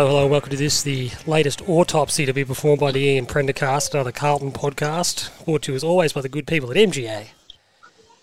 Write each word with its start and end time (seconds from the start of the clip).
Hello, 0.00 0.12
hello, 0.12 0.26
welcome 0.28 0.48
to 0.48 0.56
this, 0.56 0.82
the 0.82 1.10
latest 1.26 1.60
autopsy 1.68 2.24
to 2.24 2.32
be 2.32 2.42
performed 2.42 2.80
by 2.80 2.90
the 2.90 3.00
Ian 3.00 3.26
Prendercast, 3.26 3.92
another 3.92 4.10
Carlton 4.10 4.50
podcast, 4.50 5.28
brought 5.44 5.60
to 5.64 5.72
you 5.72 5.76
as 5.76 5.84
always 5.84 6.14
by 6.14 6.22
the 6.22 6.28
good 6.30 6.46
people 6.46 6.70
at 6.70 6.78
MGA 6.78 7.26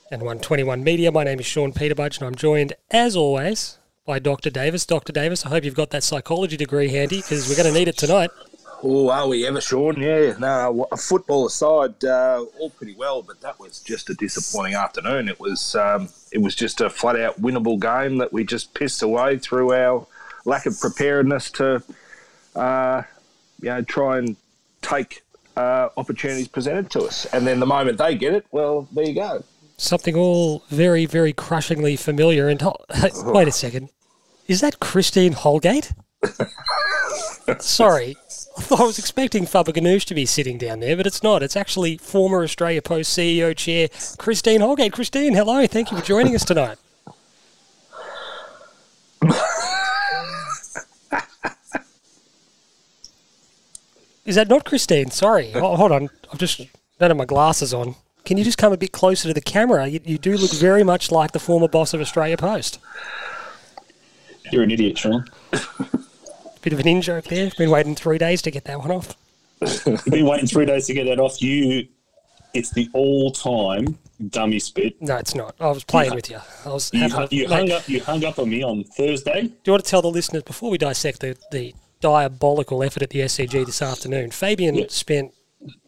and 0.09 0.23
121 0.23 0.83
Media. 0.83 1.11
My 1.11 1.23
name 1.23 1.39
is 1.39 1.45
Sean 1.45 1.71
Peterbudge, 1.71 2.17
and 2.17 2.25
I'm 2.25 2.33
joined, 2.33 2.73
as 2.89 3.15
always, 3.15 3.77
by 4.07 4.17
Dr. 4.17 4.49
Davis. 4.49 4.87
Dr. 4.87 5.13
Davis, 5.13 5.45
I 5.45 5.49
hope 5.49 5.63
you've 5.65 5.75
got 5.75 5.91
that 5.91 6.01
psychology 6.01 6.57
degree 6.57 6.87
handy 6.89 7.17
because 7.17 7.47
we're 7.47 7.55
going 7.61 7.71
to 7.71 7.79
need 7.79 7.87
it 7.87 7.97
tonight. 7.97 8.31
Oh, 8.81 9.11
are 9.11 9.27
we 9.27 9.45
ever, 9.45 9.61
Sean? 9.61 10.01
Yeah, 10.01 10.33
no, 10.39 10.87
football 10.97 11.45
aside, 11.45 12.03
uh, 12.03 12.43
all 12.59 12.71
pretty 12.71 12.95
well, 12.95 13.21
but 13.21 13.39
that 13.41 13.59
was 13.59 13.81
just 13.81 14.09
a 14.09 14.15
disappointing 14.15 14.73
afternoon. 14.73 15.29
It 15.29 15.39
was, 15.39 15.75
um, 15.75 16.09
it 16.31 16.39
was 16.39 16.55
just 16.55 16.81
a 16.81 16.89
flat 16.89 17.19
out 17.19 17.39
winnable 17.39 17.79
game 17.79 18.17
that 18.17 18.33
we 18.33 18.43
just 18.43 18.73
pissed 18.73 19.03
away 19.03 19.37
through 19.37 19.73
our 19.73 20.07
lack 20.47 20.65
of 20.65 20.79
preparedness 20.79 21.51
to, 21.51 21.83
uh, 22.55 23.03
you 23.61 23.69
know, 23.69 23.81
try 23.83 24.17
and 24.17 24.35
take 24.81 25.21
uh, 25.57 25.89
opportunities 25.97 26.47
presented 26.47 26.89
to 26.91 27.01
us. 27.01 27.25
And 27.25 27.45
then 27.45 27.59
the 27.59 27.65
moment 27.65 27.97
they 27.97 28.15
get 28.15 28.33
it, 28.33 28.45
well, 28.51 28.87
there 28.93 29.05
you 29.05 29.13
go. 29.13 29.43
Something 29.77 30.15
all 30.15 30.63
very, 30.69 31.05
very 31.05 31.33
crushingly 31.33 31.97
familiar. 31.97 32.47
And 32.47 32.61
wait 33.23 33.47
a 33.47 33.51
second, 33.51 33.89
is 34.47 34.61
that 34.61 34.79
Christine 34.79 35.33
Holgate? 35.33 35.91
Sorry, 37.59 38.15
I 38.57 38.61
thought 38.61 38.79
I 38.81 38.83
was 38.83 38.99
expecting 38.99 39.45
Faber 39.45 39.71
Ganoush 39.71 40.05
to 40.05 40.15
be 40.15 40.25
sitting 40.25 40.57
down 40.57 40.79
there, 40.79 40.97
but 40.97 41.07
it's 41.07 41.23
not. 41.23 41.43
It's 41.43 41.55
actually 41.55 41.97
former 41.97 42.43
Australia 42.43 42.81
Post 42.81 43.17
CEO 43.17 43.55
chair 43.55 43.87
Christine 44.17 44.61
Holgate. 44.61 44.93
Christine, 44.93 45.33
hello. 45.33 45.65
Thank 45.67 45.91
you 45.91 45.97
for 45.97 46.03
joining 46.03 46.35
us 46.35 46.43
tonight. 46.43 46.77
Is 54.27 54.35
that 54.35 54.49
not 54.49 54.65
Christine? 54.65 55.09
Sorry. 55.09 55.51
Oh, 55.55 55.75
hold 55.75 55.91
on. 55.91 56.09
I've 56.31 56.37
just 56.37 56.59
don't 56.99 57.09
have 57.09 57.17
my 57.17 57.25
glasses 57.25 57.73
on. 57.73 57.95
Can 58.25 58.37
you 58.37 58.43
just 58.43 58.57
come 58.57 58.73
a 58.73 58.77
bit 58.77 58.91
closer 58.91 59.27
to 59.29 59.33
the 59.33 59.41
camera? 59.41 59.87
You, 59.87 60.01
you 60.03 60.17
do 60.17 60.35
look 60.37 60.51
very 60.51 60.83
much 60.83 61.11
like 61.11 61.31
the 61.31 61.39
former 61.39 61.67
boss 61.67 61.93
of 61.93 62.01
Australia 62.01 62.35
Post. 62.37 62.79
You're 64.51 64.63
an 64.63 64.71
idiot, 64.71 64.97
Sean. 64.97 65.25
Bit 66.61 66.73
of 66.73 66.79
an 66.79 66.87
in 66.87 67.01
joke 67.01 67.25
there. 67.25 67.49
Been 67.57 67.69
waiting 67.69 67.95
three 67.95 68.17
days 68.17 68.41
to 68.41 68.51
get 68.51 68.65
that 68.65 68.79
one 68.79 68.91
off. 68.91 69.15
Been 70.05 70.25
waiting 70.25 70.47
three 70.47 70.65
days 70.65 70.87
to 70.87 70.93
get 70.93 71.05
that 71.05 71.19
off. 71.19 71.41
You, 71.41 71.87
it's 72.53 72.71
the 72.71 72.89
all-time 72.93 73.97
dummy 74.29 74.59
spit. 74.59 75.01
No, 75.01 75.15
it's 75.17 75.35
not. 75.35 75.55
I 75.59 75.67
was 75.67 75.83
playing 75.85 76.13
with 76.15 76.29
you. 76.29 76.39
I 76.65 76.69
was. 76.69 76.91
You, 76.93 77.01
having 77.01 77.19
a- 77.19 77.27
you 77.31 77.47
hung 77.47 77.71
up. 77.71 77.87
You 77.87 78.01
hung 78.01 78.25
up 78.25 78.39
on 78.39 78.49
me 78.49 78.63
on 78.63 78.83
Thursday. 78.83 79.43
Do 79.43 79.53
you 79.65 79.71
want 79.73 79.85
to 79.85 79.89
tell 79.89 80.01
the 80.01 80.09
listeners 80.11 80.43
before 80.43 80.69
we 80.71 80.77
dissect 80.77 81.21
the, 81.21 81.37
the 81.51 81.73
diabolical 81.99 82.83
effort 82.83 83.03
at 83.03 83.09
the 83.09 83.19
SCG 83.19 83.65
this 83.65 83.81
afternoon? 83.81 84.31
Fabian 84.31 84.75
Yeah. 84.75 84.85
spent. 84.89 85.33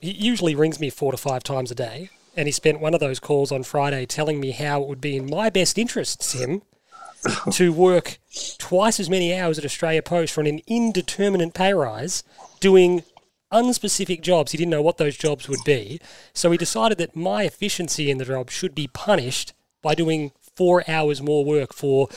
He 0.01 0.11
usually 0.11 0.55
rings 0.55 0.79
me 0.79 0.89
four 0.89 1.11
to 1.11 1.17
five 1.17 1.43
times 1.43 1.69
a 1.71 1.75
day, 1.75 2.09
and 2.35 2.47
he 2.47 2.51
spent 2.51 2.79
one 2.79 2.93
of 2.93 2.99
those 2.99 3.19
calls 3.19 3.51
on 3.51 3.63
Friday 3.63 4.05
telling 4.05 4.39
me 4.39 4.51
how 4.51 4.81
it 4.81 4.87
would 4.87 5.01
be 5.01 5.15
in 5.15 5.29
my 5.29 5.49
best 5.49 5.77
interests, 5.77 6.31
Tim, 6.33 6.63
to 7.51 7.71
work 7.71 8.17
twice 8.57 8.99
as 8.99 9.09
many 9.09 9.33
hours 9.35 9.59
at 9.59 9.65
Australia 9.65 10.01
Post 10.01 10.33
for 10.33 10.41
an 10.41 10.61
indeterminate 10.67 11.53
pay 11.53 11.73
rise, 11.73 12.23
doing 12.59 13.03
unspecific 13.51 14.21
jobs. 14.21 14.51
He 14.51 14.57
didn't 14.57 14.71
know 14.71 14.81
what 14.81 14.97
those 14.97 15.17
jobs 15.17 15.47
would 15.49 15.63
be. 15.65 15.99
So 16.33 16.51
he 16.51 16.57
decided 16.57 16.97
that 16.99 17.15
my 17.15 17.43
efficiency 17.43 18.09
in 18.09 18.17
the 18.17 18.25
job 18.25 18.49
should 18.49 18.73
be 18.75 18.87
punished 18.87 19.53
by 19.81 19.95
doing 19.95 20.31
four 20.55 20.83
hours 20.89 21.21
more 21.21 21.45
work 21.45 21.73
for 21.73 22.09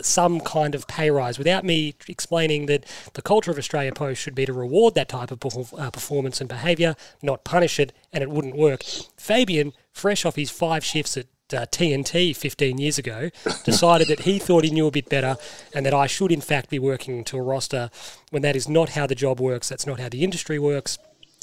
some 0.00 0.40
kind 0.40 0.74
of 0.74 0.86
pay 0.88 1.10
rise 1.10 1.38
without 1.38 1.64
me 1.64 1.94
explaining 2.08 2.66
that 2.66 2.84
the 3.14 3.22
culture 3.22 3.50
of 3.50 3.58
Australia 3.58 3.92
Post 3.92 4.20
should 4.20 4.34
be 4.34 4.46
to 4.46 4.52
reward 4.52 4.94
that 4.94 5.08
type 5.08 5.30
of 5.30 5.74
uh, 5.74 5.90
performance 5.90 6.40
and 6.40 6.48
behaviour, 6.48 6.96
not 7.22 7.44
punish 7.44 7.78
it, 7.78 7.92
and 8.12 8.22
it 8.22 8.30
wouldn't 8.30 8.56
work. 8.56 8.82
Fabian, 9.16 9.72
fresh 9.92 10.24
off 10.24 10.36
his 10.36 10.50
five 10.50 10.84
shifts 10.84 11.16
at 11.16 11.26
uh, 11.52 11.64
TNT 11.66 12.36
15 12.36 12.78
years 12.78 12.98
ago, 12.98 13.30
decided 13.64 14.08
that 14.08 14.20
he 14.20 14.38
thought 14.38 14.64
he 14.64 14.70
knew 14.70 14.86
a 14.86 14.90
bit 14.90 15.08
better 15.08 15.36
and 15.74 15.86
that 15.86 15.94
I 15.94 16.06
should, 16.06 16.32
in 16.32 16.40
fact, 16.40 16.70
be 16.70 16.78
working 16.78 17.24
to 17.24 17.38
a 17.38 17.42
roster 17.42 17.90
when 18.30 18.42
that 18.42 18.56
is 18.56 18.68
not 18.68 18.90
how 18.90 19.06
the 19.06 19.14
job 19.14 19.40
works. 19.40 19.68
That's 19.68 19.86
not 19.86 20.00
how 20.00 20.08
the 20.08 20.24
industry 20.24 20.58
works. 20.58 20.98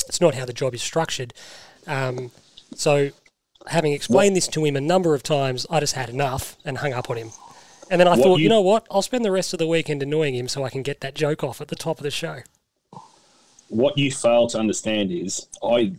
It's 0.07 0.21
not 0.21 0.35
how 0.35 0.45
the 0.45 0.53
job 0.53 0.75
is 0.75 0.83
structured. 0.83 1.33
Um, 1.87 2.31
so, 2.75 3.11
having 3.67 3.93
explained 3.93 4.35
this 4.35 4.47
to 4.49 4.63
him 4.63 4.75
a 4.75 4.81
number 4.81 5.15
of 5.15 5.23
times, 5.23 5.65
I 5.69 5.79
just 5.79 5.93
had 5.93 6.09
enough 6.09 6.57
and 6.65 6.79
hung 6.79 6.93
up 6.93 7.09
on 7.09 7.17
him. 7.17 7.31
And 7.89 7.99
then 7.99 8.07
I 8.07 8.11
What 8.11 8.23
thought, 8.23 8.37
you, 8.37 8.43
you- 8.43 8.49
know 8.49 8.61
what? 8.61 8.85
I'll 8.89 9.01
spend 9.01 9.23
the 9.23 9.31
rest 9.31 9.53
of 9.53 9.59
the 9.59 9.67
weekend 9.67 10.01
annoying 10.01 10.35
him 10.35 10.47
so 10.47 10.63
I 10.63 10.69
can 10.69 10.81
get 10.81 11.01
that 11.01 11.13
joke 11.15 11.43
off 11.43 11.61
at 11.61 11.67
the 11.67 11.75
top 11.75 11.97
of 11.99 12.03
the 12.03 12.11
show. 12.11 12.39
What 13.69 13.97
you 13.97 14.11
fail 14.11 14.47
to 14.47 14.59
understand 14.59 15.11
is 15.11 15.47
I. 15.63 15.93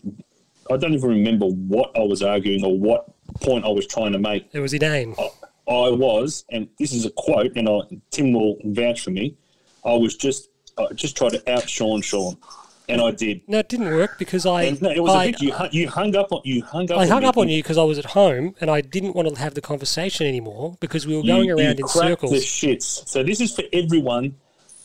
I 0.68 0.76
don't 0.76 0.94
even 0.94 1.08
remember 1.10 1.46
what 1.46 1.96
I 1.96 2.00
was 2.02 2.24
arguing 2.24 2.64
or 2.64 2.76
what 2.76 3.06
point 3.40 3.64
I 3.64 3.68
was 3.68 3.86
trying 3.86 4.10
to 4.12 4.18
make. 4.18 4.48
It 4.52 4.58
was 4.58 4.72
inane. 4.72 5.14
I 5.68 5.88
was, 5.90 6.44
and 6.50 6.68
this 6.80 6.92
is 6.92 7.06
a 7.06 7.10
quote, 7.10 7.52
and 7.56 7.68
I, 7.68 7.80
Tim 8.10 8.32
will 8.32 8.56
vouch 8.64 9.00
for 9.00 9.10
me. 9.10 9.36
I 9.84 9.94
was 9.94 10.16
just, 10.16 10.48
I 10.76 10.86
just 10.92 11.16
tried 11.16 11.30
to 11.34 11.52
out 11.52 11.68
Sean 11.68 12.02
Sean, 12.02 12.36
and 12.88 13.00
I 13.00 13.10
did. 13.10 13.42
No, 13.48 13.58
it 13.58 13.68
didn't 13.68 13.90
work 13.90 14.18
because 14.18 14.46
I, 14.46 14.70
no, 14.80 14.90
it 14.90 15.02
was 15.02 15.12
a 15.12 15.16
I, 15.16 15.30
bit. 15.32 15.40
You, 15.40 15.54
you 15.72 15.88
hung 15.88 16.14
up 16.14 16.32
on. 16.32 16.40
You 16.44 16.62
hung 16.62 16.90
up. 16.90 16.98
I 16.98 17.06
hung 17.06 17.22
me. 17.22 17.28
up 17.28 17.36
on 17.36 17.48
you 17.48 17.62
because 17.62 17.78
I 17.78 17.82
was 17.82 17.98
at 17.98 18.06
home 18.06 18.54
and 18.60 18.70
I 18.70 18.80
didn't 18.80 19.14
want 19.14 19.28
to 19.28 19.40
have 19.40 19.54
the 19.54 19.60
conversation 19.60 20.26
anymore 20.26 20.76
because 20.80 21.06
we 21.06 21.16
were 21.16 21.22
going 21.22 21.48
you 21.48 21.56
around 21.56 21.80
in 21.80 21.88
circles. 21.88 22.32
The 22.32 22.38
shits. 22.38 23.08
So 23.08 23.22
this 23.22 23.40
is 23.40 23.54
for 23.54 23.64
everyone 23.72 24.34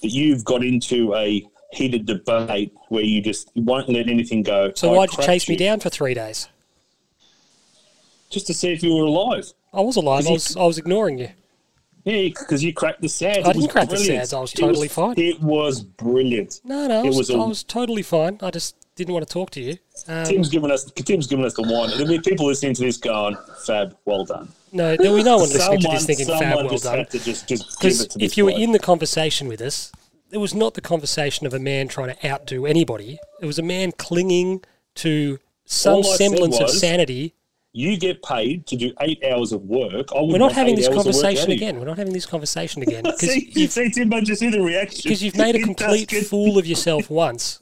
that 0.01 0.09
you've 0.09 0.43
got 0.43 0.63
into 0.63 1.13
a 1.15 1.45
heated 1.71 2.05
debate 2.05 2.73
where 2.89 3.03
you 3.03 3.21
just 3.21 3.51
won't 3.55 3.87
let 3.89 4.09
anything 4.09 4.43
go. 4.43 4.71
So 4.75 4.93
I 4.93 4.97
why'd 4.97 5.11
you 5.13 5.23
chase 5.23 5.47
me 5.47 5.55
down 5.55 5.79
for 5.79 5.89
three 5.89 6.13
days? 6.13 6.47
Just 8.29 8.47
to 8.47 8.53
see 8.53 8.71
if 8.71 8.81
you 8.81 8.95
were 8.95 9.03
alive. 9.03 9.51
I 9.73 9.81
was 9.81 9.95
alive. 9.95 10.25
I 10.25 10.29
you- 10.29 10.33
was, 10.33 10.57
I 10.57 10.63
was 10.63 10.77
ignoring 10.77 11.17
you. 11.19 11.29
Yeah, 12.03 12.29
because 12.29 12.63
you 12.63 12.73
cracked 12.73 13.01
the 13.01 13.09
sads. 13.09 13.37
I 13.39 13.41
It 13.41 13.53
didn't 13.53 13.57
was 13.63 13.67
crack 13.71 13.89
the 13.89 13.95
brilliant. 13.95 14.19
sads. 14.21 14.33
I 14.33 14.39
was 14.39 14.51
totally 14.53 14.87
fine. 14.87 15.13
It 15.17 15.39
was 15.41 15.81
brilliant. 15.81 16.61
No, 16.63 16.87
no, 16.87 16.99
I 17.01 17.03
It 17.03 17.07
was, 17.07 17.17
was 17.17 17.29
a- 17.29 17.33
I 17.33 17.45
was 17.45 17.63
totally 17.63 18.01
fine. 18.01 18.39
I 18.41 18.49
just 18.51 18.75
didn't 18.95 19.13
want 19.13 19.27
to 19.27 19.31
talk 19.31 19.49
to 19.51 19.61
you. 19.61 19.77
Um, 20.07 20.25
Tim's 20.25 20.49
giving 20.49 20.71
us 20.71 20.85
Tim's 20.85 21.27
giving 21.27 21.45
us 21.45 21.53
the 21.53 21.61
one. 21.63 21.89
There'll 21.91 22.07
be 22.07 22.19
people 22.19 22.47
listening 22.47 22.73
to 22.75 22.81
this 22.83 22.97
going, 22.97 23.37
"Fab, 23.65 23.95
well 24.05 24.25
done." 24.25 24.49
no, 24.73 24.95
there 24.97 25.11
was 25.11 25.23
no 25.25 25.37
one 25.37 25.49
listening 25.49 25.79
to 25.81 25.87
this 25.89 26.05
thinking 26.05 26.25
fab, 26.27 26.55
well 26.55 26.69
just 26.69 26.83
done. 26.85 26.97
had 26.99 27.09
to 27.11 27.19
just 27.19 27.47
just 27.47 27.63
give 27.79 27.79
Because 27.79 28.01
it 28.01 28.09
to 28.11 28.17
this 28.19 28.31
if 28.31 28.37
you 28.37 28.45
were 28.45 28.51
bloke. 28.51 28.61
in 28.63 28.71
the 28.71 28.79
conversation 28.79 29.47
with 29.47 29.61
us, 29.61 29.91
it 30.31 30.37
was 30.37 30.53
not 30.53 30.73
the 30.73 30.81
conversation 30.81 31.45
of 31.45 31.53
a 31.53 31.59
man 31.59 31.87
trying 31.87 32.13
to 32.15 32.27
outdo 32.27 32.65
anybody. 32.65 33.19
It 33.41 33.45
was 33.45 33.59
a 33.59 33.63
man 33.63 33.91
clinging 33.91 34.63
to 34.95 35.39
some 35.65 35.95
All 35.95 35.99
I 35.99 36.15
said 36.15 36.17
semblance 36.29 36.59
of 36.59 36.69
sanity. 36.69 37.33
You 37.73 37.97
get 37.97 38.21
paid 38.21 38.67
to 38.67 38.75
do 38.75 38.93
eight 39.01 39.23
hours 39.23 39.53
of 39.53 39.61
work. 39.63 40.07
I 40.13 40.21
We're 40.21 40.37
not 40.37 40.51
having 40.51 40.75
this 40.75 40.89
conversation 40.89 41.51
again. 41.51 41.79
We're 41.79 41.85
not 41.85 41.97
having 41.97 42.13
this 42.13 42.25
conversation 42.25 42.81
again 42.81 43.03
because 43.05 43.19
See, 43.19 43.51
you 43.53 43.61
you've, 43.61 43.71
see, 43.71 43.89
Tim, 43.89 44.09
but 44.09 44.23
just 44.25 44.41
see 44.41 44.49
the 44.49 44.61
reaction. 44.61 45.01
because 45.03 45.23
you've 45.23 45.37
made 45.37 45.55
a 45.55 45.59
complete 45.63 46.11
fool 46.11 46.57
of 46.57 46.65
yourself 46.65 47.09
once, 47.09 47.61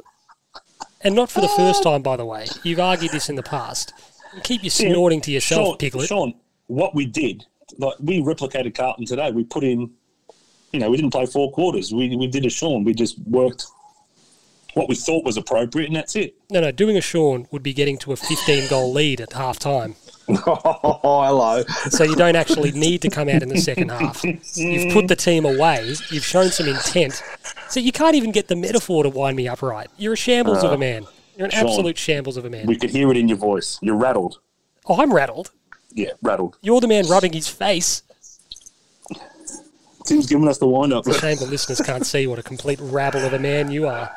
and 1.01 1.15
not 1.15 1.29
for 1.29 1.41
the 1.41 1.47
first 1.49 1.83
time, 1.83 2.01
by 2.01 2.17
the 2.17 2.25
way. 2.25 2.47
You've 2.63 2.79
argued 2.79 3.11
this 3.11 3.29
in 3.29 3.35
the 3.35 3.43
past. 3.43 3.93
Keep 4.43 4.63
your 4.63 4.71
snorting 4.71 5.21
to 5.21 5.31
yourself, 5.31 5.65
Sean, 5.65 5.77
Piglet. 5.77 6.07
Sean, 6.07 6.33
what 6.67 6.95
we 6.95 7.05
did, 7.05 7.45
like 7.77 7.95
we 7.99 8.19
replicated 8.21 8.75
Carlton 8.75 9.05
today. 9.05 9.31
We 9.31 9.43
put 9.43 9.63
in, 9.63 9.91
you 10.71 10.79
know, 10.79 10.89
we 10.89 10.97
didn't 10.97 11.11
play 11.11 11.27
four 11.27 11.51
quarters. 11.51 11.93
We 11.93 12.15
we 12.15 12.27
did 12.27 12.45
a 12.45 12.49
Sean. 12.49 12.83
We 12.83 12.93
just 12.95 13.19
worked 13.19 13.65
what 14.73 14.87
we 14.87 14.95
thought 14.95 15.25
was 15.25 15.37
appropriate, 15.37 15.87
and 15.87 15.95
that's 15.95 16.15
it. 16.15 16.35
No, 16.49 16.61
no, 16.61 16.71
doing 16.71 16.97
a 16.97 17.01
Sean 17.01 17.47
would 17.51 17.63
be 17.63 17.73
getting 17.73 17.97
to 17.99 18.11
a 18.11 18.15
15 18.15 18.69
goal 18.69 18.91
lead 18.91 19.21
at 19.21 19.33
half 19.33 19.59
time. 19.59 19.95
Oh, 20.29 20.99
hello. 21.25 21.63
So 21.89 22.03
you 22.03 22.15
don't 22.15 22.35
actually 22.35 22.71
need 22.71 23.01
to 23.01 23.09
come 23.09 23.29
out 23.29 23.41
in 23.41 23.49
the 23.49 23.59
second 23.59 23.89
half. 23.89 24.23
You've 24.23 24.93
put 24.93 25.07
the 25.07 25.15
team 25.15 25.45
away. 25.45 25.95
You've 26.11 26.25
shown 26.25 26.51
some 26.51 26.67
intent. 26.67 27.23
So 27.69 27.79
you 27.79 27.91
can't 27.91 28.15
even 28.15 28.31
get 28.31 28.47
the 28.47 28.55
metaphor 28.55 29.03
to 29.03 29.09
wind 29.09 29.37
me 29.37 29.47
up 29.47 29.61
right. 29.61 29.89
You're 29.97 30.13
a 30.13 30.17
shambles 30.17 30.63
of 30.63 30.71
a 30.71 30.75
uh, 30.75 30.77
man. 30.77 31.07
You're 31.35 31.45
an 31.45 31.51
Sean, 31.51 31.67
absolute 31.67 31.97
shambles 31.97 32.37
of 32.37 32.45
a 32.45 32.49
man. 32.49 32.67
We 32.67 32.75
could 32.75 32.89
hear 32.89 33.09
it 33.09 33.17
in 33.17 33.27
your 33.27 33.37
voice. 33.37 33.79
You're 33.81 33.95
rattled. 33.95 34.39
Oh, 34.85 35.01
I'm 35.01 35.13
rattled. 35.13 35.51
Yeah, 35.91 36.11
rattled. 36.21 36.57
You're 36.61 36.81
the 36.81 36.87
man 36.87 37.07
rubbing 37.07 37.33
his 37.33 37.47
face. 37.47 38.03
Tim's 40.05 40.27
giving 40.27 40.47
us 40.47 40.57
the 40.57 40.67
wind 40.67 40.93
up. 40.93 41.05
Shame 41.05 41.37
the 41.37 41.45
listeners 41.45 41.81
can't 41.81 42.05
see 42.05 42.25
what 42.25 42.39
a 42.39 42.43
complete 42.43 42.79
rabble 42.81 43.23
of 43.25 43.33
a 43.33 43.39
man 43.39 43.69
you 43.69 43.87
are. 43.87 44.11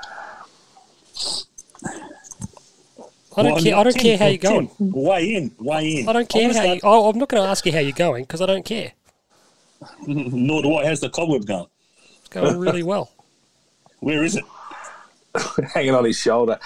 I 3.35 3.43
don't 3.43 3.53
Well, 3.55 3.63
care. 3.63 3.77
I 3.77 3.83
don't 3.83 3.93
Tim, 3.93 4.03
care 4.03 4.19
how 4.19 4.27
you're 4.27 4.39
going. 4.39 4.69
Tim, 4.69 4.91
weigh 4.93 5.35
in, 5.37 5.55
weigh 5.59 6.01
in. 6.01 6.09
I 6.09 6.13
don't 6.13 6.29
care 6.29 6.49
wanna 6.49 6.59
how 6.59 6.73
you. 6.75 6.81
Oh, 6.83 7.09
I'm 7.09 7.19
not 7.19 7.29
going 7.29 7.43
to 7.43 7.49
ask 7.49 7.65
you 7.65 7.73
how 7.73 7.79
you're 7.79 7.93
going 7.93 8.25
because 8.25 8.43
I 8.43 8.47
don't 8.47 8.65
care. 8.65 8.93
Nor 10.07 10.63
do 10.63 10.75
I. 10.77 10.87
How's 10.87 11.01
the 11.01 11.09
cobweb 11.11 11.47
going? 11.47 11.67
It's 12.21 12.29
going 12.29 12.59
really 12.59 12.83
well. 12.83 13.11
Where 14.01 14.23
is 14.23 14.37
it? 14.37 14.45
Hanging 15.75 15.95
on 15.95 16.05
his 16.05 16.19
shoulder. 16.19 16.59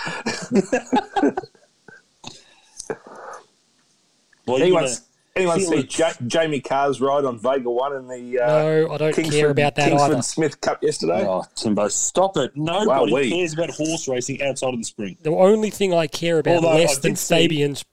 Well, 4.46 4.58
He 4.58 4.66
you're 4.66 4.74
wants, 4.74 5.02
anyone 5.36 5.60
see 5.60 5.76
it's- 5.78 5.98
ja- 5.98 6.26
Jamie 6.26 6.60
Kah's 6.60 7.00
ride 7.00 7.24
on 7.24 7.38
Vega 7.38 7.70
One 7.70 7.94
in 7.96 8.08
the 8.08 8.40
uh, 8.40 8.46
No, 8.46 8.90
I 8.92 8.96
don't 8.98 9.14
care 9.14 9.50
about 9.50 9.74
that 9.76 9.88
Kingsford 9.90 10.12
either. 10.12 10.22
Smith 10.22 10.60
Cup 10.60 10.82
yesterday? 10.82 11.26
Oh, 11.26 11.44
Timbo, 11.54 11.88
stop 11.88 12.36
it. 12.36 12.52
Nobody 12.56 13.12
Wow, 13.12 13.20
cares 13.20 13.52
about 13.54 13.70
horse 13.70 14.08
racing 14.08 14.42
outside 14.42 14.74
of 14.74 14.80
the 14.80 14.84
spring. 14.84 15.16
The 15.22 15.30
only 15.30 15.70
thing 15.70 15.92
I 15.94 16.06
care 16.06 16.38
about 16.38 16.56
Although 16.56 16.74
less 16.74 16.98
I 16.98 17.00
than 17.00 17.12
did 17.12 17.18
see- 17.18 17.34
Fabian's, 17.34 17.84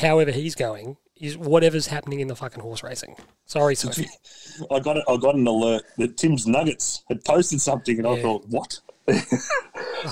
however 0.00 0.30
he's 0.30 0.54
going, 0.54 0.96
is 1.16 1.36
whatever's 1.38 1.86
happening 1.86 2.20
in 2.20 2.28
the 2.28 2.36
fucking 2.36 2.60
horse 2.62 2.82
racing. 2.82 3.16
Sorry, 3.46 3.74
Sophie. 3.74 4.08
I 4.70 4.80
got 4.80 4.98
I 5.08 5.16
got 5.16 5.34
an 5.34 5.46
alert 5.46 5.82
that 5.96 6.16
Tim's 6.16 6.46
Nuggets 6.46 7.02
had 7.08 7.24
posted 7.24 7.60
something, 7.60 7.96
and 7.98 8.06
I 8.06 8.20
thought, 8.20 8.44
what? 8.48 8.80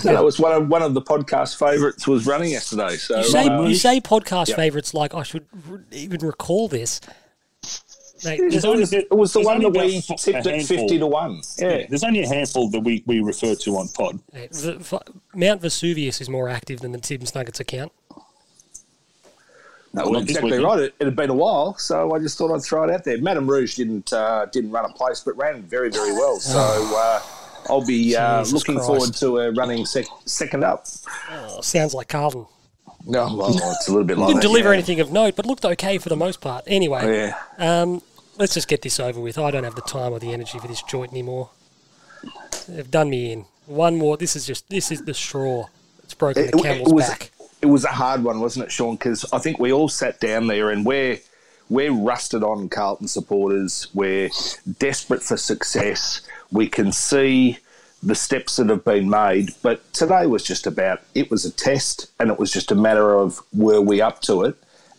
That 0.02 0.25
was 0.25 0.41
one 0.41 0.52
of 0.52 0.69
one 0.69 0.82
of 0.82 0.94
the 0.94 1.02
podcast 1.02 1.56
favourites 1.58 2.06
was 2.08 2.26
running 2.26 2.50
yesterday. 2.50 2.96
So 2.96 3.19
You 3.19 3.25
say, 3.25 3.46
uh, 3.46 3.62
you 3.62 3.75
say 3.76 4.00
podcast 4.00 4.49
yeah. 4.49 4.56
favourites 4.56 4.93
like 4.94 5.14
I 5.14 5.23
should 5.23 5.46
r- 5.70 5.85
even 5.93 6.20
recall 6.20 6.67
this. 6.69 7.00
Mate, 8.25 8.41
it 8.41 8.50
there's 8.50 8.67
was, 8.67 8.93
it 8.93 9.11
was 9.11 9.32
the 9.35 9.41
one 9.43 9.64
only 9.64 9.79
that 9.79 9.87
we 9.87 10.00
tipped 10.00 10.26
a 10.29 10.37
at 10.38 10.46
handful. 10.46 10.76
fifty 10.79 10.99
to 10.99 11.06
one. 11.06 11.43
Yeah, 11.58 11.87
There's 11.88 12.02
only 12.02 12.23
a 12.23 12.26
handful 12.29 12.70
that 12.70 12.81
we, 12.81 13.02
we 13.06 13.20
refer 13.20 13.55
to 13.55 13.76
on 13.76 13.88
pod. 13.88 14.19
Mate, 14.32 14.50
the- 14.52 15.02
Mount 15.35 15.61
Vesuvius 15.61 16.20
is 16.20 16.29
more 16.29 16.49
active 16.49 16.81
than 16.81 16.93
the 16.93 16.99
Tibbs 16.99 17.35
Nuggets 17.35 17.61
account. 17.61 17.93
no, 19.93 20.02
Well, 20.02 20.05
well, 20.05 20.12
not 20.14 20.20
this 20.23 20.31
exactly 20.38 20.50
weekend. 20.52 20.64
right. 20.64 20.79
It, 20.81 20.94
it 20.99 21.05
had 21.05 21.17
been 21.17 21.31
a 21.31 21.35
while, 21.35 21.76
so 21.79 22.14
I 22.14 22.19
just 22.19 22.37
thought 22.38 22.52
I'd 22.55 22.62
throw 22.62 22.85
it 22.85 22.91
out 22.91 23.05
there. 23.05 23.19
Madame 23.19 23.49
Rouge 23.49 23.75
didn't 23.76 24.12
uh, 24.12 24.46
didn't 24.46 24.70
run 24.73 24.85
a 24.87 24.93
place, 24.94 25.20
but 25.20 25.37
ran 25.37 25.62
very 25.62 25.91
very 25.91 26.12
well. 26.12 26.38
So 26.41 26.58
uh, 26.96 27.20
I'll 27.69 27.85
be 27.85 28.15
uh, 28.17 28.45
looking 28.45 28.77
Christ. 28.77 28.87
forward 28.87 29.15
to 29.15 29.41
uh, 29.41 29.49
running 29.53 29.87
sec- 29.87 30.07
second 30.25 30.65
up. 30.65 30.87
Oh, 31.31 31.61
sounds 31.61 31.95
like 31.95 32.09
Carlton. 32.09 32.47
No, 33.07 33.35
well, 33.37 33.49
it's 33.73 33.89
a 33.89 33.91
little 33.91 34.07
bit 34.07 34.17
like 34.17 34.29
Didn't 34.29 34.41
that, 34.41 34.47
deliver 34.49 34.69
yeah. 34.71 34.75
anything 34.75 35.01
of 35.01 35.13
note, 35.13 35.37
but 35.37 35.45
looked 35.47 35.65
okay 35.65 35.99
for 35.99 36.09
the 36.09 36.17
most 36.17 36.41
part. 36.41 36.65
Anyway, 36.67 37.33
Yeah. 37.59 37.83
um, 37.83 38.01
let's 38.39 38.55
just 38.55 38.67
get 38.69 38.81
this 38.83 38.99
over 38.99 39.21
with. 39.21 39.37
I 39.39 39.51
don't 39.51 39.65
have 39.65 39.75
the 39.75 39.83
time 39.83 40.13
or 40.13 40.19
the 40.19 40.33
energy 40.33 40.59
for 40.59 40.69
this 40.69 40.83
joint 40.83 41.13
anymore. 41.13 41.51
They've 42.69 42.91
done 42.91 43.11
me 43.11 43.33
in. 43.33 43.45
One 43.67 43.97
more. 43.97 44.17
This 44.17 44.37
is 44.37 44.47
just 44.47 44.69
this 44.71 44.91
is 44.91 45.03
the 45.05 45.15
straw. 45.15 45.67
It's 46.03 46.15
broken 46.15 46.43
the 46.45 46.49
It- 46.49 46.55
it 46.55 46.63
camel's 46.63 46.93
was- 46.93 47.09
back. 47.09 47.31
It 47.63 47.67
was 47.67 47.85
a 47.85 47.89
hard 47.89 48.23
one, 48.23 48.41
wasn't 48.41 48.67
it, 48.67 48.73
Sean? 48.73 48.97
Because 48.97 49.25
I 49.33 49.39
think 49.39 49.59
we 49.59 49.73
all 49.73 49.89
sat 49.89 50.21
down 50.21 50.49
there 50.49 50.69
and 50.71 50.85
we're 50.85 51.19
we're 51.69 51.93
rusted 51.93 52.43
on 52.43 52.69
Carlton 52.69 53.09
supporters. 53.09 53.89
We're 53.95 54.31
desperate 54.79 55.23
for 55.23 55.37
success. 55.37 56.21
We 56.53 56.69
can 56.69 56.93
see 56.93 57.59
the 58.03 58.15
steps 58.15 58.57
that 58.57 58.69
have 58.69 58.85
been 58.85 59.09
made, 59.09 59.51
but 59.63 59.93
today 59.95 60.27
was 60.27 60.43
just 60.43 60.67
about 60.67 61.01
it 61.15 61.31
was 61.31 61.45
a 61.45 61.51
test, 61.51 62.11
and 62.21 62.31
it 62.31 62.39
was 62.39 62.53
just 62.53 62.71
a 62.71 62.75
matter 62.75 63.15
of 63.15 63.41
were 63.53 63.81
we 63.81 64.01
up 64.01 64.21
to 64.23 64.43
it, 64.43 64.57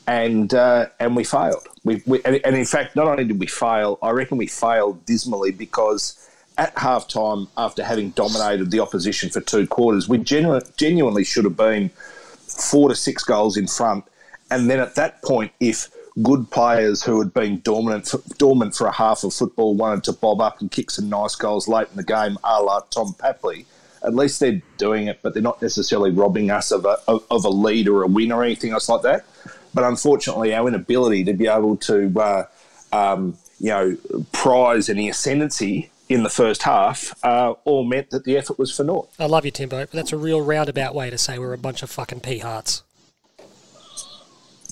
and 0.07 0.53
uh, 0.53 0.87
and 0.99 1.15
we 1.15 1.23
failed. 1.23 1.67
We, 1.83 2.01
we 2.07 2.23
and, 2.25 2.41
and 2.43 2.55
in 2.55 2.65
fact, 2.65 2.95
not 2.95 3.07
only 3.07 3.25
did 3.25 3.39
we 3.39 3.45
fail, 3.45 3.99
I 4.01 4.09
reckon 4.09 4.37
we 4.37 4.47
failed 4.47 5.05
dismally 5.05 5.51
because 5.51 6.19
at 6.57 6.77
half 6.77 7.07
time, 7.07 7.47
after 7.57 7.83
having 7.83 8.11
dominated 8.11 8.71
the 8.71 8.79
opposition 8.79 9.29
for 9.29 9.41
two 9.41 9.67
quarters, 9.67 10.09
we 10.09 10.17
genu- 10.17 10.61
genuinely 10.77 11.23
should 11.23 11.43
have 11.43 11.57
been 11.57 11.89
four 11.89 12.89
to 12.89 12.95
six 12.95 13.23
goals 13.23 13.57
in 13.57 13.67
front. 13.67 14.05
And 14.49 14.69
then 14.69 14.79
at 14.79 14.95
that 14.95 15.21
point, 15.21 15.51
if 15.59 15.89
good 16.21 16.49
players 16.49 17.03
who 17.03 17.19
had 17.19 17.33
been 17.33 17.59
dormant 17.59 18.07
for, 18.07 18.21
dormant 18.37 18.75
for 18.75 18.87
a 18.87 18.91
half 18.91 19.23
of 19.23 19.33
football 19.33 19.75
wanted 19.75 20.03
to 20.05 20.13
bob 20.13 20.39
up 20.41 20.61
and 20.61 20.71
kick 20.71 20.89
some 20.89 21.09
nice 21.09 21.35
goals 21.35 21.67
late 21.67 21.87
in 21.91 21.97
the 21.97 22.03
game, 22.03 22.37
a 22.43 22.61
la 22.61 22.79
Tom 22.79 23.13
Papley, 23.19 23.65
at 24.03 24.15
least 24.15 24.39
they're 24.39 24.61
doing 24.77 25.07
it, 25.07 25.19
but 25.21 25.33
they're 25.33 25.43
not 25.43 25.61
necessarily 25.61 26.11
robbing 26.11 26.51
us 26.51 26.71
of 26.71 26.85
a, 26.85 26.97
of, 27.07 27.43
a 27.43 27.49
lead 27.49 27.87
or 27.87 28.03
a 28.03 28.07
win 28.07 28.31
or 28.31 28.43
anything 28.43 28.71
else 28.71 28.87
like 28.87 29.01
that. 29.01 29.25
But 29.73 29.83
unfortunately, 29.83 30.53
our 30.53 30.67
inability 30.67 31.25
to 31.25 31.33
be 31.33 31.47
able 31.47 31.75
to, 31.77 32.13
uh, 32.19 32.45
um, 32.93 33.37
you 33.59 33.69
know, 33.69 33.97
prize 34.31 34.89
any 34.89 35.09
ascendancy 35.09 35.89
in 36.07 36.23
the 36.23 36.29
first 36.29 36.63
half 36.63 37.13
uh, 37.25 37.55
all 37.65 37.83
meant 37.83 38.11
that 38.11 38.23
the 38.23 38.37
effort 38.37 38.59
was 38.59 38.75
for 38.75 38.83
naught. 38.83 39.09
I 39.19 39.25
love 39.25 39.43
you, 39.43 39.51
Timbo, 39.51 39.79
but 39.79 39.91
that's 39.91 40.13
a 40.13 40.17
real 40.17 40.39
roundabout 40.39 40.93
way 40.93 41.09
to 41.09 41.17
say 41.17 41.39
we're 41.39 41.53
a 41.53 41.57
bunch 41.57 41.83
of 41.83 41.89
fucking 41.89 42.21
pea 42.21 42.39
hearts. 42.39 42.83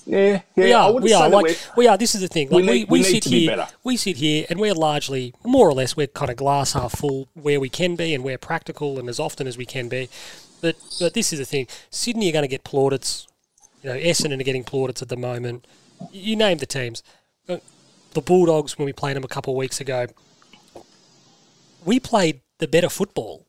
Yeah, 0.05 0.41
yeah. 0.55 0.63
We 0.65 0.73
are. 0.73 0.91
We 0.94 1.13
are. 1.13 1.29
Like 1.29 1.57
we're- 1.77 1.97
This 1.97 2.13
is 2.15 2.21
the 2.21 2.27
thing. 2.27 2.50
We 2.50 2.55
Like, 2.57 2.65
we, 2.65 2.79
need- 2.79 2.89
we, 2.89 3.00
we 3.00 3.00
need 3.00 3.05
sit 3.05 3.23
to 3.23 3.29
be 3.29 3.39
here. 3.45 3.55
better. 3.55 3.71
We 3.83 3.97
sit 3.97 4.17
here, 4.17 4.45
and 4.50 4.59
we're 4.59 4.73
largely, 4.73 5.33
more 5.45 5.67
or 5.69 5.73
less, 5.73 5.95
we're 5.95 6.07
kind 6.07 6.29
of 6.29 6.38
glass 6.38 6.73
half 6.73 6.97
full 6.97 7.29
where 7.33 7.59
we 7.59 7.69
can 7.69 7.95
be, 7.95 8.13
and 8.13 8.23
we're 8.23 8.38
practical 8.38 9.00
and 9.00 9.07
as 9.09 9.19
often 9.19 9.47
as 9.47 9.57
we 9.57 9.65
can 9.65 9.88
be. 9.89 10.09
But 10.61 10.75
but 11.00 11.13
this 11.13 11.31
is 11.33 11.39
the 11.39 11.45
thing. 11.45 11.67
Sydney 11.89 12.29
are 12.29 12.33
going 12.33 12.44
to 12.44 12.47
get 12.50 12.63
plaudits. 12.63 13.27
You 13.81 13.89
know, 13.91 13.95
Essendon 13.97 14.39
are 14.39 14.44
getting 14.44 14.63
plaudits 14.63 15.01
at 15.01 15.09
the 15.09 15.17
moment. 15.17 15.65
You 16.11 16.35
name 16.35 16.57
the 16.57 16.65
teams. 16.65 17.01
Uh, 17.49 17.57
The 18.13 18.21
Bulldogs, 18.21 18.77
when 18.77 18.85
we 18.85 18.94
played 18.94 19.15
them 19.15 19.23
a 19.23 19.27
couple 19.27 19.53
of 19.53 19.57
weeks 19.57 19.79
ago, 19.81 20.07
we 21.85 21.99
played 21.99 22.41
the 22.59 22.67
better 22.67 22.89
football 22.89 23.45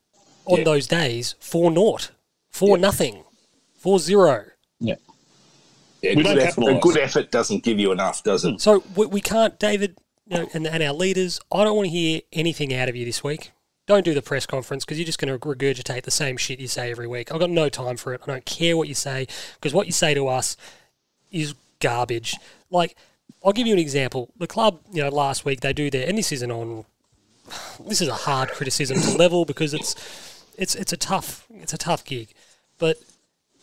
on 0.47 0.59
Yeah. 0.59 0.65
those 0.65 0.87
days 0.87 1.35
for 1.41 1.71
naught, 1.71 2.11
for 2.51 2.77
Yeah. 2.77 2.83
nothing, 2.83 3.25
for 3.79 3.99
zero. 3.99 4.47
Yeah. 4.81 4.97
Yeah, 6.05 6.17
We 6.17 6.23
good 6.23 6.35
don't 6.37 6.39
effort, 6.39 6.69
a 6.69 6.79
good 6.81 6.99
effort 6.99 7.31
doesn't 7.31 7.65
give 7.65 7.79
you 7.79 7.91
enough, 7.91 8.23
does 8.23 8.45
it? 8.45 8.61
So 8.61 8.85
we, 8.95 9.07
we 9.07 9.21
can't, 9.23 9.59
David, 9.59 9.97
you 10.27 10.37
know, 10.37 10.49
and, 10.53 10.67
and 10.67 10.83
our 10.83 10.93
leaders. 10.93 11.41
I 11.51 11.65
don't 11.65 11.75
want 11.75 11.87
to 11.87 11.91
hear 11.91 12.21
anything 12.31 12.75
out 12.75 12.91
of 12.91 12.97
you 12.97 13.07
this 13.07 13.25
week. 13.25 13.53
Don't 13.87 14.05
do 14.05 14.13
the 14.13 14.21
press 14.21 14.45
conference 14.45 14.85
because 14.85 14.99
you're 14.99 15.07
just 15.07 15.19
going 15.19 15.33
to 15.33 15.39
regurgitate 15.39 16.03
the 16.03 16.11
same 16.11 16.37
shit 16.37 16.61
you 16.61 16.69
say 16.69 16.91
every 16.91 17.07
week. 17.07 17.33
I've 17.33 17.41
got 17.41 17.49
no 17.49 17.71
time 17.71 17.97
for 17.97 18.13
it. 18.13 18.21
I 18.25 18.27
don't 18.27 18.45
care 18.45 18.77
what 18.77 18.87
you 18.87 18.95
say 18.95 19.27
because 19.55 19.73
what 19.73 19.87
you 19.87 19.93
say 19.93 20.13
to 20.13 20.29
us 20.29 20.59
is 21.33 21.55
garbage. 21.81 22.37
Like, 22.71 22.97
I'll 23.43 23.53
give 23.53 23.67
you 23.67 23.73
an 23.73 23.79
example. 23.79 24.29
The 24.37 24.47
club, 24.47 24.81
you 24.93 25.03
know, 25.03 25.09
last 25.09 25.47
week 25.47 25.61
they 25.63 25.73
do 25.73 25.91
their, 25.91 26.07
and 26.07 26.19
this 26.19 26.33
isn't 26.33 26.51
on. 26.51 26.85
This 27.87 28.03
is 28.03 28.09
a 28.09 28.15
hard 28.15 28.51
criticism 28.51 29.01
to 29.01 29.17
level 29.19 29.45
because 29.45 29.73
it's 29.75 29.95
it's 30.57 30.75
it's 30.75 30.93
a 30.93 30.97
tough 30.97 31.47
it's 31.51 31.75
a 31.75 31.79
tough 31.79 32.05
gig, 32.05 32.29
but 32.79 32.99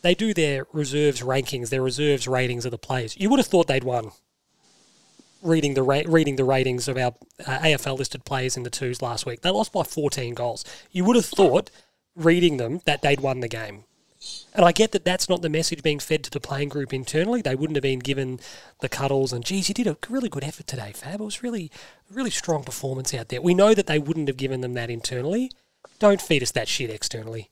they 0.02 0.16
do 0.16 0.34
their 0.34 0.66
reserves 0.74 1.22
rankings, 1.22 1.70
their 1.70 1.82
reserves 1.82 2.28
ratings 2.28 2.66
of 2.66 2.72
the 2.72 2.78
players. 2.78 3.16
You 3.18 3.30
would 3.30 3.40
have 3.40 3.48
thought 3.48 3.68
they'd 3.68 3.84
won 3.84 4.12
reading 5.42 5.74
the 5.74 5.84
ra- 5.84 6.04
reading 6.06 6.36
the 6.36 6.44
ratings 6.44 6.88
of 6.88 6.98
our 6.98 7.14
uh, 7.46 7.60
AFL 7.60 7.98
listed 7.98 8.26
players 8.26 8.58
in 8.58 8.64
the 8.64 8.70
twos 8.70 9.02
last 9.02 9.26
week. 9.26 9.42
They 9.42 9.50
lost 9.50 9.74
by 9.74 9.84
14 9.84 10.34
goals. 10.34 10.64
You 10.92 11.06
would 11.06 11.16
have 11.16 11.26
thought 11.26 11.70
reading 12.16 12.58
them 12.58 12.82
that 12.86 13.02
they'd 13.02 13.22
won 13.22 13.40
the 13.40 13.48
game. 13.48 13.86
And 14.54 14.64
I 14.66 14.72
get 14.72 14.92
that 14.92 15.04
that's 15.04 15.28
not 15.30 15.42
the 15.42 15.50
message 15.50 15.82
being 15.82 15.98
fed 15.98 16.24
to 16.26 16.30
the 16.30 16.40
playing 16.40 16.70
group 16.70 16.94
internally. 16.94 17.42
They 17.42 17.56
wouldn't 17.56 17.76
have 17.76 17.84
been 17.84 18.00
given 18.00 18.40
the 18.80 18.90
cuddles 18.90 19.34
and, 19.34 19.44
geez, 19.44 19.68
you 19.68 19.74
did 19.74 19.88
a 19.88 19.98
really 20.10 20.30
good 20.30 20.44
effort 20.44 20.68
today, 20.68 20.92
Fab. 20.94 21.22
It 21.22 21.24
was 21.24 21.42
really, 21.42 21.72
really 22.12 22.30
strong 22.30 22.64
performance 22.64 23.14
out 23.16 23.30
there. 23.30 23.42
We 23.42 23.56
know 23.56 23.74
that 23.74 23.88
they 23.88 23.98
wouldn't 23.98 24.28
have 24.28 24.38
given 24.38 24.62
them 24.62 24.76
that 24.76 24.92
internally. 24.92 25.50
Don't 25.98 26.22
feed 26.22 26.44
us 26.44 26.52
that 26.52 26.68
shit 26.68 26.92
externally. 26.92 27.50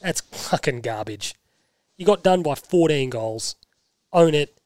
That's 0.00 0.22
fucking 0.22 0.80
garbage. 0.80 1.34
You 1.96 2.06
got 2.06 2.22
done 2.22 2.42
by 2.42 2.54
14 2.54 3.10
goals. 3.10 3.56
Own 4.12 4.34
it 4.34 4.56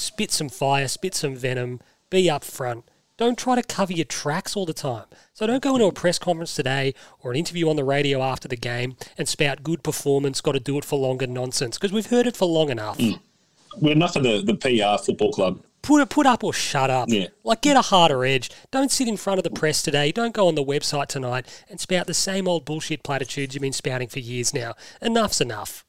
spit 0.00 0.30
some 0.30 0.48
fire, 0.48 0.88
spit 0.88 1.14
some 1.14 1.34
venom, 1.34 1.80
be 2.10 2.30
up 2.30 2.44
front. 2.44 2.88
Don't 3.16 3.36
try 3.36 3.56
to 3.56 3.62
cover 3.62 3.92
your 3.92 4.04
tracks 4.04 4.56
all 4.56 4.64
the 4.64 4.72
time. 4.72 5.06
So 5.34 5.46
don't 5.46 5.62
go 5.62 5.74
into 5.74 5.86
a 5.86 5.92
press 5.92 6.18
conference 6.18 6.54
today 6.54 6.94
or 7.20 7.32
an 7.32 7.36
interview 7.36 7.68
on 7.68 7.76
the 7.76 7.82
radio 7.82 8.22
after 8.22 8.46
the 8.46 8.56
game 8.56 8.96
and 9.16 9.28
spout 9.28 9.64
good 9.64 9.82
performance, 9.82 10.40
got 10.40 10.52
to 10.52 10.60
do 10.60 10.78
it 10.78 10.84
for 10.84 10.98
longer 10.98 11.26
nonsense 11.26 11.76
because 11.76 11.92
we've 11.92 12.06
heard 12.06 12.28
it 12.28 12.36
for 12.36 12.46
long 12.46 12.70
enough. 12.70 12.98
Mm. 12.98 13.18
We're 13.80 13.92
enough 13.92 14.14
of 14.14 14.22
the, 14.22 14.42
the 14.42 14.54
PR 14.54 15.02
football 15.02 15.32
club. 15.32 15.64
Put 15.82 16.00
it, 16.00 16.10
put 16.10 16.26
up 16.26 16.44
or 16.44 16.52
shut 16.52 16.90
up. 16.90 17.08
Yeah. 17.08 17.26
Like 17.42 17.62
get 17.62 17.76
a 17.76 17.82
harder 17.82 18.24
edge. 18.24 18.50
Don't 18.70 18.90
sit 18.90 19.08
in 19.08 19.16
front 19.16 19.38
of 19.38 19.44
the 19.44 19.50
press 19.50 19.82
today. 19.82 20.12
Don't 20.12 20.34
go 20.34 20.46
on 20.46 20.54
the 20.54 20.64
website 20.64 21.06
tonight 21.06 21.46
and 21.68 21.80
spout 21.80 22.06
the 22.06 22.14
same 22.14 22.46
old 22.46 22.64
bullshit 22.64 23.02
platitudes 23.02 23.54
you've 23.54 23.62
been 23.62 23.72
spouting 23.72 24.08
for 24.08 24.20
years 24.20 24.54
now. 24.54 24.74
Enough's 25.02 25.40
enough 25.40 25.84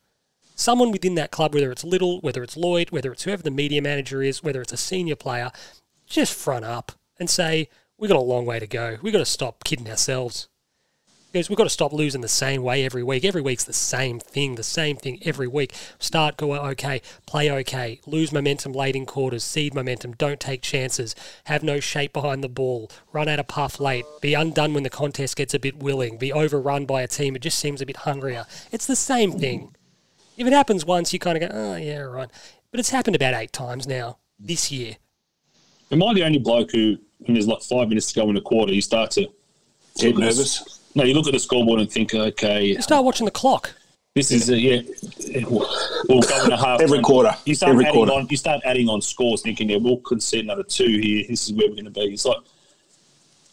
someone 0.59 0.91
within 0.91 1.15
that 1.15 1.31
club, 1.31 1.53
whether 1.53 1.71
it's 1.71 1.83
Liddle, 1.83 2.19
whether 2.19 2.43
it's 2.43 2.57
Lloyd, 2.57 2.91
whether 2.91 3.11
it's 3.11 3.23
whoever 3.23 3.41
the 3.41 3.51
media 3.51 3.81
manager 3.81 4.21
is, 4.21 4.43
whether 4.43 4.61
it's 4.61 4.73
a 4.73 4.77
senior 4.77 5.15
player, 5.15 5.51
just 6.05 6.33
front 6.33 6.65
up 6.65 6.91
and 7.19 7.29
say, 7.29 7.69
we've 7.97 8.09
got 8.09 8.17
a 8.17 8.21
long 8.21 8.45
way 8.45 8.59
to 8.59 8.67
go. 8.67 8.97
We've 9.01 9.13
got 9.13 9.19
to 9.19 9.25
stop 9.25 9.63
kidding 9.63 9.89
ourselves. 9.89 10.49
Because 11.31 11.47
we've 11.47 11.57
got 11.57 11.65
to 11.65 11.69
stop 11.69 11.93
losing 11.93 12.21
the 12.21 12.27
same 12.27 12.63
way 12.63 12.83
every 12.83 13.03
week. 13.03 13.23
Every 13.23 13.41
week's 13.41 13.63
the 13.63 13.71
same 13.71 14.19
thing, 14.19 14.55
the 14.55 14.63
same 14.63 14.97
thing 14.97 15.19
every 15.21 15.47
week. 15.47 15.75
Start, 15.99 16.37
go 16.37 16.55
okay, 16.55 17.03
play 17.27 17.51
okay, 17.51 18.01
lose 18.07 18.31
momentum 18.31 18.73
late 18.73 18.95
in 18.95 19.05
quarters, 19.05 19.43
cede 19.43 19.75
momentum, 19.75 20.13
don't 20.13 20.39
take 20.39 20.63
chances, 20.63 21.13
have 21.43 21.61
no 21.61 21.79
shape 21.79 22.13
behind 22.13 22.43
the 22.43 22.49
ball, 22.49 22.89
run 23.13 23.27
out 23.27 23.39
of 23.39 23.47
puff 23.47 23.79
late, 23.79 24.05
be 24.21 24.33
undone 24.33 24.73
when 24.73 24.81
the 24.81 24.89
contest 24.89 25.35
gets 25.35 25.53
a 25.53 25.59
bit 25.59 25.77
willing, 25.77 26.17
be 26.17 26.33
overrun 26.33 26.87
by 26.87 27.03
a 27.03 27.07
team 27.07 27.33
that 27.33 27.43
just 27.43 27.59
seems 27.59 27.79
a 27.79 27.85
bit 27.85 27.97
hungrier. 27.97 28.45
It's 28.71 28.87
the 28.87 28.95
same 28.95 29.33
thing. 29.33 29.75
If 30.39 30.47
it 30.47 30.53
happens 30.53 30.85
once, 30.85 31.11
you 31.11 31.19
kind 31.19 31.37
of 31.43 31.49
go, 31.49 31.55
oh, 31.55 31.75
yeah, 31.75 31.97
right. 31.99 32.29
But 32.71 32.79
it's 32.79 32.89
happened 32.89 33.17
about 33.17 33.33
eight 33.33 33.51
times 33.51 33.85
now 33.85 34.19
this 34.39 34.71
year. 34.71 34.95
Am 35.91 36.01
I 36.01 36.13
the 36.13 36.23
only 36.23 36.39
bloke 36.39 36.71
who, 36.71 36.97
when 37.17 37.33
there's 37.33 37.45
like 37.47 37.61
five 37.61 37.89
minutes 37.89 38.13
to 38.13 38.21
go 38.21 38.29
in 38.29 38.37
a 38.37 38.41
quarter, 38.41 38.71
you 38.73 38.81
start 38.81 39.11
to 39.11 39.27
Get 39.97 40.15
look 40.15 40.23
at 40.23 40.27
nervous. 40.29 40.79
No, 40.95 41.03
you 41.03 41.13
look 41.13 41.27
at 41.27 41.33
the 41.33 41.39
scoreboard 41.39 41.81
and 41.81 41.91
think, 41.91 42.13
okay, 42.15 42.67
You 42.67 42.81
start 42.81 43.03
watching 43.03 43.25
the 43.25 43.31
clock. 43.31 43.73
This 44.15 44.31
is 44.31 44.49
a, 44.49 44.57
yeah. 44.57 44.81
We'll 45.49 46.21
go 46.21 46.45
in 46.45 46.51
a 46.53 46.57
half 46.57 46.79
Every 46.81 46.99
time. 46.99 47.03
quarter. 47.03 47.35
You 47.45 47.53
start 47.53 47.71
Every 47.73 47.85
adding 47.85 47.95
quarter. 47.95 48.13
on. 48.13 48.27
You 48.29 48.37
start 48.37 48.61
adding 48.63 48.87
on 48.87 49.01
scores, 49.01 49.41
thinking, 49.41 49.69
yeah, 49.69 49.77
we'll 49.77 49.97
concede 49.97 50.45
another 50.45 50.63
two 50.63 50.99
here. 50.99 51.25
This 51.27 51.47
is 51.47 51.53
where 51.53 51.67
we're 51.67 51.75
going 51.75 51.85
to 51.85 51.91
be. 51.91 52.13
It's 52.13 52.23
like 52.23 52.37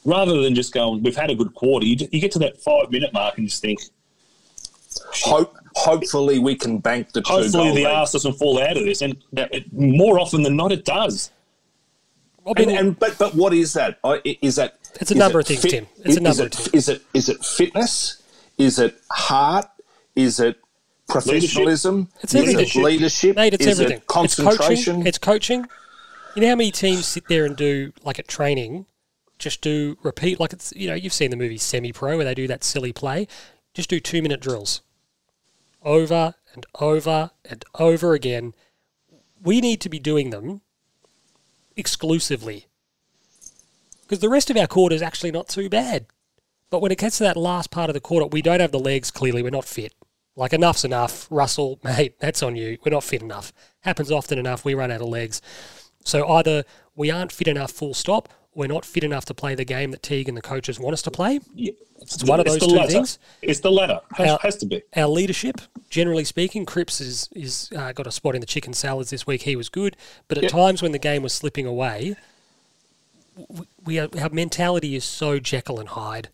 rather 0.04 0.40
than 0.40 0.54
just 0.54 0.72
going, 0.72 1.02
we've 1.02 1.16
had 1.16 1.30
a 1.30 1.34
good 1.34 1.52
quarter. 1.54 1.84
You, 1.84 1.96
you 2.12 2.20
get 2.20 2.30
to 2.32 2.38
that 2.40 2.60
five 2.60 2.92
minute 2.92 3.12
mark 3.12 3.38
and 3.38 3.48
just 3.48 3.60
think, 3.60 3.80
Hope, 5.24 5.56
hopefully, 5.76 6.38
we 6.38 6.54
can 6.56 6.78
bank 6.78 7.12
the 7.12 7.21
two 7.21 7.33
hopefully 7.33 7.68
the 7.68 7.75
lead. 7.75 7.87
arse 7.87 8.12
doesn't 8.12 8.33
fall 8.35 8.61
out 8.61 8.76
of 8.76 8.85
this. 8.85 9.02
And 9.02 9.16
it, 9.37 9.73
more 9.73 10.18
often 10.18 10.42
than 10.42 10.56
not, 10.56 10.73
it 10.73 10.85
does. 10.85 11.30
And, 12.56 12.71
and 12.71 12.99
but 12.99 13.16
but 13.18 13.35
what 13.35 13.52
is 13.52 13.73
that? 13.75 13.99
I- 14.04 14.21
i- 14.25 14.38
Is 14.40 14.56
that 14.56 14.78
It's 15.00 15.11
a 15.11 15.14
is 15.14 15.18
number 15.18 15.40
it 15.40 15.50
of 15.50 15.59
things, 15.61 15.73
Tim. 15.73 15.87
It's 15.99 16.06
a 16.06 16.11
is 16.11 16.21
number 16.21 16.45
it- 16.47 16.54
of 16.54 16.61
things. 16.64 16.75
Is 16.75 16.88
it 16.88 17.02
is 17.12 17.28
it 17.28 17.45
fitness? 17.45 18.23
Is 18.59 18.78
it 18.78 18.97
heart? 19.11 19.66
Is 20.14 20.38
it 20.40 20.56
professionalism? 21.09 22.09
It's 22.23 22.35
is 22.35 22.40
everything. 22.42 22.83
it 22.83 22.85
leadership? 22.85 23.37
Mate, 23.37 23.54
it's 23.54 23.66
is 23.66 23.78
everything. 23.80 23.99
It 24.02 24.06
concentration. 24.06 24.56
It's 24.56 24.85
coaching. 24.87 25.06
It's 25.06 25.18
coaching. 25.18 25.66
You 26.37 26.42
know 26.42 26.49
how 26.49 26.56
many 26.56 26.71
teams 26.71 27.06
sit 27.06 27.26
there 27.28 27.45
and 27.47 27.56
do 27.56 27.92
like 28.04 28.18
at 28.18 28.28
training, 28.28 28.87
just 29.38 29.61
do 29.61 29.97
repeat 30.02 30.38
like 30.38 30.52
it's 30.52 30.73
you 30.76 30.87
know 30.88 30.95
you've 30.95 31.12
seen 31.12 31.30
the 31.30 31.37
movie 31.37 31.59
Semi 31.59 31.92
Pro 31.92 32.16
where 32.16 32.25
they 32.25 32.35
do 32.35 32.47
that 32.47 32.62
silly 32.62 32.92
play, 32.92 33.26
just 33.75 33.90
do 33.90 33.99
two 34.00 34.23
minute 34.23 34.40
drills, 34.40 34.83
over 35.86 36.34
and 36.52 36.66
over 36.78 37.30
and 37.48 37.64
over 37.78 38.12
again. 38.12 38.52
We 39.42 39.62
need 39.62 39.80
to 39.82 39.88
be 39.88 39.98
doing 39.98 40.30
them 40.30 40.60
exclusively 41.76 42.66
because 44.02 44.18
the 44.18 44.28
rest 44.28 44.50
of 44.50 44.56
our 44.56 44.66
quarter 44.66 44.94
is 44.94 45.02
actually 45.02 45.30
not 45.30 45.48
too 45.48 45.68
bad. 45.68 46.06
But 46.68 46.80
when 46.80 46.92
it 46.92 46.98
gets 46.98 47.18
to 47.18 47.24
that 47.24 47.36
last 47.36 47.70
part 47.70 47.88
of 47.88 47.94
the 47.94 48.00
quarter, 48.00 48.26
we 48.26 48.42
don't 48.42 48.60
have 48.60 48.72
the 48.72 48.78
legs. 48.78 49.10
Clearly, 49.10 49.42
we're 49.42 49.50
not 49.50 49.64
fit. 49.64 49.94
Like 50.34 50.52
enough's 50.52 50.84
enough, 50.84 51.28
Russell, 51.30 51.78
mate. 51.84 52.18
That's 52.18 52.42
on 52.42 52.56
you. 52.56 52.78
We're 52.84 52.92
not 52.92 53.04
fit 53.04 53.22
enough. 53.22 53.52
Happens 53.80 54.10
often 54.10 54.38
enough. 54.38 54.64
We 54.64 54.74
run 54.74 54.90
out 54.90 55.00
of 55.00 55.08
legs. 55.08 55.40
So 56.04 56.28
either 56.28 56.64
we 56.94 57.10
aren't 57.10 57.32
fit 57.32 57.48
enough, 57.48 57.70
full 57.70 57.94
stop. 57.94 58.28
We're 58.56 58.68
not 58.68 58.86
fit 58.86 59.04
enough 59.04 59.26
to 59.26 59.34
play 59.34 59.54
the 59.54 59.66
game 59.66 59.90
that 59.90 60.02
Teague 60.02 60.28
and 60.28 60.36
the 60.36 60.40
coaches 60.42 60.80
want 60.80 60.94
us 60.94 61.02
to 61.02 61.10
play. 61.10 61.40
Yeah. 61.54 61.72
It's 62.00 62.25
one 62.25 62.40
of 62.40 62.46
those 62.46 62.58
two 62.58 62.66
latter. 62.75 62.90
things. 62.90 63.18
It's 63.42 63.60
the 63.60 63.70
latter. 63.70 64.00
Has, 64.16 64.30
Our- 64.30 64.38
has 64.42 64.56
to 64.56 64.66
be. 64.66 64.82
Our 64.96 65.08
leadership, 65.08 65.60
generally 65.90 66.25
speaking, 66.25 66.64
Cripps 66.64 67.00
is 67.00 67.28
is 67.34 67.70
uh, 67.76 67.92
got 67.92 68.06
a 68.06 68.10
spot 68.10 68.34
in 68.34 68.40
the 68.40 68.46
chicken 68.46 68.72
salads 68.72 69.10
this 69.10 69.26
week. 69.26 69.42
He 69.42 69.56
was 69.56 69.68
good, 69.68 69.94
but 70.26 70.38
at 70.38 70.44
Yep. 70.44 70.52
times 70.52 70.82
when 70.82 70.92
the 70.92 70.98
game 70.98 71.22
was 71.22 71.34
slipping 71.34 71.66
away, 71.66 72.16
we, 73.48 73.66
we 73.84 73.98
are, 73.98 74.08
our 74.20 74.30
mentality 74.30 74.96
is 74.96 75.04
so 75.04 75.38
Jekyll 75.38 75.78
and 75.78 75.90
Hyde. 75.90 76.30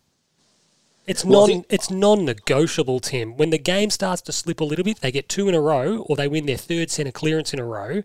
It's 1.09 1.25
Well, 1.25 1.49
non 1.49 1.65
it's 1.69 1.91
non-negotiable, 1.91 3.01
Tim. 3.01 3.37
When 3.37 3.51
the 3.51 3.59
game 3.59 3.91
starts 3.91 4.23
to 4.23 4.33
slip 4.33 4.61
a 4.61 4.65
little 4.65 4.85
bit, 4.85 5.01
they 5.01 5.11
get 5.11 5.29
two 5.29 5.49
in 5.49 5.55
a 5.57 5.61
row, 5.61 5.99
or 6.09 6.15
they 6.15 6.29
win 6.29 6.47
their 6.47 6.57
third 6.57 6.89
centre 6.91 7.11
clearance 7.11 7.53
in 7.53 7.59
a 7.59 7.65
row. 7.65 8.05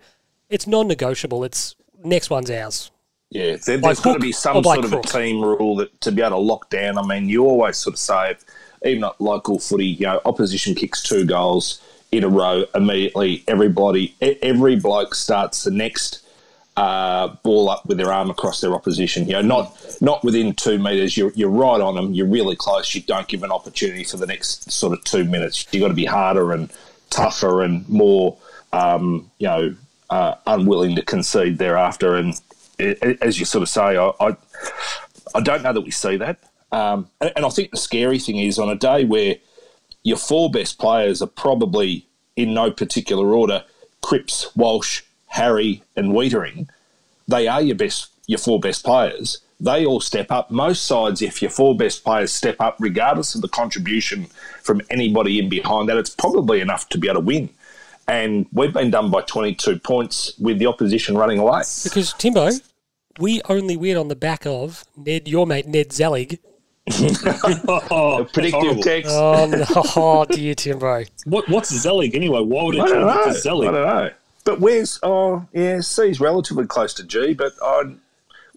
It's 0.50 0.66
non-negotiable. 0.66 1.44
It's 1.44 1.76
next 2.04 2.32
one's 2.32 2.50
ours. 2.50 2.90
Yeah, 3.30 3.58
there, 3.66 3.78
there's 3.78 4.00
got 4.00 4.14
to 4.14 4.20
be 4.20 4.32
some 4.32 4.64
sort 4.64 4.86
of 4.86 4.94
a 4.94 5.02
team 5.02 5.42
rule 5.42 5.76
that 5.78 6.00
to 6.02 6.12
be 6.12 6.22
able 6.22 6.38
to 6.38 6.42
lock 6.42 6.70
down. 6.70 6.98
I 6.98 7.06
mean, 7.06 7.28
you 7.28 7.46
always 7.46 7.78
sort 7.78 7.96
of 7.96 8.00
say, 8.00 8.32
if, 8.32 8.46
even 8.86 9.04
at 9.04 9.20
local 9.20 9.60
footy, 9.60 9.88
you 9.88 10.06
know, 10.06 10.22
opposition 10.24 10.76
kicks 10.76 11.04
two 11.04 11.26
goals 11.26 11.82
in 12.12 12.24
a 12.24 12.30
row, 12.30 12.64
immediately 12.74 13.44
everybody, 13.48 14.16
every 14.22 14.78
bloke 14.78 15.14
starts 15.14 15.64
the 15.66 15.72
next 15.72 16.26
uh, 16.78 17.28
ball 17.44 17.70
up 17.70 17.86
with 17.86 17.98
their 17.98 18.14
arm 18.14 18.30
across 18.30 18.62
their 18.62 18.74
opposition. 18.74 19.26
You 19.28 19.34
know, 19.34 19.42
not 19.42 19.98
not 20.00 20.24
within 20.24 20.54
two 20.54 20.78
metres. 20.78 21.18
You're 21.18 21.34
you're 21.36 21.50
right 21.50 21.82
on 21.82 21.96
them. 21.96 22.14
You're 22.14 22.28
really 22.28 22.56
close. 22.56 22.94
You 22.96 23.02
don't 23.02 23.28
give 23.28 23.44
an 23.44 23.52
opportunity 23.52 24.04
for 24.04 24.18
the 24.18 24.28
next 24.28 24.72
sort 24.72 24.94
of 24.94 25.04
two 25.04 25.26
minutes. 25.26 25.68
You've 25.72 25.82
got 25.82 25.90
to 25.90 25.94
be 25.96 26.06
harder 26.06 26.54
and 26.54 26.72
tougher 27.10 27.64
and 27.64 27.88
more, 27.90 28.38
um, 28.72 29.30
you 29.40 29.48
know, 29.48 29.76
uh, 30.12 30.36
unwilling 30.46 30.96
to 30.96 31.02
concede 31.02 31.58
thereafter. 31.58 32.16
And 32.16 32.40
as 32.80 33.40
you 33.40 33.46
sort 33.46 33.64
of 33.64 33.70
say, 33.70 33.98
I, 33.98 34.12
I, 34.20 34.38
I 35.36 35.42
don't 35.42 35.64
know 35.64 35.74
that 35.74 35.82
we 35.82 35.92
see 35.92 36.18
that. 36.18 36.40
Um, 36.72 37.10
and, 37.22 37.32
and 37.36 37.46
I 37.46 37.50
think 37.50 37.72
the 37.72 37.78
scary 37.78 38.20
thing 38.20 38.38
is 38.38 38.60
on 38.60 38.70
a 38.70 38.76
day 38.76 39.06
where 39.06 39.36
your 40.04 40.18
four 40.18 40.52
best 40.52 40.80
players 40.80 41.22
are 41.22 41.28
probably 41.28 42.08
in 42.36 42.54
no 42.54 42.72
particular 42.72 43.34
order 43.34 43.64
Cripps, 44.02 44.56
Walsh, 44.56 45.04
Harry, 45.28 45.84
and 45.96 46.14
Weitering. 46.14 46.70
They 47.28 47.48
are 47.48 47.62
your 47.62 47.76
best, 47.76 48.10
your 48.26 48.40
four 48.40 48.60
best 48.60 48.86
players. 48.86 49.40
They 49.60 49.86
all 49.86 50.00
step 50.00 50.32
up. 50.32 50.52
Most 50.52 50.86
sides, 50.86 51.22
if 51.22 51.42
your 51.42 51.52
four 51.52 51.76
best 51.76 52.04
players 52.04 52.32
step 52.32 52.58
up, 52.60 52.78
regardless 52.80 53.34
of 53.36 53.42
the 53.42 53.48
contribution 53.50 54.28
from 54.62 54.82
anybody 54.90 55.40
in 55.40 55.50
behind 55.50 55.90
that, 55.90 55.98
it's 55.98 56.12
probably 56.12 56.62
enough 56.62 56.88
to 56.90 56.98
be 56.98 57.08
able 57.08 57.22
to 57.22 57.26
win. 57.26 57.50
And 58.08 58.48
we've 58.54 58.74
been 58.74 58.90
done 58.90 59.12
by 59.12 59.22
22 59.22 59.80
points 59.80 60.38
with 60.40 60.60
the 60.60 60.68
opposition 60.68 61.18
running 61.18 61.40
away. 61.40 61.64
Because 61.84 62.14
Timbo, 62.14 62.50
we 63.20 63.42
only 63.50 63.76
win 63.76 63.98
on 63.98 64.08
the 64.08 64.16
back 64.16 64.46
of 64.46 64.86
Ned, 64.96 65.28
your 65.28 65.46
mate 65.46 65.68
Ned 65.68 65.92
Zelig. 65.92 66.40
Oh, 66.90 68.28
Predictive 68.34 68.82
text. 68.82 69.12
Oh, 69.14 69.46
no, 69.46 69.66
oh 69.96 70.26
dear 70.26 70.56
Timbo. 70.56 71.04
What, 71.26 71.50
what's 71.50 71.74
Zelig 71.74 72.16
anyway? 72.16 72.42
Why 72.42 72.64
would 72.64 72.76
it 72.76 72.82
I 72.82 72.88
don't 72.88 73.02
it 73.02 73.06
know. 73.06 73.24
to 73.26 73.30
I 73.30 73.34
Zelig? 73.34 73.72
don't 73.72 73.74
know. 73.88 74.10
But 74.46 74.62
where's 74.62 74.98
oh 75.04 75.46
yeah, 75.52 75.82
C's 75.82 76.22
relatively 76.22 76.66
close 76.66 76.94
to 76.94 77.04
G, 77.04 77.34
but 77.34 77.52
I 77.62 77.96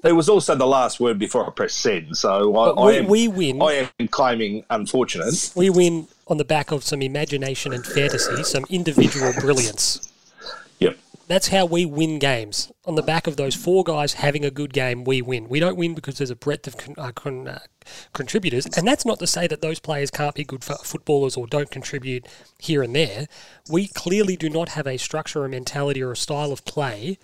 there 0.03 0.15
was 0.15 0.29
also 0.29 0.55
the 0.55 0.67
last 0.67 1.01
word 1.01 1.19
before 1.19 1.45
I 1.47 1.51
pressed 1.51 1.79
send, 1.79 2.17
so 2.17 2.57
I, 2.57 2.67
But 2.73 2.81
I 2.81 2.87
we, 2.87 2.97
am 2.99 3.07
we 3.09 3.29
win. 3.29 3.61
I 3.63 3.89
am 3.99 4.07
claiming 4.09 4.65
unfortunate. 4.71 5.51
We 5.57 5.69
win 5.69 6.07
on 6.31 6.37
the 6.37 6.45
back 6.45 6.71
of 6.71 6.85
some 6.85 7.03
imagination 7.03 7.73
and 7.73 7.85
fantasy, 7.85 8.45
some 8.45 8.65
individual 8.71 9.33
brilliance. 9.41 10.13
Yep. 10.79 10.97
That's 11.27 11.49
how 11.49 11.67
we 11.67 11.85
win 11.85 12.21
games. 12.21 12.71
On 12.87 12.95
the 12.95 13.03
back 13.03 13.27
of 13.27 13.37
those 13.37 13.55
four 13.57 13.83
guys 13.83 14.15
having 14.15 14.45
a 14.45 14.51
good 14.51 14.73
game, 14.73 15.03
we 15.03 15.21
win. 15.21 15.49
We 15.49 15.59
don't 15.59 15.77
win 15.77 15.95
because 15.95 16.19
there's 16.19 16.31
a 16.31 16.37
breadth 16.37 16.69
of 16.69 16.77
con- 16.77 16.95
uh, 16.97 17.11
con- 17.13 17.49
uh, 17.49 17.59
contributors. 18.13 18.67
And 18.77 18.87
that's 18.87 19.05
not 19.05 19.19
to 19.19 19.27
say 19.27 19.49
that 19.49 19.61
those 19.61 19.81
players 19.81 20.11
can't 20.11 20.35
be 20.35 20.45
good 20.45 20.63
footballers 20.63 21.37
or 21.37 21.49
don't 21.49 21.71
contribute 21.71 22.27
here 22.59 22.83
and 22.83 22.95
there. 22.95 23.27
We 23.69 23.89
clearly 23.89 24.37
do 24.37 24.49
not 24.49 24.71
have 24.71 24.87
a 24.87 24.97
structure, 24.97 25.45
a 25.45 25.49
mentality, 25.49 26.03
or 26.03 26.13
a 26.13 26.17
style 26.17 26.53
of 26.53 26.65
play 26.65 27.19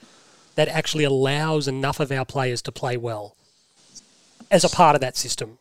that 0.57 0.69
actually 0.69 1.05
allows 1.05 1.69
enough 1.69 2.01
of 2.01 2.11
our 2.11 2.25
players 2.25 2.61
to 2.63 2.73
play 2.73 2.97
well 2.97 3.37
as 4.51 4.65
a 4.65 4.69
part 4.69 4.95
of 4.95 5.01
that 5.01 5.17
system. 5.17 5.59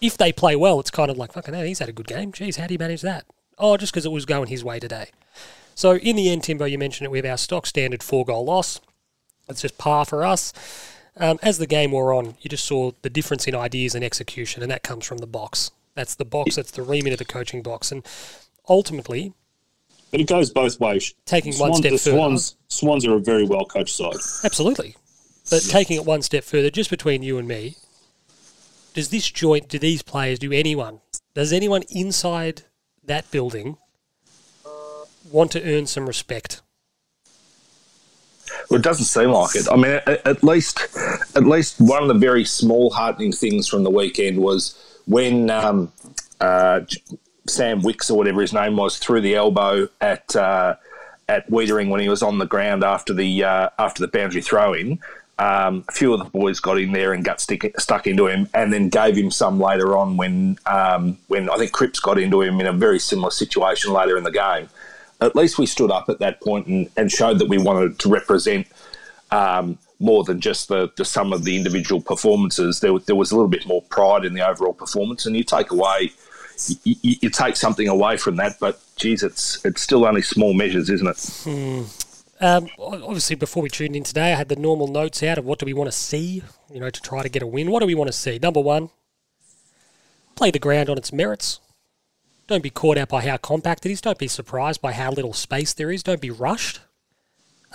If 0.00 0.16
they 0.16 0.32
play 0.32 0.54
well, 0.56 0.78
it's 0.80 0.90
kind 0.90 1.10
of 1.10 1.16
like, 1.16 1.32
fucking 1.32 1.54
hell, 1.54 1.64
he's 1.64 1.80
had 1.80 1.88
a 1.88 1.92
good 1.92 2.06
game. 2.06 2.32
Geez, 2.32 2.56
how 2.56 2.66
do 2.66 2.74
you 2.74 2.78
manage 2.78 3.02
that? 3.02 3.24
Oh, 3.58 3.76
just 3.76 3.92
because 3.92 4.06
it 4.06 4.12
was 4.12 4.24
going 4.24 4.48
his 4.48 4.62
way 4.64 4.78
today. 4.78 5.10
So 5.74 5.96
in 5.96 6.16
the 6.16 6.30
end, 6.30 6.44
Timbo, 6.44 6.64
you 6.64 6.78
mentioned 6.78 7.06
it, 7.06 7.10
we 7.10 7.18
have 7.18 7.26
our 7.26 7.36
stock 7.38 7.66
standard 7.66 8.02
four 8.02 8.24
goal 8.24 8.44
loss. 8.44 8.80
It's 9.48 9.62
just 9.62 9.78
par 9.78 10.04
for 10.04 10.24
us. 10.24 10.52
Um, 11.16 11.38
as 11.42 11.58
the 11.58 11.66
game 11.66 11.90
wore 11.90 12.12
on, 12.12 12.36
you 12.40 12.48
just 12.48 12.64
saw 12.64 12.92
the 13.02 13.10
difference 13.10 13.46
in 13.48 13.54
ideas 13.54 13.94
and 13.96 14.04
execution, 14.04 14.62
and 14.62 14.70
that 14.70 14.84
comes 14.84 15.04
from 15.06 15.18
the 15.18 15.26
box. 15.26 15.72
That's 15.94 16.14
the 16.14 16.24
box, 16.24 16.54
that's 16.56 16.70
the 16.70 16.82
remit 16.82 17.12
of 17.12 17.18
the 17.18 17.24
coaching 17.24 17.62
box. 17.62 17.90
And 17.90 18.04
ultimately, 18.68 19.32
But 20.12 20.20
it 20.20 20.28
goes 20.28 20.50
both 20.50 20.78
ways. 20.78 21.14
Taking 21.26 21.54
one 21.54 21.74
step 21.74 21.90
the 21.92 21.98
further. 21.98 22.16
Swans, 22.16 22.56
Swans 22.68 23.04
are 23.04 23.14
a 23.14 23.20
very 23.20 23.44
well 23.44 23.64
coached 23.64 23.96
side. 23.96 24.14
absolutely. 24.44 24.94
But 25.50 25.62
taking 25.62 25.96
it 25.96 26.04
one 26.04 26.22
step 26.22 26.44
further, 26.44 26.70
just 26.70 26.90
between 26.90 27.22
you 27.22 27.38
and 27.38 27.48
me, 27.48 27.76
does 28.94 29.10
this 29.10 29.30
joint, 29.30 29.68
do 29.68 29.78
these 29.78 30.02
players, 30.02 30.38
do 30.38 30.52
anyone, 30.52 31.00
does 31.34 31.52
anyone 31.52 31.82
inside 31.90 32.62
that 33.04 33.30
building 33.30 33.76
want 35.30 35.52
to 35.52 35.62
earn 35.62 35.86
some 35.86 36.06
respect? 36.06 36.62
Well, 38.70 38.80
it 38.80 38.82
doesn't 38.82 39.06
seem 39.06 39.30
like 39.30 39.54
it. 39.54 39.66
I 39.70 39.76
mean, 39.76 40.00
at, 40.06 40.26
at 40.26 40.44
least, 40.44 40.80
at 41.34 41.44
least 41.44 41.80
one 41.80 42.02
of 42.02 42.08
the 42.08 42.14
very 42.14 42.44
small 42.44 42.90
heartening 42.90 43.32
things 43.32 43.68
from 43.68 43.84
the 43.84 43.90
weekend 43.90 44.38
was 44.38 44.76
when 45.06 45.50
um, 45.50 45.92
uh, 46.40 46.80
Sam 47.46 47.82
Wicks 47.82 48.10
or 48.10 48.18
whatever 48.18 48.40
his 48.40 48.52
name 48.52 48.76
was 48.76 48.98
threw 48.98 49.20
the 49.20 49.34
elbow 49.34 49.88
at 50.00 50.34
uh, 50.36 50.76
at 51.28 51.48
Weitering 51.50 51.88
when 51.90 52.00
he 52.00 52.08
was 52.08 52.22
on 52.22 52.38
the 52.38 52.46
ground 52.46 52.84
after 52.84 53.12
the 53.12 53.44
uh, 53.44 53.68
after 53.78 54.00
the 54.00 54.08
boundary 54.08 54.42
throw 54.42 54.72
in. 54.74 54.98
Um, 55.40 55.84
a 55.88 55.92
few 55.92 56.12
of 56.12 56.18
the 56.18 56.24
boys 56.24 56.58
got 56.58 56.80
in 56.80 56.90
there 56.90 57.12
and 57.12 57.24
got 57.24 57.40
stick, 57.40 57.72
stuck 57.78 58.08
into 58.08 58.26
him, 58.26 58.48
and 58.54 58.72
then 58.72 58.88
gave 58.88 59.16
him 59.16 59.30
some 59.30 59.60
later 59.60 59.96
on 59.96 60.16
when 60.16 60.58
um, 60.66 61.16
when 61.28 61.48
I 61.48 61.56
think 61.56 61.72
Cripps 61.72 62.00
got 62.00 62.18
into 62.18 62.42
him 62.42 62.60
in 62.60 62.66
a 62.66 62.72
very 62.72 62.98
similar 62.98 63.30
situation 63.30 63.92
later 63.92 64.18
in 64.18 64.24
the 64.24 64.32
game 64.32 64.68
at 65.20 65.34
least 65.34 65.58
we 65.58 65.66
stood 65.66 65.90
up 65.90 66.08
at 66.08 66.18
that 66.20 66.40
point 66.40 66.66
and, 66.66 66.88
and 66.96 67.10
showed 67.10 67.38
that 67.38 67.48
we 67.48 67.58
wanted 67.58 67.98
to 68.00 68.08
represent 68.08 68.66
um, 69.30 69.78
more 69.98 70.24
than 70.24 70.40
just 70.40 70.68
the, 70.68 70.90
the 70.96 71.04
sum 71.04 71.32
of 71.32 71.44
the 71.44 71.56
individual 71.56 72.00
performances. 72.00 72.80
There, 72.80 72.98
there 73.00 73.16
was 73.16 73.32
a 73.32 73.34
little 73.34 73.48
bit 73.48 73.66
more 73.66 73.82
pride 73.82 74.24
in 74.24 74.34
the 74.34 74.48
overall 74.48 74.72
performance, 74.72 75.26
and 75.26 75.36
you 75.36 75.42
take 75.42 75.70
away, 75.70 76.12
you, 76.84 76.94
you, 77.02 77.16
you 77.22 77.30
take 77.30 77.56
something 77.56 77.88
away 77.88 78.16
from 78.16 78.36
that. 78.36 78.58
But 78.60 78.80
geez, 78.96 79.22
it's 79.22 79.64
it's 79.64 79.82
still 79.82 80.04
only 80.04 80.22
small 80.22 80.54
measures, 80.54 80.88
isn't 80.88 81.06
it? 81.06 81.18
Um, 82.40 82.68
obviously, 82.78 83.36
before 83.36 83.62
we 83.62 83.68
tuned 83.68 83.96
in 83.96 84.04
today, 84.04 84.32
I 84.32 84.36
had 84.36 84.48
the 84.48 84.56
normal 84.56 84.86
notes 84.86 85.22
out 85.22 85.38
of 85.38 85.44
what 85.44 85.58
do 85.58 85.66
we 85.66 85.72
want 85.72 85.88
to 85.88 85.96
see, 85.96 86.42
you 86.72 86.80
know, 86.80 86.90
to 86.90 87.00
try 87.00 87.22
to 87.22 87.28
get 87.28 87.42
a 87.42 87.46
win. 87.46 87.70
What 87.70 87.80
do 87.80 87.86
we 87.86 87.96
want 87.96 88.08
to 88.08 88.16
see? 88.16 88.38
Number 88.40 88.60
one, 88.60 88.90
play 90.36 90.50
the 90.50 90.58
ground 90.60 90.88
on 90.88 90.98
its 90.98 91.12
merits. 91.12 91.58
Don't 92.46 92.62
be 92.62 92.70
caught 92.70 92.96
out 92.96 93.08
by 93.08 93.22
how 93.26 93.36
compact 93.36 93.84
it 93.84 93.92
is. 93.92 94.00
Don't 94.00 94.18
be 94.18 94.28
surprised 94.28 94.80
by 94.80 94.92
how 94.92 95.10
little 95.10 95.32
space 95.32 95.74
there 95.74 95.90
is. 95.90 96.02
Don't 96.02 96.20
be 96.20 96.30
rushed. 96.30 96.80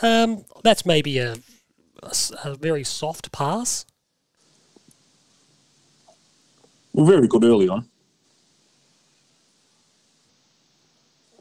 Um, 0.02 0.46
that's 0.64 0.86
maybe 0.86 1.20
a 1.20 1.38
a 2.44 2.56
very 2.56 2.84
soft 2.84 3.32
pass. 3.32 3.86
We're 6.94 7.06
very 7.06 7.28
good 7.28 7.44
early 7.44 7.70
on. 7.70 7.88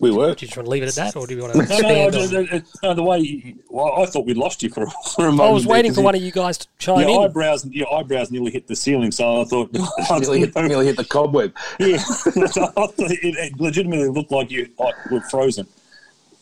We 0.02 0.10
were. 0.10 0.34
Do 0.34 0.44
you 0.44 0.48
just 0.48 0.56
want 0.56 0.66
to 0.66 0.70
leave 0.70 0.82
it 0.82 0.88
at 0.88 0.94
that, 0.96 1.16
or 1.16 1.26
do 1.28 1.34
you 1.36 1.40
want 1.42 1.52
to 1.54 1.58
No, 1.60 1.64
no, 1.64 1.88
no, 1.88 2.06
expand 2.08 2.48
just- 2.48 2.52
on? 2.52 2.64
no, 2.82 2.94
the 2.94 3.02
way 3.04 3.18
you, 3.20 3.54
well, 3.70 4.02
I 4.02 4.06
thought 4.06 4.26
we'd 4.26 4.36
lost 4.36 4.62
you 4.62 4.68
for, 4.68 4.84
for 5.14 5.28
a 5.28 5.30
moment. 5.30 5.48
I 5.48 5.52
was 5.52 5.64
waiting 5.64 5.94
for 5.94 6.00
you- 6.00 6.04
one 6.04 6.14
of 6.16 6.20
you 6.22 6.32
guys 6.32 6.58
to 6.58 6.66
chime 6.78 7.00
your 7.00 7.08
in. 7.24 7.30
eyebrows, 7.30 7.64
your 7.66 7.94
eyebrows 7.94 8.30
nearly 8.32 8.50
hit 8.50 8.66
the 8.66 8.74
ceiling, 8.76 9.12
so 9.12 9.40
I 9.40 9.44
thought, 9.44 9.72
Nearly 10.20 10.40
hit, 10.40 10.54
nearly 10.56 10.86
hit 10.86 10.96
the 10.96 11.04
cobweb. 11.04 11.54
yeah, 11.78 11.98
it, 12.04 13.20
it 13.54 13.60
legitimately 13.60 14.08
looked 14.08 14.32
like 14.32 14.50
you 14.50 14.68
like, 14.78 14.94
were 15.10 15.20
frozen. 15.22 15.66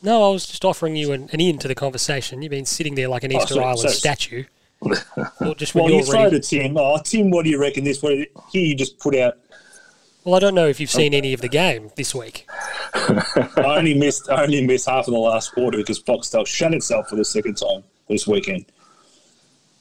No, 0.03 0.27
I 0.27 0.31
was 0.33 0.47
just 0.47 0.65
offering 0.65 0.95
you 0.95 1.11
an, 1.11 1.29
an 1.31 1.39
in 1.39 1.59
to 1.59 1.67
the 1.67 1.75
conversation. 1.75 2.41
You've 2.41 2.49
been 2.49 2.65
sitting 2.65 2.95
there 2.95 3.07
like 3.07 3.23
an 3.23 3.31
Oh, 3.33 3.37
Easter 3.37 3.53
so- 3.55 3.61
Island 3.61 3.79
so- 3.79 3.87
statue. 3.89 4.43
Or 5.39 5.53
just 5.53 5.75
when 5.75 5.83
Well, 5.83 5.91
you're 5.91 5.99
you 5.99 6.05
throw 6.07 6.23
ready. 6.23 6.39
to 6.39 6.47
Tim. 6.47 6.75
Oh, 6.75 6.97
Tim, 7.03 7.29
what 7.29 7.43
do 7.45 7.51
you 7.51 7.61
reckon 7.61 7.83
this? 7.83 8.01
What, 8.01 8.13
here 8.13 8.27
you 8.65 8.73
just 8.73 8.97
put 8.97 9.15
out. 9.15 9.37
Well, 10.23 10.35
I 10.35 10.39
don't 10.39 10.53
know 10.53 10.67
if 10.67 10.79
you've 10.79 10.91
seen 10.91 11.13
any 11.13 11.33
of 11.33 11.41
the 11.41 11.47
game 11.49 11.91
this 11.95 12.13
week. 12.13 12.45
I 12.93 13.75
only 13.77 13.95
missed. 13.95 14.29
I 14.29 14.43
only 14.43 14.65
missed 14.65 14.87
half 14.87 15.07
of 15.07 15.13
the 15.13 15.19
last 15.19 15.51
quarter 15.53 15.77
because 15.79 16.01
Foxtel 16.01 16.45
shut 16.45 16.73
itself 16.73 17.07
for 17.09 17.15
the 17.15 17.25
second 17.25 17.55
time 17.55 17.83
this 18.07 18.27
weekend. 18.27 18.65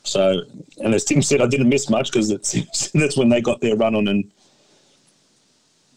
So, 0.04 0.40
and 0.78 0.94
as 0.94 1.04
Tim 1.04 1.20
said, 1.20 1.42
I 1.42 1.47
didn't 1.47 1.68
miss 1.68 1.90
much 1.90 2.11
because 2.11 2.30
that's 2.94 3.16
when 3.18 3.28
they 3.28 3.42
got 3.42 3.61
their 3.61 3.76
run 3.76 3.94
on 3.94 4.09
and 4.09 4.30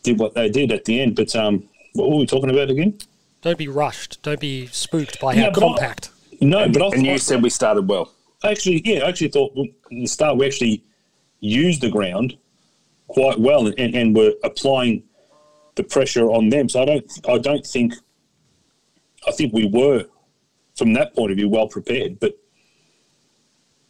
did 0.04 0.20
what 0.20 0.34
they 0.34 0.50
did 0.50 0.74
at 0.74 0.84
the 0.84 1.00
end. 1.02 1.16
But 1.16 1.34
um, 1.38 1.64
what 1.94 2.10
were 2.10 2.18
we 2.18 2.26
talking 2.26 2.50
about 2.50 2.70
again? 2.70 2.98
Don't 3.42 3.58
be 3.58 3.70
rushed. 3.70 4.22
Don't 4.24 4.40
be 4.42 4.68
spooked 4.68 5.22
by 5.22 5.36
how 5.36 5.42
Yeah, 5.44 5.50
but 5.52 5.64
I- 5.64 5.68
compact. 5.68 6.10
No, 6.42 6.68
but 6.68 6.82
I, 6.82 6.88
And 6.88 7.06
you 7.06 7.14
I- 7.14 7.18
said 7.18 7.42
we 7.42 7.50
started 7.50 7.88
well. 7.88 8.12
actually, 8.44 8.82
yeah, 8.84 9.04
I 9.06 9.10
actually 9.10 9.30
thought 9.30 9.56
well, 9.56 9.68
in 9.92 10.02
the 10.02 10.08
start 10.08 10.36
we 10.38 10.46
actually 10.46 10.84
used 11.40 11.80
the 11.82 11.90
ground 11.90 12.36
quite 13.14 13.40
well 13.40 13.68
and, 13.68 13.96
and 13.96 14.16
were 14.16 14.34
applying 14.44 15.04
the 15.76 15.84
pressure 15.84 16.30
on 16.30 16.50
them. 16.50 16.68
So 16.68 16.82
I 16.82 16.86
don't, 16.86 17.20
I 17.28 17.38
don't 17.38 17.66
think, 17.66 17.94
I 19.28 19.32
think 19.32 19.54
we 19.54 19.68
were 19.68 20.06
from 20.76 20.94
that 20.94 21.16
point 21.16 21.32
of 21.32 21.38
view 21.38 21.48
well 21.48 21.68
prepared, 21.68 22.20
but 22.20 22.38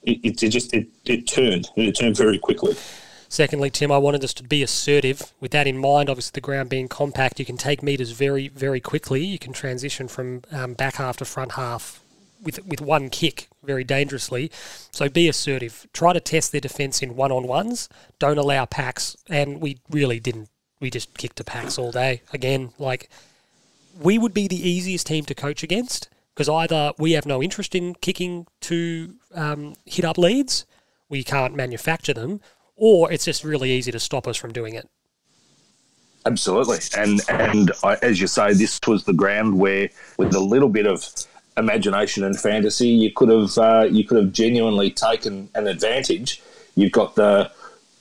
it, 0.03 0.19
it, 0.43 0.49
just 0.49 0.73
it, 0.73 0.87
it 1.05 1.25
turned 1.27 1.69
and 1.77 1.87
it 1.87 1.93
turned 1.93 2.17
very 2.17 2.37
quickly. 2.37 2.75
Secondly, 3.29 3.69
Tim, 3.71 3.91
I 3.91 3.97
wanted 3.97 4.23
us 4.23 4.33
to 4.35 4.43
be 4.43 4.61
assertive. 4.61 5.33
With 5.39 5.51
that 5.51 5.65
in 5.65 5.77
mind, 5.77 6.09
obviously 6.09 6.33
the 6.35 6.41
ground 6.41 6.69
being 6.69 6.87
compact, 6.87 7.39
you 7.39 7.45
can 7.45 7.57
take 7.57 7.81
meters 7.81 8.11
very, 8.11 8.49
very 8.49 8.79
quickly. 8.79 9.25
You 9.25 9.39
can 9.39 9.53
transition 9.53 10.07
from 10.07 10.43
um, 10.51 10.73
back 10.73 10.95
half 10.95 11.17
to 11.17 11.25
front 11.25 11.53
half 11.53 12.02
with 12.43 12.65
with 12.65 12.81
one 12.81 13.09
kick 13.09 13.49
very 13.63 13.83
dangerously. 13.83 14.51
So 14.91 15.09
be 15.09 15.27
assertive. 15.27 15.87
Try 15.93 16.13
to 16.13 16.19
test 16.19 16.51
their 16.51 16.61
defence 16.61 17.01
in 17.01 17.15
one 17.15 17.31
on 17.31 17.47
ones. 17.47 17.89
Don't 18.19 18.37
allow 18.37 18.65
packs. 18.65 19.15
And 19.29 19.61
we 19.61 19.79
really 19.89 20.19
didn't. 20.19 20.49
We 20.79 20.89
just 20.89 21.17
kicked 21.17 21.37
to 21.37 21.43
packs 21.43 21.77
all 21.77 21.91
day. 21.91 22.21
Again, 22.33 22.73
like 22.77 23.09
we 23.99 24.17
would 24.17 24.33
be 24.33 24.47
the 24.47 24.69
easiest 24.69 25.07
team 25.07 25.25
to 25.25 25.35
coach 25.35 25.63
against 25.63 26.09
because 26.33 26.49
either 26.49 26.93
we 26.97 27.13
have 27.13 27.25
no 27.25 27.41
interest 27.41 27.75
in 27.75 27.95
kicking 27.95 28.47
to 28.61 29.13
um, 29.35 29.75
hit 29.85 30.03
up 30.03 30.17
leads, 30.17 30.65
we 31.09 31.23
can't 31.23 31.55
manufacture 31.55 32.13
them, 32.13 32.41
or 32.75 33.11
it's 33.11 33.25
just 33.25 33.43
really 33.43 33.71
easy 33.71 33.91
to 33.91 33.99
stop 33.99 34.27
us 34.27 34.35
from 34.35 34.51
doing 34.51 34.73
it. 34.73 34.89
Absolutely, 36.25 36.79
and 36.97 37.21
and 37.29 37.71
I, 37.83 37.97
as 38.01 38.19
you 38.21 38.27
say, 38.27 38.53
this 38.53 38.79
was 38.87 39.03
the 39.03 39.13
ground 39.13 39.59
where, 39.59 39.89
with 40.17 40.33
a 40.33 40.39
little 40.39 40.69
bit 40.69 40.87
of 40.87 41.05
imagination 41.57 42.23
and 42.23 42.39
fantasy, 42.39 42.89
you 42.89 43.11
could 43.11 43.29
have 43.29 43.57
uh, 43.57 43.87
you 43.89 44.03
could 44.03 44.17
have 44.17 44.31
genuinely 44.31 44.91
taken 44.91 45.49
an 45.55 45.67
advantage. 45.67 46.41
You've 46.75 46.91
got 46.91 47.15
the, 47.15 47.51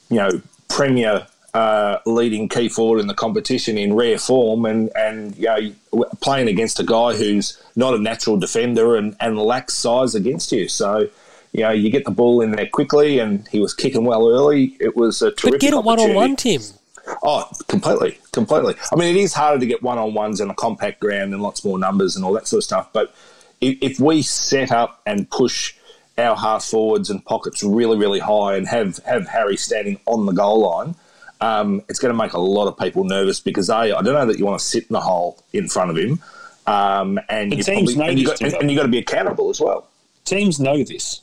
you 0.09 0.17
know, 0.17 0.41
premier 0.69 1.27
uh, 1.55 1.99
leading 2.07 2.49
key 2.49 2.69
forward 2.69 3.01
in 3.01 3.07
the 3.07 3.15
competition 3.15 3.77
in 3.77 3.95
rare 3.95 4.19
form, 4.19 4.65
and 4.65 4.91
and 4.97 5.37
you 5.37 5.73
know, 5.93 6.07
playing 6.21 6.49
against 6.49 6.81
a 6.81 6.85
guy 6.85 7.15
who's 7.15 7.63
not 7.77 7.95
a 7.95 7.99
natural 7.99 8.39
defender 8.39 8.97
and, 8.97 9.17
and 9.21 9.39
lacks 9.39 9.75
size 9.75 10.15
against 10.15 10.53
you. 10.53 10.69
So. 10.69 11.09
You 11.55 11.65
know, 11.65 11.71
you 11.71 11.91
get 11.91 12.07
the 12.07 12.11
ball 12.11 12.41
in 12.41 12.53
there 12.53 12.67
quickly, 12.67 13.19
and 13.19 13.47
he 13.49 13.61
was 13.61 13.75
kicking 13.75 14.07
well 14.07 14.27
early. 14.27 14.75
It 14.81 14.97
was 14.97 15.21
a 15.21 15.31
terrific 15.31 15.53
But 15.53 15.61
get 15.61 15.75
a 15.75 15.81
one 15.81 16.01
on 16.01 16.15
one, 16.15 16.33
opportunity. 16.33 16.57
Tim. 16.57 16.79
Oh, 17.23 17.47
completely, 17.69 18.19
completely. 18.33 18.75
I 18.91 18.97
mean, 18.97 19.15
it 19.15 19.21
is 19.21 19.35
harder 19.35 19.61
to 19.61 19.67
get 19.67 19.83
one 19.83 19.99
on 19.99 20.15
ones 20.15 20.41
in 20.41 20.49
a 20.49 20.55
compact 20.55 21.01
ground 21.01 21.35
and 21.35 21.43
lots 21.43 21.63
more 21.63 21.79
numbers 21.79 22.17
and 22.17 22.25
all 22.25 22.33
that 22.33 22.47
sort 22.47 22.61
of 22.61 22.65
stuff. 22.65 22.89
But 22.95 23.15
if, 23.63 23.79
if 23.81 24.01
we 24.01 24.21
set 24.21 24.71
up 24.71 25.01
and 25.07 25.31
push 25.31 25.75
our 26.19 26.37
half 26.37 26.65
forwards 26.65 27.09
and 27.09 27.25
pockets 27.25 27.63
really, 27.63 27.97
really 27.97 28.19
high 28.19 28.57
and 28.57 28.67
have 28.67 28.99
have 29.07 29.27
Harry 29.29 29.57
standing 29.57 29.99
on 30.05 30.27
the 30.27 30.33
goal 30.33 30.69
line, 30.69 30.95
um, 31.41 31.83
it's 31.89 31.99
going 31.99 32.13
to 32.13 32.19
make 32.19 32.35
a 32.35 32.41
lot 32.41 32.67
of 32.67 32.77
people 32.77 33.05
nervous 33.05 33.41
because 33.41 33.71
a, 33.71 33.73
I 33.73 34.03
don't 34.03 34.13
know 34.13 34.27
that 34.27 34.39
you 34.39 34.45
want 34.45 34.61
to 34.61 34.65
sit 34.65 34.83
in 34.83 34.93
the 34.93 35.01
hole 35.01 35.43
in 35.53 35.69
front 35.69 35.91
of 35.91 35.97
him, 35.97 36.21
um, 36.67 37.19
and 37.29 37.55
you 37.55 37.63
teams 37.63 37.95
probably 37.95 38.11
and 38.11 38.19
you 38.19 38.29
this, 38.29 38.41
got, 38.41 38.53
and, 38.53 38.63
and 38.63 38.71
you 38.71 38.77
got 38.77 38.83
to 38.83 38.89
be 38.89 38.99
accountable 38.99 39.49
as 39.49 39.61
well. 39.61 39.89
Teams 40.25 40.61
know 40.61 40.83
this. 40.85 41.23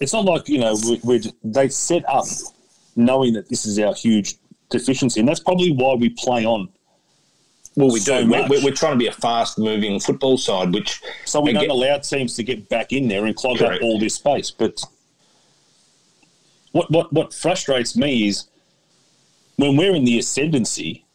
It's 0.00 0.12
not 0.12 0.24
like 0.24 0.48
you 0.48 0.58
know 0.58 0.76
we, 0.84 1.00
we 1.04 1.32
they 1.44 1.68
set 1.68 2.08
up 2.08 2.24
knowing 2.96 3.34
that 3.34 3.48
this 3.48 3.66
is 3.66 3.78
our 3.78 3.94
huge 3.94 4.36
deficiency, 4.70 5.20
and 5.20 5.28
that's 5.28 5.40
probably 5.40 5.72
why 5.72 5.94
we 5.94 6.08
play 6.08 6.44
on. 6.44 6.70
Well, 7.78 7.92
we 7.92 8.00
So 8.00 8.24
do. 8.24 8.28
We're, 8.28 8.64
we're, 8.64 8.72
trying 8.72 8.94
to 8.94 8.98
be 8.98 9.06
a 9.06 9.12
fast-moving 9.12 10.00
football 10.00 10.36
side, 10.36 10.74
which 10.74 11.00
So 11.24 11.40
we 11.40 11.50
again- 11.50 11.68
don't 11.68 11.70
allow 11.70 11.96
teams 11.98 12.34
to 12.34 12.42
get 12.42 12.68
back 12.68 12.92
in 12.92 13.06
there 13.06 13.24
and 13.24 13.36
clog 13.36 13.58
Correct. 13.58 13.76
up 13.76 13.82
all 13.82 14.00
this 14.00 14.16
space. 14.16 14.50
But 14.50 14.82
what 16.72 16.90
what 16.90 17.12
what 17.12 17.32
frustrates 17.32 17.96
me 17.96 18.26
is 18.26 18.48
when 19.56 19.76
we're 19.76 19.94
in 19.94 20.04
the 20.04 20.18
ascendancy, 20.18 21.06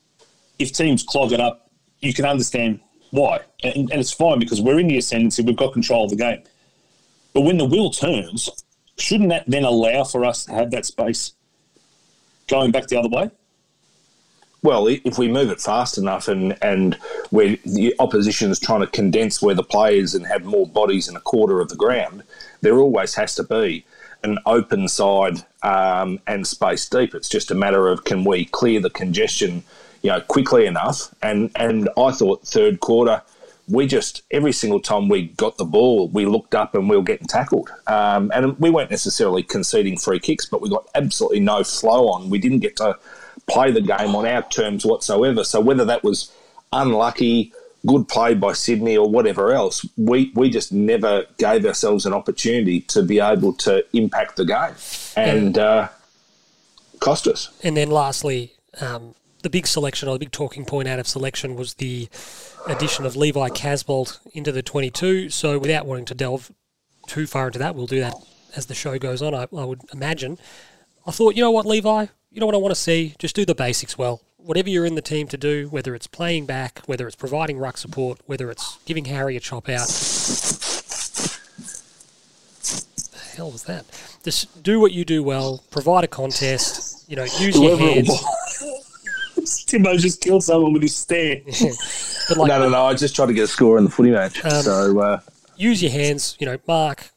if 0.58 0.72
teams 0.72 1.04
clog 1.04 1.34
it 1.34 1.42
up, 1.42 1.70
you 2.00 2.14
can 2.14 2.24
understand 2.24 2.80
why, 3.12 3.42
and, 3.62 3.92
and 3.92 4.00
it's 4.00 4.14
fine 4.14 4.40
because 4.40 4.62
we're 4.62 4.80
in 4.80 4.88
the 4.88 4.98
ascendancy. 4.98 5.44
We've 5.44 5.58
got 5.58 5.74
control 5.74 6.06
of 6.06 6.12
the 6.12 6.16
game. 6.16 6.44
But 7.34 7.42
when 7.42 7.58
the 7.58 7.66
wheel 7.66 7.90
turns, 7.90 8.50
shouldn't 8.98 9.32
that 9.32 9.44
then 9.48 9.66
allow 9.66 10.06
for 10.06 10.24
us 10.24 10.46
to 10.46 10.54
have 10.54 10.72
that 10.72 10.86
space 10.86 11.34
going 12.48 12.72
back 12.72 12.88
the 12.88 12.98
other 12.98 13.10
way? 13.10 13.30
Well, 14.64 14.88
if 14.88 15.18
we 15.18 15.28
move 15.28 15.52
it 15.52 15.60
fast 15.60 15.98
enough 15.98 16.30
and, 16.30 16.58
and 16.62 16.96
where 17.32 17.58
the 17.66 17.94
opposition 18.00 18.50
is 18.50 18.60
trying 18.60 18.80
to 18.80 18.88
condense 18.88 19.42
where 19.42 19.54
the 19.54 19.64
players 19.64 20.16
and 20.16 20.26
have 20.26 20.46
more 20.46 20.66
bodies 20.66 21.10
in 21.10 21.18
a 21.18 21.20
quarter 21.20 21.60
of 21.60 21.68
the 21.68 21.76
ground, 21.76 22.24
there 22.62 22.80
always 22.80 23.16
has 23.16 23.36
to 23.36 23.44
be 23.44 23.86
an 24.24 24.40
open 24.46 24.88
side 24.88 25.44
um, 25.64 26.18
and 26.28 26.48
space 26.48 26.88
deep. 26.88 27.14
It's 27.14 27.28
just 27.28 27.52
a 27.52 27.56
matter 27.56 27.90
of 27.90 28.06
can 28.06 28.24
we 28.24 28.46
clear 28.46 28.80
the 28.80 28.90
congestion, 28.90 29.64
you 30.02 30.12
know, 30.12 30.22
quickly 30.22 30.66
enough. 30.66 31.14
And 31.22 31.52
and 31.58 31.90
I 31.98 32.12
thought 32.12 32.48
third 32.48 32.80
quarter, 32.80 33.22
we 33.68 33.86
just 33.86 34.22
every 34.32 34.54
single 34.54 34.80
time 34.80 35.10
we 35.10 35.28
got 35.28 35.58
the 35.58 35.66
ball, 35.66 36.08
we 36.08 36.26
looked 36.26 36.56
up 36.56 36.74
and 36.74 36.90
we 36.90 36.96
were 36.96 37.04
getting 37.04 37.28
tackled. 37.28 37.70
Um, 37.88 38.32
and 38.34 38.58
we 38.60 38.70
weren't 38.70 38.92
necessarily 38.92 39.44
conceding 39.44 39.98
free 39.98 40.22
kicks, 40.22 40.46
but 40.46 40.62
we 40.62 40.70
got 40.70 40.88
absolutely 40.96 41.42
no 41.42 41.66
flow 41.66 42.08
on. 42.08 42.30
We 42.30 42.40
didn't 42.40 42.60
get 42.60 42.78
to 42.78 42.98
play 43.50 43.72
the 43.72 43.82
game 43.82 44.16
on 44.16 44.26
our 44.26 44.42
terms 44.44 44.86
whatsoever. 44.86 45.44
So 45.44 45.60
whether 45.60 45.86
that 45.86 46.04
was 46.04 46.32
unlucky, 46.72 47.54
good 47.86 48.08
play 48.08 48.34
by 48.34 48.54
Sydney, 48.54 48.98
or 48.98 49.10
whatever 49.10 49.54
else, 49.54 49.86
we, 49.98 50.32
we 50.36 50.50
just 50.50 50.72
never 50.72 51.26
gave 51.38 51.66
ourselves 51.66 52.06
an 52.06 52.14
opportunity 52.14 52.82
to 52.82 53.04
be 53.04 53.20
able 53.20 53.54
to 53.54 53.86
impact 53.94 54.38
the 54.38 54.46
game 54.46 54.76
and 55.16 55.58
uh, 55.58 55.90
cost 57.00 57.28
us. 57.28 57.50
And 57.64 57.76
then 57.76 57.92
lastly, 57.92 58.54
um, 58.80 59.16
the 59.42 59.50
big 59.50 59.68
selection 59.68 60.08
or 60.08 60.14
the 60.14 60.20
big 60.20 60.32
talking 60.32 60.66
point 60.66 60.88
out 60.88 61.00
of 61.00 61.08
selection 61.08 61.56
was 61.56 61.76
the 61.76 62.08
addition 62.68 63.06
of 63.06 63.16
Levi 63.16 63.50
Casboult 63.50 64.20
into 64.34 64.52
the 64.52 64.62
22. 64.64 65.30
So 65.30 65.60
without 65.60 65.86
wanting 65.86 66.06
to 66.06 66.16
delve 66.16 66.52
too 67.08 67.28
far 67.28 67.48
into 67.48 67.60
that, 67.60 67.76
we'll 67.76 67.88
do 67.88 68.00
that 68.00 68.16
as 68.56 68.68
the 68.68 68.76
show 68.76 68.98
goes 68.98 69.22
on, 69.22 69.34
I, 69.34 69.48
I 69.56 69.66
would 69.66 69.82
imagine. 69.92 70.38
I 71.06 71.12
thought, 71.12 71.36
you 71.36 71.42
know 71.42 71.52
what, 71.52 71.66
Levi? 71.66 72.06
You 72.32 72.40
know 72.40 72.46
what 72.46 72.56
I 72.56 72.60
want 72.60 72.74
to 72.74 72.80
see? 72.80 73.16
Just 73.20 73.36
do 73.36 73.46
the 73.46 73.56
basics 73.56 73.98
well. 73.98 74.22
Whatever 74.38 74.70
you're 74.70 74.86
in 74.86 74.96
the 74.96 75.02
team 75.02 75.28
to 75.30 75.38
do, 75.38 75.68
whether 75.70 75.94
it's 75.96 76.08
playing 76.08 76.46
back, 76.46 76.82
whether 76.86 77.06
it's 77.08 77.16
providing 77.16 77.58
ruck 77.58 77.78
support, 77.78 78.20
whether 78.26 78.50
it's 78.50 78.78
giving 78.86 79.06
Harry 79.06 79.38
a 79.38 79.40
chop 79.40 79.70
out. 79.70 79.88
The 83.12 83.20
hell 83.36 83.52
was 83.52 83.64
that? 83.66 83.86
Just 84.24 84.64
do 84.64 84.80
what 84.80 84.92
you 84.92 85.06
do 85.06 85.24
well. 85.24 85.64
Provide 85.72 86.04
a 86.04 86.08
contest. 86.08 87.06
You 87.10 87.16
know, 87.18 87.24
use 87.24 87.58
your 87.60 87.78
hands. 87.78 88.08
was. 88.08 89.66
Timo 89.68 89.98
just 89.98 90.22
killed 90.22 90.44
someone 90.44 90.74
with 90.74 90.82
his 90.84 90.96
stare. 90.96 91.42
But 92.30 92.38
like, 92.38 92.48
no, 92.48 92.60
no, 92.60 92.70
no. 92.70 92.86
I 92.86 92.94
just 92.94 93.18
tried 93.18 93.26
to 93.26 93.34
get 93.34 93.44
a 93.44 93.48
score 93.48 93.78
in 93.78 93.84
the 93.84 93.90
footy 93.90 94.10
match. 94.10 94.46
Um, 94.46 94.62
so 94.62 94.98
uh, 94.98 95.20
use 95.58 95.84
your 95.84 95.92
hands, 95.92 96.38
you 96.40 96.46
know, 96.46 96.58
mark. 96.66 97.10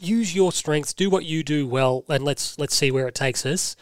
Use 0.00 0.34
your 0.34 0.50
strengths, 0.50 0.94
do 0.94 1.10
what 1.10 1.24
you 1.24 1.42
do 1.42 1.66
well, 1.66 2.04
and 2.08 2.24
let's 2.24 2.58
let's 2.58 2.74
see 2.74 2.90
where 2.90 3.06
it 3.06 3.14
takes 3.14 3.44
us. 3.44 3.76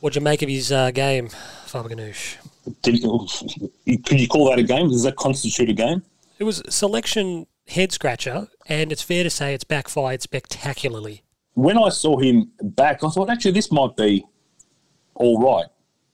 What'd 0.00 0.16
you 0.16 0.22
make 0.22 0.42
of 0.42 0.48
his 0.48 0.72
uh, 0.72 0.90
game, 0.90 1.28
Faber 1.66 1.90
Ganoush? 1.90 2.36
Did, 2.82 3.00
could 4.04 4.20
you 4.20 4.28
call 4.28 4.50
that 4.50 4.58
a 4.58 4.62
game? 4.62 4.88
Does 4.88 5.04
that 5.04 5.16
constitute 5.16 5.70
a 5.70 5.72
game? 5.72 6.02
It 6.38 6.44
was 6.44 6.62
selection 6.68 7.46
head 7.68 7.92
scratcher, 7.92 8.48
and 8.66 8.90
it's 8.90 9.02
fair 9.02 9.22
to 9.22 9.30
say 9.30 9.54
it's 9.54 9.64
backfired 9.64 10.22
spectacularly. 10.22 11.22
When 11.54 11.78
I 11.78 11.90
saw 11.90 12.18
him 12.18 12.50
back, 12.60 13.04
I 13.04 13.10
thought 13.10 13.30
actually 13.30 13.52
this 13.52 13.70
might 13.70 13.96
be 13.96 14.24
all 15.14 15.40
right. 15.40 15.66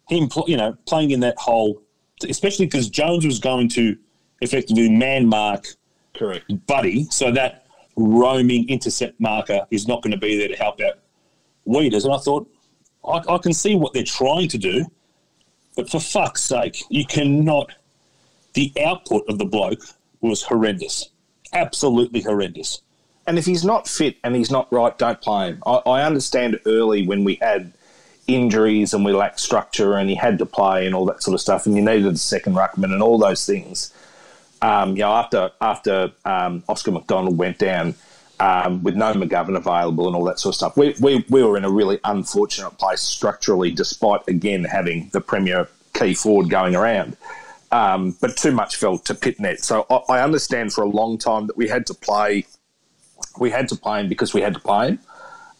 Him, 0.08 0.28
pl- 0.28 0.44
you 0.48 0.56
know, 0.56 0.76
playing 0.86 1.12
in 1.12 1.20
that 1.20 1.38
hole, 1.38 1.82
especially 2.28 2.66
because 2.66 2.90
Jones 2.90 3.24
was 3.24 3.38
going 3.38 3.68
to 3.70 3.96
effectively 4.40 4.90
man 4.90 5.26
mark 5.26 5.66
Correct. 6.16 6.66
Buddy, 6.66 7.04
so 7.04 7.30
that 7.32 7.65
roaming 7.96 8.68
intercept 8.68 9.18
marker 9.20 9.66
is 9.70 9.88
not 9.88 10.02
going 10.02 10.12
to 10.12 10.18
be 10.18 10.37
there 10.37 10.48
to 10.48 10.56
help 10.56 10.80
out 10.80 10.98
Weeders. 11.64 12.04
And 12.04 12.14
I 12.14 12.18
thought, 12.18 12.48
I, 13.06 13.22
I 13.28 13.38
can 13.38 13.52
see 13.52 13.74
what 13.74 13.92
they're 13.92 14.04
trying 14.04 14.48
to 14.48 14.59
do, 14.59 14.87
but 15.76 15.90
for 15.90 16.00
fuck's 16.00 16.44
sake, 16.44 16.82
you 16.88 17.04
cannot. 17.04 17.72
The 18.54 18.72
output 18.85 19.28
of 19.28 19.38
the 19.38 19.44
bloke 19.44 19.82
was 20.20 20.42
horrendous, 20.42 21.11
absolutely 21.52 22.22
horrendous. 22.22 22.80
And 23.26 23.38
if 23.38 23.44
he's 23.44 23.64
not 23.64 23.88
fit 23.88 24.16
and 24.22 24.37
he's 24.37 24.50
not 24.50 24.72
right, 24.72 24.96
don't 24.96 25.20
play 25.20 25.48
him. 25.48 25.62
I, 25.66 25.74
I 25.87 26.02
understand 26.04 26.61
early 26.64 27.06
when 27.06 27.24
we 27.24 27.35
had 27.37 27.72
injuries 28.28 28.94
and 28.94 29.04
we 29.04 29.12
lacked 29.12 29.40
structure 29.40 29.94
and 29.94 30.09
he 30.09 30.14
had 30.14 30.38
to 30.38 30.46
play 30.46 30.87
and 30.87 30.94
all 30.94 31.04
that 31.06 31.22
sort 31.22 31.35
of 31.35 31.40
stuff, 31.40 31.66
and 31.66 31.76
you 31.76 31.82
needed 31.82 32.06
a 32.06 32.16
second 32.16 32.54
ruckman 32.54 32.92
and 32.92 33.02
all 33.02 33.18
those 33.18 33.44
things. 33.44 33.92
Um, 34.62 34.90
you 34.90 35.03
know, 35.03 35.12
after 35.12 35.51
after 35.61 36.12
um, 36.25 36.62
Oscar 36.69 36.92
McDonald 36.92 37.37
went 37.37 37.59
down 37.59 37.95
um, 38.40 38.83
with 38.83 38.97
no 38.97 39.12
McGovern 39.12 39.57
available 39.57 40.07
and 40.07 40.16
all 40.16 40.25
that 40.25 40.38
sort 40.38 40.55
of 40.55 40.57
stuff, 40.57 40.77
we, 40.77 40.95
we, 41.01 41.25
we 41.29 41.42
were 41.42 41.57
in 41.57 41.64
a 41.64 41.71
really 41.71 41.99
unfortunate 42.05 42.71
place 42.79 43.01
structurally, 43.01 43.71
despite 43.71 44.21
again 44.29 44.64
having 44.64 45.11
the 45.12 45.21
premier 45.21 45.69
key 45.95 46.14
forward 46.14 46.51
going 46.51 46.75
around. 46.75 47.16
Um, 47.73 48.16
but 48.21 48.37
too 48.37 48.53
much 48.53 48.77
fell 48.77 48.99
to 48.99 49.14
Pittonet. 49.14 49.59
So 49.59 49.87
I, 49.90 50.16
I 50.16 50.23
understand 50.23 50.73
for 50.73 50.83
a 50.83 50.88
long 50.88 51.19
time 51.19 51.47
that 51.49 51.57
we 51.57 51.69
had 51.69 51.87
to 51.87 51.95
play, 51.95 52.47
we 53.38 53.51
had 53.51 53.69
to 53.71 53.77
play 53.77 54.01
him 54.01 54.09
because 54.09 54.33
we 54.33 54.40
had 54.40 54.55
to 54.55 54.61
play 54.61 54.88
him. 54.88 54.99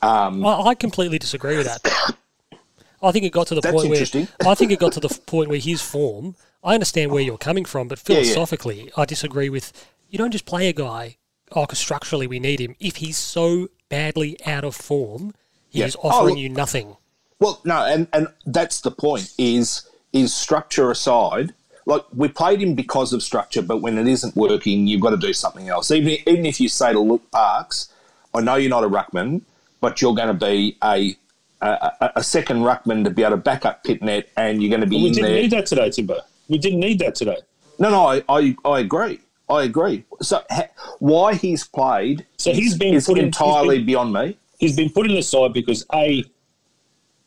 Um, 0.03 0.47
I, 0.47 0.61
I 0.61 0.75
completely 0.75 1.19
disagree 1.19 1.57
with 1.57 1.67
that. 1.67 2.15
I 3.03 3.13
think 3.13 3.25
it 3.25 3.31
got 3.31 3.49
to 3.49 3.55
the 3.55 3.61
That's 3.61 3.75
point 3.75 3.91
where. 3.91 4.51
I 4.51 4.55
think 4.55 4.73
it 4.73 4.79
got 4.79 4.93
to 4.93 5.01
the 5.01 5.09
point 5.27 5.49
where 5.49 5.59
his 5.59 5.83
form. 5.83 6.35
I 6.66 6.74
understand 6.74 7.12
where 7.12 7.22
you're 7.22 7.38
coming 7.38 7.64
from, 7.64 7.87
but 7.88 8.02
Yeah, 8.09 8.16
yeah. 8.16 8.22
philosophically, 8.24 8.90
I 8.96 9.05
disagree 9.05 9.48
with. 9.48 9.72
You 10.11 10.18
don't 10.18 10.33
just 10.33 10.46
play 10.46 10.68
a 10.68 10.72
guy. 10.72 11.16
Oh, 11.52 11.64
'cause 11.64 11.79
structurally 11.79 12.26
we 12.26 12.40
need 12.40 12.59
him. 12.61 12.74
If 12.81 12.96
he's 12.96 13.16
so 13.16 13.68
badly 13.88 14.37
out 14.44 14.64
of 14.64 14.74
form, 14.74 15.33
he 15.70 15.79
Yeah. 15.79 15.87
is 15.87 15.96
Oh, 16.02 16.09
offering 16.09 16.35
look- 16.35 16.38
you 16.42 16.48
nothing. 16.48 16.96
Well, 17.38 17.61
no, 17.64 17.85
and, 17.85 18.09
and 18.12 18.26
that's 18.46 18.81
the 18.81 18.90
point. 18.90 19.31
Is 19.38 19.83
is 20.12 20.35
structure 20.35 20.90
aside, 20.90 21.52
like 21.85 22.02
we 22.14 22.26
played 22.29 22.61
him 22.62 22.74
because 22.74 23.12
of 23.12 23.22
structure, 23.22 23.62
but 23.62 23.79
when 23.79 23.96
it 23.98 24.09
isn't 24.09 24.35
working, 24.35 24.87
you've 24.88 25.02
got 25.02 25.11
to 25.11 25.16
do 25.18 25.33
something 25.33 25.68
else. 25.68 25.90
Even 25.92 26.16
even 26.26 26.46
if 26.46 26.61
you 26.61 26.68
say 26.68 26.92
to 26.92 26.98
Luke 26.98 27.31
Parks, 27.31 27.88
I 28.35 28.40
know 28.40 28.57
you're 28.57 28.70
not 28.70 28.83
a 28.85 28.88
ruckman, 28.88 29.42
but 29.81 30.00
you're 30.02 30.14
going 30.14 30.29
to 30.37 30.46
be 30.46 30.76
a 30.83 31.16
a, 31.62 31.92
a- 32.00 32.12
a 32.16 32.22
second 32.24 32.59
ruckman 32.62 33.05
to 33.05 33.11
be 33.11 33.22
able 33.22 33.33
to 33.33 33.37
back 33.38 33.64
up 33.64 33.85
Pittonet, 33.85 34.24
and 34.37 34.61
you're 34.62 34.68
going 34.70 34.81
to 34.83 34.87
be 34.87 34.96
But 34.96 35.02
we 35.02 35.07
in 35.09 35.12
didn't 35.14 35.31
there. 35.31 35.42
need 35.42 35.50
that 35.52 35.66
today, 35.66 35.90
Timbo. 35.90 36.20
We 36.49 36.59
didn't 36.59 36.81
need 36.81 36.99
that 37.01 37.15
today. 37.15 37.39
No, 37.79 37.91
no, 37.91 38.07
I, 38.07 38.23
I, 38.29 38.57
I 38.65 38.81
agree. 38.81 39.21
I 39.49 39.63
agree. 39.65 40.05
So 40.23 40.43
ha, 40.51 40.65
why 40.99 41.35
he's 41.35 41.67
played 41.67 42.27
So 42.37 42.53
he's 42.53 42.77
been 42.77 42.95
is 42.95 43.07
put 43.07 43.19
in- 43.19 43.27
entirely 43.27 43.79
been- 43.79 43.87
beyond 43.87 44.13
me. 44.13 44.39
He's 44.59 44.75
been 44.75 44.91
put 44.91 45.07
in 45.07 45.15
the 45.15 45.23
side 45.23 45.53
because 45.53 45.85
A, 45.95 46.25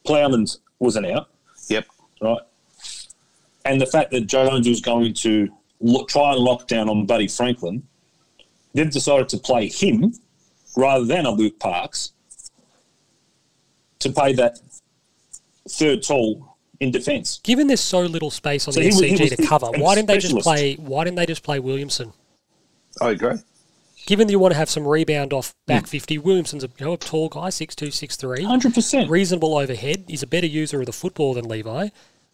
Plowman's 0.06 0.60
wasn't 0.80 1.06
out, 1.06 1.30
Yep. 1.70 1.86
right? 2.22 2.40
And 3.66 3.80
the 3.80 3.86
fact 3.86 4.10
that 4.12 4.22
Jones 4.22 4.68
was 4.68 4.82
going 4.82 5.14
to 5.16 5.48
look, 5.80 6.08
try 6.10 6.32
and 6.34 6.40
lock 6.40 6.68
down 6.68 6.90
on 6.90 7.06
Buddy 7.06 7.28
Franklin, 7.28 7.84
they've 8.74 8.90
decided 8.90 9.30
to 9.30 9.38
play 9.38 9.68
him 9.70 10.14
rather 10.76 11.06
than 11.06 11.26
a 11.28 11.32
Luke 11.32 11.60
Parks 11.60 12.14
to 14.00 14.10
play 14.12 14.34
that 14.34 14.60
third 15.70 16.02
tall 16.02 16.49
in 16.80 16.92
defence. 16.92 17.39
Given 17.44 17.68
there's 17.68 17.82
so 17.82 18.02
little 18.02 18.32
space 18.32 18.68
on 18.68 18.74
So 18.74 18.80
the 18.80 18.86
he 18.89 18.92
SCG 18.92 19.36
to 19.36 19.46
cover, 19.48 19.68
why 19.78 19.96
didn't 19.96 20.08
they 20.08 20.18
just 20.18 20.38
play? 20.38 20.76
Why 20.76 21.04
didn't 21.04 21.18
they 21.18 21.26
just 21.26 21.44
play 21.44 21.60
Williamson? 21.60 22.13
I 23.02 23.12
agree. 23.12 23.36
Given 24.06 24.28
that 24.28 24.32
you 24.32 24.39
want 24.39 24.54
to 24.54 24.58
have 24.58 24.70
some 24.70 24.88
rebound 24.88 25.34
off 25.34 25.54
Hmm. 25.68 25.74
back 25.74 25.88
50, 25.88 26.18
Williamson's 26.18 26.63
a, 26.63 26.70
you 26.80 26.86
know, 26.86 26.94
a 26.94 26.98
tall 26.98 27.30
guy, 27.30 27.50
6'2", 27.50 27.92
6'3", 27.92 28.44
100%. 28.44 29.10
reasonable 29.10 29.56
overhead. 29.58 30.06
He's 30.08 30.24
a 30.24 30.28
better 30.28 30.48
user 30.48 30.80
of 30.80 30.86
the 30.88 30.94
football 30.94 31.34
than 31.36 31.48
Levi. 31.48 31.89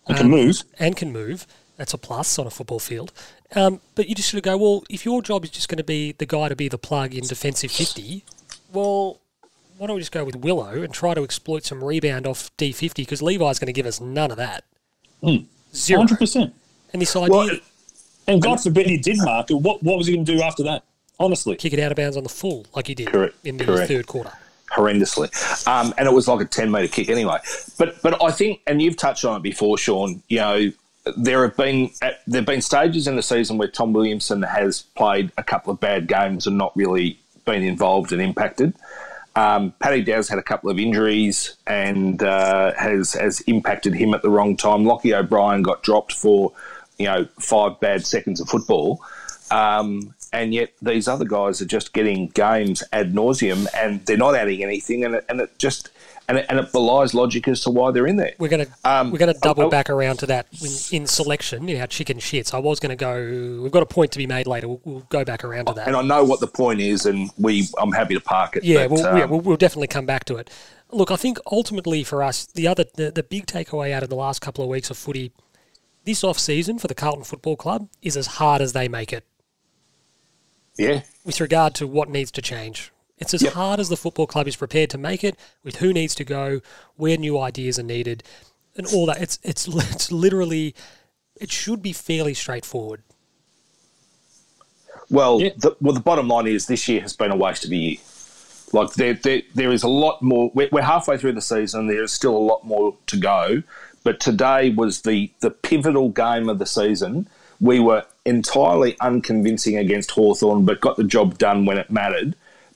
He 0.07 0.13
can 0.13 0.29
move. 0.29 0.61
and 0.79 0.95
can 0.95 1.11
move. 1.11 1.47
That's 1.77 1.93
a 1.93 1.97
plus 1.97 2.39
on 2.39 2.47
a 2.47 2.49
football 2.49 2.79
field. 2.79 3.11
Um, 3.55 3.81
but 3.95 4.07
you 4.07 4.15
just 4.15 4.29
sort 4.29 4.37
of 4.37 4.43
go, 4.43 4.55
well, 4.57 4.83
if 4.89 5.03
your 5.03 5.21
job 5.21 5.43
is 5.43 5.49
just 5.49 5.67
going 5.67 5.77
to 5.77 5.83
be 5.83 6.13
the 6.13 6.25
guy 6.25 6.47
to 6.47 6.55
be 6.55 6.69
the 6.69 6.77
plug 6.77 7.13
in 7.13 7.25
defensive 7.25 7.71
50, 7.71 8.23
well, 8.71 9.19
why 9.77 9.87
don't 9.87 9.95
we 9.95 10.01
just 10.01 10.11
go 10.11 10.23
with 10.23 10.35
Willow 10.37 10.81
and 10.81 10.93
try 10.93 11.13
to 11.13 11.23
exploit 11.23 11.63
some 11.65 11.83
rebound 11.83 12.25
off 12.27 12.49
D50 12.57 12.95
because 12.95 13.21
Levi's 13.21 13.59
going 13.59 13.67
to 13.67 13.73
give 13.73 13.85
us 13.85 13.99
none 13.99 14.31
of 14.31 14.37
that. 14.37 14.63
Zero. 15.73 16.03
100%. 16.03 16.51
And 16.93 17.01
this 17.01 17.15
idea, 17.15 17.29
Well, 17.29 17.49
And 18.27 18.41
God 18.41 18.61
forbid 18.61 18.87
he 18.87 18.97
did 18.97 19.17
mark 19.17 19.51
it. 19.51 19.55
What, 19.55 19.83
what 19.83 19.97
was 19.97 20.07
he 20.07 20.13
going 20.13 20.25
to 20.25 20.35
do 20.35 20.41
after 20.41 20.63
that? 20.63 20.83
Honestly. 21.19 21.55
kick 21.55 21.71
it 21.73 21.79
out 21.79 21.91
of 21.91 21.95
bounds 21.95 22.17
on 22.17 22.23
the 22.23 22.29
full 22.29 22.65
like 22.75 22.87
he 22.87 22.95
did 22.95 23.07
Correct, 23.07 23.35
in 23.45 23.55
the 23.57 23.63
correct. 23.65 23.87
third 23.87 24.05
quarter. 24.07 24.31
horrendously. 24.71 25.29
Um, 25.67 25.93
and 25.97 26.07
it 26.07 26.11
was 26.11 26.27
like 26.27 26.41
a 26.41 26.45
10 26.45 26.69
metre 26.69 26.87
kick 26.89 27.09
anyway. 27.09 27.37
But 27.77 28.01
but 28.01 28.21
I 28.21 28.31
think, 28.31 28.61
and 28.67 28.81
you've 28.81 28.97
touched 28.97 29.23
on 29.23 29.37
it 29.37 29.41
before, 29.43 29.77
Sean, 29.77 30.21
you 30.27 30.39
know, 30.39 30.71
there 31.15 31.47
have 31.47 31.55
been 31.55 31.89
there 32.01 32.39
have 32.41 32.45
been 32.45 32.61
stages 32.61 33.07
in 33.07 33.15
the 33.15 33.23
season 33.23 33.57
where 33.57 33.69
Tom 33.69 33.93
Williamson 33.93 34.41
has 34.41 34.81
played 34.81 35.31
a 35.37 35.43
couple 35.43 35.71
of 35.71 35.79
bad 35.79 36.07
games 36.07 36.47
and 36.47 36.57
not 36.57 36.75
really 36.75 37.17
been 37.45 37.63
involved 37.63 38.11
and 38.11 38.21
impacted. 38.21 38.73
Um, 39.35 39.73
Paddy 39.79 40.01
Dow's 40.01 40.29
had 40.29 40.39
a 40.39 40.43
couple 40.43 40.69
of 40.69 40.79
injuries 40.79 41.57
and 41.67 42.23
uh, 42.23 42.73
has 42.75 43.13
has 43.13 43.41
impacted 43.41 43.93
him 43.93 44.13
at 44.13 44.21
the 44.21 44.29
wrong 44.29 44.55
time. 44.55 44.85
Lochie 44.85 45.13
O'Brien 45.13 45.61
got 45.61 45.83
dropped 45.83 46.13
for 46.13 46.53
you 46.97 47.05
know 47.05 47.27
five 47.39 47.79
bad 47.79 48.05
seconds 48.05 48.39
of 48.39 48.47
football. 48.47 49.03
Um, 49.51 50.13
and 50.33 50.53
yet 50.53 50.71
these 50.81 51.07
other 51.07 51.25
guys 51.25 51.61
are 51.61 51.65
just 51.65 51.93
getting 51.93 52.27
games 52.29 52.83
ad 52.91 53.13
nauseum, 53.13 53.67
and 53.75 54.05
they're 54.05 54.17
not 54.17 54.35
adding 54.35 54.63
anything, 54.63 55.03
and 55.03 55.15
it, 55.15 55.25
and 55.29 55.39
it 55.41 55.57
just 55.57 55.89
and 56.27 56.37
it, 56.39 56.45
and 56.49 56.59
it 56.59 56.71
belies 56.71 57.13
logic 57.13 57.47
as 57.47 57.61
to 57.61 57.69
why 57.69 57.91
they're 57.91 58.07
in 58.07 58.15
there. 58.15 58.33
We're 58.39 58.49
gonna 58.49 58.67
Um, 58.83 59.11
we're 59.11 59.17
gonna 59.17 59.33
double 59.33 59.69
back 59.69 59.89
around 59.89 60.17
to 60.17 60.25
that 60.27 60.47
in, 60.61 61.01
in 61.01 61.07
selection. 61.07 61.67
You 61.67 61.77
know, 61.77 61.85
chicken 61.85 62.17
shits. 62.17 62.53
I 62.53 62.59
was 62.59 62.79
gonna 62.79 62.95
go. 62.95 63.59
We've 63.61 63.71
got 63.71 63.83
a 63.83 63.87
point 63.87 64.11
to 64.13 64.17
be 64.17 64.27
made 64.27 64.47
later. 64.47 64.67
We'll, 64.67 64.81
we'll 64.83 65.07
go 65.09 65.23
back 65.23 65.43
around 65.43 65.65
to 65.67 65.73
that. 65.73 65.87
And 65.87 65.95
I 65.95 66.01
know 66.01 66.23
what 66.23 66.39
the 66.39 66.47
point 66.47 66.81
is, 66.81 67.05
and 67.05 67.29
we 67.37 67.67
I'm 67.77 67.91
happy 67.91 68.13
to 68.13 68.21
park 68.21 68.55
it. 68.55 68.63
Yeah, 68.63 68.87
but, 68.87 68.91
we'll, 68.91 69.17
yeah 69.17 69.23
um, 69.23 69.29
we'll, 69.29 69.41
we'll 69.41 69.57
definitely 69.57 69.87
come 69.87 70.05
back 70.05 70.25
to 70.25 70.37
it. 70.37 70.49
Look, 70.91 71.11
I 71.11 71.15
think 71.15 71.37
ultimately 71.51 72.03
for 72.03 72.23
us, 72.23 72.45
the 72.45 72.67
other 72.67 72.85
the, 72.95 73.11
the 73.11 73.23
big 73.23 73.45
takeaway 73.45 73.91
out 73.91 74.03
of 74.03 74.09
the 74.09 74.15
last 74.15 74.41
couple 74.41 74.63
of 74.63 74.69
weeks 74.69 74.89
of 74.89 74.97
footy, 74.97 75.31
this 76.05 76.23
off 76.23 76.39
season 76.39 76.79
for 76.79 76.87
the 76.87 76.95
Carlton 76.95 77.23
Football 77.23 77.55
Club 77.55 77.89
is 78.01 78.15
as 78.17 78.27
hard 78.27 78.61
as 78.61 78.73
they 78.73 78.87
make 78.87 79.11
it 79.11 79.25
yeah, 80.77 81.01
with 81.23 81.39
regard 81.39 81.75
to 81.75 81.87
what 81.87 82.09
needs 82.09 82.31
to 82.31 82.41
change. 82.41 82.91
It's 83.17 83.33
as 83.33 83.41
Yep. 83.43 83.53
hard 83.53 83.79
as 83.79 83.89
the 83.89 83.97
football 83.97 84.27
club 84.27 84.47
is 84.47 84.55
prepared 84.55 84.89
to 84.91 84.97
make 84.97 85.23
it, 85.23 85.37
with 85.63 85.77
who 85.77 85.93
needs 85.93 86.15
to 86.15 86.23
go, 86.23 86.61
where 86.97 87.17
new 87.17 87.39
ideas 87.39 87.79
are 87.79 87.83
needed, 87.83 88.23
and 88.75 88.85
all 88.87 89.05
that. 89.05 89.21
It's 89.21 89.39
it's 89.43 89.67
it's 89.93 90.11
literally, 90.11 90.75
it 91.39 91.51
should 91.51 91.81
be 91.81 91.93
fairly 91.93 92.33
straightforward. 92.33 93.01
Well, 95.09 95.41
Yeah. 95.41 95.49
the, 95.57 95.75
well, 95.81 95.93
the 95.93 95.99
bottom 95.99 96.27
line 96.27 96.47
is 96.47 96.67
this 96.67 96.87
year 96.87 97.01
has 97.01 97.15
been 97.15 97.31
a 97.31 97.35
waste 97.35 97.65
of 97.65 97.71
a 97.71 97.75
year. 97.75 97.97
Like 98.73 98.93
there, 98.93 99.13
there, 99.13 99.41
there 99.53 99.71
is 99.71 99.83
a 99.83 99.87
lot 99.87 100.21
more. 100.21 100.51
We're, 100.53 100.69
we're 100.71 100.81
halfway 100.81 101.17
through 101.17 101.33
the 101.33 101.41
season. 101.41 101.87
There 101.87 102.03
is 102.03 102.11
still 102.11 102.35
a 102.35 102.39
lot 102.39 102.65
more 102.65 102.95
to 103.07 103.17
go. 103.17 103.63
But 104.03 104.19
today 104.19 104.71
was 104.71 105.01
the 105.03 105.31
the 105.39 105.51
pivotal 105.51 106.09
game 106.09 106.49
of 106.49 106.59
the 106.59 106.65
season. 106.65 107.27
We 107.61 107.79
were 107.79 108.05
entirely 108.25 108.97
unconvincing 108.99 109.77
against 109.77 110.11
Hawthorn, 110.11 110.65
but 110.65 110.81
got 110.81 110.97
the 110.97 111.03
job 111.03 111.37
done 111.37 111.65
when 111.65 111.77
it 111.77 111.89
mattered. 111.89 112.35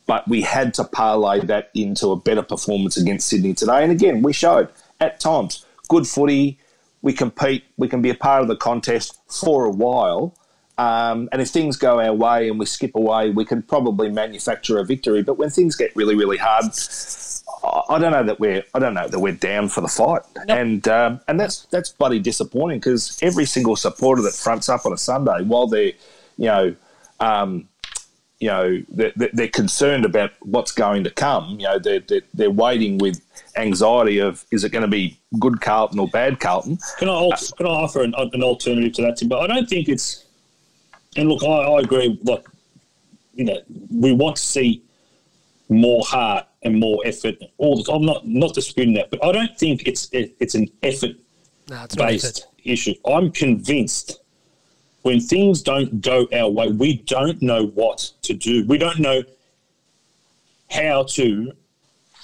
But 0.09 0.27
we 0.27 0.41
had 0.41 0.73
to 0.73 0.85
parlay 0.85 1.41
that 1.41 1.69
into 1.75 2.09
a 2.09 2.15
better 2.15 2.41
performance 2.41 2.97
against 2.97 3.27
Sydney 3.27 3.53
today. 3.53 3.83
And 3.83 3.91
again, 3.91 4.23
we 4.23 4.33
showed 4.33 4.69
at 4.99 5.19
times 5.19 5.63
good 5.87 6.07
footy. 6.07 6.57
We 7.03 7.13
compete. 7.13 7.63
We 7.77 7.87
can 7.87 8.01
be 8.01 8.09
a 8.09 8.15
part 8.15 8.41
of 8.41 8.47
the 8.47 8.55
contest 8.55 9.19
for 9.27 9.65
a 9.65 9.69
while. 9.69 10.35
Um, 10.79 11.29
and 11.31 11.43
if 11.43 11.49
things 11.49 11.77
go 11.77 12.01
our 12.01 12.11
way 12.11 12.49
and 12.49 12.57
we 12.57 12.65
skip 12.65 12.95
away, 12.95 13.29
we 13.29 13.45
can 13.45 13.61
probably 13.61 14.09
manufacture 14.09 14.79
a 14.79 14.83
victory. 14.83 15.21
But 15.21 15.37
when 15.37 15.51
things 15.51 15.75
get 15.75 15.95
really, 15.95 16.15
really 16.15 16.37
hard, 16.37 16.65
I- 17.63 17.99
don't 17.99 18.11
know 18.11 18.23
that 18.23 18.39
we're 18.39 18.63
I 18.73 18.79
don't 18.79 18.95
know 18.95 19.07
that 19.07 19.19
we're 19.19 19.33
down 19.33 19.69
for 19.69 19.81
the 19.81 19.87
fight, 19.87 20.23
and 20.47 20.87
um, 20.87 21.19
and 21.27 21.39
that's 21.39 21.65
that's 21.65 21.91
bloody 21.91 22.17
disappointing 22.17 22.79
because 22.79 23.19
every 23.21 23.45
single 23.45 23.75
supporter 23.75 24.23
that 24.23 24.33
fronts 24.33 24.69
up 24.69 24.87
on 24.87 24.93
a 24.93 24.97
Sunday 24.97 25.43
while 25.43 25.67
they're 25.67 25.93
you 26.37 26.45
know 26.45 26.75
um, 27.19 27.67
you 28.39 28.47
know, 28.47 28.81
they're, 28.89 29.11
they're 29.33 29.47
concerned 29.49 30.05
about 30.05 30.31
what's 30.41 30.71
going 30.71 31.03
to 31.03 31.11
come. 31.11 31.59
You 31.59 31.67
know, 31.67 31.79
they're, 31.79 31.99
they're, 31.99 32.21
they're 32.33 32.51
waiting 32.51 32.97
with 32.97 33.21
anxiety 33.57 34.19
of 34.19 34.45
is 34.51 34.63
it 34.63 34.71
going 34.71 34.83
to 34.83 34.87
be 34.87 35.19
good 35.39 35.59
Carlton 35.59 35.99
or 35.99 36.07
bad 36.07 36.39
Carlton? 36.39 36.77
Can 36.97 37.09
I 37.09 37.13
also, 37.13 37.55
can 37.55 37.65
I 37.65 37.69
offer 37.69 38.01
an, 38.01 38.13
an 38.15 38.41
alternative 38.41 38.93
to 38.93 39.01
that, 39.03 39.17
Tim? 39.17 39.27
But 39.27 39.41
I 39.41 39.47
don't 39.47 39.67
think 39.67 39.89
it's. 39.89 40.25
And 41.17 41.27
look, 41.27 41.43
I, 41.43 41.47
I 41.47 41.79
agree. 41.81 42.19
Like, 42.23 42.45
you 43.33 43.45
know, 43.45 43.59
we 43.91 44.13
want 44.13 44.37
to 44.37 44.41
see 44.41 44.83
more 45.67 46.03
heart 46.05 46.45
and 46.63 46.79
more 46.79 47.01
effort. 47.05 47.35
All 47.57 47.81
the, 47.81 47.91
I'm 47.91 48.05
not 48.05 48.25
not 48.25 48.53
disputing 48.53 48.93
that, 48.95 49.09
but 49.09 49.23
I 49.23 49.31
don't 49.31 49.57
think 49.57 49.87
it's 49.87 50.09
it, 50.11 50.35
it's 50.39 50.55
an 50.55 50.69
effort 50.83 51.11
no, 51.69 51.83
it's 51.83 51.95
based 51.95 52.39
effort. 52.39 52.53
issue. 52.63 52.93
I'm 53.05 53.31
convinced 53.31 54.19
when 55.01 55.19
things 55.19 55.61
don't 55.61 56.01
go 56.01 56.27
our 56.33 56.49
way, 56.49 56.67
we 56.69 56.97
don't 56.97 57.41
know 57.41 57.67
what 57.67 58.11
to 58.23 58.33
do. 58.33 58.65
We 58.65 58.77
don't 58.77 58.99
know 58.99 59.23
how 60.69 61.03
to 61.03 61.51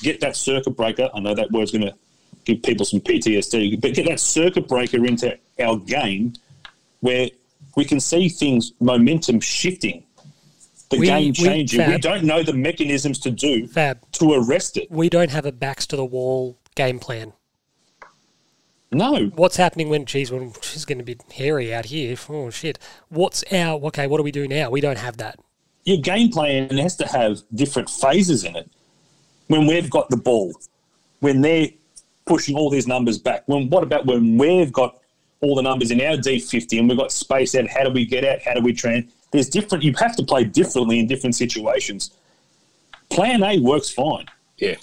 get 0.02 0.20
that 0.22 0.36
circuit 0.36 0.72
breaker. 0.76 1.10
I 1.14 1.20
know 1.20 1.34
that 1.34 1.52
word's 1.52 1.72
going 1.72 1.86
to 1.86 1.94
give 2.44 2.62
people 2.64 2.86
some 2.86 3.00
PTSD, 3.00 3.80
but 3.82 3.94
get 3.94 4.06
that 4.08 4.20
circuit 4.20 4.68
breaker 4.68 5.06
into 5.06 5.38
our 5.60 5.78
game 5.78 6.34
where 7.00 7.30
we 7.76 7.86
can 7.86 8.00
see 8.00 8.30
things, 8.30 8.74
momentum 8.80 9.40
shifting, 9.40 10.04
the 10.90 10.98
We- 11.00 11.08
game 11.08 11.34
changing. 11.34 11.80
We, 11.80 11.86
Fab. 11.94 12.02
don't 12.02 12.24
know 12.24 12.44
the 12.44 12.54
mechanisms 12.54 13.20
to 13.20 13.32
do 13.32 13.68
Fab, 13.68 14.00
to 14.14 14.34
arrest 14.34 14.78
it. 14.78 14.92
we 14.92 15.10
don't 15.10 15.32
have 15.32 15.46
a 15.46 15.52
backs 15.52 15.88
to 15.88 15.96
the 15.96 16.06
wall 16.06 16.58
game 16.76 17.00
plan. 17.00 17.34
No. 18.92 19.26
What's 19.36 19.58
happening 19.58 19.90
when, 19.90 20.06
geez, 20.06 20.32
when 20.32 20.54
she's 20.62 20.86
going 20.86 21.00
to 21.00 21.04
be 21.04 21.18
hairy 21.34 21.74
out 21.74 21.86
here? 21.86 22.16
Oh, 22.30 22.50
shit. 22.50 22.80
What's 23.10 23.44
our, 23.52 23.80
okay, 23.88 24.08
what 24.08 24.18
do 24.18 24.24
we 24.24 24.32
do 24.32 24.48
now? 24.48 24.70
We 24.70 24.82
don't 24.82 24.98
have 24.98 25.18
that. 25.18 25.40
your 25.84 25.98
game 25.98 26.30
plan 26.32 26.70
has 26.78 26.96
to 26.98 27.08
have 27.08 27.42
different 27.54 27.90
phases 27.90 28.44
in 28.44 28.56
it. 28.56 28.70
When 29.48 29.68
we've 29.68 29.90
got 29.90 30.10
the 30.10 30.18
ball, 30.18 30.54
when 31.20 31.42
they're 31.42 31.70
pushing 32.26 32.56
all 32.56 32.70
these 32.70 32.88
numbers 32.88 33.18
back. 33.18 33.44
When 33.46 33.70
what 33.70 33.84
about 33.84 34.06
when 34.06 34.38
we've 34.38 34.74
got 34.74 35.00
all 35.42 35.56
the 35.56 35.62
numbers 35.62 35.92
in 35.92 36.02
our 36.02 36.16
D50 36.18 36.80
and 36.80 36.90
we've 36.90 36.98
got 36.98 37.12
space 37.12 37.56
out? 37.56 37.68
How 37.68 37.84
do 37.84 37.92
we 37.92 38.06
get 38.06 38.24
out? 38.26 38.42
How 38.42 38.54
do 38.54 38.62
we 38.62 38.74
train? 38.74 39.12
There's 39.32 39.50
different. 39.50 39.84
You 39.84 39.94
have 40.00 40.16
to 40.16 40.24
play 40.24 40.44
differently 40.44 41.00
in 41.00 41.08
different 41.08 41.36
situations. 41.36 42.12
Plan 43.10 43.44
A 43.44 43.60
works 43.60 43.90
fine. 43.92 44.26
Yeah. 44.58 44.76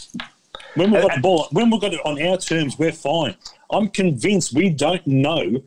When 0.75 0.91
we've 0.91 1.03
got 1.03 1.15
the 1.17 1.21
ball, 1.21 1.49
when 1.51 1.71
we've 1.71 1.81
got 1.81 1.93
it 1.93 2.01
on 2.05 2.21
our 2.23 2.37
terms, 2.37 2.79
we're 2.79 2.93
fine. 2.93 3.35
I'm 3.72 3.88
convinced 3.88 4.52
we 4.52 4.68
don't 4.68 5.04
know 5.06 5.62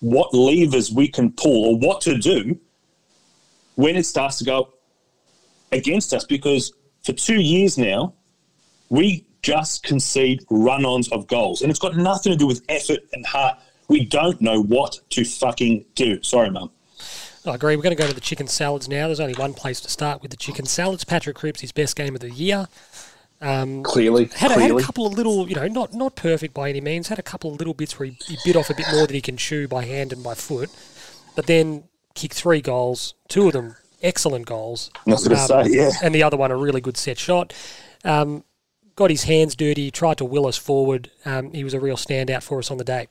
what 0.00 0.32
levers 0.32 0.92
we 0.92 1.08
can 1.08 1.32
pull 1.32 1.66
or 1.66 1.78
what 1.78 2.00
to 2.02 2.16
do 2.16 2.58
when 3.74 3.96
it 3.96 4.06
starts 4.06 4.38
to 4.38 4.44
go 4.44 4.72
against 5.72 6.14
us 6.14 6.24
because 6.24 6.72
for 7.02 7.12
two 7.12 7.40
years 7.40 7.76
now, 7.76 8.14
we 8.88 9.26
just 9.42 9.82
concede 9.82 10.44
run 10.50 10.84
ons 10.84 11.08
of 11.10 11.26
goals. 11.26 11.62
And 11.62 11.70
it's 11.70 11.78
got 11.78 11.96
nothing 11.96 12.32
to 12.32 12.38
do 12.38 12.46
with 12.46 12.62
effort 12.68 13.00
and 13.12 13.26
heart. 13.26 13.58
We 13.88 14.04
don't 14.04 14.40
know 14.40 14.62
what 14.62 14.98
to 15.10 15.24
fucking 15.24 15.84
do. 15.94 16.22
Sorry, 16.22 16.50
Mum. 16.50 16.70
I 17.46 17.54
agree. 17.54 17.76
We're 17.76 17.82
going 17.82 17.96
to 17.96 18.02
go 18.02 18.08
to 18.08 18.14
the 18.14 18.20
chicken 18.20 18.46
salads 18.46 18.88
now. 18.88 19.06
There's 19.06 19.20
only 19.20 19.34
one 19.34 19.54
place 19.54 19.80
to 19.80 19.88
start 19.88 20.20
with 20.20 20.30
the 20.30 20.36
chicken 20.36 20.66
salads. 20.66 21.04
Patrick 21.04 21.36
Cripps, 21.36 21.60
his 21.60 21.72
best 21.72 21.96
game 21.96 22.14
of 22.14 22.20
the 22.20 22.30
year. 22.30 22.66
Um, 23.40 23.84
Clearly, 23.84 24.26
had, 24.34 24.50
a, 24.50 24.60
had 24.60 24.70
a 24.72 24.80
couple 24.82 25.06
of 25.06 25.14
little, 25.14 25.48
you 25.48 25.54
know, 25.54 25.68
not 25.68 25.94
not 25.94 26.16
perfect 26.16 26.54
by 26.54 26.68
any 26.70 26.80
means. 26.80 27.08
Had 27.08 27.18
a 27.20 27.22
couple 27.22 27.52
of 27.52 27.58
little 27.58 27.74
bits 27.74 27.98
where 27.98 28.08
he, 28.08 28.18
he 28.26 28.36
bit 28.44 28.56
off 28.56 28.68
a 28.70 28.74
bit 28.74 28.86
more 28.92 29.06
than 29.06 29.14
he 29.14 29.20
can 29.20 29.36
chew 29.36 29.68
by 29.68 29.84
hand 29.84 30.12
and 30.12 30.24
by 30.24 30.34
foot. 30.34 30.70
But 31.36 31.46
then 31.46 31.84
kicked 32.14 32.34
three 32.34 32.60
goals, 32.60 33.14
two 33.28 33.46
of 33.46 33.52
them 33.52 33.76
excellent 34.02 34.46
goals. 34.46 34.90
I 35.06 35.10
was 35.10 35.26
going 35.26 35.36
to 35.46 35.54
Um, 35.56 35.64
say, 35.66 35.76
yeah. 35.76 35.90
and 36.02 36.14
the 36.14 36.22
other 36.22 36.36
one 36.36 36.50
a 36.50 36.56
really 36.56 36.80
good 36.80 36.96
set 36.96 37.18
shot. 37.18 37.52
Um, 38.04 38.44
got 38.96 39.10
his 39.10 39.24
hands 39.24 39.54
dirty, 39.56 39.90
tried 39.90 40.18
to 40.18 40.24
will 40.24 40.46
us 40.46 40.56
forward. 40.56 41.10
Um, 41.24 41.52
he 41.52 41.62
was 41.64 41.74
a 41.74 41.80
real 41.80 41.96
standout 41.96 42.42
for 42.42 42.58
us 42.58 42.70
on 42.70 42.78
the 42.78 42.84
day. 42.84 43.06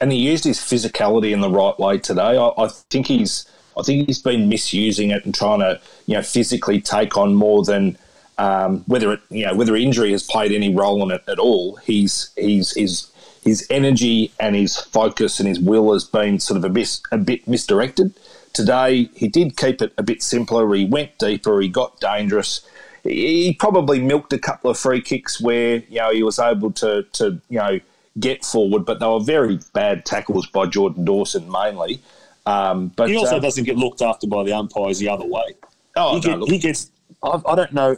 and 0.00 0.10
he 0.12 0.18
used 0.18 0.44
his 0.44 0.58
physicality 0.58 1.32
in 1.32 1.40
the 1.40 1.50
right 1.50 1.78
way 1.78 1.98
today. 1.98 2.36
I, 2.36 2.48
I 2.58 2.68
think 2.90 3.06
he's 3.08 3.46
I 3.76 3.82
think 3.82 4.06
he's 4.06 4.22
been 4.22 4.48
misusing 4.48 5.10
it 5.10 5.24
and 5.24 5.34
trying 5.34 5.60
to 5.60 5.80
you 6.06 6.14
know 6.14 6.22
physically 6.22 6.80
take 6.80 7.16
on 7.16 7.34
more 7.34 7.64
than 7.64 7.96
um, 8.38 8.80
whether 8.86 9.12
it 9.12 9.20
you 9.30 9.46
know 9.46 9.54
whether 9.54 9.76
injury 9.76 10.12
has 10.12 10.22
played 10.22 10.52
any 10.52 10.74
role 10.74 11.02
in 11.02 11.10
it 11.14 11.22
at 11.28 11.38
all. 11.38 11.76
He's 11.76 12.30
he's 12.36 12.74
his 12.74 13.10
his 13.42 13.66
energy 13.70 14.32
and 14.40 14.56
his 14.56 14.76
focus 14.76 15.38
and 15.38 15.48
his 15.48 15.60
will 15.60 15.92
has 15.92 16.04
been 16.04 16.40
sort 16.40 16.56
of 16.56 16.64
a 16.64 16.68
bit 16.70 17.00
a 17.12 17.18
bit 17.18 17.46
misdirected. 17.46 18.12
Today 18.52 19.10
he 19.14 19.28
did 19.28 19.56
keep 19.56 19.82
it 19.82 19.92
a 19.98 20.02
bit 20.02 20.22
simpler. 20.22 20.72
He 20.74 20.84
went 20.84 21.18
deeper. 21.18 21.60
He 21.60 21.68
got 21.68 22.00
dangerous. 22.00 22.66
He 23.02 23.44
he 23.44 23.52
probably 23.54 24.00
milked 24.00 24.32
a 24.32 24.38
couple 24.38 24.70
of 24.70 24.78
free 24.78 25.02
kicks 25.02 25.40
where 25.40 25.76
you 25.88 25.98
know 25.98 26.10
he 26.10 26.22
was 26.22 26.38
able 26.38 26.72
to 26.72 27.02
to 27.14 27.40
you 27.48 27.58
know 27.58 27.80
get 28.18 28.44
forward, 28.44 28.84
but 28.84 29.00
they 29.00 29.06
were 29.06 29.20
very 29.20 29.58
bad 29.72 30.06
tackles 30.06 30.46
by 30.46 30.66
Jordan 30.66 31.04
Dawson 31.04 31.50
mainly. 31.50 32.00
Um, 32.46 32.88
but 32.88 33.08
He 33.08 33.16
also 33.16 33.36
uh, 33.36 33.40
doesn't 33.40 33.64
get 33.64 33.76
looked 33.76 34.02
after 34.02 34.26
by 34.26 34.44
the 34.44 34.52
umpires 34.52 34.98
the 34.98 35.08
other 35.08 35.24
way. 35.26 35.54
oh, 35.96 36.20
he, 36.20 36.28
no, 36.30 36.40
get- 36.40 36.52
he 36.52 36.58
gets. 36.58 36.90
I, 37.22 37.40
I 37.46 37.54
don't 37.56 37.72
know 37.72 37.96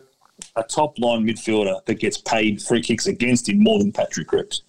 a 0.55 0.63
top 0.63 0.99
line 0.99 1.25
midfielder 1.25 1.85
that 1.85 1.95
gets 1.95 2.19
paid 2.19 2.63
free 2.63 2.83
kicks 2.83 3.07
against 3.07 3.49
him 3.49 3.63
more 3.63 3.79
than 3.79 3.93
Patrick 3.93 4.29
Cripps. 4.29 4.63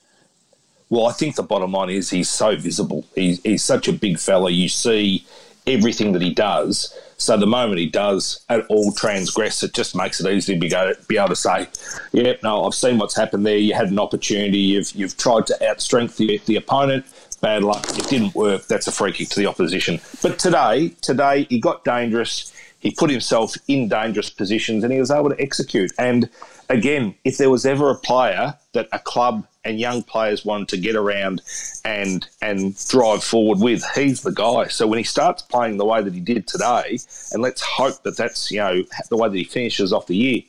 Well, 0.89 1.08
I 1.08 1.12
think 1.12 1.36
the 1.36 1.43
bottom 1.43 1.73
line 1.73 1.89
is 1.89 2.10
he's 2.10 2.30
so 2.30 2.56
visible. 2.56 3.06
He's, 3.13 3.41
he's 3.43 3.63
such 3.63 3.88
a 3.88 3.93
big 3.93 4.19
fella. 4.19 4.49
You 4.49 4.69
see 4.69 5.25
everything 5.65 6.13
that 6.13 6.21
he 6.21 6.34
does. 6.34 6.97
So 7.17 7.36
the 7.36 7.47
moment 7.47 7.80
he 7.80 7.88
does 7.88 8.45
at 8.47 8.65
all 8.67 8.91
transgress, 8.93 9.63
it 9.63 9.73
just 9.73 9.95
makes 9.95 10.21
it 10.21 10.32
easy 10.32 10.53
to 10.53 10.60
be, 10.60 10.69
go, 10.69 10.93
be 11.08 11.17
able 11.17 11.30
to 11.30 11.36
say, 11.36 11.67
"Yeah, 12.13 12.34
no, 12.43 12.63
I've 12.63 12.75
seen 12.75 12.99
what's 12.99 13.15
happened 13.15 13.45
there. 13.45 13.58
You 13.58 13.73
had 13.73 13.89
an 13.89 13.99
opportunity. 13.99 14.60
You've 14.60 14.91
you've 14.91 15.17
tried 15.17 15.47
to 15.47 15.58
outstrength 15.62 16.15
the, 16.17 16.39
the 16.45 16.56
opponent. 16.56 17.06
Bad 17.41 17.63
luck. 17.63 17.86
It 17.97 18.08
didn't 18.08 18.34
work. 18.34 18.67
That's 18.67 18.88
a 18.88 18.91
free 18.91 19.12
kick 19.12 19.30
to 19.30 19.39
the 19.39 19.47
opposition." 19.47 19.99
But 20.21 20.38
today, 20.39 20.89
today 21.01 21.47
he 21.49 21.60
got 21.60 21.84
dangerous. 21.84 22.53
He 22.88 22.95
put 22.95 23.10
himself 23.10 23.58
in 23.67 23.89
dangerous 23.89 24.30
positions 24.30 24.82
and 24.82 24.93
he 24.93 24.97
was 24.97 25.12
able 25.12 25.30
to 25.30 25.41
execute. 25.41 25.91
And 26.00 26.30
again, 26.69 27.15
if 27.26 27.38
there 27.38 27.50
was 27.50 27.65
ever 27.65 27.91
a 27.91 27.95
player 27.95 28.56
that 28.71 28.88
a 28.93 29.00
club 29.00 29.45
and 29.65 29.78
young 29.78 30.04
players 30.04 30.45
wanted 30.45 30.69
to 30.69 30.78
get 30.78 30.95
around 30.95 31.41
and 31.84 32.26
and 32.41 32.78
drive 32.88 33.26
forward 33.26 33.60
with, 33.60 33.84
he's 33.93 34.21
the 34.21 34.32
guy. 34.32 34.67
So 34.67 34.88
when 34.88 35.00
he 35.00 35.04
starts 35.04 35.41
playing 35.41 35.76
the 35.76 35.84
way 35.84 36.02
that 36.02 36.13
he 36.13 36.21
did 36.21 36.47
today, 36.47 37.00
and 37.34 37.41
let's 37.41 37.62
hope 37.62 38.04
that 38.04 38.15
that's 38.15 38.52
you 38.52 38.60
know 38.60 38.82
the 39.10 39.17
way 39.17 39.28
that 39.28 39.36
he 39.36 39.43
finishes 39.43 39.91
off 39.91 40.08
the 40.08 40.15
year, 40.15 40.43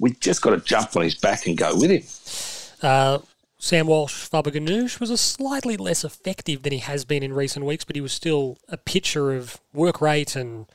we've 0.00 0.18
just 0.18 0.42
got 0.42 0.50
to 0.50 0.58
jump 0.58 0.96
on 0.96 1.02
his 1.02 1.14
back 1.14 1.46
and 1.46 1.56
go 1.56 1.78
with 1.78 1.92
him. 1.92 2.02
Uh, 2.82 3.20
Sam 3.60 3.86
Walsh 3.86 4.28
Faberganoush 4.28 4.98
was 4.98 5.10
a 5.10 5.16
slightly 5.16 5.76
less 5.76 6.02
effective 6.02 6.64
than 6.64 6.72
he 6.72 6.80
has 6.80 7.04
been 7.04 7.22
in 7.22 7.32
recent 7.32 7.64
weeks, 7.64 7.84
but 7.84 7.94
he 7.94 8.02
was 8.02 8.12
still 8.12 8.58
a 8.68 8.76
picture 8.76 9.32
of 9.32 9.60
work 9.72 10.00
rate 10.00 10.34
and 10.34 10.66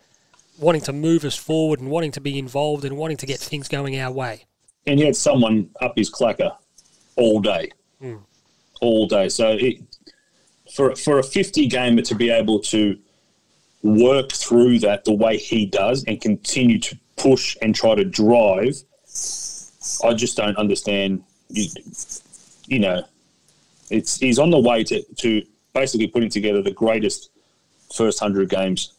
wanting 0.60 0.82
to 0.82 0.94
move 0.94 1.24
us 1.26 1.36
forward 1.36 1.80
and 1.80 1.90
wanting 1.90 2.12
to 2.12 2.22
be 2.22 2.38
involved 2.38 2.86
and 2.86 2.98
wanting 2.98 3.18
to 3.18 3.26
get 3.26 3.40
things 3.40 3.68
going 3.68 4.00
our 4.00 4.12
way. 4.12 4.46
and 4.86 5.00
he 5.00 5.06
had 5.06 5.16
someone 5.16 5.70
up 5.82 5.94
his 5.96 6.10
clacker 6.10 6.56
all 7.16 7.40
day, 7.40 7.70
hmm. 8.00 8.18
all 8.82 9.08
day. 9.08 9.30
So 9.30 9.52
it, 9.52 9.78
for 10.74 10.96
for 10.96 11.20
a 11.20 11.24
fifty 11.24 11.68
gamer 11.68 12.02
to 12.04 12.16
be 12.16 12.30
able 12.30 12.60
to 12.60 12.98
work 13.84 14.32
through 14.32 14.80
that 14.80 15.06
the 15.06 15.14
way 15.14 15.38
he 15.38 15.66
does 15.66 16.04
and 16.06 16.20
continue 16.20 16.80
to 16.80 16.98
push 17.18 17.56
and 17.62 17.76
try 17.76 17.96
to 17.96 18.06
drive, 18.06 18.82
I 20.04 20.14
just 20.14 20.38
don't 20.38 20.58
understand. 20.58 21.24
You, 21.50 21.68
you 22.68 22.80
know, 22.80 23.04
it's 23.90 24.18
he's 24.18 24.40
on 24.40 24.50
the 24.50 24.60
way 24.60 24.84
to 24.86 25.04
to 25.18 25.44
basically 25.74 26.08
putting 26.08 26.30
together 26.30 26.62
the 26.62 26.72
greatest 26.72 27.30
first 27.94 28.20
hundred 28.20 28.50
games 28.50 28.94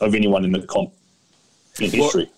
of 0.00 0.14
anyone 0.14 0.44
in 0.44 0.52
the 0.52 0.62
comp 0.62 0.92
in 1.80 1.90
Well, 1.92 2.02
history. 2.02 2.30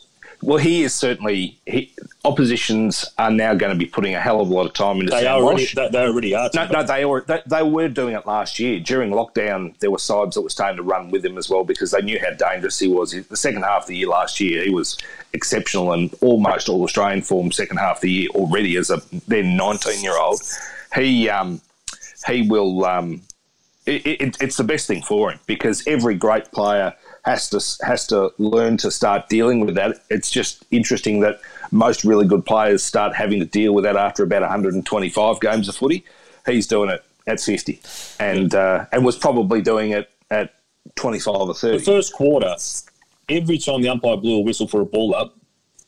Well, 0.42 0.58
he 0.58 0.82
is 0.82 0.94
certainly. 0.94 1.58
He, 1.66 1.92
oppositions 2.24 3.04
are 3.18 3.30
now 3.30 3.54
going 3.54 3.72
to 3.72 3.78
be 3.78 3.86
putting 3.86 4.14
a 4.14 4.20
hell 4.20 4.40
of 4.40 4.48
a 4.48 4.54
lot 4.54 4.66
of 4.66 4.72
time 4.72 5.00
into 5.00 5.10
they 5.10 5.22
Sam 5.22 5.42
already 5.42 5.66
they, 5.74 5.88
they 5.88 6.02
already 6.04 6.34
are. 6.34 6.50
No, 6.54 6.66
no, 6.66 6.82
they, 6.82 7.04
were, 7.04 7.24
they 7.26 7.42
they 7.46 7.62
were 7.62 7.88
doing 7.88 8.14
it 8.14 8.26
last 8.26 8.58
year 8.58 8.80
during 8.80 9.10
lockdown. 9.10 9.78
There 9.78 9.90
were 9.90 9.98
sides 9.98 10.34
that 10.34 10.42
were 10.42 10.50
starting 10.50 10.76
to 10.76 10.82
run 10.82 11.10
with 11.10 11.24
him 11.24 11.38
as 11.38 11.48
well 11.48 11.64
because 11.64 11.90
they 11.90 12.02
knew 12.02 12.18
how 12.20 12.30
dangerous 12.30 12.78
he 12.78 12.88
was. 12.88 13.12
The 13.12 13.36
second 13.36 13.62
half 13.62 13.82
of 13.82 13.88
the 13.88 13.96
year 13.96 14.08
last 14.08 14.40
year, 14.40 14.64
he 14.64 14.70
was 14.70 14.98
exceptional 15.32 15.92
and 15.92 16.14
almost 16.20 16.68
all 16.68 16.82
Australian 16.82 17.22
form. 17.22 17.52
Second 17.52 17.78
half 17.78 17.96
of 17.96 18.02
the 18.02 18.10
year 18.10 18.28
already 18.30 18.76
as 18.76 18.90
a 18.90 19.00
then 19.28 19.56
nineteen 19.56 20.02
year 20.02 20.16
old, 20.18 20.40
he 20.94 21.28
um, 21.28 21.60
he 22.26 22.48
will. 22.48 22.84
Um, 22.84 23.22
it, 23.84 24.06
it, 24.06 24.36
it's 24.40 24.56
the 24.56 24.64
best 24.64 24.86
thing 24.86 25.02
for 25.02 25.32
him 25.32 25.40
because 25.46 25.84
every 25.88 26.14
great 26.14 26.52
player 26.52 26.94
has 27.24 27.48
to 27.50 27.86
has 27.86 28.06
to 28.08 28.32
learn 28.38 28.76
to 28.78 28.90
start 28.90 29.28
dealing 29.28 29.64
with 29.64 29.74
that. 29.76 30.02
It's 30.10 30.30
just 30.30 30.64
interesting 30.70 31.20
that 31.20 31.40
most 31.70 32.04
really 32.04 32.26
good 32.26 32.44
players 32.44 32.82
start 32.82 33.14
having 33.14 33.40
to 33.40 33.46
deal 33.46 33.74
with 33.74 33.84
that 33.84 33.96
after 33.96 34.22
about 34.22 34.42
125 34.42 35.40
games 35.40 35.68
of 35.68 35.76
footy. 35.76 36.04
He's 36.46 36.66
doing 36.66 36.90
it 36.90 37.04
at 37.26 37.40
50, 37.40 37.80
and 38.18 38.54
uh, 38.54 38.86
and 38.92 39.04
was 39.04 39.16
probably 39.16 39.62
doing 39.62 39.92
it 39.92 40.10
at 40.30 40.54
25 40.96 41.34
or 41.34 41.46
the 41.46 41.54
30. 41.54 41.78
first 41.84 42.12
quarter 42.12 42.56
every 43.28 43.58
time 43.58 43.82
the 43.82 43.88
umpire 43.88 44.16
blew 44.16 44.38
a 44.38 44.40
whistle 44.40 44.66
for 44.66 44.80
a 44.80 44.84
ball 44.84 45.14
up, 45.14 45.36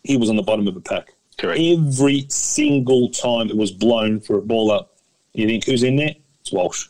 he 0.03 0.17
was 0.17 0.31
on 0.31 0.37
the 0.37 0.43
bottom 0.43 0.67
of 0.69 0.75
the 0.75 0.81
pack. 0.81 1.13
Correct. 1.39 1.61
Every 1.61 2.27
single 2.29 3.09
time 3.11 3.49
it 3.49 3.57
was 3.57 3.71
blown 3.71 4.21
for 4.21 4.39
a 4.39 4.43
ball 4.43 4.71
up, 4.71 4.97
you 5.33 5.47
think 5.47 5.65
who's 5.65 5.83
in 5.83 5.97
there? 5.97 6.15
It's 6.41 6.53
Walsh. 6.53 6.87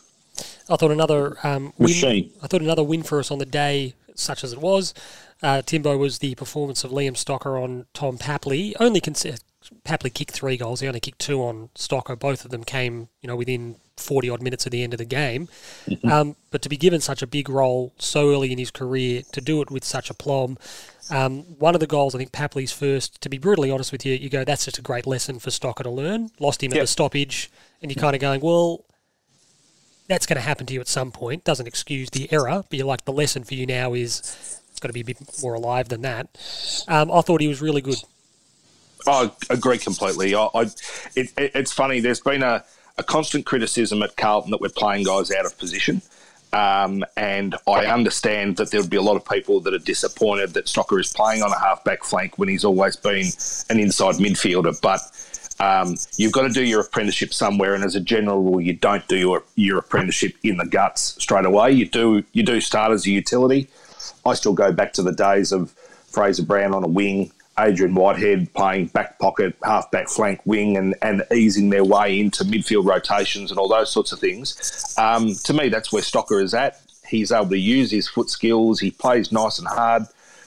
I 0.69 0.77
thought 0.77 0.91
another 0.91 1.37
um, 1.47 1.73
win, 1.79 1.89
Machine. 1.91 2.31
I 2.43 2.47
thought 2.47 2.63
another 2.63 2.83
win 2.83 3.03
for 3.03 3.19
us 3.19 3.31
on 3.31 3.39
the 3.39 3.47
day, 3.47 3.95
such 4.15 4.45
as 4.45 4.53
it 4.53 4.61
was. 4.61 4.95
Uh, 5.43 5.63
Timbo 5.63 5.97
was 5.97 6.19
the 6.19 6.35
performance 6.35 6.85
of 6.85 6.91
Liam 6.91 7.13
Stocker 7.13 7.63
on 7.63 7.87
Tom 7.93 8.19
Papley. 8.19 8.75
Only 8.81 9.01
consider 9.01 9.39
Papley 9.85 10.13
kicked 10.13 10.33
three 10.33 10.57
goals. 10.57 10.81
He 10.81 10.87
only 10.87 11.01
kicked 11.01 11.19
two 11.19 11.43
on 11.43 11.71
Stocker. 11.75 12.19
Both 12.19 12.45
of 12.45 12.51
them 12.51 12.65
came, 12.65 13.09
you 13.21 13.29
know, 13.29 13.37
within 13.37 13.77
forty 13.97 14.29
odd 14.29 14.43
minutes 14.43 14.67
of 14.67 14.73
the 14.73 14.83
end 14.83 14.93
of 14.93 14.99
the 14.99 15.05
game. 15.05 15.49
Um, 16.05 16.37
but 16.51 16.63
to 16.63 16.69
be 16.69 16.77
given 16.77 17.01
such 17.01 17.23
a 17.23 17.27
big 17.27 17.49
role 17.49 17.93
so 17.99 18.31
early 18.31 18.53
in 18.53 18.59
his 18.59 18.71
career, 18.71 19.23
to 19.33 19.41
do 19.41 19.63
it 19.63 19.71
with 19.71 19.85
such 19.85 20.11
aplomb. 20.11 20.59
Um, 21.11 21.43
one 21.59 21.75
of 21.75 21.81
the 21.81 21.87
goals, 21.87 22.15
I 22.15 22.19
think 22.19 22.33
Papley's 22.33 22.73
first. 22.73 23.21
To 23.23 23.29
be 23.29 23.39
brutally 23.39 23.71
honest 23.71 23.93
with 23.93 24.05
you, 24.07 24.15
you 24.15 24.29
go, 24.31 24.45
that's 24.45 24.65
just 24.65 24.79
a 24.79 24.83
great 24.83 25.07
lesson 25.07 25.39
for 25.39 25.51
Stocker 25.51 25.83
to 25.83 25.91
learn. 25.91 26.31
Lost 26.41 26.63
him 26.63 26.73
at 26.73 26.81
the 26.81 26.87
stoppage, 26.87 27.51
and 27.83 27.91
you're 27.91 28.01
kind 28.01 28.15
of 28.15 28.21
going, 28.21 28.41
well, 28.41 28.85
that's 30.09 30.27
going 30.27 30.37
to 30.37 30.43
happen 30.43 30.67
to 30.67 30.75
you 30.75 30.81
at 30.81 30.89
some 30.89 31.11
point. 31.11 31.45
Doesn't 31.45 31.67
excuse 31.67 32.11
the 32.11 32.31
error, 32.33 32.65
but 32.69 32.79
you're 32.79 32.87
like 32.87 33.05
the 33.05 33.13
lesson 33.13 33.45
for 33.45 33.55
you 33.55 33.67
now 33.67 33.95
is 33.95 34.61
it's 34.71 34.81
got 34.81 34.89
to 34.89 34.95
be 34.95 35.01
a 35.01 35.05
bit 35.05 35.19
more 35.43 35.55
alive 35.55 35.89
than 35.89 36.03
that. 36.03 36.29
Um, 36.89 37.11
I 37.11 37.21
thought 37.21 37.41
he 37.41 37.49
was 37.49 37.63
really 37.63 37.81
good. 37.81 37.97
I 39.07 39.31
agree 39.51 39.79
completely. 39.79 40.35
I, 40.35 40.49
I 40.55 40.63
it, 41.15 41.33
it, 41.37 41.53
it's 41.55 41.73
funny. 41.73 42.01
There's 42.01 42.21
been 42.21 42.43
a, 42.43 42.65
a 42.99 43.03
constant 43.03 43.47
criticism 43.47 44.03
at 44.03 44.17
Carlton 44.17 44.51
that 44.51 44.61
we're 44.61 44.69
playing 44.69 45.05
guys 45.05 45.31
out 45.31 45.47
of 45.47 45.57
position. 45.59 46.03
Um, 46.53 47.05
and 47.17 47.57
I 47.67 47.87
understand 47.87 48.59
that 48.59 48.71
there 48.71 48.81
would 48.81 48.91
be 48.91 48.97
a 48.97 49.03
lot 49.03 49.17
of 49.17 49.25
people 49.25 49.59
that 49.61 49.75
are 49.75 49.79
disappointed 49.79 50.55
that 50.55 50.67
Stocker 50.67 51.01
is 51.01 51.13
playing 51.13 51.43
on 51.43 51.51
a 51.51 51.59
half-back 51.59 52.05
flank 52.05 52.39
when 52.39 52.49
he's 52.49 52.65
always 52.65 52.95
been 52.95 53.27
an 53.71 53.81
inside 53.81 54.17
midfielder. 54.17 54.81
But 54.81 55.01
um, 55.61 55.97
you've 56.17 56.33
got 56.33 56.43
to 56.43 56.49
do 56.49 56.65
your 56.65 56.81
apprenticeship 56.81 57.33
somewhere, 57.33 57.75
and 57.75 57.85
as 57.85 57.95
a 57.95 58.01
general 58.01 58.43
rule, 58.43 58.61
you 58.61 58.73
don't 58.73 59.07
do 59.09 59.17
your, 59.17 59.43
your 59.55 59.79
apprenticeship 59.79 60.35
in 60.43 60.57
the 60.57 60.67
guts 60.67 61.17
straight 61.23 61.45
away. 61.45 61.73
You 61.73 61.87
do 61.87 62.25
you 62.33 62.43
do 62.43 62.61
start 62.61 62.93
as 62.93 63.07
a 63.07 63.11
utility. 63.11 63.69
I 64.27 64.35
still 64.35 64.55
go 64.55 64.73
back 64.73 64.93
to 64.95 65.03
the 65.03 65.13
days 65.13 65.53
of 65.53 65.73
Fraser 66.07 66.43
Brown 66.45 66.75
on 66.75 66.83
a 66.83 66.89
wing, 66.89 67.31
Adrian 67.59 67.95
Whitehead 67.95 68.53
playing 68.55 68.87
back 68.87 69.19
pocket, 69.19 69.57
half 69.63 69.91
back 69.91 70.09
flank 70.09 70.41
wing, 70.45 70.77
and, 70.77 70.95
and 71.03 71.25
easing 71.33 71.71
their 71.71 71.85
way 71.85 72.19
into 72.19 72.45
midfield 72.45 72.87
rotations 72.87 73.51
and 73.51 73.59
all 73.59 73.69
those 73.69 73.91
sorts 73.91 74.13
of 74.13 74.19
things. 74.19 74.95
Um, 74.99 75.35
to 75.45 75.53
me, 75.53 75.69
that's 75.69 75.93
where 75.93 76.03
Stocker 76.03 76.43
is 76.43 76.55
at. 76.55 76.81
He's 77.07 77.31
able 77.31 77.51
to 77.51 77.59
use 77.59 77.91
his 77.91 78.09
foot 78.09 78.31
skills. 78.31 78.81
He 78.81 78.91
plays 78.91 79.31
nice 79.31 79.59
and 79.59 79.69
hard. 79.69 80.05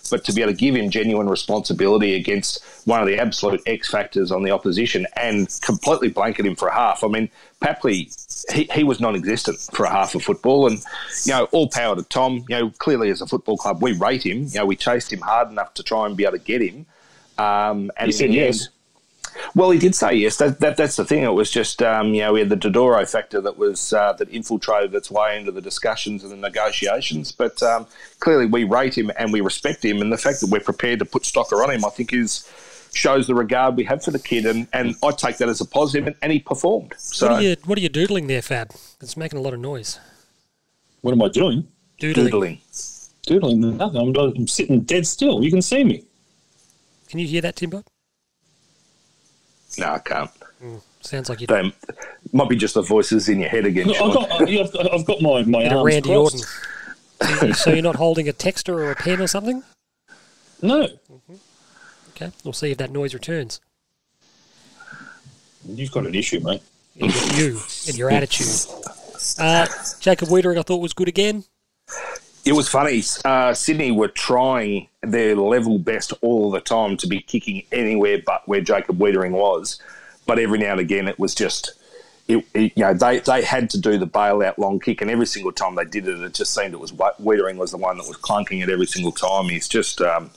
But 0.10 0.24
to 0.26 0.34
be 0.34 0.42
able 0.42 0.54
to 0.54 0.58
give 0.58 0.76
him 0.76 0.90
genuine 0.90 1.28
responsibility 1.30 2.16
against 2.16 2.64
one 2.86 3.02
of 3.02 3.08
the 3.08 3.20
absolute 3.20 3.62
X 3.66 3.90
factors 3.90 4.32
on 4.32 4.44
the 4.44 4.52
opposition 4.52 5.06
and 5.16 5.48
completely 5.62 6.10
blanket 6.10 6.46
him 6.46 6.56
for 6.56 6.68
a 6.68 6.74
half. 6.74 7.04
I 7.04 7.08
mean, 7.08 7.30
Papley, 7.62 8.10
he, 8.54 8.70
he 8.74 8.84
was 8.84 9.00
non 9.00 9.16
existent 9.16 9.60
for 9.74 9.86
a 9.86 9.90
half 9.90 10.16
of 10.16 10.24
football. 10.24 10.68
And, 10.68 10.82
you 11.26 11.34
know, 11.34 11.46
all 11.52 11.70
power 11.70 11.96
to 11.96 12.04
Tom. 12.04 12.46
You 12.50 12.60
know, 12.60 12.70
clearly 12.78 13.10
as 13.10 13.22
a 13.22 13.28
football 13.28 13.58
club, 13.58 13.82
we 13.82 13.94
rate 13.94 14.26
him. 14.26 14.44
You 14.46 14.60
know, 14.60 14.66
we 14.66 14.76
chased 14.76 15.12
him 15.12 15.22
hard 15.22 15.50
enough 15.50 15.74
to 15.76 15.84
try 15.84 16.06
and 16.06 16.16
be 16.16 16.24
able 16.24 16.38
to 16.38 16.44
get 16.44 16.62
him. 16.62 16.86
Um, 17.38 17.92
and 17.98 18.08
He 18.08 18.12
said 18.12 18.34
yes. 18.34 18.62
end- 18.62 18.70
well, 19.56 19.72
he 19.72 19.80
did 19.80 19.96
say 19.96 20.14
yes. 20.14 20.38
That, 20.38 20.60
that 20.60 20.78
that's 20.78 20.96
the 20.96 21.06
thing. 21.06 21.24
It 21.24 21.34
was 21.34 21.52
just 21.52 21.82
um, 21.82 22.14
you 22.14 22.22
know 22.22 22.34
we 22.34 22.40
had 22.40 22.50
the 22.50 22.58
Dodoro 22.58 23.10
factor 23.10 23.42
that 23.42 23.58
was 23.58 23.94
uh, 23.94 24.14
that 24.14 24.30
infiltrated 24.30 24.94
its 24.94 25.10
way 25.12 25.38
into 25.38 25.52
the 25.52 25.62
discussions 25.62 26.24
and 26.24 26.32
the 26.32 26.38
negotiations. 26.38 27.32
But 27.32 27.62
um, 27.64 27.88
clearly, 28.20 28.46
we 28.46 28.64
rate 28.64 28.98
him 28.98 29.12
and 29.18 29.34
we 29.34 29.42
respect 29.42 29.84
him, 29.84 30.02
and 30.02 30.12
the 30.12 30.18
fact 30.18 30.42
that 30.42 30.50
we're 30.50 30.60
prepared 30.60 31.00
to 31.00 31.06
put 31.06 31.24
Stocker 31.24 31.64
on 31.64 31.72
him, 31.72 31.86
I 31.86 31.90
think, 31.90 32.14
is 32.14 32.52
shows 32.94 33.28
the 33.28 33.36
regard 33.36 33.78
we 33.78 33.84
have 33.86 34.04
for 34.04 34.12
the 34.12 34.20
kid, 34.20 34.46
and, 34.46 34.68
and 34.74 34.96
I 35.04 35.12
take 35.12 35.38
that 35.38 35.50
as 35.50 35.62
a 35.62 35.66
positive. 35.66 36.08
And, 36.08 36.16
and 36.22 36.32
he 36.32 36.40
performed. 36.40 36.94
So 36.98 37.28
What 37.28 37.36
are 37.36 37.42
you 37.42 37.56
What 37.66 37.78
are 37.78 37.82
you 37.82 37.90
doodling 37.90 38.28
there, 38.28 38.42
Fab? 38.42 38.72
It's 39.02 39.18
making 39.18 39.40
a 39.40 39.42
lot 39.42 39.54
of 39.54 39.60
noise. 39.60 40.00
What 41.02 41.12
am 41.12 41.22
I 41.22 41.30
doing? 41.30 41.68
Doodling. 42.00 42.26
doodling. 42.26 42.62
Doodling 43.24 43.78
nothing. 43.78 44.02
I'm, 44.02 44.16
I'm 44.16 44.48
sitting 44.48 44.82
dead 44.82 45.06
still. 45.06 45.44
You 45.44 45.52
can 45.52 45.62
see 45.62 45.84
me. 45.84 46.04
Can 47.08 47.20
you 47.20 47.28
hear 47.28 47.42
that, 47.42 47.56
Timbo? 47.56 47.84
No, 49.78 49.92
I 49.94 50.00
can't. 50.00 50.32
Sounds 51.02 51.30
like 51.30 51.42
you 51.42 51.48
They 51.48 51.72
might 52.34 52.50
be 52.50 52.56
just 52.56 52.74
the 52.74 52.82
voices 52.82 53.30
in 53.30 53.40
your 53.40 53.50
head 53.50 53.66
again. 53.66 53.90
I've 53.90 53.98
got, 54.14 54.50
yeah, 54.50 54.62
I've 54.64 54.74
got, 54.74 54.94
I've 54.94 55.06
got 55.06 55.22
my, 55.22 55.44
my 55.44 55.64
a 55.64 55.76
arms 55.76 55.86
Randy 55.86 56.10
crossed. 56.10 56.46
So 57.22 57.46
you- 57.46 57.54
so 57.54 57.70
you're 57.72 57.82
not 57.84 57.96
holding 57.96 58.28
a 58.28 58.34
texter 58.34 58.74
or 58.74 58.92
a 58.92 58.96
pen 58.96 59.22
or 59.22 59.28
something? 59.28 59.64
No, 60.62 60.88
Okay, 62.16 62.32
we'll 62.44 62.54
see 62.54 62.72
if 62.72 62.78
that 62.80 62.92
noise 62.92 63.14
returns. 63.14 63.62
you've 65.68 65.92
got 65.92 66.06
an 66.08 66.16
issue, 66.16 66.40
mate. 66.40 66.64
You 66.96 67.60
and 67.88 67.96
your 67.98 68.10
attitude. 68.10 68.48
Uh, 69.38 69.68
Jacob 70.00 70.30
Weitering, 70.30 70.58
I 70.58 70.64
thought 70.64 70.78
was 70.82 70.94
good 70.94 71.08
again. 71.08 71.44
It 72.48 72.54
was 72.56 72.70
funny. 72.70 73.04
Uh, 73.26 73.54
Sydney 73.54 73.92
were 73.92 74.08
trying 74.08 74.88
their 75.02 75.36
level 75.36 75.80
best 75.80 76.14
all 76.22 76.50
the 76.50 76.62
time 76.62 76.96
to 76.98 77.08
be 77.08 77.20
kicking 77.20 77.64
anywhere 77.74 78.20
but 78.26 78.48
where 78.48 78.62
Jacob 78.62 78.98
Weitering 79.00 79.32
was. 79.32 79.82
But 80.26 80.40
every 80.40 80.58
now 80.58 80.72
and 80.72 80.80
again, 80.80 81.10
it 81.10 81.20
was 81.20 81.36
just, 81.36 81.74
it, 82.30 82.46
it- 82.54 82.72
you 82.78 82.84
know, 82.86 82.94
they, 82.94 83.20
they 83.20 83.44
had 83.44 83.70
to 83.72 83.78
do 83.82 83.98
the 83.98 84.08
bailout 84.08 84.58
long 84.58 84.80
kick, 84.80 85.02
and 85.02 85.12
every 85.12 85.26
single 85.26 85.52
time 85.52 85.76
they 85.76 85.84
did 85.84 86.08
it, 86.08 86.22
it 86.22 86.34
just 86.34 86.54
seemed 86.54 86.74
it 86.74 86.80
was 86.80 86.94
Weitering 86.94 87.58
was 87.58 87.72
the 87.72 87.78
one 87.78 87.98
that 87.98 88.08
was 88.08 88.18
clunking 88.18 88.64
it 88.64 88.70
every 88.70 88.86
single 88.88 89.12
time. 89.12 89.46
He's 89.50 89.68
just, 89.68 90.00
um, 90.00 90.32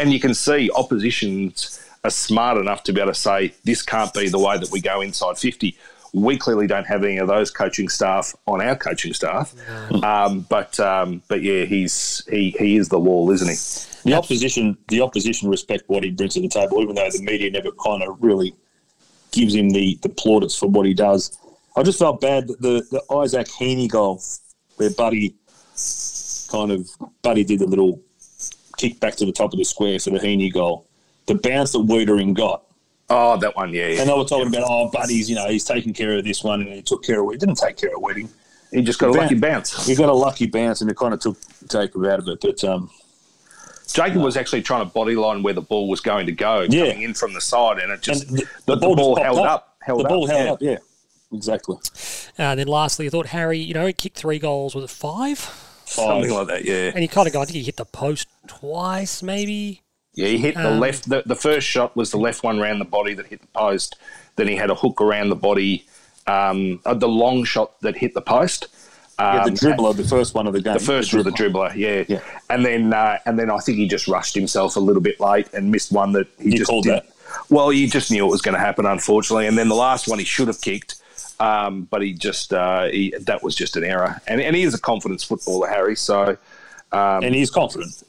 and 0.00 0.12
you 0.12 0.20
can 0.20 0.34
see 0.34 0.70
oppositions 0.76 1.84
are 2.04 2.10
smart 2.10 2.56
enough 2.58 2.84
to 2.84 2.92
be 2.92 3.00
able 3.00 3.12
to 3.12 3.18
say 3.18 3.52
this 3.64 3.82
can't 3.82 4.14
be 4.14 4.28
the 4.28 4.38
way 4.38 4.58
that 4.58 4.70
we 4.70 4.80
go 4.80 5.00
inside 5.00 5.36
fifty. 5.38 5.76
We 6.14 6.38
clearly 6.38 6.66
don't 6.66 6.86
have 6.86 7.04
any 7.04 7.18
of 7.18 7.28
those 7.28 7.50
coaching 7.50 7.88
staff 7.88 8.34
on 8.46 8.60
our 8.60 8.76
coaching 8.76 9.12
staff, 9.12 9.54
um, 10.02 10.40
but 10.48 10.78
um, 10.80 11.22
but 11.28 11.42
yeah, 11.42 11.64
he's 11.64 12.22
he 12.30 12.54
he 12.58 12.76
is 12.76 12.88
the 12.88 12.98
wall, 12.98 13.30
isn't 13.30 13.48
he? 13.48 14.10
The 14.10 14.16
opposition, 14.16 14.78
the 14.88 15.02
opposition 15.02 15.50
respect 15.50 15.84
what 15.88 16.04
he 16.04 16.10
brings 16.10 16.34
to 16.34 16.40
the 16.40 16.48
table, 16.48 16.80
even 16.80 16.94
though 16.94 17.10
the 17.10 17.22
media 17.22 17.50
never 17.50 17.70
kind 17.72 18.02
of 18.02 18.16
really 18.22 18.54
gives 19.32 19.54
him 19.54 19.70
the, 19.70 19.98
the 20.02 20.08
plaudits 20.08 20.56
for 20.56 20.68
what 20.68 20.86
he 20.86 20.94
does. 20.94 21.36
I 21.76 21.82
just 21.82 21.98
felt 21.98 22.20
bad 22.20 22.48
that 22.48 22.60
the, 22.60 22.86
the 22.90 23.14
Isaac 23.14 23.46
Heaney 23.48 23.88
goal, 23.88 24.22
where 24.76 24.90
Buddy 24.90 25.34
kind 26.50 26.72
of 26.72 26.88
Buddy 27.22 27.44
did 27.44 27.60
the 27.60 27.66
little 27.66 28.00
kick 28.76 28.98
back 29.00 29.16
to 29.16 29.26
the 29.26 29.32
top 29.32 29.52
of 29.52 29.58
the 29.58 29.64
square 29.64 29.98
for 29.98 30.10
the 30.10 30.18
Heaney 30.18 30.52
goal. 30.52 30.86
The 31.26 31.34
bounce 31.34 31.72
that 31.72 31.80
Weitering 31.80 32.34
got, 32.34 32.64
Oh, 33.10 33.36
that 33.38 33.56
one, 33.56 33.72
yeah. 33.72 33.86
yeah. 33.88 34.00
and 34.00 34.10
they 34.10 34.14
were 34.14 34.24
talking 34.24 34.48
about, 34.48 34.64
oh, 34.66 34.90
Buddy's, 34.90 35.30
you 35.30 35.36
know, 35.36 35.48
he's 35.48 35.64
taking 35.64 35.94
care 35.94 36.18
of 36.18 36.24
this 36.24 36.44
one, 36.44 36.60
and 36.60 36.72
he 36.72 36.82
took 36.82 37.02
care 37.02 37.20
of 37.22 37.28
it. 37.28 37.32
He 37.32 37.38
didn't 37.38 37.56
take 37.56 37.76
care 37.78 37.94
of 37.96 38.02
Weitering. 38.02 38.28
He 38.70 38.82
just 38.82 38.98
got 38.98 39.08
a 39.08 39.12
the 39.12 39.18
lucky 39.18 39.34
bounce. 39.34 39.74
bounce. 39.74 39.86
He 39.86 39.94
got 39.94 40.10
a 40.10 40.12
lucky 40.12 40.46
bounce, 40.46 40.82
and 40.82 40.90
it 40.90 40.96
kind 40.96 41.14
of 41.14 41.20
took 41.20 41.38
Jacob 41.70 42.04
out 42.04 42.18
of 42.18 42.28
it. 42.28 42.38
But 42.42 42.62
um, 42.64 42.90
Jacob 43.90 44.20
was 44.20 44.36
actually 44.36 44.60
trying 44.62 44.86
to 44.86 44.94
bodyline 44.94 45.42
where 45.42 45.54
the 45.54 45.62
ball 45.62 45.88
was 45.88 46.00
going 46.00 46.26
to 46.26 46.32
go, 46.32 46.60
Yeah. 46.68 46.88
coming 46.90 47.02
in 47.02 47.14
from 47.14 47.32
the 47.32 47.40
side, 47.40 47.78
and 47.78 47.90
it 47.90 48.02
just 48.02 48.28
And 48.28 48.38
the- 48.38 48.42
the, 48.42 48.48
the 48.66 48.74
the 48.74 48.80
ball 48.86 48.96
ball, 48.96 49.14
just 49.16 49.24
held 49.24 49.38
up. 49.38 49.46
up. 49.46 49.76
Held 49.80 50.00
the 50.00 50.04
ball 50.08 50.24
up, 50.24 50.30
held 50.30 50.44
yeah. 50.44 50.52
up, 50.52 50.80
yeah, 51.32 51.36
exactly. 51.36 51.76
Uh, 52.38 52.42
and 52.42 52.60
then 52.60 52.66
lastly, 52.66 53.06
I 53.06 53.08
thought 53.08 53.28
Harry, 53.28 53.58
you 53.58 53.72
know, 53.72 53.86
he 53.86 53.94
kicked 53.94 54.18
three 54.18 54.38
goals. 54.38 54.74
Was 54.74 54.84
it 54.84 54.90
five? 54.90 55.38
Something 55.86 56.30
like 56.30 56.46
that, 56.48 56.64
yeah. 56.66 56.90
And 56.92 56.98
he 56.98 57.08
kind 57.08 57.26
of 57.26 57.32
got, 57.32 57.40
I 57.40 57.44
think 57.46 57.56
he 57.56 57.62
hit 57.62 57.76
the 57.78 57.86
post 57.86 58.28
twice, 58.46 59.22
maybe. 59.22 59.80
Yeah, 60.18 60.28
he 60.28 60.38
hit 60.38 60.54
the 60.56 60.72
Um, 60.72 60.80
left. 60.80 61.08
The, 61.08 61.22
the 61.24 61.36
first 61.36 61.66
shot 61.66 61.94
was 61.96 62.10
the 62.10 62.18
left 62.18 62.42
one 62.42 62.58
round 62.58 62.80
the 62.80 62.84
body 62.98 63.14
that 63.14 63.26
hit 63.26 63.40
the 63.40 63.46
post. 63.48 63.96
Then 64.36 64.48
he 64.48 64.56
had 64.56 64.70
a 64.70 64.74
hook 64.74 65.00
around 65.00 65.28
the 65.28 65.36
body, 65.36 65.84
um, 66.26 66.80
uh, 66.84 66.94
the 66.94 67.08
long 67.08 67.44
shot 67.44 67.80
that 67.82 67.96
hit 67.96 68.14
the 68.14 68.20
post. 68.36 68.66
Yeah, 69.20 69.44
the 69.44 69.50
Um, 69.50 69.56
dribbler, 69.56 69.96
the 69.96 70.04
first 70.16 70.34
one 70.34 70.46
of 70.48 70.52
the 70.54 70.60
game. 70.60 70.74
The 70.74 70.80
first 70.80 71.12
was 71.14 71.24
the 71.24 71.30
dribbler, 71.32 71.74
yeah. 71.74 72.04
Yeah. 72.08 72.20
And 72.50 72.64
then 72.66 72.92
uh, 72.92 73.18
and 73.26 73.38
then 73.38 73.48
I 73.50 73.58
think 73.58 73.78
he 73.78 73.86
just 73.86 74.06
rushed 74.08 74.34
himself 74.34 74.76
a 74.76 74.80
little 74.80 75.02
bit 75.02 75.18
late 75.20 75.48
and 75.54 75.70
missed 75.70 75.90
one 75.92 76.12
that 76.12 76.26
he 76.38 76.50
You 76.50 76.58
just 76.58 76.70
called 76.70 76.84
did. 76.84 76.94
that? 76.94 77.06
Well, 77.50 77.72
you 77.72 77.86
just 77.88 78.10
knew 78.10 78.24
it 78.26 78.30
was 78.30 78.42
going 78.42 78.54
to 78.54 78.60
happen, 78.60 78.86
unfortunately. 78.86 79.46
And 79.48 79.56
then 79.58 79.68
the 79.68 79.74
last 79.88 80.08
one 80.08 80.18
he 80.18 80.24
should 80.24 80.48
have 80.48 80.60
kicked, 80.60 80.96
um, 81.40 81.82
but 81.90 82.00
he 82.02 82.12
just 82.12 82.52
uh, 82.52 82.84
he, 82.86 83.14
that 83.20 83.42
was 83.42 83.54
just 83.54 83.76
an 83.76 83.84
error. 83.84 84.20
And, 84.26 84.40
and 84.40 84.56
he 84.56 84.62
is 84.62 84.74
a 84.74 84.80
confidence 84.80 85.22
footballer, 85.24 85.68
Harry. 85.68 85.94
So, 85.96 86.36
and 86.92 87.34
he's 87.34 87.50
confident. 87.50 88.02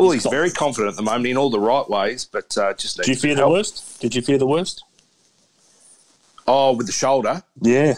Well, 0.00 0.10
he's 0.10 0.26
very 0.26 0.50
confident 0.50 0.90
at 0.90 0.96
the 0.96 1.02
moment 1.02 1.26
in 1.26 1.36
all 1.36 1.50
the 1.50 1.60
right 1.60 1.88
ways, 1.88 2.24
but 2.24 2.56
uh, 2.56 2.74
just 2.74 2.96
Did 2.96 3.06
you 3.06 3.12
needs 3.12 3.22
fear 3.22 3.34
the 3.34 3.40
help. 3.42 3.52
worst? 3.52 4.00
Did 4.00 4.14
you 4.14 4.22
fear 4.22 4.38
the 4.38 4.46
worst? 4.46 4.84
Oh, 6.46 6.72
with 6.72 6.86
the 6.86 6.92
shoulder. 6.92 7.42
Yeah. 7.60 7.94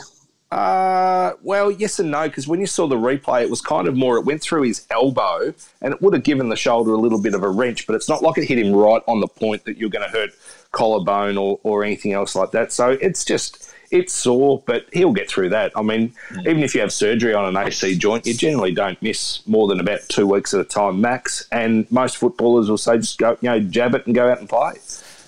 Uh, 0.51 1.33
well, 1.43 1.71
yes 1.71 1.99
and 1.99 2.11
no, 2.11 2.29
because 2.29 2.47
when 2.47 2.61
you 2.61 2.67
saw 2.67 2.87
the 2.87 2.97
replay, 2.97 3.43
it 3.43 3.49
was 3.49 3.63
kind 3.63 3.89
of 3.89 3.97
more, 3.97 4.19
it 4.19 4.27
went 4.27 4.43
through 4.43 4.63
his 4.63 4.87
elbow 4.91 5.55
and 5.81 5.95
it 5.95 6.03
would 6.03 6.13
have 6.13 6.25
given 6.25 6.51
the 6.51 6.57
shoulder 6.57 6.93
a 6.93 6.99
little 6.99 7.21
bit 7.21 7.33
of 7.33 7.43
a 7.43 7.49
wrench, 7.49 7.87
but 7.87 7.97
it's 7.97 8.07
not 8.09 8.23
like 8.23 8.37
it 8.37 8.45
hit 8.45 8.59
him 8.59 8.75
right 8.75 9.01
on 9.09 9.21
the 9.21 9.29
point 9.29 9.65
that 9.65 9.79
you're 9.79 9.89
going 9.89 10.05
to 10.05 10.11
hurt 10.11 10.31
collarbone 10.71 11.39
or, 11.39 11.59
or 11.63 11.83
anything 11.85 12.13
else 12.13 12.35
like 12.35 12.51
that. 12.51 12.71
So 12.71 12.91
it's 13.01 13.25
just, 13.25 13.72
it's 13.93 14.15
sore, 14.15 14.63
but 14.67 14.87
he'll 14.93 15.13
get 15.13 15.29
through 15.29 15.51
that. 15.51 15.71
I 15.77 15.83
mean, 15.83 16.15
even 16.41 16.63
if 16.63 16.75
you 16.75 16.81
have 16.81 16.93
surgery 16.93 17.35
on 17.35 17.45
an 17.45 17.57
AC 17.57 17.97
joint, 17.99 18.27
you 18.27 18.33
generally 18.33 18.73
don't 18.73 19.01
miss 19.03 19.47
more 19.47 19.69
than 19.69 19.79
about 19.79 20.01
two 20.09 20.27
weeks 20.27 20.55
at 20.55 20.61
a 20.61 20.65
time 20.65 21.01
max. 21.01 21.47
And 21.53 21.91
most 21.93 22.17
footballers 22.17 22.71
will 22.71 22.79
say, 22.79 22.97
just 22.97 23.19
go, 23.19 23.37
you 23.43 23.51
know, 23.51 23.61
jab 23.61 23.95
it 23.95 24.07
and 24.07 24.15
go 24.15 24.31
out 24.31 24.41
and 24.41 24.49
play. 24.49 24.73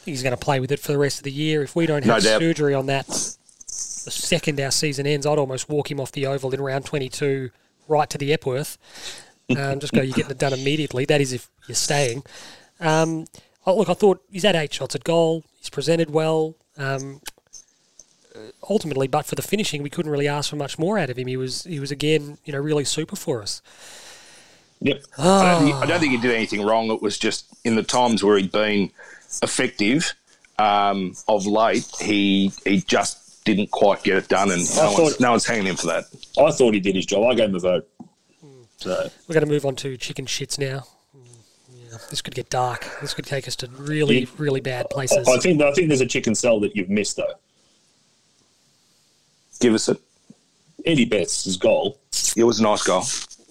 He's 0.04 0.22
going 0.22 0.32
to 0.32 0.42
play 0.42 0.60
with 0.60 0.72
it 0.72 0.80
for 0.80 0.92
the 0.92 0.98
rest 0.98 1.18
of 1.18 1.24
the 1.24 1.32
year. 1.32 1.62
If 1.62 1.76
we 1.76 1.84
don't 1.84 2.04
have 2.04 2.22
doubt. 2.22 2.40
surgery 2.40 2.72
on 2.72 2.86
that, 2.86 3.06
the 3.06 4.10
second 4.10 4.58
our 4.60 4.70
season 4.70 5.06
ends, 5.06 5.26
I'd 5.26 5.38
almost 5.38 5.68
walk 5.68 5.90
him 5.90 6.00
off 6.00 6.10
the 6.12 6.26
oval 6.26 6.52
in 6.54 6.60
round 6.60 6.86
22 6.86 7.50
right 7.86 8.08
to 8.10 8.18
the 8.18 8.32
Epworth. 8.32 8.78
Um, 9.58 9.78
just 9.78 9.92
go, 9.92 10.00
you're 10.00 10.14
getting 10.14 10.30
it 10.30 10.38
done 10.38 10.54
immediately. 10.54 11.04
That 11.04 11.20
is 11.20 11.34
if 11.34 11.50
you're 11.68 11.74
staying. 11.74 12.22
Um, 12.80 13.26
oh, 13.66 13.76
look, 13.76 13.90
I 13.90 13.92
thought 13.92 14.22
he's 14.30 14.42
had 14.42 14.56
eight 14.56 14.72
shots 14.72 14.94
at 14.94 15.04
goal. 15.04 15.44
He's 15.58 15.68
presented 15.68 16.10
well. 16.10 16.54
Um, 16.78 17.20
ultimately, 18.68 19.06
but 19.08 19.26
for 19.26 19.34
the 19.34 19.42
finishing, 19.42 19.82
we 19.82 19.90
couldn't 19.90 20.10
really 20.10 20.28
ask 20.28 20.50
for 20.50 20.56
much 20.56 20.78
more 20.78 20.98
out 20.98 21.10
of 21.10 21.18
him. 21.18 21.26
He 21.26 21.36
was, 21.36 21.64
he 21.64 21.80
was 21.80 21.90
again, 21.90 22.38
you 22.44 22.52
know, 22.52 22.58
really 22.58 22.84
super 22.84 23.16
for 23.16 23.42
us. 23.42 23.62
Yep. 24.80 25.02
I, 25.18 25.52
don't 25.52 25.62
think, 25.64 25.76
I 25.76 25.86
don't 25.86 26.00
think 26.00 26.12
he 26.12 26.18
did 26.20 26.34
anything 26.34 26.62
wrong. 26.62 26.90
It 26.90 27.00
was 27.00 27.16
just 27.18 27.46
in 27.64 27.74
the 27.76 27.82
times 27.82 28.22
where 28.22 28.36
he'd 28.36 28.52
been 28.52 28.90
effective 29.42 30.12
um, 30.58 31.14
of 31.26 31.46
late, 31.46 31.86
he 32.00 32.52
he 32.64 32.80
just 32.82 33.44
didn't 33.44 33.70
quite 33.70 34.02
get 34.04 34.16
it 34.16 34.28
done, 34.28 34.50
and 34.50 34.60
no 34.60 34.64
thought- 34.66 35.02
one's, 35.02 35.20
no 35.20 35.30
one's 35.30 35.46
hanging 35.46 35.66
him 35.66 35.76
for 35.76 35.86
that. 35.86 36.04
I 36.38 36.50
thought 36.50 36.74
he 36.74 36.80
did 36.80 36.94
his 36.96 37.06
job. 37.06 37.24
I 37.30 37.34
gave 37.34 37.48
him 37.48 37.54
a 37.56 37.60
vote. 37.60 37.88
So 38.76 39.08
We're 39.28 39.34
going 39.34 39.46
to 39.46 39.50
move 39.50 39.64
on 39.64 39.76
to 39.76 39.96
chicken 39.96 40.26
shits 40.26 40.58
now. 40.58 40.84
Yeah, 41.72 41.96
this 42.10 42.20
could 42.20 42.34
get 42.34 42.50
dark. 42.50 42.86
This 43.00 43.14
could 43.14 43.24
take 43.24 43.48
us 43.48 43.56
to 43.56 43.68
really, 43.68 44.20
Yeah. 44.20 44.26
really 44.36 44.60
bad 44.60 44.90
places. 44.90 45.26
I 45.28 45.38
think 45.38 45.62
I 45.62 45.72
think 45.72 45.88
there's 45.88 46.00
a 46.00 46.06
chicken 46.06 46.34
cell 46.34 46.60
that 46.60 46.76
you've 46.76 46.90
missed 46.90 47.16
though. 47.16 47.32
Give 49.60 49.74
us 49.74 49.88
it. 49.88 50.00
Eddie 50.84 51.04
Betts' 51.06 51.56
goal. 51.56 51.98
It 52.36 52.44
was 52.44 52.60
a 52.60 52.62
nice 52.62 52.82
goal. 52.82 53.04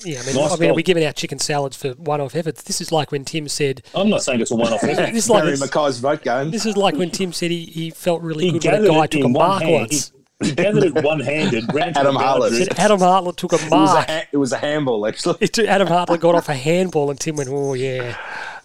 Yeah, 0.06 0.20
I 0.22 0.26
mean, 0.26 0.36
Nice 0.36 0.52
I 0.52 0.56
mean, 0.58 0.64
are 0.64 0.68
goal. 0.72 0.76
we 0.76 0.84
giving 0.84 1.06
out 1.06 1.16
chicken 1.16 1.40
salads 1.40 1.78
for 1.78 1.92
one-off 1.94 2.36
efforts? 2.36 2.62
This 2.64 2.82
is 2.82 2.92
like 2.92 3.12
when 3.12 3.24
Tim 3.24 3.48
said. 3.48 3.82
I'm 3.96 4.10
not 4.10 4.22
saying 4.22 4.42
it's 4.42 4.52
a 4.52 4.56
one-off. 4.56 4.84
effort." 4.84 5.14
This 5.14 5.24
is 5.26 5.30
like 5.30 5.44
Harry 5.46 5.58
when- 5.58 5.70
McKay's 5.70 6.00
vote 6.00 6.24
game. 6.24 6.52
this 6.52 6.66
is 6.66 6.76
like 6.76 6.96
when 6.96 7.10
Tim 7.10 7.32
said 7.32 7.52
he, 7.52 7.66
he 7.66 7.90
felt 7.90 8.22
really 8.22 8.46
he 8.46 8.52
good 8.52 8.66
when 8.66 8.74
a 8.74 8.78
gathered 8.80 8.92
guy 8.92 9.08
took 9.08 9.22
a 9.22 9.26
in 9.26 9.32
mark 9.32 9.62
hand. 9.64 9.74
once. 9.74 10.12
He, 10.42 10.50
he 10.50 10.56
gathered 10.56 10.84
it 10.84 11.04
one-handed. 11.04 11.70
Adam 11.76 12.16
the 12.16 12.20
Harless. 12.20 12.52
boundary. 12.52 12.66
Said 12.66 12.80
Adam 12.80 13.00
Hartlett 13.00 13.38
took 13.38 13.54
a 13.54 13.56
It 13.56 13.62
was 13.62 13.92
a, 13.92 13.94
mark. 13.96 14.10
it 14.34 14.38
was 14.38 14.52
a 14.52 14.58
handball, 14.58 15.08
actually. 15.08 15.38
It 15.40 15.58
Adam 15.60 15.88
Hartlett 15.88 16.20
got 16.20 16.36
off 16.36 16.50
a 16.50 16.54
handball, 16.54 17.10
and 17.10 17.18
Tim 17.18 17.38
went, 17.38 17.48
"Oh 17.50 17.74
yeah, 17.74 18.18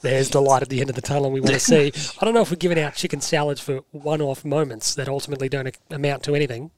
there's 0.03 0.30
the 0.30 0.43
light 0.43 0.62
at 0.62 0.70
the 0.70 0.80
end 0.80 0.91
of 0.91 0.97
the 0.97 1.03
tunnel 1.03 1.30
we 1.30 1.41
want 1.41 1.53
to 1.55 1.61
see." 1.61 1.93
I 2.20 2.24
don't 2.24 2.34
know 2.34 2.41
if 2.43 2.51
we're 2.51 2.57
giving 2.57 2.80
out 2.80 2.95
chicken 2.97 3.20
salads 3.20 3.61
for 3.61 3.82
one-off 3.93 4.45
moments 4.45 4.97
that 4.97 5.09
ultimately 5.09 5.49
don't 5.49 5.72
amount 5.91 6.24
to 6.24 6.34
anything. 6.34 6.72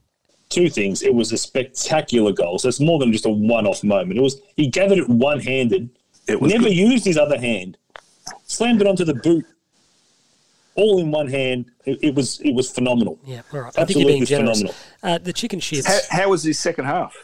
Two 0.51 0.69
things. 0.69 1.01
It 1.01 1.13
was 1.13 1.31
a 1.31 1.37
spectacular 1.37 2.33
goal. 2.33 2.59
So 2.59 2.67
it's 2.67 2.81
more 2.81 2.99
than 2.99 3.11
just 3.11 3.25
a 3.25 3.29
one-off 3.29 3.83
moment. 3.83 4.19
It 4.19 4.21
was 4.21 4.41
he 4.57 4.67
gathered 4.67 4.97
it 4.99 5.09
one-handed. 5.09 5.89
It 6.27 6.41
was 6.41 6.51
never 6.51 6.65
good. 6.65 6.75
used 6.75 7.05
his 7.05 7.17
other 7.17 7.39
hand. 7.39 7.77
Slammed 8.45 8.81
it 8.81 8.87
onto 8.87 9.05
the 9.05 9.15
boot. 9.15 9.45
All 10.75 10.99
in 10.99 11.09
one 11.09 11.27
hand. 11.27 11.71
It, 11.85 11.99
it 12.03 12.15
was 12.15 12.41
it 12.41 12.53
was 12.53 12.69
phenomenal. 12.69 13.17
Yeah, 13.25 13.41
all 13.53 13.61
right. 13.61 13.79
I 13.79 13.85
think 13.85 13.99
you're 13.99 14.07
being 14.07 14.25
generous. 14.25 14.59
phenomenal. 14.59 14.75
Uh, 15.01 15.17
the 15.17 15.33
chicken 15.33 15.59
shits. 15.59 15.87
How, 15.87 16.23
how 16.23 16.29
was 16.29 16.43
his 16.43 16.59
second 16.59 16.85
half? 16.85 17.15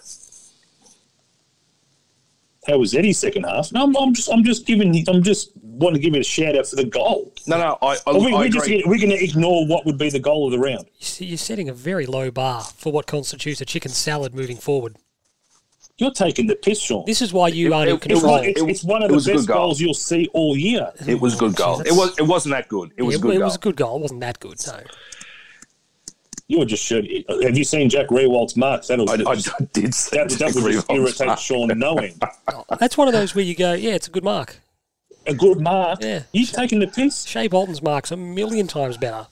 How 2.66 2.78
was 2.78 2.94
Eddie's 2.94 3.20
second 3.20 3.44
half? 3.44 3.72
No, 3.72 3.84
I'm, 3.84 3.96
I'm 3.96 4.14
just 4.14 4.30
I'm 4.30 4.44
just 4.44 4.66
giving 4.66 5.04
I'm 5.10 5.22
just 5.22 5.52
want 5.78 5.96
to 5.96 6.02
give 6.02 6.14
it 6.16 6.20
a 6.20 6.24
shout 6.24 6.56
out 6.56 6.68
for 6.68 6.76
the 6.76 6.86
goal. 6.86 7.32
No, 7.48 7.58
no, 7.58 7.78
I, 7.82 7.98
I, 8.08 8.12
we, 8.14 8.34
I 8.34 8.40
we're, 8.40 8.50
just, 8.50 8.66
agree. 8.66 8.84
we're 8.86 8.98
going 8.98 9.10
to 9.18 9.24
ignore 9.24 9.66
what 9.68 9.86
would 9.86 9.98
be 9.98 10.10
the 10.10 10.20
goal 10.20 10.46
of 10.46 10.52
the 10.52 10.60
round. 10.60 10.86
You 11.00 11.06
see, 11.06 11.26
You're 11.26 11.38
setting 11.38 11.70
a 11.70 11.74
very 11.74 12.06
low 12.06 12.32
bar 12.32 12.62
for 12.64 12.92
what 12.92 13.08
constitutes 13.08 13.62
a 13.62 13.66
chicken 13.66 13.92
salad 13.92 14.34
moving 14.36 14.58
forward. 14.58 14.98
You're 15.98 16.12
taking 16.12 16.46
the 16.46 16.56
piss, 16.56 16.80
Sean. 16.80 17.06
This 17.08 17.22
is 17.24 17.34
why 17.34 17.48
you 17.48 17.68
It- 17.68 17.74
aren't 17.74 17.90
in 17.90 17.96
it- 17.96 18.06
it 18.06 18.12
it's, 18.12 18.22
control. 18.22 18.32
one, 18.34 18.46
it's, 18.46 18.62
it's 18.62 18.84
one 18.84 19.02
of 19.02 19.10
the 19.10 19.16
was 19.16 19.28
a 19.28 19.32
good 19.32 19.38
best 19.38 19.48
goal. 19.48 19.58
goals 19.58 19.82
you'll 19.82 19.94
see 19.96 20.30
all 20.34 20.56
year. 20.56 20.92
It 21.08 21.20
was 21.20 21.34
a 21.34 21.38
good 21.38 21.56
goal. 21.56 21.82
It 21.82 21.92
was. 21.94 22.18
It 22.20 22.24
wasn't 22.24 22.54
that 22.54 22.68
good. 22.68 22.92
It 22.98 23.04
was 23.04 23.16
Yeah, 23.16 23.20
a 23.20 23.22
good 23.22 23.36
it 23.36 23.38
goal. 23.40 23.46
was 23.46 23.56
a 23.56 23.60
good 23.60 23.76
goal. 23.76 23.96
It 23.98 24.02
wasn't 24.02 24.20
that 24.22 24.40
good, 24.40 24.58
no. 24.68 24.80
You 26.50 26.60
were 26.60 26.66
just 26.66 26.84
shooting. 26.86 27.24
Have 27.44 27.58
you 27.58 27.64
seen 27.66 27.90
Jack 27.90 28.08
Riewoldt's 28.08 28.56
marks? 28.56 28.88
That'll, 28.88 29.10
I, 29.10 29.16
I 29.16 29.36
did 29.74 29.94
see 29.94 30.16
that, 30.18 30.30
that 30.30 30.54
would 30.56 30.72
just 30.72 30.90
irritate 30.90 31.40
Sean 31.40 31.68
knowing. 31.78 32.14
Oh, 32.54 32.64
that's 32.80 32.96
one 32.98 33.08
of 33.10 33.14
those 33.14 33.36
where 33.36 33.44
you 33.44 33.54
go, 33.56 33.74
yeah, 33.74 33.92
it's 33.92 34.08
a 34.08 34.12
good 34.12 34.24
mark. 34.24 34.62
A 35.28 35.34
good 35.34 35.60
mark. 35.62 36.00
Yeah. 36.02 36.24
You're 36.32 36.48
taking 36.48 36.80
the 36.80 36.88
piss. 36.88 37.26
Shai 37.26 37.48
Bolton's 37.48 37.82
mark's 37.82 38.12
a 38.12 38.18
million 38.18 38.68
times 38.68 38.98
better. 38.98 39.28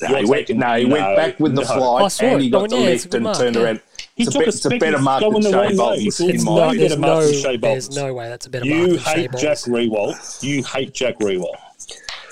No, 0.00 0.08
he 0.08 0.14
You're 0.20 0.28
went, 0.28 0.46
taking- 0.46 0.60
no, 0.60 0.74
he 0.76 0.84
went 0.84 1.02
no, 1.08 1.16
back 1.16 1.40
with 1.40 1.54
the 1.56 1.62
no. 1.62 1.66
flight 1.66 2.22
and 2.22 2.40
he 2.42 2.50
No, 2.50 2.60
got 2.60 2.70
the 2.70 2.76
yeah, 2.76 2.82
lift 2.84 3.14
and 3.14 3.24
mark, 3.24 3.36
turned 3.38 3.56
yeah. 3.56 3.62
around. 3.62 3.80
He 4.14 4.22
It's 4.22 4.28
a, 4.28 4.32
took 4.32 4.40
bit, 4.40 4.46
a 4.46 4.56
it's 4.56 4.64
a 4.66 4.78
better 4.78 4.98
mark 5.00 5.20
going 5.22 5.32
than 5.42 5.50
the 5.50 5.56
wrong 5.58 5.64
Shai 5.64 5.70
way. 5.70 5.76
Bolton's, 5.76 6.20
It's 6.20 6.20
in 6.20 6.44
no 6.44 6.54
my 6.54 6.76
there's 6.76 6.92
opinion. 6.92 7.00
no, 7.00 7.58
there's 7.60 7.96
no 7.96 8.14
way 8.14 8.28
that's 8.28 8.46
a 8.46 8.50
better 8.50 8.64
mark 8.64 8.76
You 8.78 8.86
than 8.88 8.98
Shai 8.98 9.10
hate 9.14 9.30
Jack 9.32 9.58
Bolton's. 9.64 9.64
Riewoldt. 9.66 10.42
You 10.44 10.62
hate 10.64 10.94
Jack 10.94 11.18
Riewoldt. 11.18 11.56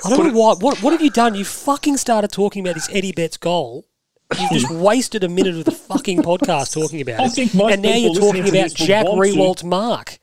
I 0.05 0.11
don't 0.11 0.33
know 0.33 0.39
why. 0.41 0.55
What, 0.61 0.81
what 0.83 0.93
have 0.93 1.03
you 1.03 1.11
done? 1.11 1.35
You 1.35 1.45
fucking 1.45 1.97
started 1.97 2.31
talking 2.31 2.63
about 2.65 2.75
this 2.75 2.89
Eddie 2.93 3.13
Betts 3.13 3.37
goal. 3.37 3.85
You've 4.39 4.51
just 4.51 4.71
wasted 4.71 5.25
a 5.25 5.29
minute 5.29 5.57
of 5.57 5.65
the 5.65 5.73
fucking 5.73 6.23
podcast 6.23 6.73
talking 6.73 7.01
about 7.01 7.19
I 7.21 7.25
it. 7.25 7.31
think 7.33 7.55
most 7.55 7.73
and 7.73 7.83
now 7.83 7.95
you're 7.95 8.15
talking 8.15 8.49
about 8.49 8.75
Jack 8.75 9.07
want. 9.07 9.19
Riewoldt's 9.21 9.65
mark. 9.65 10.19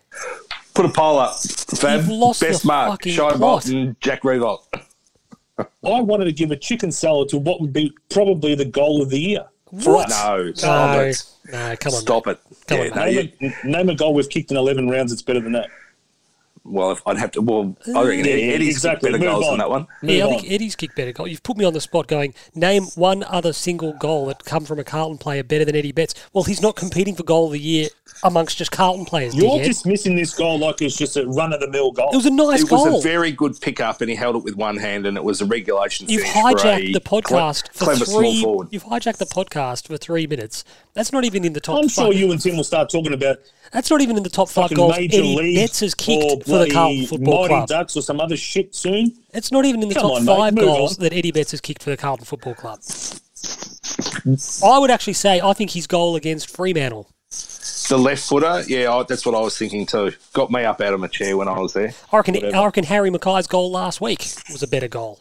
Put 0.73 0.85
a 0.85 0.89
poll 0.89 1.19
up. 1.19 1.39
Fab, 1.39 1.99
You've 2.01 2.09
lost 2.09 2.41
best 2.41 2.61
the 2.63 2.67
mark. 2.67 2.91
fucking 2.91 3.13
Shai 3.13 3.27
plot. 3.29 3.39
Bolton, 3.39 3.95
Jack 3.99 4.23
Riewoldt. 4.23 4.65
I 5.57 5.67
wanted 6.01 6.25
to 6.25 6.31
give 6.31 6.49
a 6.51 6.55
chicken 6.55 6.91
salad 6.91 7.29
to 7.29 7.37
what 7.37 7.61
would 7.61 7.71
be 7.73 7.93
probably 8.09 8.55
the 8.55 8.65
goal 8.65 9.01
of 9.01 9.09
the 9.09 9.19
year. 9.19 9.45
For 9.83 9.93
What? 9.95 10.11
us. 10.11 10.23
No, 10.25 10.53
stop 10.53 10.95
No, 10.95 11.01
it. 11.03 11.23
no, 11.51 11.75
come 11.79 11.93
on. 11.93 12.01
Stop 12.01 12.27
it. 12.27 12.39
Come 12.67 12.77
yeah, 12.79 12.83
on, 12.85 12.89
no, 12.95 13.05
Name, 13.05 13.29
you, 13.39 13.53
a, 13.63 13.67
name 13.67 13.89
a 13.89 13.95
goal 13.95 14.13
we've 14.15 14.29
kicked 14.29 14.49
in 14.51 14.57
11 14.57 14.89
rounds 14.89 15.11
It's 15.11 15.21
better 15.21 15.39
than 15.41 15.51
that. 15.53 15.69
Well, 16.65 16.91
if 16.91 17.01
I'd 17.05 17.17
have 17.17 17.31
to. 17.31 17.41
Well, 17.41 17.75
I 17.95 18.03
reckon 18.03 18.25
Yeah, 18.25 18.31
Eddie's 18.33 18.75
exactly. 18.75 19.11
better 19.11 19.19
Move 19.23 19.31
goals 19.33 19.45
on. 19.45 19.51
than 19.51 19.57
that 19.59 19.69
one. 19.69 19.87
Move 20.01 20.11
Yeah, 20.11 20.23
I 20.25 20.27
on. 20.27 20.39
think 20.39 20.51
Eddie's 20.51 20.75
kicked 20.75 20.95
better 20.95 21.11
goal. 21.11 21.27
You've 21.27 21.43
put 21.43 21.57
me 21.57 21.65
on 21.65 21.73
the 21.73 21.81
spot 21.81 22.07
going, 22.07 22.33
name 22.55 22.83
one 22.95 23.23
other 23.23 23.51
single 23.53 23.93
goal 23.93 24.27
that 24.27 24.43
come 24.45 24.65
from 24.65 24.79
a 24.79 24.83
Carlton 24.83 25.17
player 25.17 25.43
better 25.43 25.65
than 25.65 25.75
Eddie 25.75 25.91
Betts. 25.91 26.15
Well, 26.33 26.43
he's 26.45 26.61
not 26.61 26.75
competing 26.75 27.15
for 27.15 27.23
goal 27.23 27.47
of 27.47 27.51
the 27.53 27.59
year 27.59 27.89
amongst 28.23 28.57
just 28.57 28.71
Carlton 28.71 29.05
players, 29.05 29.35
You're 29.35 29.57
dickhead. 29.59 29.65
dismissing 29.65 30.15
this 30.15 30.33
goal 30.33 30.57
like 30.59 30.81
it's 30.81 30.95
just 30.95 31.17
a 31.17 31.25
run 31.27 31.51
of 31.51 31.59
the 31.59 31.69
mill 31.69 31.91
goal. 31.91 32.09
It 32.13 32.15
was 32.15 32.25
a 32.25 32.31
nice 32.31 32.61
It 32.63 32.69
goal. 32.69 32.91
was 32.93 33.03
a 33.05 33.07
very 33.07 33.31
good 33.31 33.59
pickup, 33.59 33.99
and 34.01 34.09
he 34.09 34.15
held 34.15 34.35
it 34.37 34.43
with 34.43 34.55
one 34.55 34.77
hand, 34.77 35.05
and 35.05 35.17
it 35.17 35.23
was 35.23 35.41
a 35.41 35.45
regulation. 35.45 36.07
You've 36.07 36.21
finish 36.21 36.33
for 36.33 36.47
a 36.49 36.53
hijacked 36.53 36.93
the 36.93 37.01
podcast 37.01 37.73
cle- 37.73 37.85
clever 37.87 37.99
for 37.99 38.05
small 38.05 38.21
three. 38.21 38.41
forward. 38.41 38.67
You've 38.71 38.85
hijacked 38.85 39.17
the 39.17 39.25
podcast 39.25 39.87
for 39.87 39.97
three 39.97 40.27
minutes. 40.27 40.63
That's 40.93 41.11
not 41.11 41.25
even 41.25 41.43
in 41.43 41.53
the 41.53 41.59
top. 41.59 41.77
I'm 41.83 41.89
five. 41.89 41.91
sure 42.05 42.13
you 42.13 42.31
and 42.31 42.39
Tim 42.39 42.55
will 42.55 42.63
start 42.63 42.89
talking 42.89 43.13
about 43.13 43.37
That's 43.73 43.89
not 43.89 44.01
even 44.01 44.17
in 44.17 44.23
the 44.23 44.29
top 44.29 44.49
five 44.49 44.65
fucking 44.65 44.77
goals 44.77 44.95
Major 44.95 45.17
Eddie 45.17 45.35
League 45.35 45.55
Betts 45.57 45.79
has 45.79 45.95
kicked 45.95 46.45
for 46.45 46.59
the 46.59 46.69
Carlton 46.69 47.07
Football 47.07 47.41
Mighty 47.41 47.47
Club. 47.47 47.67
Ducks 47.67 47.97
or 47.97 48.03
some 48.03 48.21
other 48.21 48.37
shit 48.37 48.75
soon. 48.75 49.13
It's 49.33 49.51
not 49.51 49.65
even 49.65 49.81
in 49.81 49.89
the 49.89 49.95
Come 49.95 50.03
top 50.03 50.17
on, 50.19 50.25
five 50.25 50.53
move 50.53 50.65
goals 50.65 50.97
on. 50.97 51.03
that 51.03 51.13
Eddie 51.13 51.31
Betts 51.31 51.51
has 51.51 51.59
kicked 51.59 51.81
for 51.81 51.89
the 51.89 51.97
Carlton 51.97 52.25
Football 52.25 52.53
Club. 52.53 52.79
I 54.63 54.77
would 54.77 54.91
actually 54.91 55.13
say 55.13 55.41
I 55.41 55.53
think 55.53 55.71
his 55.71 55.87
goal 55.87 56.15
against 56.15 56.55
Fremantle. 56.55 57.09
The 57.89 57.97
left 57.97 58.23
footer, 58.29 58.63
yeah, 58.67 58.93
I, 58.93 59.03
that's 59.03 59.25
what 59.25 59.35
I 59.35 59.39
was 59.41 59.57
thinking 59.57 59.85
too. 59.87 60.11
Got 60.33 60.51
me 60.51 60.63
up 60.63 60.79
out 60.79 60.93
of 60.93 60.99
my 60.99 61.07
chair 61.07 61.35
when 61.35 61.47
I 61.47 61.59
was 61.59 61.73
there. 61.73 61.93
I 62.11 62.17
reckon, 62.17 62.35
Whatever. 62.35 62.55
I 62.55 62.65
reckon 62.65 62.83
Harry 62.85 63.09
McKay's 63.09 63.47
goal 63.47 63.71
last 63.71 63.99
week 63.99 64.19
was 64.51 64.61
a 64.63 64.67
better 64.67 64.87
goal. 64.87 65.19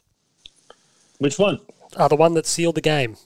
Which 1.19 1.39
one? 1.39 1.59
Uh, 1.97 2.09
the 2.09 2.17
one 2.17 2.35
that 2.35 2.47
sealed 2.47 2.75
the 2.75 2.81
game. 2.81 3.17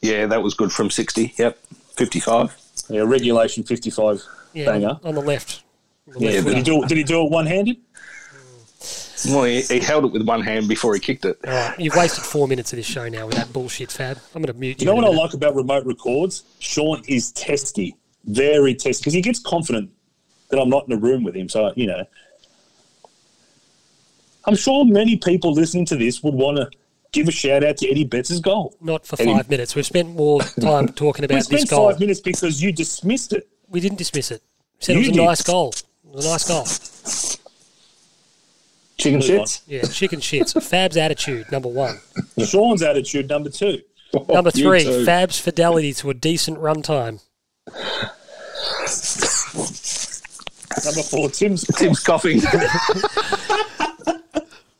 Yeah, 0.00 0.26
that 0.26 0.42
was 0.42 0.54
good 0.54 0.72
from 0.72 0.90
60. 0.90 1.34
Yep, 1.36 1.58
55. 1.96 2.56
Yeah, 2.88 3.02
regulation 3.02 3.64
55 3.64 4.22
Yeah, 4.54 4.64
banger. 4.66 4.98
on 5.04 5.14
the 5.14 5.20
left. 5.22 5.62
On 6.06 6.14
the 6.14 6.20
Yeah, 6.20 6.30
left 6.32 6.46
did 6.46 6.56
he 6.56 6.62
footer. 6.62 6.80
do? 6.82 6.86
Did 6.88 6.98
he 6.98 7.04
do 7.04 7.24
it 7.26 7.30
one 7.30 7.46
handed? 7.46 7.76
Mm. 7.76 9.34
Well, 9.34 9.44
he, 9.44 9.60
he 9.62 9.80
held 9.80 10.04
it 10.06 10.12
with 10.12 10.22
one 10.22 10.40
hand 10.42 10.68
before 10.68 10.94
he 10.94 11.00
kicked 11.00 11.24
it. 11.24 11.38
All 11.46 11.52
right, 11.52 11.78
you've 11.78 11.94
wasted 11.96 12.24
four 12.24 12.46
minutes 12.48 12.72
of 12.72 12.76
this 12.76 12.86
show 12.86 13.08
now 13.08 13.26
with 13.26 13.34
that 13.36 13.52
bullshit, 13.52 13.90
Fab. 13.90 14.18
I'm 14.34 14.42
going 14.42 14.52
to 14.54 14.58
mute 14.58 14.80
you. 14.80 14.86
You 14.86 14.86
know 14.86 14.94
what 14.94 15.04
I 15.04 15.08
like 15.14 15.34
about 15.34 15.54
remote 15.54 15.84
records? 15.84 16.44
Sean 16.60 17.02
is 17.08 17.32
testy, 17.32 17.96
very 18.24 18.74
testy, 18.74 19.00
because 19.02 19.12
he 19.14 19.20
gets 19.20 19.38
confident 19.40 19.90
that 20.50 20.58
I'm 20.60 20.70
not 20.70 20.86
in 20.86 20.92
a 20.92 20.96
room 20.96 21.24
with 21.24 21.34
him. 21.36 21.48
So 21.48 21.72
you 21.76 21.86
know, 21.88 22.04
I'm 24.44 24.56
sure 24.56 24.84
many 24.84 25.16
people 25.16 25.52
listening 25.52 25.84
to 25.86 25.96
this 25.96 26.22
would 26.22 26.34
want 26.34 26.56
to 26.56 26.70
give 27.12 27.28
a 27.28 27.32
shout 27.32 27.64
out 27.64 27.76
to 27.78 27.88
Eddie 27.90 28.04
Betts' 28.04 28.38
goal. 28.40 28.74
Not 28.80 29.06
for 29.06 29.16
Eddie- 29.20 29.32
five 29.32 29.48
minutes. 29.50 29.74
We've 29.74 29.86
spent 29.86 30.14
more 30.14 30.40
time 30.60 30.88
talking 30.88 31.22
We 31.22 31.26
about 31.26 31.44
spent 31.44 31.62
this 31.62 31.70
goal. 31.70 31.90
five 31.90 32.00
minutes 32.00 32.20
because 32.20 32.62
you 32.62 32.72
dismissed 32.72 33.32
it. 33.32 33.48
We 33.68 33.80
didn't 33.80 33.98
dismiss 33.98 34.30
it. 34.30 34.42
We 34.80 34.84
said 34.84 34.96
it 34.96 34.98
You 34.98 35.00
was 35.00 35.08
a 35.08 35.12
did. 35.12 35.24
nice 35.24 35.42
goal. 35.42 35.68
It 35.70 36.14
was 36.14 36.26
a 36.26 36.30
nice 36.30 36.48
goal. 36.48 36.64
Chicken 38.98 39.20
Move 39.20 39.30
on. 39.40 39.46
shits? 39.46 39.62
Yeah, 39.66 39.82
chicken 39.82 40.20
shits. 40.20 40.60
Fab's 40.70 40.96
attitude, 40.96 41.50
number 41.52 41.68
one. 41.68 42.00
Sean's 42.44 42.82
attitude 42.82 43.28
number 43.28 43.48
two. 43.50 43.80
Oh, 44.14 44.24
number 44.28 44.50
three. 44.50 45.04
Fab's 45.04 45.38
fidelity 45.38 45.92
to 45.94 46.10
a 46.10 46.14
decent 46.14 46.58
runtime. 46.58 47.20
Number 50.84 51.02
four, 51.02 51.28
Tim's 51.30 51.64
Tim's 51.76 52.00
coughing. 52.00 52.40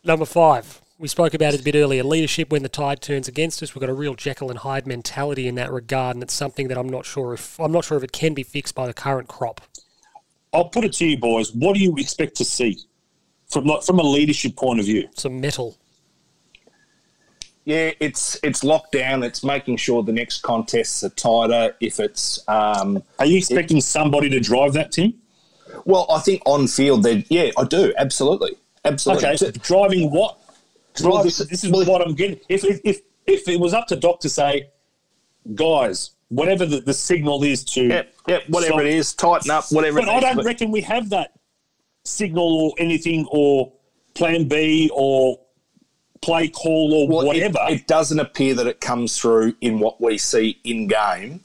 Number 0.04 0.24
five, 0.24 0.80
We 0.98 1.06
spoke 1.06 1.32
about 1.32 1.54
it 1.54 1.60
a 1.60 1.62
bit 1.62 1.76
earlier. 1.76 2.02
Leadership 2.02 2.50
when 2.50 2.64
the 2.64 2.68
tide 2.68 3.00
turns 3.00 3.28
against 3.28 3.62
us. 3.62 3.72
We've 3.72 3.80
got 3.80 3.88
a 3.88 3.94
real 3.94 4.14
Jekyll 4.14 4.50
and 4.50 4.58
Hyde 4.58 4.84
mentality 4.84 5.46
in 5.46 5.54
that 5.54 5.70
regard, 5.70 6.16
and 6.16 6.22
it's 6.24 6.34
something 6.34 6.66
that 6.68 6.76
I'm 6.76 6.88
not 6.88 7.06
sure 7.06 7.32
if 7.34 7.58
I'm 7.60 7.70
not 7.70 7.84
sure 7.84 7.96
if 7.96 8.02
it 8.02 8.10
can 8.10 8.34
be 8.34 8.42
fixed 8.42 8.74
by 8.74 8.88
the 8.88 8.94
current 8.94 9.28
crop. 9.28 9.60
I'll 10.52 10.68
put 10.68 10.84
it 10.84 10.92
to 10.94 11.06
you, 11.06 11.16
boys. 11.16 11.52
What 11.52 11.74
do 11.74 11.80
you 11.80 11.94
expect 11.98 12.34
to 12.38 12.44
see 12.44 12.78
from 13.48 13.66
like, 13.66 13.84
from 13.84 14.00
a 14.00 14.02
leadership 14.02 14.56
point 14.56 14.80
of 14.80 14.86
view? 14.86 15.08
Some 15.14 15.40
metal. 15.40 15.76
Yeah, 17.64 17.92
it's 18.00 18.40
it's 18.42 18.64
locked 18.64 18.92
down. 18.92 19.22
It's 19.22 19.44
making 19.44 19.76
sure 19.76 20.02
the 20.02 20.12
next 20.12 20.42
contests 20.42 21.04
are 21.04 21.10
tighter. 21.10 21.76
If 21.78 22.00
it's 22.00 22.40
um, 22.48 23.04
Are 23.20 23.26
you 23.26 23.38
expecting 23.38 23.80
somebody 23.80 24.28
to 24.30 24.40
drive 24.40 24.72
that, 24.72 24.90
team? 24.90 25.14
well, 25.84 26.06
I 26.10 26.18
think 26.20 26.42
on 26.44 26.66
field, 26.66 27.04
they 27.04 27.24
yeah, 27.28 27.50
I 27.56 27.64
do 27.64 27.92
absolutely, 27.98 28.56
absolutely. 28.84 29.26
Okay, 29.26 29.36
so 29.36 29.50
driving 29.52 30.10
what? 30.10 30.38
Well, 31.02 31.22
this- 31.22 31.38
this, 31.38 31.64
is 31.64 31.70
well, 31.70 31.84
what 31.86 32.06
I'm 32.06 32.14
getting. 32.14 32.40
If, 32.48 32.64
if, 32.64 32.80
if, 32.84 33.00
if 33.26 33.48
it 33.48 33.58
was 33.60 33.74
up 33.74 33.86
to 33.88 33.96
Doc 33.96 34.20
to 34.20 34.28
say, 34.28 34.70
guys, 35.54 36.10
whatever 36.28 36.66
the, 36.66 36.80
the 36.80 36.94
signal 36.94 37.42
is 37.44 37.64
to. 37.64 37.82
Yep, 37.84 38.14
yep, 38.28 38.42
whatever 38.48 38.74
So- 38.74 38.80
it 38.80 38.86
is, 38.86 39.14
tighten 39.14 39.50
up, 39.50 39.64
whatever. 39.70 40.00
But 40.00 40.08
it 40.08 40.14
I 40.14 40.20
don't 40.20 40.36
But- 40.36 40.44
reckon 40.44 40.70
we 40.70 40.80
have 40.82 41.10
that 41.10 41.32
signal 42.04 42.44
or 42.62 42.72
anything 42.78 43.26
or 43.30 43.72
plan 44.14 44.48
B 44.48 44.90
or 44.94 45.38
play 46.20 46.48
call 46.48 46.92
or 46.94 47.08
Well, 47.08 47.20
it- 47.22 47.26
whatever. 47.26 47.58
It, 47.68 47.86
doesn't 47.86 48.18
appear 48.18 48.54
that 48.54 48.66
it 48.66 48.80
comes 48.80 49.18
through 49.18 49.54
in 49.60 49.78
what 49.80 50.00
we 50.00 50.18
see 50.18 50.58
in 50.64 50.86
game. 50.88 51.42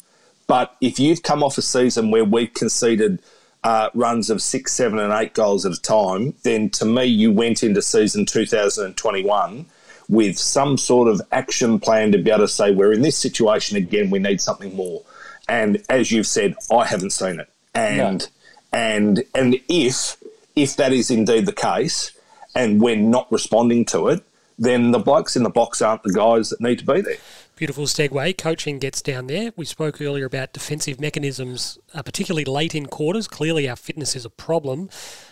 But 0.48 0.76
if 0.82 1.00
you've 1.00 1.24
come 1.24 1.42
off 1.44 1.58
a 1.58 1.62
season 1.62 2.12
where 2.12 2.26
we've 2.26 2.54
conceded 2.54 3.22
uh, 3.64 3.90
runs 3.94 4.30
of 4.30 4.42
six, 4.42 4.74
seven, 4.74 5.00
and 5.00 5.14
eight 5.14 5.34
goals 5.34 5.66
at 5.66 5.74
a 5.74 5.82
time, 5.82 6.34
then 6.44 6.70
to 6.72 6.86
me, 6.86 7.06
you 7.06 7.32
went 7.32 7.64
into 7.64 7.82
season 7.82 8.26
2021 8.26 9.66
with 10.10 10.38
some 10.38 10.78
sort 10.78 11.08
of 11.08 11.22
action 11.32 11.80
plan 11.80 12.12
to 12.12 12.18
be 12.18 12.30
able 12.30 12.40
to 12.40 12.48
say, 12.48 12.72
we're 12.72 12.94
in 12.94 13.02
this 13.02 13.18
situation 13.18 13.78
again, 13.78 14.10
we 14.10 14.20
need 14.20 14.42
something 14.42 14.76
more. 14.76 15.02
And 15.48 15.84
as 15.90 16.12
you've 16.12 16.28
said, 16.28 16.56
I 16.72 16.86
haven't 16.86 17.12
seen 17.12 17.40
it. 17.40 17.50
And 17.74 18.28
and 18.72 19.24
and 19.34 19.60
if 19.68 20.18
if 20.56 20.76
that 20.76 20.94
is 20.94 21.10
indeed 21.10 21.46
the 21.46 21.54
case, 21.54 22.12
and 22.56 22.82
we're 22.82 22.96
not 22.96 23.32
responding 23.32 23.86
to 23.86 24.10
it, 24.10 24.24
then 24.60 24.92
the 24.92 25.00
blokes 25.00 25.36
in 25.36 25.44
the 25.44 25.50
box 25.50 25.82
aren't 25.82 26.04
the 26.04 26.14
guys 26.14 26.50
that 26.50 26.62
need 26.62 26.80
to 26.80 26.86
be 26.86 27.02
there. 27.02 27.18
Beautiful 27.56 27.86
segue. 27.86 28.36
Coaching 28.40 28.80
gets 28.80 29.00
down 29.00 29.28
there. 29.28 29.52
We 29.56 29.66
spoke 29.66 30.02
earlier 30.02 30.26
about 30.26 30.54
defensive 30.54 31.00
mechanisms, 31.00 31.78
uh, 31.94 32.02
particularly 32.02 32.46
late 32.46 32.74
in 32.74 32.88
quarters. 32.88 33.28
Clearly, 33.28 33.70
our 33.70 33.76
fitness 33.76 34.16
is 34.16 34.26
a 34.26 34.32
problem. 34.32 34.90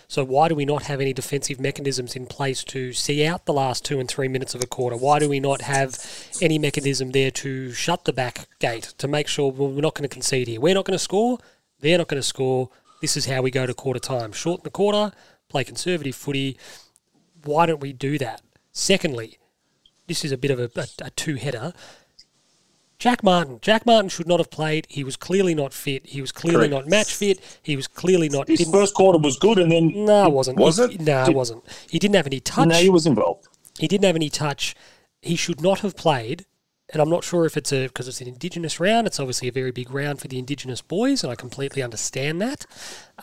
So, 0.08 0.24
why 0.24 0.48
do 0.48 0.54
we 0.54 0.64
not 0.64 0.84
have 0.84 1.02
any 1.02 1.14
defensive 1.14 1.60
mechanisms 1.60 2.16
in 2.16 2.28
place 2.28 2.64
to 2.66 2.94
see 2.94 3.26
out 3.26 3.48
the 3.48 3.54
last 3.54 3.84
two 3.84 4.00
and 4.00 4.08
three 4.08 4.28
minutes 4.28 4.54
of 4.54 4.62
a 4.62 4.68
quarter? 4.68 4.96
Why 4.96 5.18
do 5.18 5.28
we 5.28 5.40
not 5.40 5.62
have 5.62 5.98
any 6.40 6.60
mechanism 6.60 7.10
there 7.10 7.32
to 7.32 7.72
shut 7.72 8.06
the 8.06 8.14
back 8.14 8.48
gate 8.60 8.94
to 9.00 9.08
make 9.08 9.28
sure 9.28 9.52
well, 9.52 9.70
we're 9.70 9.82
not 9.82 9.96
going 9.96 10.08
to 10.08 10.14
concede 10.14 10.48
here? 10.48 10.62
We're 10.62 10.76
not 10.76 10.86
going 10.86 10.98
to 10.98 11.04
score. 11.04 11.40
They're 11.80 11.98
not 11.98 12.08
going 12.08 12.22
to 12.22 12.28
score. 12.28 12.70
This 13.02 13.18
is 13.18 13.26
how 13.26 13.42
we 13.42 13.50
go 13.50 13.66
to 13.66 13.74
quarter 13.74 14.00
time. 14.00 14.32
Shorten 14.32 14.64
the 14.64 14.70
quarter, 14.70 15.12
play 15.50 15.64
conservative 15.64 16.16
footy. 16.16 16.56
Why 17.44 17.66
don't 17.66 17.82
we 17.82 17.94
do 17.94 18.20
that? 18.20 18.44
Secondly, 18.72 19.40
this 20.06 20.24
is 20.24 20.32
a 20.32 20.38
bit 20.38 20.52
of 20.52 20.60
a, 20.60 20.70
a, 20.80 21.06
a 21.06 21.10
two 21.10 21.36
header. 21.36 21.74
Jack 23.02 23.24
Martin. 23.24 23.58
Jack 23.64 23.84
Martin 23.88 24.10
should 24.10 24.28
not 24.28 24.40
have 24.40 24.52
played. 24.52 24.86
He 24.88 25.04
was 25.04 25.16
clearly 25.18 25.56
not 25.56 25.74
fit. 25.74 26.06
He 26.06 26.22
was 26.22 26.32
clearly 26.32 26.70
Correct. 26.70 26.86
not 26.86 26.88
match 26.88 27.12
fit. 27.16 27.40
He 27.64 27.76
was 27.76 27.88
clearly 27.88 28.30
not. 28.30 28.48
His 28.48 28.70
first 28.70 28.94
quarter 28.94 29.18
was 29.18 29.40
good, 29.40 29.58
and 29.58 29.72
then 29.72 30.06
no, 30.06 30.28
it 30.28 30.32
wasn't. 30.34 30.60
Was 30.60 30.78
He- 30.78 30.84
it? 30.84 31.02
No, 31.02 31.24
it 31.26 31.34
wasn't. 31.34 31.64
He 31.90 31.98
didn't 31.98 32.14
have 32.16 32.28
any 32.28 32.40
touch. 32.40 32.68
no, 32.68 32.76
he 32.76 32.90
was 32.92 33.08
involved. 33.08 33.48
He 33.80 33.88
didn't 33.88 34.06
have 34.06 34.16
any 34.16 34.30
touch. 34.30 34.76
He 35.24 35.36
should 35.36 35.62
not 35.62 35.80
have 35.80 35.96
played. 35.96 36.46
And 36.94 37.02
I'm 37.02 37.10
not 37.10 37.24
sure 37.24 37.46
if 37.48 37.58
it's 37.58 37.74
a 37.74 37.88
because 37.88 38.08
it's 38.08 38.22
an 38.22 38.28
Indigenous 38.28 38.80
round. 38.80 39.08
It's 39.08 39.20
obviously 39.20 39.48
a 39.48 39.52
very 39.52 39.72
big 39.72 39.90
round 39.90 40.20
for 40.20 40.28
the 40.28 40.38
Indigenous 40.38 40.82
boys, 40.84 41.24
and 41.24 41.32
I 41.32 41.36
completely 41.36 41.82
understand 41.82 42.40
that. 42.44 42.68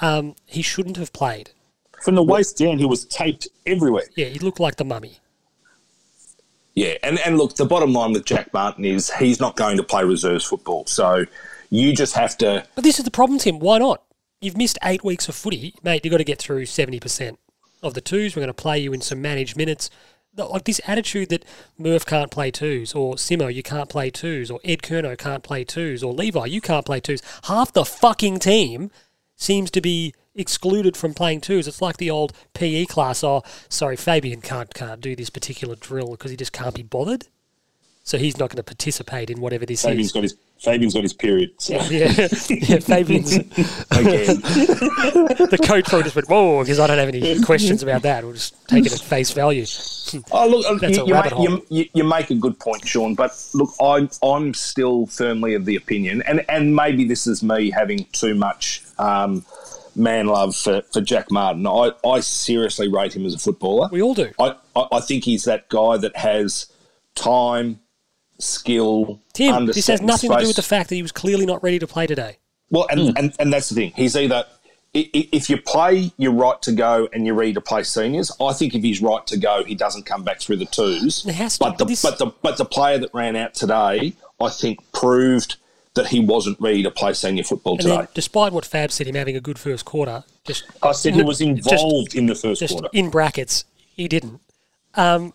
Um, 0.00 0.34
he 0.46 0.60
shouldn't 0.62 0.96
have 0.96 1.12
played. 1.12 1.50
From 2.02 2.16
the 2.16 2.22
waist 2.24 2.58
down, 2.58 2.78
he 2.78 2.84
was 2.84 3.04
taped 3.04 3.46
everywhere. 3.64 4.04
Yeah, 4.16 4.26
he 4.26 4.40
looked 4.40 4.58
like 4.58 4.74
the 4.76 4.84
mummy. 4.84 5.18
Yeah, 6.78 6.94
and, 7.02 7.18
and 7.26 7.36
look, 7.36 7.56
the 7.56 7.64
bottom 7.64 7.92
line 7.92 8.12
with 8.12 8.24
Jack 8.24 8.52
Martin 8.52 8.84
is 8.84 9.10
he's 9.14 9.40
not 9.40 9.56
going 9.56 9.78
to 9.78 9.82
play 9.82 10.04
reserves 10.04 10.44
football. 10.44 10.86
So 10.86 11.24
you 11.70 11.92
just 11.92 12.14
have 12.14 12.38
to. 12.38 12.64
But 12.76 12.84
this 12.84 13.00
is 13.00 13.04
the 13.04 13.10
problem, 13.10 13.40
Tim. 13.40 13.58
Why 13.58 13.78
not? 13.78 14.04
You've 14.40 14.56
missed 14.56 14.78
eight 14.84 15.02
weeks 15.02 15.28
of 15.28 15.34
footy, 15.34 15.74
mate. 15.82 16.04
You've 16.04 16.12
got 16.12 16.18
to 16.18 16.24
get 16.24 16.38
through 16.38 16.66
70% 16.66 17.36
of 17.82 17.94
the 17.94 18.00
twos. 18.00 18.36
We're 18.36 18.42
going 18.42 18.46
to 18.46 18.54
play 18.54 18.78
you 18.78 18.92
in 18.92 19.00
some 19.00 19.20
managed 19.20 19.56
minutes. 19.56 19.90
Like 20.36 20.66
this 20.66 20.80
attitude 20.86 21.30
that 21.30 21.44
Murph 21.76 22.06
can't 22.06 22.30
play 22.30 22.52
twos, 22.52 22.94
or 22.94 23.16
Simo, 23.16 23.52
you 23.52 23.64
can't 23.64 23.88
play 23.88 24.08
twos, 24.08 24.48
or 24.48 24.60
Ed 24.62 24.82
Curnow 24.82 25.18
can't 25.18 25.42
play 25.42 25.64
twos, 25.64 26.04
or 26.04 26.12
Levi, 26.12 26.44
you 26.44 26.60
can't 26.60 26.86
play 26.86 27.00
twos. 27.00 27.22
Half 27.48 27.72
the 27.72 27.84
fucking 27.84 28.38
team 28.38 28.92
seems 29.34 29.68
to 29.72 29.80
be 29.80 30.14
excluded 30.38 30.96
from 30.96 31.14
playing 31.14 31.42
twos. 31.42 31.68
It's 31.68 31.82
like 31.82 31.98
the 31.98 32.10
old 32.10 32.32
PE 32.54 32.86
class. 32.86 33.22
Oh, 33.22 33.42
sorry, 33.68 33.96
Fabian 33.96 34.40
can't 34.40 34.72
can't 34.72 35.00
do 35.00 35.14
this 35.14 35.30
particular 35.30 35.76
drill 35.76 36.12
because 36.12 36.30
he 36.30 36.36
just 36.36 36.52
can't 36.52 36.74
be 36.74 36.82
bothered. 36.82 37.26
So 38.04 38.16
he's 38.16 38.38
not 38.38 38.48
going 38.48 38.56
to 38.56 38.62
participate 38.62 39.28
in 39.28 39.42
whatever 39.42 39.66
this 39.66 39.82
Fabian's 39.82 40.06
is. 40.06 40.12
got 40.12 40.22
his 40.22 40.34
Fabian's 40.60 40.94
got 40.94 41.02
his 41.02 41.12
period. 41.12 41.50
So. 41.58 41.74
Yeah, 41.90 42.08
yeah, 42.08 42.78
Fabian's 42.78 43.30
the 43.38 43.44
coach 45.62 45.84
probably 45.84 46.04
just 46.04 46.16
went, 46.16 46.28
whoa, 46.28 46.62
because 46.62 46.80
I 46.80 46.86
don't 46.86 46.98
have 46.98 47.08
any 47.08 47.40
questions 47.42 47.82
about 47.82 48.02
that. 48.02 48.24
We'll 48.24 48.32
just 48.32 48.68
take 48.68 48.86
it 48.86 48.92
at 48.92 49.00
face 49.00 49.30
value. 49.30 49.64
oh, 50.32 50.48
look, 50.48 50.80
That's 50.80 50.96
you, 50.96 51.04
a 51.04 51.06
you, 51.06 51.50
make, 51.50 51.64
you, 51.68 51.84
you 51.94 52.04
make 52.04 52.30
a 52.30 52.34
good 52.34 52.58
point, 52.58 52.86
Sean. 52.86 53.14
But 53.14 53.32
look, 53.54 53.70
I'm, 53.80 54.10
I'm 54.22 54.54
still 54.54 55.06
firmly 55.06 55.54
of 55.54 55.64
the 55.64 55.76
opinion, 55.76 56.22
and, 56.22 56.44
and 56.48 56.74
maybe 56.74 57.06
this 57.06 57.26
is 57.26 57.42
me 57.42 57.70
having 57.70 58.06
too 58.12 58.34
much 58.34 58.82
um, 58.98 59.44
man 59.98 60.26
love 60.26 60.54
for, 60.56 60.82
for 60.92 61.00
Jack 61.00 61.30
Martin. 61.30 61.66
I, 61.66 61.90
I 62.06 62.20
seriously 62.20 62.88
rate 62.88 63.14
him 63.16 63.26
as 63.26 63.34
a 63.34 63.38
footballer. 63.38 63.88
We 63.90 64.00
all 64.02 64.14
do. 64.14 64.30
I, 64.38 64.54
I, 64.76 64.86
I 64.92 65.00
think 65.00 65.24
he's 65.24 65.44
that 65.44 65.68
guy 65.68 65.96
that 65.98 66.16
has 66.16 66.66
time, 67.14 67.80
skill. 68.38 69.20
Tim, 69.32 69.66
this 69.66 69.86
has 69.88 70.00
understanding 70.00 70.06
nothing 70.06 70.30
to 70.30 70.38
do 70.38 70.46
with 70.48 70.56
the 70.56 70.62
fact 70.62 70.88
that 70.88 70.94
he 70.94 71.02
was 71.02 71.12
clearly 71.12 71.46
not 71.46 71.62
ready 71.62 71.78
to 71.78 71.86
play 71.86 72.06
today. 72.06 72.38
Well, 72.70 72.86
and, 72.90 73.00
hmm. 73.00 73.10
and, 73.16 73.34
and 73.38 73.52
that's 73.52 73.68
the 73.70 73.74
thing. 73.74 73.92
He's 73.96 74.14
either 74.16 74.44
i- 74.94 75.10
i- 75.14 75.28
if 75.32 75.48
you 75.50 75.56
play, 75.60 76.12
you're 76.18 76.32
right 76.32 76.60
to 76.62 76.72
go, 76.72 77.08
and 77.12 77.26
you're 77.26 77.34
ready 77.34 77.54
to 77.54 77.60
play 77.60 77.82
seniors. 77.82 78.30
I 78.40 78.52
think 78.52 78.74
if 78.74 78.82
he's 78.82 79.00
right 79.00 79.26
to 79.26 79.36
go, 79.38 79.64
he 79.64 79.74
doesn't 79.74 80.04
come 80.06 80.22
back 80.22 80.40
through 80.40 80.56
the 80.56 80.66
twos. 80.66 81.24
It 81.26 81.34
has 81.34 81.58
to, 81.58 81.64
but 81.64 81.78
the 81.78 81.84
this- 81.86 82.02
but 82.02 82.18
the 82.18 82.26
but 82.42 82.56
the 82.58 82.64
player 82.66 82.98
that 82.98 83.10
ran 83.14 83.36
out 83.36 83.54
today, 83.54 84.12
I 84.40 84.48
think, 84.50 84.80
proved 84.92 85.56
that 85.98 86.08
he 86.08 86.20
wasn't 86.20 86.58
ready 86.60 86.82
to 86.82 86.90
play 86.90 87.12
senior 87.12 87.44
football 87.44 87.74
And 87.74 87.82
today. 87.82 87.96
then, 87.96 88.08
despite 88.14 88.52
what 88.52 88.64
Fab 88.64 88.90
said, 88.90 89.06
him 89.06 89.14
having 89.14 89.36
a 89.36 89.40
good 89.40 89.58
first 89.58 89.84
quarter, 89.84 90.24
just 90.44 90.64
I 90.82 90.92
said 90.92 91.14
he 91.14 91.22
was 91.22 91.40
involved 91.52 92.14
in 92.14 92.26
the 92.26 92.34
first 92.34 92.60
just 92.60 92.72
quarter. 92.74 92.88
in 92.92 93.10
brackets, 93.10 93.64
he 93.94 94.08
didn't. 94.08 94.40
Um, 94.94 95.34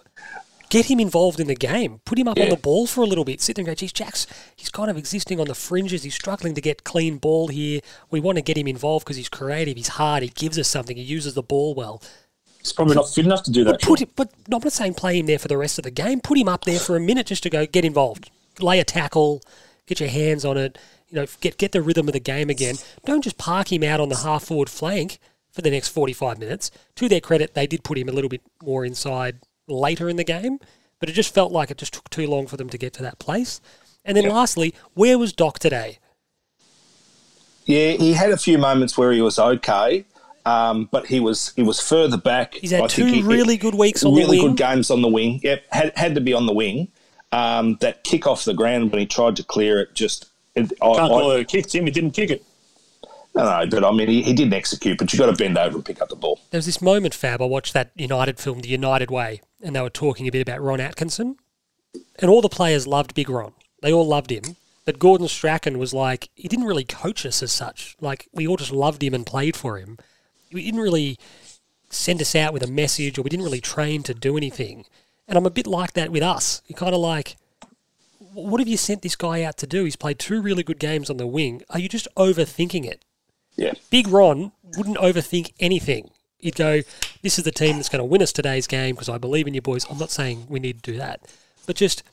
get 0.69 0.87
him 0.87 0.99
involved 0.99 1.39
in 1.39 1.45
the 1.47 1.55
game. 1.55 2.01
Put 2.03 2.17
him 2.17 2.27
up 2.27 2.39
on 2.39 2.49
the 2.49 2.57
ball 2.57 2.87
for 2.87 3.01
a 3.01 3.05
little 3.05 3.23
bit. 3.23 3.39
Sit 3.41 3.55
there 3.55 3.61
and 3.61 3.67
go, 3.67 3.75
geez, 3.75 3.93
Jack's, 3.93 4.25
he's 4.55 4.69
kind 4.71 4.89
of 4.89 4.97
existing 4.97 5.39
on 5.39 5.45
the 5.47 5.53
fringes. 5.53 6.01
He's 6.01 6.15
struggling 6.15 6.55
to 6.55 6.61
get 6.61 6.83
clean 6.83 7.19
ball 7.19 7.49
here. 7.49 7.79
We 8.09 8.19
want 8.19 8.37
to 8.39 8.41
get 8.41 8.57
him 8.57 8.67
involved 8.67 9.05
because 9.05 9.17
he's 9.17 9.29
creative. 9.29 9.77
He's 9.77 9.89
hard. 9.89 10.23
He 10.23 10.29
gives 10.29 10.57
us 10.57 10.67
something. 10.67 10.97
He 10.97 11.03
uses 11.03 11.35
the 11.35 11.43
ball 11.43 11.75
well. 11.75 12.01
He's 12.59 12.73
probably 12.73 12.95
not 12.95 13.09
fit 13.09 13.25
enough 13.25 13.43
to 13.43 13.51
do 13.51 13.63
that. 13.65 13.81
Put 13.81 14.01
it, 14.01 14.15
but 14.15 14.31
I'm 14.51 14.61
not 14.63 14.71
saying 14.71 14.95
play 14.95 15.19
him 15.19 15.25
there 15.27 15.37
for 15.37 15.47
the 15.49 15.57
rest 15.57 15.77
of 15.77 15.83
the 15.83 15.91
game. 15.91 16.21
Put 16.21 16.37
him 16.37 16.47
up 16.47 16.63
there 16.65 16.79
for 16.79 16.95
a 16.95 16.99
minute 16.99 17.27
just 17.27 17.43
to 17.43 17.49
go 17.49 17.65
get 17.65 17.83
involved, 17.85 18.31
lay 18.59 18.79
a 18.79 18.85
tackle, 18.85 19.41
get 19.87 19.99
your 19.99 20.09
hands 20.09 20.45
on 20.45 20.57
it. 20.57 20.77
You 21.09 21.17
know, 21.19 21.25
get 21.41 21.57
get 21.57 21.71
the 21.71 21.81
rhythm 21.81 22.07
of 22.07 22.13
the 22.13 22.19
game 22.19 22.49
again. 22.49 22.75
Don't 23.05 23.23
just 23.23 23.37
park 23.37 23.71
him 23.71 23.83
out 23.83 23.99
on 23.99 24.09
the 24.09 24.17
half 24.17 24.43
forward 24.45 24.69
flank 24.69 25.19
for 25.51 25.61
the 25.61 25.69
next 25.71 25.89
45 25.89 26.39
minutes. 26.39 26.71
To 26.95 27.07
their 27.07 27.19
credit, 27.21 27.53
they 27.53 27.67
did 27.67 27.83
put 27.83 27.97
him 27.97 28.09
a 28.09 28.11
little 28.11 28.29
bit 28.29 28.41
more 28.63 28.83
inside 28.85 29.39
later 29.67 30.09
in 30.09 30.15
the 30.15 30.23
game, 30.23 30.57
but 30.99 31.09
it 31.09 31.13
just 31.13 31.33
felt 31.33 31.51
like 31.51 31.69
it 31.69 31.77
just 31.77 31.93
took 31.93 32.09
too 32.09 32.27
long 32.27 32.47
for 32.47 32.57
them 32.57 32.69
to 32.69 32.77
get 32.77 32.93
to 32.93 33.03
that 33.03 33.19
place. 33.19 33.61
And 34.03 34.17
then 34.17 34.27
lastly, 34.27 34.73
where 34.95 35.17
was 35.17 35.31
Doc 35.31 35.59
today? 35.59 35.99
yeah, 37.65 37.91
he 37.91 38.13
had 38.13 38.31
a 38.31 38.37
few 38.37 38.57
moments 38.57 38.97
where 38.97 39.11
he 39.11 39.21
was 39.21 39.39
okay, 39.39 40.03
um, 40.45 40.89
but 40.91 41.05
he 41.07 41.19
was 41.19 41.53
he 41.55 41.63
was 41.63 41.79
further 41.79 42.17
back. 42.17 42.55
He's 42.55 42.71
had 42.71 42.81
I 42.81 42.87
two 42.87 43.05
he- 43.05 43.21
really 43.21 43.55
good 43.57 43.75
weeks 43.75 44.03
on 44.03 44.13
the 44.13 44.19
really 44.19 44.39
wing. 44.39 44.47
good 44.49 44.57
games 44.57 44.91
on 44.91 45.01
the 45.01 45.07
wing. 45.07 45.39
Yep, 45.43 45.63
had 45.71 45.93
had 45.95 46.15
to 46.15 46.21
be 46.21 46.33
on 46.33 46.45
the 46.45 46.53
wing. 46.53 46.89
Um, 47.33 47.77
that 47.81 48.03
kick 48.03 48.27
off 48.27 48.45
the 48.45 48.53
ground 48.53 48.91
when 48.91 48.99
he 48.99 49.05
tried 49.07 49.35
to 49.37 49.43
clear 49.43 49.79
it, 49.79 49.95
just 49.95 50.27
it, 50.55 50.71
I, 50.81 50.85
Can't 50.93 50.99
I- 50.99 51.07
call 51.07 51.31
it 51.31 51.41
a 51.41 51.45
kick, 51.45 51.65
Tim. 51.67 51.85
He 51.85 51.91
didn't 51.91 52.11
kick 52.11 52.29
it. 52.29 52.43
No, 53.35 53.43
no, 53.43 53.65
but 53.65 53.83
I 53.83 53.91
mean, 53.91 54.07
he, 54.07 54.21
he 54.21 54.33
didn't 54.33 54.53
execute, 54.53 54.99
but 54.99 55.11
you've 55.11 55.19
got 55.19 55.25
to 55.25 55.35
bend 55.35 55.57
over 55.57 55.75
and 55.77 55.83
pick 55.83 55.99
up 55.99 56.09
the 56.09 56.15
ball. 56.15 56.39
There 56.51 56.59
was 56.59 56.67
this 56.67 56.81
moment, 56.81 57.15
Fab. 57.15 57.41
I 57.41 57.45
watched 57.45 57.73
that 57.73 57.89
United 57.95 58.37
film, 58.37 58.59
The 58.59 58.69
United 58.69 59.09
Way, 59.09 59.41
and 59.63 59.75
they 59.75 59.81
were 59.81 59.89
talking 59.89 60.27
a 60.27 60.31
bit 60.31 60.43
about 60.47 60.61
Ron 60.61 60.79
Atkinson. 60.79 61.37
And 62.19 62.29
all 62.29 62.41
the 62.41 62.49
players 62.49 62.85
loved 62.85 63.15
Big 63.15 63.29
Ron. 63.29 63.53
They 63.81 63.91
all 63.91 64.05
loved 64.07 64.31
him. 64.31 64.55
But 64.85 64.99
Gordon 64.99 65.27
Strachan 65.27 65.79
was 65.79 65.93
like, 65.93 66.29
he 66.35 66.47
didn't 66.47 66.65
really 66.65 66.83
coach 66.83 67.25
us 67.25 67.41
as 67.41 67.51
such. 67.51 67.95
Like, 67.99 68.27
we 68.33 68.47
all 68.47 68.57
just 68.57 68.71
loved 68.71 69.01
him 69.01 69.15
and 69.15 69.25
played 69.25 69.55
for 69.55 69.79
him. 69.79 69.97
He 70.49 70.61
didn't 70.65 70.81
really 70.81 71.17
send 71.89 72.21
us 72.21 72.35
out 72.35 72.53
with 72.53 72.61
a 72.61 72.67
message, 72.67 73.17
or 73.17 73.23
we 73.23 73.29
didn't 73.31 73.45
really 73.45 73.61
train 73.61 74.03
to 74.03 74.13
do 74.13 74.37
anything. 74.37 74.85
And 75.27 75.37
I'm 75.37 75.45
a 75.45 75.51
bit 75.51 75.67
like 75.67 75.93
that 75.93 76.11
with 76.11 76.23
us. 76.23 76.61
You're 76.67 76.77
kind 76.77 76.93
of 76.93 77.01
like, 77.01 77.37
what 78.33 78.59
have 78.59 78.67
you 78.67 78.77
sent 78.77 79.01
this 79.01 79.15
guy 79.15 79.43
out 79.43 79.57
to 79.57 79.67
do? 79.67 79.83
He's 79.83 79.95
played 79.95 80.19
two 80.19 80.41
really 80.41 80.63
good 80.63 80.79
games 80.79 81.09
on 81.09 81.17
the 81.17 81.27
wing. 81.27 81.61
Are 81.69 81.79
you 81.79 81.87
just 81.87 82.07
overthinking 82.15 82.85
it? 82.85 83.05
Yeah. 83.55 83.73
Big 83.89 84.07
Ron 84.07 84.51
wouldn't 84.77 84.97
overthink 84.97 85.53
anything. 85.59 86.09
He'd 86.39 86.55
go, 86.55 86.81
This 87.21 87.37
is 87.37 87.45
the 87.45 87.51
team 87.51 87.77
that's 87.77 87.89
going 87.89 87.99
to 87.99 88.05
win 88.05 88.21
us 88.21 88.33
today's 88.33 88.67
game 88.67 88.95
because 88.95 89.09
I 89.09 89.17
believe 89.17 89.47
in 89.47 89.53
you 89.53 89.61
boys. 89.61 89.85
I'm 89.89 89.97
not 89.97 90.11
saying 90.11 90.47
we 90.49 90.59
need 90.59 90.83
to 90.83 90.91
do 90.91 90.97
that. 90.97 91.21
But 91.65 91.75
just, 91.75 92.03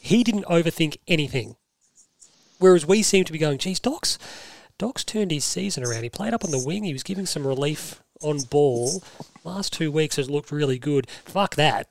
he 0.00 0.24
didn't 0.24 0.46
overthink 0.46 0.96
anything. 1.06 1.56
Whereas 2.58 2.86
we 2.86 3.02
seem 3.02 3.24
to 3.24 3.32
be 3.32 3.38
going, 3.38 3.58
geez, 3.58 3.80
Doc's, 3.80 4.18
Doc's 4.78 5.04
turned 5.04 5.30
his 5.30 5.44
season 5.44 5.84
around. 5.84 6.04
He 6.04 6.08
played 6.08 6.32
up 6.32 6.44
on 6.44 6.50
the 6.50 6.62
wing. 6.64 6.84
He 6.84 6.92
was 6.92 7.02
giving 7.02 7.26
some 7.26 7.46
relief 7.46 8.02
on 8.22 8.40
ball. 8.42 9.02
Last 9.42 9.72
two 9.72 9.92
weeks 9.92 10.16
has 10.16 10.30
looked 10.30 10.50
really 10.50 10.78
good. 10.78 11.08
Fuck 11.24 11.56
that. 11.56 11.88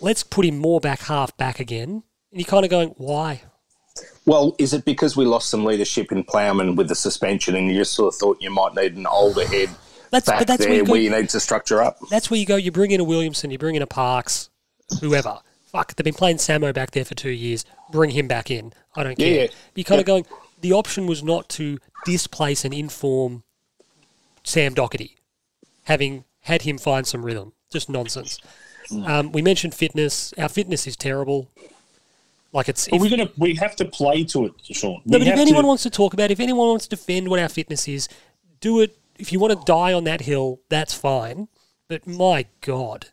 Let's 0.00 0.22
put 0.22 0.44
him 0.44 0.58
more 0.58 0.80
back 0.80 1.00
half 1.00 1.36
back 1.36 1.60
again. 1.60 2.02
And 2.32 2.40
you're 2.40 2.44
kind 2.44 2.64
of 2.64 2.70
going, 2.70 2.90
why? 2.96 3.42
Well, 4.24 4.54
is 4.58 4.72
it 4.72 4.84
because 4.84 5.16
we 5.16 5.24
lost 5.24 5.48
some 5.48 5.64
leadership 5.64 6.12
in 6.12 6.24
Plowman 6.24 6.76
with 6.76 6.88
the 6.88 6.94
suspension, 6.94 7.56
and 7.56 7.68
you 7.68 7.78
just 7.78 7.94
sort 7.94 8.14
of 8.14 8.18
thought 8.18 8.38
you 8.40 8.50
might 8.50 8.74
need 8.74 8.96
an 8.96 9.06
older 9.06 9.46
head 9.46 9.68
That's, 10.10 10.26
back 10.26 10.46
that's 10.46 10.60
there 10.60 10.68
where 10.68 10.78
you, 10.78 10.84
go, 10.84 10.92
where 10.92 11.00
you 11.00 11.10
need 11.10 11.28
to 11.30 11.40
structure 11.40 11.82
up? 11.82 11.98
that's 12.10 12.30
where 12.30 12.38
you 12.38 12.46
go. 12.46 12.56
You 12.56 12.70
bring 12.70 12.92
in 12.92 13.00
a 13.00 13.04
Williamson, 13.04 13.50
you 13.50 13.58
bring 13.58 13.74
in 13.74 13.82
a 13.82 13.86
Parks, 13.86 14.50
whoever. 15.00 15.40
Fuck, 15.66 15.94
they've 15.94 16.04
been 16.04 16.14
playing 16.14 16.36
Samo 16.36 16.72
back 16.74 16.92
there 16.92 17.04
for 17.04 17.14
two 17.14 17.30
years. 17.30 17.64
Bring 17.92 18.10
him 18.10 18.28
back 18.28 18.50
in. 18.50 18.72
I 18.94 19.04
don't 19.04 19.16
care. 19.16 19.26
Yeah, 19.26 19.42
yeah. 19.42 19.48
You're 19.74 19.84
kind 19.84 20.00
of 20.00 20.06
going, 20.06 20.26
the 20.60 20.72
option 20.72 21.06
was 21.06 21.22
not 21.22 21.48
to 21.50 21.78
displace 22.04 22.64
and 22.64 22.74
inform 22.74 23.44
Sam 24.44 24.74
Docherty, 24.74 25.14
having 25.84 26.24
had 26.42 26.62
him 26.62 26.78
find 26.78 27.06
some 27.06 27.24
rhythm. 27.24 27.52
Just 27.72 27.88
nonsense. 27.88 28.40
Mm. 28.90 29.08
Um, 29.08 29.32
we 29.32 29.42
mentioned 29.42 29.74
fitness. 29.74 30.32
Our 30.38 30.48
fitness 30.48 30.86
is 30.86 30.96
terrible. 30.96 31.48
Like 32.52 32.68
it's. 32.68 32.88
If- 32.88 33.00
we're 33.00 33.10
gonna 33.10 33.30
we 33.38 33.54
have 33.56 33.76
to 33.76 33.84
play 33.84 34.24
to 34.24 34.46
it, 34.46 34.52
Sean. 34.64 35.00
no, 35.04 35.18
We 35.18 35.24
but 35.24 35.32
if 35.34 35.38
anyone 35.38 35.62
to- 35.62 35.68
wants 35.68 35.82
to 35.84 35.90
talk 35.90 36.12
about, 36.14 36.24
it, 36.30 36.32
if 36.32 36.40
anyone 36.40 36.68
wants 36.68 36.86
to 36.88 36.96
defend 36.96 37.28
what 37.28 37.38
our 37.38 37.48
fitness 37.48 37.86
is, 37.88 38.08
do 38.60 38.80
it. 38.80 38.96
If 39.18 39.32
you 39.32 39.38
want 39.38 39.58
to 39.58 39.64
die 39.66 39.92
on 39.92 40.04
that 40.04 40.22
hill, 40.22 40.60
that's 40.68 40.94
fine. 40.94 41.48
But 41.88 42.06
my 42.06 42.46
God, 42.62 43.08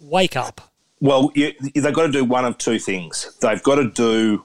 wake 0.00 0.36
up. 0.36 0.72
Well, 1.00 1.32
you, 1.34 1.52
they've 1.74 1.92
got 1.92 2.06
to 2.06 2.12
do 2.12 2.24
one 2.24 2.44
of 2.44 2.56
two 2.56 2.78
things. 2.78 3.36
They've 3.40 3.62
got 3.62 3.74
to 3.76 3.90
do 3.90 4.44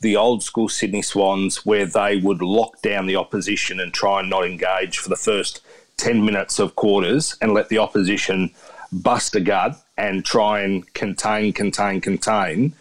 the 0.00 0.16
old 0.16 0.42
school 0.44 0.68
Sydney 0.68 1.02
Swans 1.02 1.66
where 1.66 1.84
they 1.84 2.18
would 2.18 2.40
lock 2.40 2.80
down 2.82 3.06
the 3.06 3.16
opposition 3.16 3.80
and 3.80 3.92
try 3.92 4.20
and 4.20 4.30
not 4.30 4.44
engage 4.46 4.98
for 4.98 5.08
the 5.08 5.16
first 5.16 5.60
10 5.96 6.24
minutes 6.24 6.60
of 6.60 6.76
quarters 6.76 7.36
and 7.42 7.52
let 7.52 7.68
the 7.68 7.78
opposition 7.78 8.50
bust 8.92 9.34
a 9.34 9.40
gut 9.40 9.76
and 9.98 10.24
try 10.24 10.60
and 10.60 10.92
contain, 10.94 11.52
contain, 11.52 12.00
contain. 12.00 12.72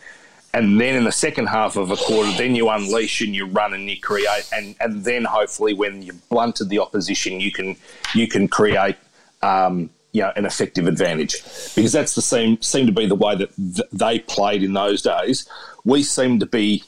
And 0.54 0.80
then 0.80 0.96
in 0.96 1.04
the 1.04 1.12
second 1.12 1.48
half 1.48 1.76
of 1.76 1.92
a 1.92 1.98
quarter, 1.98 2.32
then 2.38 2.56
you 2.56 2.70
unleash 2.70 3.22
and 3.22 3.36
you 3.36 3.48
run 3.48 3.74
and 3.74 3.90
you 3.90 4.00
create, 4.00 4.48
and, 4.54 4.76
and 4.80 5.04
then 5.04 5.26
hopefully 5.26 5.74
when 5.74 6.02
you've 6.02 6.30
blunted 6.30 6.70
the 6.70 6.80
opposition, 6.80 7.42
you 7.42 7.52
can 7.52 7.76
you 8.16 8.28
can 8.28 8.48
create 8.48 8.96
um, 9.42 9.90
you 10.14 10.22
know, 10.22 10.32
an 10.36 10.46
effective 10.46 10.88
advantage 10.88 11.44
because 11.76 11.92
that's 11.92 12.16
the 12.16 12.22
same 12.22 12.62
seem 12.62 12.86
to 12.86 12.92
be 12.92 13.06
the 13.06 13.16
way 13.16 13.36
that 13.36 13.50
th- 13.56 13.90
they 13.92 14.20
played 14.20 14.64
in 14.64 14.74
those 14.74 15.02
days. 15.02 15.48
We 15.84 16.02
seem 16.04 16.40
to 16.40 16.46
be 16.46 16.84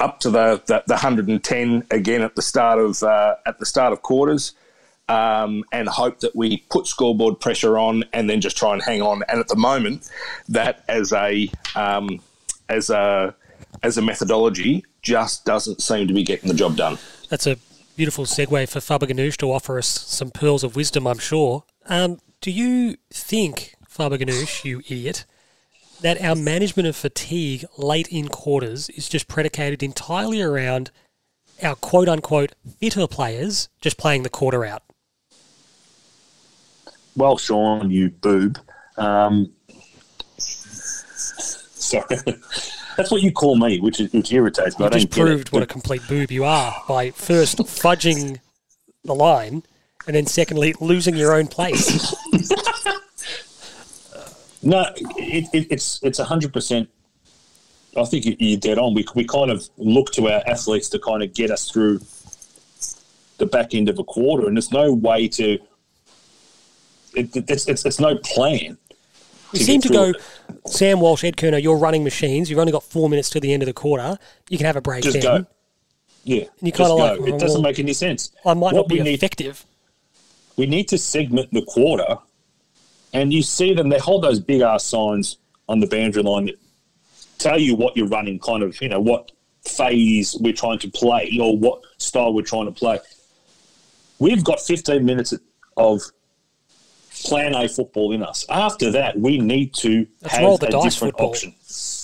up 0.00 0.18
to 0.20 0.30
the, 0.30 0.62
the, 0.66 0.82
the 0.86 0.94
110 0.94 1.86
again 1.90 2.22
at 2.22 2.34
the 2.34 2.42
start 2.42 2.78
of 2.78 3.02
uh, 3.02 3.36
at 3.46 3.58
the 3.58 3.66
start 3.66 3.92
of 3.92 4.02
quarters, 4.02 4.54
um, 5.08 5.64
and 5.72 5.88
hope 5.88 6.20
that 6.20 6.34
we 6.34 6.58
put 6.70 6.86
scoreboard 6.86 7.40
pressure 7.40 7.78
on 7.78 8.04
and 8.12 8.28
then 8.28 8.40
just 8.40 8.56
try 8.56 8.72
and 8.72 8.82
hang 8.82 9.02
on. 9.02 9.22
And 9.28 9.40
at 9.40 9.48
the 9.48 9.56
moment, 9.56 10.08
that 10.48 10.84
as 10.88 11.12
a 11.12 11.50
um, 11.74 12.20
as 12.68 12.90
a 12.90 13.34
as 13.82 13.98
a 13.98 14.02
methodology 14.02 14.84
just 15.02 15.44
doesn't 15.44 15.82
seem 15.82 16.08
to 16.08 16.14
be 16.14 16.22
getting 16.22 16.48
the 16.48 16.54
job 16.54 16.76
done. 16.76 16.98
That's 17.28 17.46
a 17.46 17.56
beautiful 17.96 18.24
segue 18.24 18.68
for 18.68 18.80
Faber 18.80 19.06
Ganoush 19.06 19.36
to 19.38 19.52
offer 19.52 19.78
us 19.78 19.86
some 19.86 20.30
pearls 20.30 20.64
of 20.64 20.76
wisdom, 20.76 21.06
I'm 21.06 21.18
sure. 21.18 21.64
Um, 21.86 22.18
do 22.40 22.50
you 22.50 22.96
think, 23.10 23.74
Faber 23.86 24.18
Ganoush, 24.18 24.64
you 24.64 24.80
idiot, 24.80 25.26
that 26.00 26.20
our 26.22 26.34
management 26.34 26.88
of 26.88 26.96
fatigue 26.96 27.64
late 27.78 28.08
in 28.08 28.28
quarters 28.28 28.88
is 28.90 29.08
just 29.08 29.28
predicated 29.28 29.82
entirely 29.82 30.40
around 30.40 30.90
our 31.62 31.76
quote 31.76 32.08
unquote 32.08 32.54
fitter 32.80 33.06
players 33.06 33.68
just 33.80 33.96
playing 33.98 34.22
the 34.22 34.30
quarter 34.30 34.64
out? 34.64 34.82
Well, 37.16 37.36
Sean, 37.38 37.90
you 37.90 38.10
boob. 38.10 38.58
Um, 38.96 39.52
sorry, 40.38 42.04
that's 42.96 43.10
what 43.10 43.22
you 43.22 43.32
call 43.32 43.56
me, 43.56 43.80
which 43.80 44.00
is, 44.00 44.12
which 44.12 44.32
irritates 44.32 44.78
me. 44.78 44.84
You 44.84 44.90
I 44.90 44.94
just 44.94 45.10
proved 45.10 45.52
what 45.52 45.62
a 45.62 45.66
complete 45.66 46.02
boob 46.08 46.30
you 46.30 46.44
are 46.44 46.74
by 46.88 47.10
first 47.10 47.58
fudging 47.58 48.38
the 49.04 49.14
line 49.14 49.62
and 50.06 50.14
then 50.16 50.26
secondly 50.26 50.74
losing 50.80 51.16
your 51.16 51.34
own 51.34 51.46
place. 51.46 52.14
No, 54.66 54.86
it, 54.96 55.44
it, 55.52 55.66
it's 55.70 56.00
it's 56.02 56.18
hundred 56.18 56.54
percent. 56.54 56.88
I 57.98 58.04
think 58.06 58.24
you- 58.24 58.36
you're 58.38 58.58
dead 58.58 58.78
on. 58.78 58.94
We 58.94 59.04
we 59.14 59.24
kind 59.26 59.50
of 59.50 59.68
look 59.76 60.10
to 60.12 60.28
our 60.30 60.42
athletes 60.46 60.88
to 60.90 60.98
kind 60.98 61.22
of 61.22 61.34
get 61.34 61.50
us 61.50 61.70
through 61.70 62.00
the 63.36 63.44
back 63.44 63.74
end 63.74 63.90
of 63.90 63.98
a 63.98 64.04
quarter, 64.04 64.46
and 64.48 64.56
there's 64.56 64.72
no 64.72 64.90
way 64.94 65.28
to. 65.28 65.58
It, 67.14 67.34
it- 67.36 67.50
it's, 67.50 67.68
it's 67.68 67.84
it's 67.84 68.00
no 68.00 68.16
plan. 68.18 68.78
We 69.52 69.60
seem 69.60 69.80
to 69.82 69.88
go, 69.88 70.12
through 70.12 70.20
Sam 70.66 70.98
Walsh, 71.00 71.22
Ed 71.22 71.36
Curnow, 71.36 71.62
you're 71.62 71.76
running 71.78 72.02
machines. 72.02 72.50
You've 72.50 72.58
only 72.58 72.72
got 72.72 72.82
four 72.82 73.08
minutes 73.08 73.30
to 73.30 73.40
the 73.40 73.52
end 73.52 73.62
of 73.62 73.68
the 73.68 73.72
quarter. 73.72 74.18
You 74.48 74.58
can 74.58 74.66
have 74.66 74.74
a 74.74 74.80
break 74.80 75.04
Just 75.04 75.20
then. 75.20 75.42
go. 75.42 75.46
Yeah, 76.24 76.40
And 76.40 76.50
you 76.62 76.72
kinda 76.72 76.88
go. 76.88 76.96
like, 76.96 77.20
it 77.20 77.38
doesn't 77.38 77.62
make 77.62 77.78
any 77.78 77.92
sense. 77.92 78.32
I 78.44 78.54
might 78.54 78.72
What 78.72 78.74
not 78.74 78.88
be 78.88 78.96
we 78.96 79.02
need- 79.02 79.14
effective. 79.14 79.64
we 80.56 80.66
need 80.66 80.88
to 80.88 80.98
segment 80.98 81.52
the 81.52 81.62
quarter, 81.66 82.16
and 83.12 83.32
you 83.32 83.42
see 83.42 83.74
them. 83.74 83.90
They 83.90 83.98
hold 83.98 84.24
those 84.24 84.40
big 84.40 84.60
ass 84.62 84.82
signs 84.84 85.36
on 85.68 85.78
the 85.78 85.86
boundary 85.86 86.24
line 86.24 86.46
that 86.46 86.56
tell 87.38 87.58
you 87.60 87.76
what 87.76 87.96
you're 87.96 88.08
running, 88.08 88.40
kind 88.40 88.62
of, 88.64 88.80
you 88.82 88.88
know, 88.88 89.00
what 89.00 89.30
phase 89.64 90.36
we're 90.40 90.52
trying 90.52 90.80
to 90.80 90.88
play 90.90 91.38
or 91.40 91.56
what 91.56 91.80
style 91.98 92.34
we're 92.34 92.42
trying 92.42 92.66
to 92.66 92.72
play. 92.72 92.98
We've 94.18 94.42
got 94.42 94.60
15 94.60 95.04
minutes 95.04 95.32
of 95.76 96.02
plan 97.24 97.54
A 97.54 97.68
football 97.68 98.12
in 98.12 98.22
us. 98.22 98.44
After 98.48 98.90
that, 98.92 99.18
we 99.18 99.38
need 99.38 99.74
to 99.74 100.06
Let's 100.22 100.34
have 100.34 100.44
roll 100.44 100.58
the 100.58 100.68
a 100.68 100.70
dice 100.70 100.94
different 100.94 101.14
football. 101.14 101.30
option. 101.30 101.54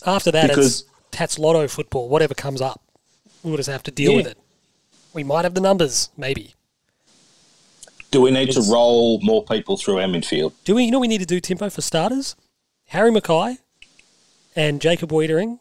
After 0.06 0.30
that, 0.32 0.48
Because- 0.48 0.80
it's 0.80 0.90
Tatts 1.10 1.38
Lotto 1.38 1.66
football, 1.68 2.08
whatever 2.08 2.34
comes 2.34 2.60
up. 2.60 2.80
We'll 3.42 3.56
just 3.56 3.68
have 3.68 3.82
to 3.84 3.90
deal 3.90 4.12
Yeah. 4.12 4.16
with 4.18 4.26
it. 4.28 4.38
We 5.12 5.24
might 5.24 5.44
have 5.44 5.54
the 5.54 5.60
numbers, 5.60 6.08
maybe. 6.16 6.54
Do 8.10 8.20
we 8.20 8.30
need 8.30 8.50
to 8.52 8.60
roll 8.62 9.20
more 9.22 9.44
people 9.44 9.76
through 9.76 10.00
our 10.00 10.08
midfield? 10.08 10.52
Do 10.64 10.74
we? 10.74 10.84
You 10.84 10.90
know 10.90 10.98
we 10.98 11.08
need 11.08 11.18
to 11.18 11.26
do, 11.26 11.40
tempo 11.40 11.70
for 11.70 11.80
starters? 11.80 12.34
Harry 12.86 13.10
McKay 13.12 13.58
and 14.56 14.80
Jacob 14.80 15.10
Weitering 15.10 15.60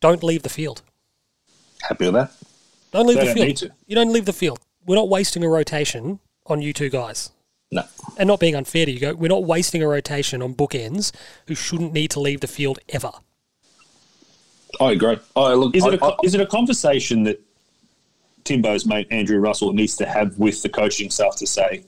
don't 0.00 0.22
leave 0.24 0.42
the 0.42 0.48
field. 0.48 0.82
Happy 1.82 2.06
with 2.06 2.14
that? 2.14 2.32
Don't 2.92 3.06
leave 3.06 3.16
They 3.16 3.20
the 3.22 3.26
don't 3.26 3.34
field. 3.34 3.46
need 3.48 3.56
to. 3.58 3.70
You 3.86 3.94
don't 3.94 4.12
leave 4.12 4.24
the 4.24 4.32
field. 4.32 4.58
We're 4.86 4.96
not 4.96 5.08
wasting 5.08 5.44
a 5.44 5.48
rotation 5.48 6.18
on 6.46 6.62
you 6.62 6.72
two 6.72 6.88
guys. 6.90 7.30
No. 7.74 7.82
And 8.16 8.28
not 8.28 8.38
being 8.40 8.54
unfair 8.54 8.86
to 8.86 8.92
you, 8.92 9.00
go. 9.00 9.14
We're 9.14 9.28
not 9.28 9.44
wasting 9.44 9.82
a 9.82 9.88
rotation 9.88 10.40
on 10.40 10.54
bookends 10.54 11.10
who 11.48 11.54
shouldn't 11.56 11.92
need 11.92 12.10
to 12.12 12.20
leave 12.20 12.40
the 12.40 12.46
field 12.46 12.78
ever. 12.88 13.10
I 14.80 14.92
agree. 14.92 15.18
I 15.36 15.54
look. 15.54 15.74
Is 15.76 15.84
I, 15.84 15.88
it 15.94 16.00
a, 16.00 16.04
I- 16.04 16.16
is 16.22 16.34
it 16.34 16.40
a 16.40 16.46
conversation 16.46 17.24
that 17.24 17.40
Timbo's 18.44 18.86
mate 18.86 19.08
Andrew 19.10 19.38
Russell 19.38 19.72
needs 19.72 19.96
to 19.96 20.06
have 20.06 20.38
with 20.38 20.62
the 20.62 20.68
coaching 20.68 21.10
staff 21.10 21.36
to 21.36 21.46
say 21.46 21.84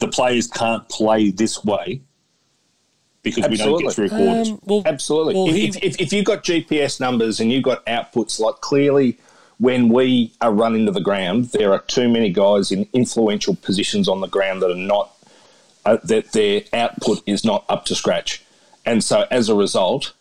the 0.00 0.08
players 0.08 0.46
can't 0.46 0.86
play 0.88 1.30
this 1.30 1.64
way 1.64 2.00
because 3.22 3.48
we 3.48 3.56
don't 3.56 3.78
get 3.78 3.86
Absolutely. 3.86 3.94
through 3.94 4.08
quarters? 4.10 4.50
Um, 4.50 4.60
well, 4.64 4.82
Absolutely. 4.84 5.34
Well, 5.34 5.48
if, 5.48 5.54
he- 5.54 5.64
if, 5.68 5.76
if, 5.82 6.00
if 6.00 6.12
you've 6.12 6.24
got 6.26 6.44
GPS 6.44 7.00
numbers 7.00 7.40
and 7.40 7.50
you've 7.50 7.62
got 7.64 7.84
outputs, 7.86 8.38
like 8.38 8.56
clearly 8.56 9.18
when 9.58 9.88
we 9.88 10.32
are 10.40 10.52
run 10.52 10.74
into 10.74 10.92
the 10.92 11.00
ground, 11.00 11.46
there 11.46 11.72
are 11.72 11.80
too 11.80 12.08
many 12.08 12.30
guys 12.30 12.70
in 12.70 12.88
influential 12.92 13.54
positions 13.54 14.08
on 14.08 14.20
the 14.20 14.26
ground 14.26 14.62
that 14.62 14.70
are 14.70 14.74
not, 14.74 15.14
uh, 15.84 15.98
that 16.04 16.32
their 16.32 16.62
output 16.72 17.22
is 17.26 17.44
not 17.44 17.64
up 17.68 17.84
to 17.86 17.94
scratch. 17.94 18.42
And 18.84 19.02
so 19.02 19.26
as 19.30 19.48
a 19.48 19.54
result, 19.54 20.12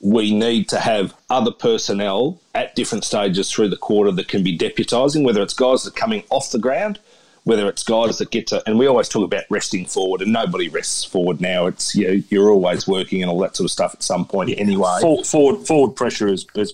we 0.00 0.34
need 0.34 0.68
to 0.68 0.80
have 0.80 1.14
other 1.30 1.52
personnel 1.52 2.40
at 2.54 2.74
different 2.74 3.04
stages 3.04 3.50
through 3.50 3.68
the 3.68 3.76
quarter 3.76 4.10
that 4.10 4.28
can 4.28 4.42
be 4.42 4.58
deputising, 4.58 5.24
whether 5.24 5.42
it's 5.42 5.54
guys 5.54 5.84
that 5.84 5.94
are 5.94 6.00
coming 6.00 6.24
off 6.28 6.50
the 6.50 6.58
ground, 6.58 6.98
whether 7.44 7.68
it's 7.68 7.82
guys 7.82 8.18
that 8.18 8.30
get 8.30 8.48
to, 8.48 8.62
and 8.66 8.78
we 8.78 8.86
always 8.86 9.08
talk 9.08 9.24
about 9.24 9.44
resting 9.48 9.86
forward, 9.86 10.20
and 10.20 10.32
nobody 10.32 10.68
rests 10.68 11.04
forward 11.04 11.40
now. 11.40 11.66
It's 11.66 11.94
you 11.94 12.06
know, 12.06 12.22
you're 12.30 12.50
always 12.50 12.86
working 12.86 13.22
and 13.22 13.30
all 13.30 13.38
that 13.40 13.56
sort 13.56 13.64
of 13.64 13.70
stuff 13.70 13.94
at 13.94 14.02
some 14.02 14.26
point 14.26 14.50
anyway. 14.58 14.98
For, 15.00 15.24
forward 15.24 15.66
forward 15.66 15.94
pressure 15.94 16.28
has, 16.28 16.46
has 16.54 16.72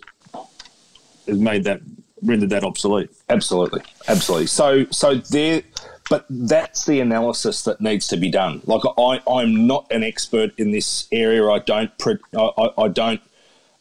has 1.27 1.39
made 1.39 1.65
that 1.65 1.81
rendered 2.23 2.51
that 2.51 2.65
obsolete. 2.65 3.11
Absolutely, 3.29 3.83
absolutely. 4.09 4.47
So, 4.47 4.87
so 4.91 5.17
there, 5.17 5.63
but 6.11 6.27
that's 6.29 6.87
the 6.87 7.01
analysis 7.01 7.63
that 7.63 7.81
needs 7.81 8.07
to 8.09 8.17
be 8.17 8.31
done. 8.31 8.63
Like 8.67 8.83
I, 8.99 9.21
I'm 9.31 9.67
not 9.67 9.91
an 9.91 10.03
expert 10.03 10.53
in 10.59 10.71
this 10.71 11.07
area. 11.13 11.49
I 11.49 11.59
don't, 11.59 11.97
pre- 11.99 12.19
I, 12.37 12.71
I 12.79 12.89
don't, 12.89 13.21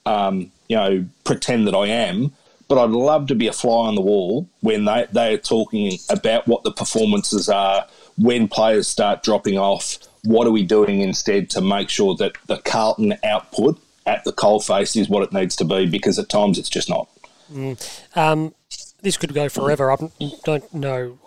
um, 0.05 0.51
you 0.67 0.75
know, 0.75 1.05
pretend 1.23 1.67
that 1.67 1.75
I 1.75 1.87
am. 1.87 2.33
But 2.69 2.83
I'd 2.83 2.89
love 2.89 3.27
to 3.27 3.35
be 3.35 3.47
a 3.47 3.53
fly 3.53 3.87
on 3.87 3.95
the 3.95 4.01
wall 4.01 4.49
when 4.59 4.83
they, 4.83 5.07
they 5.13 5.35
are 5.35 5.37
talking 5.37 5.97
about 6.09 6.47
what 6.47 6.63
the 6.63 6.71
performances 6.73 7.47
are, 7.47 7.87
when 8.17 8.49
players 8.49 8.89
start 8.89 9.23
dropping 9.23 9.57
off. 9.57 9.97
What 10.25 10.47
are 10.47 10.51
we 10.51 10.63
doing 10.63 10.99
instead 10.99 11.49
to 11.51 11.61
make 11.61 11.89
sure 11.89 12.13
that 12.15 12.33
the 12.47 12.57
Carlton 12.57 13.17
output 13.23 13.79
at 14.05 14.25
the 14.25 14.33
coalface 14.33 14.99
is 14.99 15.07
what 15.07 15.23
it 15.23 15.31
needs 15.31 15.55
to 15.55 15.63
be? 15.63 15.85
Because 15.85 16.19
at 16.19 16.27
times 16.27 16.59
it's 16.59 16.67
just 16.67 16.89
not. 16.89 17.07
Mm. 17.51 18.17
Um, 18.17 18.53
this 19.01 19.17
could 19.17 19.33
go 19.33 19.49
forever. 19.49 19.91
I 19.91 19.97
don't 20.43 20.73
know. 20.73 21.19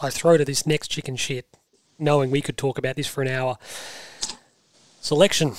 I 0.00 0.10
throw 0.10 0.36
to 0.36 0.44
this 0.44 0.66
next 0.66 0.88
chicken 0.88 1.16
shit, 1.16 1.46
knowing 1.98 2.30
we 2.30 2.40
could 2.40 2.56
talk 2.56 2.78
about 2.78 2.96
this 2.96 3.06
for 3.06 3.22
an 3.22 3.28
hour. 3.28 3.58
Selection. 5.00 5.54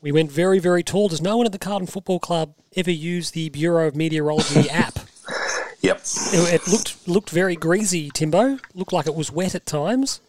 We 0.00 0.12
went 0.12 0.32
very, 0.32 0.58
very 0.58 0.82
tall. 0.82 1.08
Does 1.08 1.20
no 1.20 1.36
one 1.36 1.46
at 1.46 1.52
the 1.52 1.58
Carlton 1.58 1.86
Football 1.86 2.18
Club 2.18 2.54
ever 2.76 2.90
use 2.90 3.30
the 3.30 3.48
Bureau 3.50 3.86
of 3.86 3.96
Meteorology 3.96 4.68
app? 4.70 4.98
Yep. 5.80 6.00
It, 6.32 6.54
it, 6.54 6.68
looked 6.68 7.08
looked 7.08 7.30
very 7.30 7.56
greasy, 7.56 8.10
Timbo. 8.10 8.58
Looked 8.74 8.92
like 8.92 9.06
it 9.06 9.14
was 9.14 9.32
wet 9.32 9.54
at 9.54 9.66
times. 9.66 10.20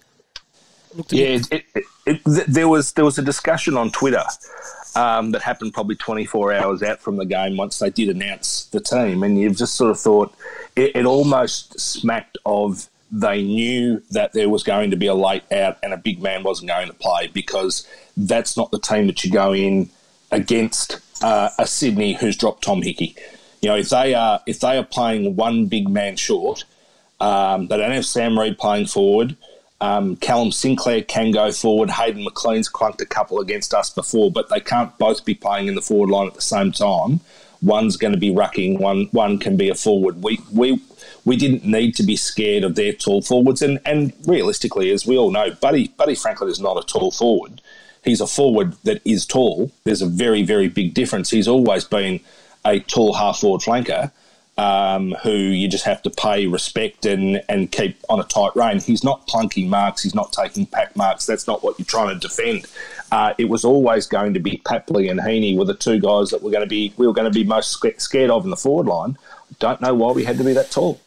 yeah, 1.10 1.40
it, 1.52 1.66
it, 2.06 2.22
there 2.48 2.68
was 2.68 2.94
there 2.94 3.06
was 3.06 3.18
a 3.18 3.22
discussion 3.22 3.78
on 3.78 3.92
Twitter 3.92 4.24
um, 4.96 5.32
that 5.32 5.42
happened 5.42 5.74
probably 5.74 5.96
24 5.96 6.54
hours 6.54 6.84
out 6.84 7.02
from 7.02 7.18
the 7.18 7.26
game 7.26 7.58
once 7.58 7.80
they 7.80 7.90
did 7.90 8.10
announce 8.10 8.66
the 8.66 8.80
team, 8.80 9.24
and 9.24 9.40
you've 9.40 9.58
just 9.58 9.76
sort 9.76 9.92
of 9.92 10.00
thought 10.00 10.34
it, 10.76 10.96
it 10.96 11.06
almost 11.06 11.80
smacked 11.80 12.38
of 12.46 12.88
they 13.12 13.44
knew 13.44 14.02
that 14.10 14.34
there 14.34 14.50
was 14.50 14.64
going 14.64 14.90
to 14.90 14.98
be 14.98 15.06
a 15.06 15.14
late 15.14 15.44
out 15.52 15.78
and 15.84 15.94
a 15.94 15.98
big 15.98 16.22
man 16.22 16.42
wasn't 16.42 16.68
going 16.68 16.88
to 16.88 16.94
play 16.94 17.28
because 17.28 17.88
that's 18.18 18.58
not 18.58 18.72
the 18.72 18.80
team 18.80 19.06
that 19.06 19.24
you 19.24 19.32
go 19.32 19.54
in 19.54 19.88
against 20.32 21.00
uh, 21.22 21.50
a 21.60 21.68
Sydney 21.68 22.14
who's 22.14 22.36
dropped 22.36 22.64
Tom 22.64 22.82
Hickey. 22.82 23.16
You 23.62 23.70
know, 23.70 23.78
if 23.78 23.90
they 23.90 24.14
are 24.14 24.42
if 24.46 24.60
they 24.60 24.78
are 24.78 24.84
playing 24.84 25.36
one 25.36 25.68
big 25.68 25.88
man 25.88 26.16
short, 26.16 26.66
um, 27.20 27.68
they 27.68 27.78
don't 27.78 27.92
have 27.92 28.06
Sam 28.06 28.38
Reid 28.38 28.58
playing 28.58 28.88
forward. 28.88 29.38
Um, 29.82 30.16
Callum 30.18 30.52
Sinclair 30.52 31.02
can 31.02 31.32
go 31.32 31.52
forward. 31.52 31.90
Hayden 31.90 32.24
McLean's 32.24 32.70
clunked 32.70 33.02
a 33.02 33.06
couple 33.06 33.40
against 33.40 33.74
us 33.74 33.90
before, 33.90 34.32
but 34.32 34.50
they 34.50 34.60
can't 34.60 34.98
both 34.98 35.26
be 35.26 35.34
playing 35.34 35.68
in 35.68 35.76
the 35.76 35.82
forward 35.82 36.10
line 36.10 36.28
at 36.28 36.36
the 36.36 36.42
same 36.42 36.72
time. 36.72 37.20
One's 37.62 37.98
going 37.98 38.14
to 38.14 38.20
be 38.20 38.32
rucking. 38.32 38.80
One 38.80 39.06
one 39.12 39.40
can 39.40 39.58
be 39.58 39.70
a 39.70 39.76
forward. 39.76 40.24
We 40.24 40.40
we 40.52 40.82
we 41.26 41.38
didn't 41.38 41.66
need 41.66 41.96
to 41.96 42.04
be 42.04 42.16
scared 42.16 42.64
of 42.64 42.76
their 42.76 42.94
tall 42.94 43.22
forwards. 43.22 43.62
And 43.62 43.80
and 43.86 44.14
realistically, 44.26 44.92
as 44.92 45.06
we 45.06 45.18
all 45.18 45.32
know, 45.32 45.52
Buddy 45.52 45.90
Buddy 45.90 46.16
Franklin 46.16 46.50
is 46.50 46.60
not 46.60 46.78
a 46.78 46.86
tall 46.86 47.12
forward 47.12 47.62
he's 48.04 48.22
a 48.22 48.28
forward 48.28 48.74
that 48.84 49.02
is 49.06 49.26
tall. 49.26 49.72
There's 49.84 50.02
a 50.02 50.08
very, 50.08 50.44
very 50.44 50.68
big 50.68 50.94
difference. 50.94 51.30
He's 51.30 51.48
always 51.48 51.86
been 51.86 52.20
a 52.66 52.80
tall 52.80 53.14
half 53.14 53.40
forward 53.40 53.62
flanker 53.62 54.12
um, 54.58 55.16
who 55.24 55.32
you 55.32 55.68
just 55.68 55.86
have 55.86 56.02
to 56.04 56.10
pay 56.10 56.46
respect 56.46 57.06
and, 57.06 57.44
and 57.50 57.72
keep 57.72 57.98
on 58.10 58.20
a 58.20 58.24
tight 58.24 58.56
rein. 58.56 58.80
He's 58.80 59.04
not 59.04 59.26
plunking 59.28 59.70
marks. 59.70 60.04
He's 60.04 60.14
not 60.14 60.32
taking 60.32 60.66
pack 60.66 60.96
marks. 60.96 61.26
That's 61.26 61.48
not 61.48 61.64
what 61.64 61.80
you're 61.80 61.86
trying 61.86 62.10
to 62.10 62.20
defend. 62.20 62.68
Uh, 63.12 63.34
it 63.38 63.46
was 63.46 63.66
always 63.66 64.06
going 64.08 64.34
to 64.34 64.40
be 64.40 64.62
Papley 64.66 65.10
and 65.10 65.20
Heaney 65.20 65.58
were 65.58 65.66
the 65.66 65.74
two 65.74 66.00
guys 66.00 66.30
that 66.30 66.42
were 66.42 66.52
going 66.52 66.64
to 66.64 66.70
be 66.70 66.94
we 66.98 67.08
were 67.08 67.14
going 67.14 67.32
to 67.32 67.38
be 67.38 67.44
most 67.44 67.84
scared 67.98 68.30
of 68.30 68.44
in 68.44 68.50
the 68.50 68.58
forward 68.58 68.88
line. 68.88 69.18
Don't 69.60 69.82
know 69.82 69.94
why 69.94 70.12
we 70.12 70.24
had 70.24 70.38
to 70.38 70.44
be 70.44 70.54
that 70.54 70.72
tall. 70.72 71.00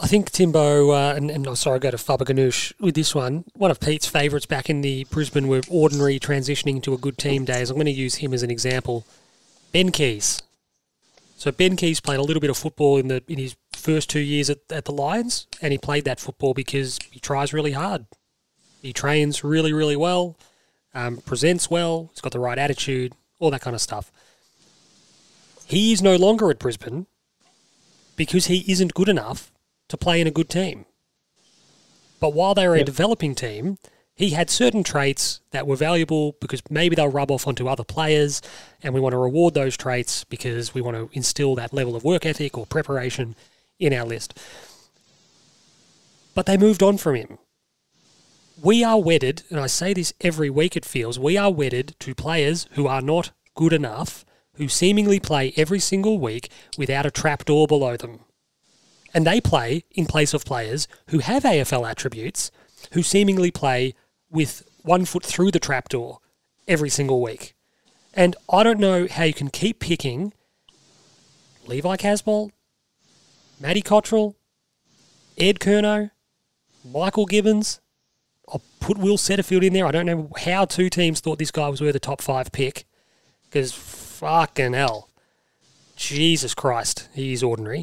I 0.00 0.06
think 0.06 0.30
Timbo, 0.30 0.92
uh, 0.92 1.14
and, 1.16 1.28
and 1.28 1.44
I'm 1.44 1.56
sorry, 1.56 1.76
I 1.76 1.78
go 1.80 1.90
to 1.90 1.98
Faber 1.98 2.24
with 2.80 2.94
this 2.94 3.16
one. 3.16 3.44
One 3.54 3.72
of 3.72 3.80
Pete's 3.80 4.06
favourites 4.06 4.46
back 4.46 4.70
in 4.70 4.80
the 4.80 5.04
Brisbane 5.10 5.48
were 5.48 5.62
ordinary 5.68 6.20
transitioning 6.20 6.80
to 6.84 6.94
a 6.94 6.98
good 6.98 7.18
team 7.18 7.44
days. 7.44 7.68
I'm 7.68 7.76
going 7.76 7.86
to 7.86 7.92
use 7.92 8.16
him 8.16 8.32
as 8.32 8.44
an 8.44 8.50
example. 8.50 9.04
Ben 9.72 9.90
Keays. 9.90 10.40
So 11.38 11.52
Ben 11.52 11.76
Keays 11.76 12.02
played 12.02 12.18
a 12.18 12.22
little 12.22 12.40
bit 12.40 12.50
of 12.50 12.56
football 12.56 12.96
in 12.96 13.06
the 13.06 13.22
in 13.28 13.38
his 13.38 13.54
first 13.72 14.10
two 14.10 14.18
years 14.18 14.50
at, 14.50 14.58
at 14.70 14.86
the 14.86 14.92
Lions, 14.92 15.46
and 15.62 15.70
he 15.70 15.78
played 15.78 16.04
that 16.04 16.18
football 16.18 16.52
because 16.52 16.98
he 17.12 17.20
tries 17.20 17.52
really 17.52 17.72
hard. 17.72 18.06
He 18.82 18.92
trains 18.92 19.44
really, 19.44 19.72
really 19.72 19.94
well, 19.94 20.36
um, 20.94 21.18
presents 21.18 21.70
well, 21.70 22.10
he's 22.12 22.20
got 22.20 22.32
the 22.32 22.40
right 22.40 22.58
attitude, 22.58 23.12
all 23.38 23.52
that 23.52 23.60
kind 23.60 23.76
of 23.76 23.80
stuff. 23.80 24.10
He 25.64 25.92
is 25.92 26.02
no 26.02 26.16
longer 26.16 26.50
at 26.50 26.58
Brisbane 26.58 27.06
because 28.16 28.46
he 28.46 28.64
isn't 28.66 28.94
good 28.94 29.08
enough 29.08 29.52
to 29.88 29.96
play 29.96 30.20
in 30.20 30.26
a 30.26 30.32
good 30.32 30.48
team. 30.48 30.86
But 32.18 32.32
while 32.34 32.54
they 32.54 32.66
were 32.66 32.74
yep. 32.74 32.82
a 32.82 32.86
developing 32.86 33.36
team, 33.36 33.78
he 34.18 34.30
had 34.30 34.50
certain 34.50 34.82
traits 34.82 35.40
that 35.52 35.64
were 35.64 35.76
valuable 35.76 36.34
because 36.40 36.60
maybe 36.68 36.96
they'll 36.96 37.08
rub 37.08 37.30
off 37.30 37.46
onto 37.46 37.68
other 37.68 37.84
players, 37.84 38.42
and 38.82 38.92
we 38.92 39.00
want 39.00 39.12
to 39.12 39.18
reward 39.18 39.54
those 39.54 39.76
traits 39.76 40.24
because 40.24 40.74
we 40.74 40.80
want 40.80 40.96
to 40.96 41.08
instill 41.12 41.54
that 41.54 41.72
level 41.72 41.94
of 41.94 42.02
work 42.02 42.26
ethic 42.26 42.58
or 42.58 42.66
preparation 42.66 43.36
in 43.78 43.92
our 43.92 44.04
list. 44.04 44.36
But 46.34 46.46
they 46.46 46.56
moved 46.56 46.82
on 46.82 46.98
from 46.98 47.14
him. 47.14 47.38
We 48.60 48.82
are 48.82 49.00
wedded, 49.00 49.44
and 49.50 49.60
I 49.60 49.68
say 49.68 49.94
this 49.94 50.12
every 50.20 50.50
week 50.50 50.76
it 50.76 50.84
feels, 50.84 51.16
we 51.16 51.36
are 51.36 51.52
wedded 51.52 51.94
to 52.00 52.12
players 52.12 52.66
who 52.72 52.88
are 52.88 53.00
not 53.00 53.30
good 53.54 53.72
enough, 53.72 54.24
who 54.54 54.66
seemingly 54.66 55.20
play 55.20 55.52
every 55.56 55.78
single 55.78 56.18
week 56.18 56.50
without 56.76 57.06
a 57.06 57.12
trapdoor 57.12 57.68
below 57.68 57.96
them 57.96 58.24
and 59.14 59.26
they 59.26 59.40
play 59.40 59.84
in 59.92 60.04
place 60.06 60.34
of 60.34 60.44
players 60.44 60.86
who 61.08 61.20
have 61.20 61.42
AFL 61.42 61.88
attributes 61.88 62.50
who 62.92 63.02
seemingly 63.02 63.50
play 63.50 63.94
with 64.30 64.68
one 64.82 65.04
foot 65.04 65.24
through 65.24 65.50
the 65.50 65.60
trapdoor 65.60 66.18
every 66.66 66.90
single 66.90 67.22
week. 67.22 67.54
And 68.14 68.36
I 68.50 68.62
don't 68.62 68.80
know 68.80 69.06
how 69.10 69.24
you 69.24 69.34
can 69.34 69.50
keep 69.50 69.80
picking 69.80 70.32
Levi 71.66 71.96
Casboult, 71.96 72.50
Matty 73.60 73.82
Cottrell, 73.82 74.36
Ed 75.36 75.60
Curnow, 75.60 76.10
Michael 76.84 77.26
Gibbons. 77.26 77.80
I'll 78.48 78.62
put 78.80 78.96
Will 78.96 79.18
Setterfield 79.18 79.64
in 79.64 79.74
there. 79.74 79.86
I 79.86 79.90
don't 79.90 80.06
know 80.06 80.30
how 80.38 80.64
two 80.64 80.88
teams 80.88 81.20
thought 81.20 81.38
this 81.38 81.50
guy 81.50 81.68
was 81.68 81.80
worth 81.80 81.94
a 81.94 82.00
top 82.00 82.22
five 82.22 82.50
pick 82.50 82.86
because 83.44 83.72
fucking 83.72 84.72
hell. 84.72 85.10
Jesus 85.96 86.54
Christ, 86.54 87.08
he 87.12 87.32
is 87.32 87.42
ordinary 87.42 87.82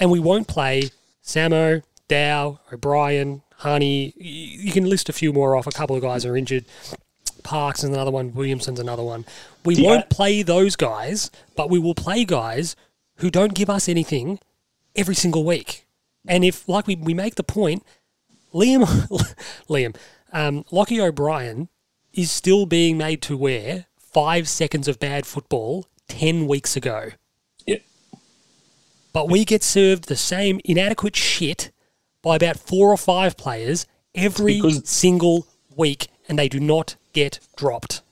and 0.00 0.10
we 0.10 0.18
won't 0.18 0.48
play 0.48 0.90
Samo, 1.22 1.82
Dow, 2.08 2.58
O'Brien, 2.72 3.42
Honey. 3.60 4.14
You 4.16 4.72
can 4.72 4.88
list 4.88 5.08
a 5.08 5.12
few 5.12 5.32
more 5.32 5.56
off. 5.56 5.66
A 5.66 5.70
couple 5.70 5.96
of 5.96 6.02
guys 6.02 6.24
are 6.24 6.36
injured. 6.36 6.64
Parks 7.42 7.82
is 7.82 7.90
another 7.90 8.10
one. 8.10 8.34
Williamson's 8.34 8.80
another 8.80 9.02
one. 9.02 9.24
We 9.64 9.76
yeah. 9.76 9.88
won't 9.88 10.10
play 10.10 10.42
those 10.42 10.76
guys, 10.76 11.30
but 11.56 11.70
we 11.70 11.78
will 11.78 11.94
play 11.94 12.24
guys 12.24 12.76
who 13.16 13.30
don't 13.30 13.54
give 13.54 13.70
us 13.70 13.88
anything 13.88 14.38
every 14.96 15.14
single 15.14 15.44
week. 15.44 15.86
And 16.26 16.44
if, 16.44 16.68
like 16.68 16.86
we, 16.86 16.96
we 16.96 17.14
make 17.14 17.36
the 17.36 17.42
point, 17.42 17.84
Liam, 18.52 18.84
Liam, 19.68 19.96
um, 20.32 20.64
Lochie 20.64 21.00
O'Brien 21.00 21.68
is 22.12 22.30
still 22.30 22.66
being 22.66 22.98
made 22.98 23.22
to 23.22 23.36
wear 23.36 23.86
five 23.98 24.48
seconds 24.48 24.88
of 24.88 24.98
bad 24.98 25.26
football 25.26 25.86
10 26.08 26.48
weeks 26.48 26.76
ago 26.76 27.10
Yep. 27.66 27.82
but 29.12 29.28
we 29.28 29.44
get 29.44 29.62
served 29.62 30.08
the 30.08 30.16
same 30.16 30.60
inadequate 30.64 31.14
shit 31.14 31.70
by 32.22 32.36
about 32.36 32.58
four 32.58 32.90
or 32.90 32.96
five 32.96 33.36
players 33.36 33.86
every 34.14 34.56
because, 34.56 34.88
single 34.88 35.46
week, 35.76 36.08
and 36.28 36.38
they 36.38 36.48
do 36.48 36.60
not 36.60 36.96
get 37.12 37.40
dropped 37.56 38.02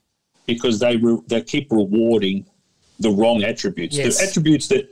because 0.47 0.81
they 0.81 0.97
re- 0.97 1.21
they 1.29 1.43
keep 1.43 1.71
rewarding 1.71 2.45
the 2.99 3.11
wrong 3.11 3.45
attributes, 3.45 3.97
yes. 3.97 4.19
the 4.19 4.25
attributes 4.27 4.67
that. 4.69 4.89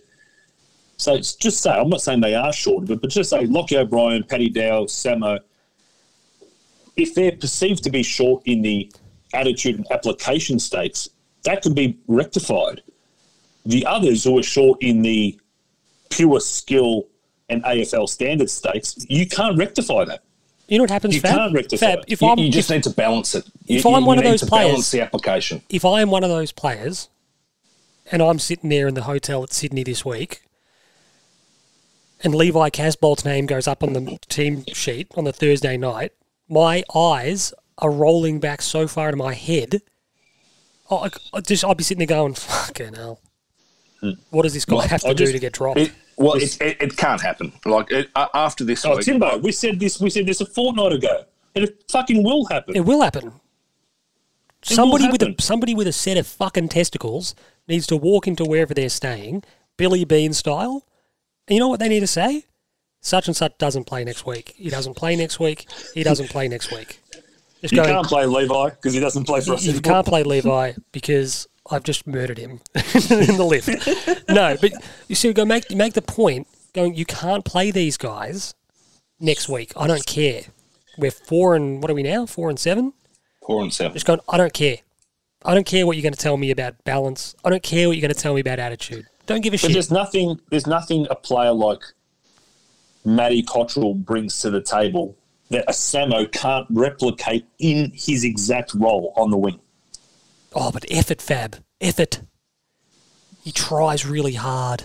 So 0.98 1.18
just 1.18 1.60
say 1.60 1.70
I'm 1.70 1.90
not 1.90 2.00
saying 2.00 2.20
they 2.20 2.34
are 2.34 2.52
short, 2.52 2.86
but 2.86 3.00
but 3.00 3.10
just 3.10 3.30
say 3.30 3.46
Lochie 3.46 3.76
O'Brien, 3.76 4.22
Paddy 4.22 4.48
Dow, 4.48 4.84
Samo. 4.84 5.40
If 6.96 7.14
they're 7.14 7.32
perceived 7.32 7.82
to 7.84 7.90
be 7.90 8.02
short 8.02 8.42
in 8.46 8.62
the 8.62 8.90
attitude 9.34 9.76
and 9.76 9.86
application 9.90 10.58
states, 10.58 11.10
that 11.44 11.62
can 11.62 11.74
be 11.74 11.98
rectified. 12.06 12.82
The 13.66 13.84
others 13.84 14.24
who 14.24 14.38
are 14.38 14.42
short 14.42 14.82
in 14.82 15.02
the 15.02 15.38
pure 16.08 16.40
skill 16.40 17.08
and 17.49 17.62
AFL 17.64 18.09
standard 18.09 18.51
stakes, 18.51 18.97
you 19.09 19.26
can't 19.26 19.59
rectify 19.59 20.05
that. 20.05 20.22
You 20.68 20.78
know 20.78 20.84
what 20.84 20.90
happens, 20.90 21.14
you 21.14 21.20
Fab? 21.20 21.36
can't 21.36 21.55
rectify 21.55 21.86
Fab, 21.86 22.05
if 22.09 22.20
you, 22.20 22.28
I'm, 22.28 22.38
you 22.38 22.51
just 22.51 22.70
if, 22.70 22.76
need 22.76 22.82
to 22.84 22.90
balance 22.90 23.34
it. 23.34 23.47
If 23.68 23.84
you, 23.84 23.90
I'm 23.92 24.03
you 24.03 24.07
one 24.07 24.18
of 24.18 24.24
those 24.24 24.42
players, 24.42 24.68
balance 24.70 24.90
the 24.90 25.01
application. 25.01 25.62
If 25.68 25.84
I 25.84 26.01
am 26.01 26.11
one 26.11 26.24
of 26.24 26.30
those 26.30 26.51
players, 26.51 27.09
and 28.11 28.20
I'm 28.20 28.38
sitting 28.38 28.70
there 28.70 28.88
in 28.88 28.94
the 28.94 29.05
hotel 29.05 29.44
at 29.44 29.53
Sydney 29.53 29.84
this 29.84 30.05
week, 30.05 30.42
and 32.22 32.34
Levi 32.34 32.70
Casboult's 32.70 33.24
name 33.24 33.47
goes 33.47 33.68
up 33.68 33.82
on 33.82 33.92
the 33.92 34.18
team 34.28 34.64
sheet 34.72 35.09
on 35.16 35.24
the 35.24 35.32
Thursday 35.32 35.76
night, 35.76 36.12
my 36.49 36.82
eyes 36.94 37.55
are 37.78 37.90
rolling 37.90 38.40
back 38.40 38.62
so 38.62 38.88
far 38.88 39.09
into 39.09 39.18
my 39.18 39.34
head. 39.34 39.82
Oh, 40.90 41.05
I, 41.05 41.11
I 41.32 41.40
just 41.42 41.64
I'd 41.64 41.76
be 41.76 41.84
sitting 41.84 41.99
there 42.07 42.16
going, 42.16 42.34
"Fucking 42.34 42.94
hell." 42.94 43.20
Hmm. 44.01 44.11
What 44.30 44.42
does 44.42 44.55
this 44.55 44.64
guy 44.64 44.76
Well, 44.76 44.88
have 44.88 45.03
to 45.03 45.09
I 45.09 45.14
do 45.14 45.30
to 45.30 45.38
get 45.38 45.53
dropped? 45.53 45.78
It, 45.78 45.92
well, 46.16 46.34
it, 46.34 46.60
it, 46.60 46.76
it 46.80 46.96
can't 46.96 47.20
happen. 47.20 47.52
Like 47.64 47.90
it, 47.90 48.08
uh, 48.14 48.28
after 48.34 48.64
this 48.64 48.84
Oh, 48.84 48.96
week, 48.96 49.04
Timbo, 49.04 49.38
we 49.38 49.52
said 49.52 49.78
this. 49.80 50.00
We 50.00 50.10
said 50.10 50.26
this 50.26 50.40
a 50.40 50.46
fortnight 50.46 50.92
ago, 50.92 51.24
and 51.54 51.64
it 51.64 51.84
fucking 51.90 52.22
will 52.22 52.44
happen. 52.46 52.76
It 52.76 52.80
will 52.84 53.02
happen. 53.02 53.28
It 53.28 54.74
Somebody 54.74 55.04
will 55.04 55.12
with 55.12 55.22
a 55.22 55.34
somebody 55.40 55.74
with 55.74 55.86
a 55.86 55.92
set 55.92 56.16
of 56.16 56.26
fucking 56.26 56.68
testicles 56.70 57.34
needs 57.68 57.86
to 57.88 57.96
walk 57.96 58.26
into 58.26 58.44
wherever 58.44 58.74
they're 58.74 58.88
staying, 58.88 59.44
Billy 59.76 60.04
Beane 60.04 60.32
style. 60.32 60.84
And 61.48 61.54
you 61.54 61.60
know 61.60 61.68
what 61.68 61.78
they 61.80 61.88
need 61.88 62.00
to 62.00 62.06
say? 62.06 62.44
Such 63.00 63.28
and 63.28 63.36
such 63.36 63.56
doesn't 63.58 63.84
play 63.84 64.02
next 64.02 64.26
week. 64.26 64.54
He 64.56 64.68
doesn't 64.68 64.94
play 64.94 65.14
next 65.14 65.38
week. 65.38 65.66
He 65.94 66.02
doesn't 66.02 66.28
play 66.30 66.48
next 66.48 66.72
week. 66.72 67.00
Just 67.60 67.72
You 67.72 67.76
going. 67.76 67.88
can't 67.90 68.06
play 68.06 68.26
Levi 68.26 68.70
because 68.70 68.94
he 68.94 69.00
doesn't 69.00 69.24
play 69.24 69.40
for 69.40 69.54
us. 69.54 69.62
You 69.64 69.70
anymore. 69.74 69.82
can't 69.92 70.06
play 70.06 70.22
Levi 70.24 70.72
because 70.90 71.46
I've 71.70 71.82
just 71.82 72.06
murdered 72.06 72.38
him 72.38 72.60
in 72.74 73.36
the 73.36 73.44
lift. 73.48 74.28
No, 74.28 74.56
but 74.60 74.72
you 75.08 75.14
see, 75.14 75.32
go 75.32 75.44
make 75.44 75.70
make 75.74 75.94
the 75.94 76.02
point. 76.02 76.46
Going, 76.74 76.94
you 76.94 77.04
can't 77.06 77.44
play 77.44 77.70
these 77.70 77.96
guys 77.96 78.54
next 79.18 79.48
week. 79.48 79.72
I 79.76 79.86
don't 79.86 80.04
care. 80.06 80.42
We're 80.98 81.10
four 81.10 81.54
and 81.56 81.82
what 81.82 81.90
are 81.90 81.94
we 81.94 82.02
now? 82.02 82.26
Four 82.26 82.50
and 82.50 82.58
seven. 82.58 82.92
four 83.46 83.62
and 83.62 83.72
seven. 83.72 83.92
Just 83.94 84.06
going. 84.06 84.20
I 84.28 84.36
don't 84.36 84.52
care. 84.52 84.78
I 85.44 85.54
don't 85.54 85.66
care 85.66 85.86
what 85.86 85.96
you're 85.96 86.02
going 86.02 86.12
to 86.14 86.18
tell 86.18 86.36
me 86.36 86.50
about 86.50 86.82
balance. 86.84 87.34
I 87.44 87.50
don't 87.50 87.62
care 87.62 87.88
what 87.88 87.96
you're 87.96 88.02
going 88.02 88.14
to 88.14 88.20
tell 88.20 88.34
me 88.34 88.40
about 88.40 88.58
attitude. 88.58 89.06
Don't 89.26 89.40
give 89.42 89.52
a 89.52 89.56
But 89.56 89.60
shit. 89.62 89.72
there's 89.72 89.90
nothing. 89.90 90.40
There's 90.50 90.66
nothing 90.66 91.06
a 91.10 91.14
player 91.14 91.52
like 91.52 91.80
Matty 93.04 93.42
Cottrell 93.42 93.94
brings 93.94 94.40
to 94.40 94.50
the 94.50 94.60
table 94.62 95.16
that 95.50 95.64
a 95.68 95.72
Samo 95.72 96.30
can't 96.32 96.66
replicate 96.70 97.46
in 97.58 97.92
his 97.94 98.24
exact 98.24 98.74
role 98.74 99.12
on 99.16 99.30
the 99.30 99.36
wing. 99.36 99.60
Oh, 100.59 100.70
but 100.72 100.86
effort, 100.90 101.20
Fab. 101.20 101.62
Effort. 101.82 102.22
He 103.44 103.52
tries 103.52 104.07
really 104.07 104.32
hard. 104.32 104.84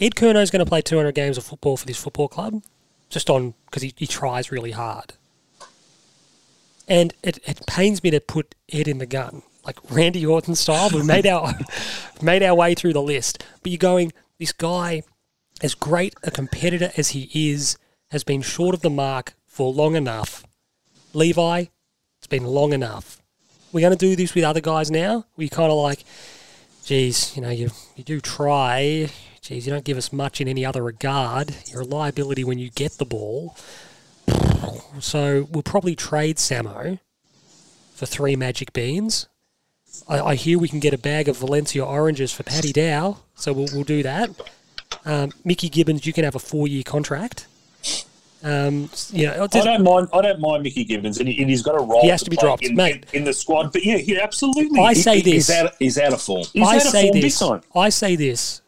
Ed 0.00 0.16
Curnow's 0.16 0.50
going 0.50 0.64
to 0.64 0.68
play 0.68 0.82
200 0.82 1.14
games 1.14 1.38
of 1.38 1.44
football 1.44 1.76
for 1.76 1.86
this 1.86 2.02
football 2.02 2.26
club, 2.26 2.60
just 3.08 3.30
on 3.30 3.54
because 3.66 3.82
he, 3.82 3.94
he 3.96 4.08
tries 4.08 4.50
really 4.50 4.72
hard. 4.72 5.12
And 6.88 7.14
it, 7.22 7.38
it 7.46 7.64
pains 7.68 8.02
me 8.02 8.10
to 8.10 8.20
put 8.20 8.56
Ed 8.72 8.88
in 8.88 8.98
the 8.98 9.06
gun, 9.06 9.42
like 9.64 9.78
Randy 9.88 10.26
Orton 10.26 10.56
style. 10.56 10.90
We 10.92 11.04
made 11.04 11.26
our 11.26 11.54
made 12.22 12.42
our 12.42 12.56
way 12.56 12.74
through 12.74 12.94
the 12.94 13.02
list, 13.02 13.44
but 13.62 13.70
you're 13.70 13.78
going. 13.78 14.12
This 14.40 14.52
guy, 14.52 15.02
as 15.62 15.74
great 15.74 16.14
a 16.22 16.30
competitor 16.30 16.90
as 16.96 17.10
he 17.10 17.30
is, 17.32 17.76
has 18.10 18.24
been 18.24 18.40
short 18.40 18.74
of 18.74 18.80
the 18.80 18.90
mark 18.90 19.34
for 19.46 19.70
long 19.72 19.94
enough. 19.94 20.44
Levi, 21.12 21.66
it's 22.18 22.26
been 22.26 22.44
long 22.44 22.72
enough. 22.72 23.19
We're 23.72 23.80
going 23.80 23.96
to 23.96 23.96
do 23.96 24.16
this 24.16 24.34
with 24.34 24.44
other 24.44 24.60
guys 24.60 24.90
now. 24.90 25.24
We 25.36 25.48
kind 25.48 25.70
of 25.70 25.78
like, 25.78 26.04
geez, 26.84 27.36
you 27.36 27.42
know, 27.42 27.50
you 27.50 27.70
you 27.96 28.04
do 28.04 28.20
try. 28.20 29.10
Geez, 29.40 29.66
you 29.66 29.72
don't 29.72 29.84
give 29.84 29.96
us 29.96 30.12
much 30.12 30.40
in 30.40 30.48
any 30.48 30.66
other 30.66 30.82
regard. 30.82 31.54
You're 31.66 31.82
a 31.82 31.84
liability 31.84 32.44
when 32.44 32.58
you 32.58 32.70
get 32.70 32.92
the 32.92 33.04
ball. 33.04 33.56
So 34.98 35.48
we'll 35.50 35.62
probably 35.62 35.96
trade 35.96 36.36
Samo 36.36 36.98
for 37.94 38.06
three 38.06 38.36
magic 38.36 38.72
beans. 38.72 39.28
I, 40.08 40.20
I 40.20 40.34
hear 40.34 40.58
we 40.58 40.68
can 40.68 40.80
get 40.80 40.92
a 40.92 40.98
bag 40.98 41.28
of 41.28 41.38
Valencia 41.38 41.84
oranges 41.84 42.32
for 42.32 42.42
Paddy 42.42 42.72
Dow, 42.72 43.18
so 43.34 43.52
we'll, 43.52 43.68
we'll 43.72 43.84
do 43.84 44.02
that. 44.02 44.30
Um, 45.04 45.32
Mickey 45.44 45.68
Gibbons, 45.68 46.06
you 46.06 46.12
can 46.12 46.24
have 46.24 46.34
a 46.34 46.40
four-year 46.40 46.82
contract. 46.82 47.46
Um, 48.42 48.88
you 49.10 49.26
know, 49.26 49.44
I 49.44 49.46
don't 49.46 49.84
mind. 49.84 50.08
I 50.12 50.22
don't 50.22 50.40
mind 50.40 50.62
Mickey 50.62 50.84
Gibbons, 50.84 51.18
and, 51.18 51.28
he, 51.28 51.40
and 51.40 51.50
he's 51.50 51.62
got 51.62 51.74
a 51.74 51.82
role. 51.82 52.00
He 52.00 52.08
has 52.08 52.22
to 52.22 52.30
be 52.30 52.36
dropped, 52.36 52.64
in, 52.64 52.74
mate. 52.74 53.04
in, 53.12 53.18
in 53.20 53.24
the 53.24 53.32
squad. 53.34 53.72
But 53.72 53.84
yeah, 53.84 53.96
yeah, 53.96 54.20
absolutely. 54.22 54.80
I 54.80 54.94
say 54.94 55.16
he- 55.16 55.22
this. 55.22 55.48
He's 55.48 55.50
out. 55.50 55.72
He's 55.78 55.98
out 55.98 56.12
of 56.12 56.22
form. 56.22 56.44
He's 56.52 56.66
I 56.66 56.78
say 56.78 57.02
form 57.02 57.12
big 57.14 57.22
this. 57.22 57.38
time. 57.38 57.60
I 57.74 57.88
say 57.90 58.16
this, 58.16 58.62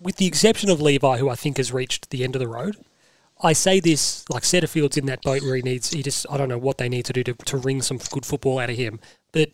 with 0.00 0.16
the 0.16 0.26
exception 0.26 0.68
of 0.68 0.80
Levi, 0.80 1.18
who 1.18 1.30
I 1.30 1.36
think 1.36 1.56
has 1.56 1.72
reached 1.72 2.10
the 2.10 2.22
end 2.22 2.36
of 2.36 2.40
the 2.40 2.48
road. 2.48 2.76
I 3.42 3.54
say 3.54 3.80
this 3.80 4.28
like 4.28 4.44
Setterfield's 4.44 4.96
in 4.96 5.06
that 5.06 5.22
boat 5.22 5.42
where 5.42 5.56
he 5.56 5.62
needs. 5.62 5.90
He 5.90 6.02
just 6.02 6.26
I 6.30 6.36
don't 6.36 6.48
know 6.48 6.58
what 6.58 6.78
they 6.78 6.88
need 6.88 7.04
to 7.06 7.12
do 7.12 7.24
to, 7.24 7.32
to 7.32 7.56
wring 7.56 7.82
some 7.82 7.98
good 7.98 8.26
football 8.26 8.58
out 8.58 8.70
of 8.70 8.76
him. 8.76 9.00
But 9.32 9.50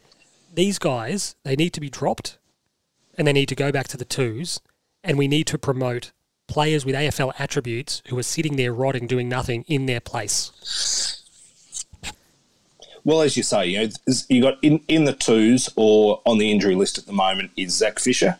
these 0.52 0.78
guys, 0.78 1.36
they 1.44 1.56
need 1.56 1.70
to 1.74 1.80
be 1.80 1.88
dropped, 1.88 2.38
and 3.16 3.26
they 3.26 3.32
need 3.32 3.48
to 3.48 3.54
go 3.54 3.70
back 3.70 3.88
to 3.88 3.96
the 3.96 4.04
twos, 4.04 4.60
and 5.04 5.16
we 5.16 5.28
need 5.28 5.46
to 5.46 5.58
promote 5.58 6.10
players 6.48 6.84
with 6.84 6.94
AFL 6.94 7.32
attributes 7.38 8.02
who 8.08 8.18
are 8.18 8.24
sitting 8.24 8.56
there 8.56 8.72
rotting, 8.72 9.06
doing 9.06 9.28
nothing 9.28 9.64
in 9.68 9.86
their 9.86 10.00
place. 10.00 10.52
Well, 13.04 13.22
as 13.22 13.36
you 13.36 13.42
say, 13.42 13.66
you 13.66 13.78
know, 13.78 13.88
you 14.28 14.42
got 14.42 14.58
in, 14.62 14.80
in 14.88 15.04
the 15.04 15.12
twos 15.12 15.70
or 15.76 16.20
on 16.26 16.38
the 16.38 16.50
injury 16.50 16.74
list 16.74 16.98
at 16.98 17.06
the 17.06 17.12
moment 17.12 17.52
is 17.56 17.74
Zac 17.74 18.00
Fisher, 18.00 18.38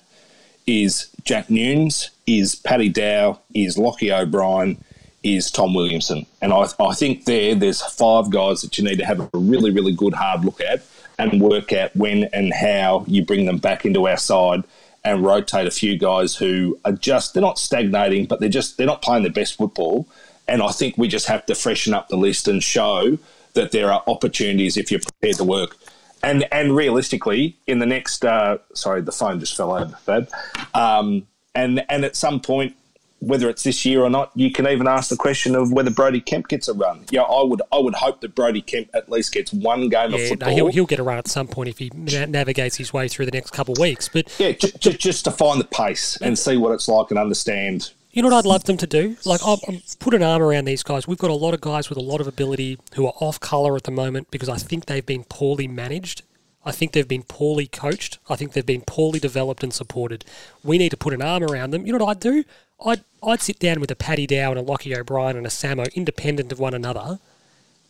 is 0.67 1.09
Jack 1.25 1.49
Newnes, 1.49 2.11
is 2.27 2.55
Paddy 2.55 2.89
Dow, 2.89 3.41
is 3.55 3.77
Lochie 3.77 4.11
O'Brien, 4.11 4.83
is 5.23 5.51
Tom 5.51 5.75
Williamson. 5.75 6.27
And 6.43 6.53
I, 6.53 6.67
I 6.81 6.95
think 6.95 7.25
there, 7.25 7.55
there's 7.55 7.81
five 7.83 8.31
guys 8.31 8.63
that 8.63 8.77
you 8.77 8.85
need 8.85 8.99
to 8.99 9.07
have 9.07 9.21
a 9.21 9.31
really, 9.33 9.71
really 9.71 9.95
good 9.95 10.15
hard 10.15 10.45
look 10.45 10.61
at 10.61 10.83
and 11.19 11.41
work 11.41 11.73
out 11.73 11.95
when 11.97 12.25
and 12.33 12.53
how 12.53 13.05
you 13.07 13.25
bring 13.25 13.47
them 13.47 13.59
back 13.59 13.85
into 13.85 14.07
our 14.07 14.17
side 14.17 14.65
and 15.05 15.25
rotate 15.25 15.67
a 15.67 15.71
few 15.71 15.99
guys 15.99 16.37
who 16.37 16.79
are 16.85 16.93
just, 16.93 17.35
they're 17.35 17.41
not 17.41 17.59
stagnating, 17.59 18.27
but 18.27 18.41
they're 18.41 18.49
just, 18.49 18.77
they're 18.77 18.87
not 18.87 19.03
playing 19.03 19.23
their 19.23 19.33
best 19.33 19.57
football. 19.57 20.07
And 20.47 20.63
I 20.63 20.71
think 20.71 20.97
we 20.97 21.09
just 21.09 21.27
have 21.27 21.45
to 21.47 21.55
freshen 21.55 21.95
up 21.95 22.09
the 22.09 22.17
list 22.17 22.49
and 22.49 22.63
show 22.63 23.19
that 23.55 23.73
there 23.73 23.93
are 23.93 24.03
opportunities 24.07 24.77
if 24.77 24.91
you're 24.91 25.01
prepared 25.01 25.37
to 25.37 25.45
work. 25.45 25.77
And 26.23 26.49
and 26.53 26.75
realistically, 26.75 27.57
in 27.67 27.79
the 27.79 27.87
next, 27.87 28.25
uh, 28.25 28.59
sorry, 28.75 29.03
the 29.03 29.13
phone 29.13 29.39
just 29.39 29.57
fell 29.57 29.73
over, 29.73 29.97
Fab. 29.97 30.29
Um, 30.75 31.27
and 31.55 31.85
and 31.89 32.05
at 32.05 32.17
some 32.17 32.41
point, 32.41 32.75
whether 33.21 33.49
it's 33.49 33.65
this 33.65 33.85
year 33.85 34.03
or 34.03 34.11
not, 34.11 34.31
you 34.35 34.51
can 34.53 34.67
even 34.69 34.87
ask 34.87 35.11
the 35.11 35.17
question 35.17 35.55
of 35.57 35.73
whether 35.73 35.91
Brody 35.91 36.21
Kemp 36.21 36.49
gets 36.49 36.69
a 36.69 36.73
run. 36.75 37.05
Yeah, 37.11 37.23
I 37.23 37.43
would 37.43 37.63
I 37.73 37.79
would 37.79 37.95
hope 37.95 38.21
that 38.21 38.35
Brody 38.35 38.61
Kemp 38.63 38.91
at 38.95 39.11
least 39.11 39.33
gets 39.33 39.53
one 39.53 39.89
game 39.89 40.15
of 40.15 40.21
football. 40.29 40.49
no, 40.51 40.55
he'll, 40.55 40.67
he'll 40.69 40.87
get 40.87 40.99
a 41.01 41.03
run 41.03 41.19
at 41.19 41.27
some 41.29 41.49
point 41.49 41.69
if 41.69 41.79
he 41.79 41.91
na- 41.95 42.27
navigates 42.27 42.77
his 42.77 42.93
way 42.93 43.09
through 43.09 43.27
the 43.27 43.33
next 43.33 43.51
couple 43.51 43.73
of 43.73 43.79
weeks. 43.79 44.09
But 44.09 44.33
yeah, 44.39 44.53
j- 44.53 44.71
j- 44.79 44.97
just 44.97 45.25
to 45.25 45.31
find 45.31 45.61
the 45.61 45.65
pace 45.67 46.17
and 46.23 46.39
see 46.39 46.57
what 46.57 46.73
it's 46.73 46.87
like 46.89 47.11
and 47.11 47.19
understand. 47.19 47.91
You 48.11 48.23
know 48.23 48.29
what 48.29 48.39
I'd 48.39 48.47
love 48.49 48.65
them 48.65 48.79
to 48.79 48.87
do? 48.87 49.17
Like, 49.25 49.41
I'll, 49.45 49.61
I'll 49.69 49.77
put 50.01 50.15
an 50.15 50.23
arm 50.23 50.43
around 50.43 50.65
these 50.65 50.83
guys. 50.83 51.07
We've 51.07 51.19
got 51.19 51.31
a 51.31 51.35
lot 51.35 51.55
of 51.55 51.61
guys 51.61 51.89
with 51.89 51.99
a 51.99 52.03
lot 52.03 52.21
of 52.21 52.27
ability 52.27 52.79
who 52.95 53.07
are 53.07 53.13
off 53.21 53.39
colour 53.39 53.77
at 53.77 53.85
the 53.85 53.91
moment 53.91 54.31
because 54.31 54.49
I 54.49 54.57
think 54.57 54.87
they've 54.87 55.05
been 55.05 55.25
poorly 55.25 55.69
managed. 55.69 56.23
I 56.65 56.73
think 56.73 56.93
they've 56.93 57.07
been 57.07 57.23
poorly 57.23 57.67
coached. 57.67 58.19
I 58.29 58.35
think 58.37 58.53
they've 58.55 58.65
been 58.67 58.81
poorly 58.81 59.21
developed 59.21 59.63
and 59.63 59.73
supported. 59.73 60.25
We 60.65 60.79
need 60.79 60.89
to 60.91 60.97
put 60.97 61.13
an 61.13 61.23
arm 61.23 61.43
around 61.45 61.71
them. 61.71 61.87
You 61.87 61.93
know 61.93 62.05
what 62.05 62.17
I'd 62.17 62.21
do? 62.21 62.45
I'd, 62.85 63.05
I'd 63.23 63.41
sit 63.41 63.59
down 63.59 63.81
with 63.81 63.91
a 63.91 63.97
Paddy 63.97 64.27
Dow 64.27 64.51
and 64.51 64.61
a 64.61 64.63
Lochie 64.63 64.97
O'Brien 64.97 65.37
and 65.37 65.47
a 65.47 65.51
Samo, 65.51 65.93
independent 65.95 66.53
of 66.53 66.59
one 66.59 66.75
another, 66.75 67.19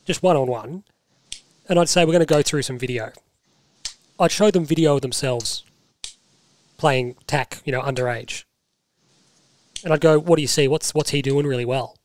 just 0.05 0.23
one 0.23 0.37
on 0.37 0.49
one, 0.49 0.85
and 1.69 1.79
I'd 1.79 1.89
say, 1.89 2.05
we're 2.05 2.13
going 2.13 2.21
to 2.21 2.27
go 2.27 2.43
through 2.43 2.63
some 2.63 2.79
video. 2.79 3.13
I'd 4.19 4.33
show 4.33 4.51
them 4.51 4.65
video 4.65 4.97
of 4.97 5.03
themselves 5.03 5.65
playing 6.77 7.17
tack, 7.27 7.61
you 7.65 7.73
know, 7.73 7.83
underage 7.83 8.45
and 9.85 9.93
I'd 9.93 10.01
go, 10.01 10.19
"What 10.19 10.37
do 10.37 10.43
you 10.43 10.49
see? 10.49 10.69
What's 10.69 10.95
what's 10.95 11.11
he 11.11 11.23
doing 11.23 11.47
really 11.47 11.65
well?" 11.65 11.97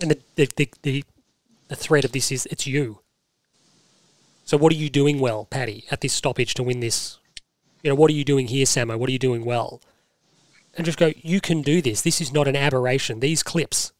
And 0.00 0.10
the 0.10 0.18
the 0.36 0.48
the, 0.56 0.70
the, 0.82 1.04
the 1.68 1.76
thread 1.76 2.04
of 2.04 2.12
this 2.12 2.32
is 2.32 2.46
it's 2.46 2.66
you. 2.66 3.00
So 4.44 4.56
what 4.56 4.72
are 4.72 4.76
you 4.76 4.88
doing 4.88 5.20
well, 5.20 5.44
Paddy, 5.44 5.84
at 5.90 6.00
this 6.00 6.12
stoppage 6.12 6.54
to 6.54 6.62
win 6.62 6.80
this? 6.80 7.18
You 7.82 7.90
know, 7.90 7.94
what 7.94 8.10
are 8.10 8.14
you 8.14 8.24
doing 8.24 8.48
here, 8.48 8.64
Samo? 8.64 8.98
What 8.98 9.08
are 9.08 9.12
you 9.12 9.18
doing 9.18 9.44
well? 9.44 9.80
And 10.78 10.84
just 10.84 10.96
go, 10.96 11.12
you 11.16 11.40
can 11.40 11.60
do 11.60 11.82
this. 11.82 12.02
This 12.02 12.20
is 12.20 12.32
not 12.32 12.46
an 12.46 12.54
aberration. 12.54 13.18
These 13.18 13.42
clips. 13.42 13.92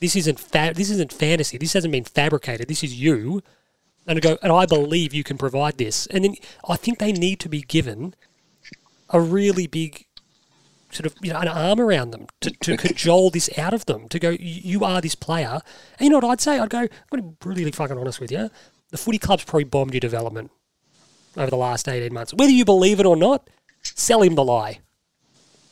This 0.00 0.16
isn't 0.16 0.40
fa- 0.40 0.72
this 0.74 0.88
isn't 0.88 1.12
fantasy. 1.12 1.58
This 1.58 1.74
hasn't 1.74 1.92
been 1.92 2.04
fabricated. 2.04 2.68
This 2.68 2.82
is 2.82 2.98
you. 2.98 3.42
And 4.06 4.16
I 4.16 4.20
go, 4.20 4.38
and 4.42 4.50
I 4.50 4.64
believe 4.64 5.12
you 5.12 5.22
can 5.22 5.36
provide 5.36 5.76
this. 5.76 6.06
And 6.06 6.24
then 6.24 6.36
I 6.66 6.76
think 6.76 6.98
they 6.98 7.12
need 7.12 7.38
to 7.40 7.50
be 7.50 7.60
given 7.60 8.14
a 9.10 9.20
really 9.20 9.66
big 9.66 10.06
sort 10.90 11.04
of 11.04 11.14
you 11.20 11.32
know 11.32 11.38
an 11.38 11.48
arm 11.48 11.80
around 11.80 12.12
them 12.12 12.26
to, 12.40 12.50
to 12.62 12.76
cajole 12.78 13.28
this 13.28 13.50
out 13.58 13.74
of 13.74 13.84
them 13.84 14.08
to 14.08 14.18
go 14.18 14.30
"You- 14.40 14.84
are 14.84 15.02
this 15.02 15.14
player 15.14 15.60
and 15.98 16.00
you 16.00 16.08
know 16.08 16.16
what 16.16 16.24
I'd 16.24 16.40
say 16.40 16.58
I'd 16.58 16.70
go 16.70 16.78
I'm 16.80 16.88
going 17.10 17.22
to 17.22 17.48
be 17.48 17.60
really 17.60 17.72
fucking 17.72 17.98
honest 17.98 18.20
with 18.20 18.32
you 18.32 18.50
the 18.90 18.96
footy 18.96 19.18
club's 19.18 19.44
probably 19.44 19.64
bombed 19.64 19.92
your 19.92 20.00
development 20.00 20.50
over 21.36 21.50
the 21.50 21.58
last 21.58 21.88
18 21.88 22.12
months 22.12 22.32
whether 22.32 22.52
you 22.52 22.64
believe 22.64 23.00
it 23.00 23.06
or 23.06 23.16
not 23.16 23.50
sell 23.82 24.22
him 24.22 24.34
the 24.34 24.44
lie 24.44 24.80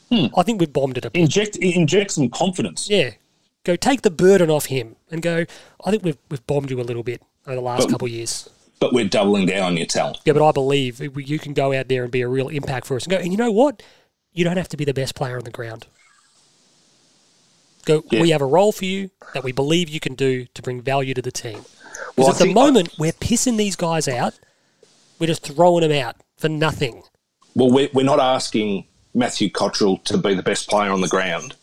Hmm. 0.08 0.26
I 0.36 0.42
think 0.44 0.60
we've 0.60 0.72
bombed 0.72 0.96
it 0.98 1.04
a 1.04 1.10
bit 1.10 1.20
Inject 1.20 1.56
inject 1.56 2.12
some 2.12 2.28
confidence. 2.30 2.88
yeah 2.88 3.10
go 3.64 3.74
take 3.76 4.02
the 4.02 4.10
burden 4.10 4.50
off 4.50 4.66
him 4.66 4.94
and 5.10 5.20
go 5.20 5.44
I 5.84 5.90
think 5.90 6.04
we've, 6.04 6.18
we've 6.30 6.46
bombed 6.46 6.70
you 6.70 6.80
a 6.80 6.82
little 6.82 7.02
bit 7.02 7.22
over 7.46 7.56
the 7.56 7.60
last 7.62 7.82
But- 7.84 7.90
couple 7.90 8.06
of 8.06 8.12
years 8.12 8.48
But 8.78 8.92
we're 8.92 9.08
doubling 9.08 9.46
down 9.46 9.62
on 9.64 9.76
your 9.76 9.86
talent. 9.86 10.18
yeah 10.24 10.32
but 10.32 10.46
I 10.46 10.52
believe 10.52 11.00
you 11.00 11.38
can 11.40 11.54
go 11.54 11.72
out 11.72 11.88
there 11.88 12.02
and 12.04 12.12
be 12.12 12.20
a 12.22 12.28
real 12.28 12.48
impact 12.48 12.86
for 12.86 12.96
us 12.96 13.04
and 13.04 13.10
go 13.10 13.16
and 13.18 13.32
you 13.32 13.36
know 13.36 13.50
what 13.50 13.82
you 14.32 14.44
don't 14.44 14.56
have 14.58 14.68
to 14.68 14.76
be 14.76 14.84
the 14.84 14.94
best 14.94 15.14
player 15.14 15.38
on 15.38 15.44
the 15.44 15.50
ground. 15.50 15.86
Go. 17.84 18.02
Yeah. 18.10 18.20
We 18.22 18.30
have 18.30 18.42
a 18.42 18.46
role 18.46 18.72
for 18.72 18.84
you 18.84 19.10
that 19.32 19.44
we 19.44 19.52
believe 19.52 19.88
you 19.88 20.00
can 20.00 20.14
do 20.14 20.44
to 20.54 20.60
bring 20.62 20.80
value 20.82 21.14
to 21.14 21.22
the 21.22 21.30
team. 21.30 21.58
Because 21.60 22.14
Well, 22.16 22.28
at 22.30 22.34
the 22.38 22.44
think 22.44 22.56
I- 22.58 22.60
moment 22.66 22.94
we're 22.98 23.12
pissing 23.12 23.56
these 23.56 23.76
guys 23.76 24.08
out. 24.08 24.34
We're 25.18 25.28
just 25.28 25.42
throwing 25.46 25.88
them 25.88 25.92
out 25.92 26.16
for 26.36 26.48
nothing. 26.48 27.02
Well, 27.54 27.70
we're, 27.70 27.88
we're 27.94 28.04
not 28.04 28.20
asking 28.20 28.86
Matthew 29.16 29.48
Cottrell 29.50 29.96
to 30.04 30.18
be 30.18 30.34
the 30.34 30.42
best 30.42 30.68
player 30.68 30.90
on 30.92 31.00
the 31.00 31.08
ground. 31.08 31.54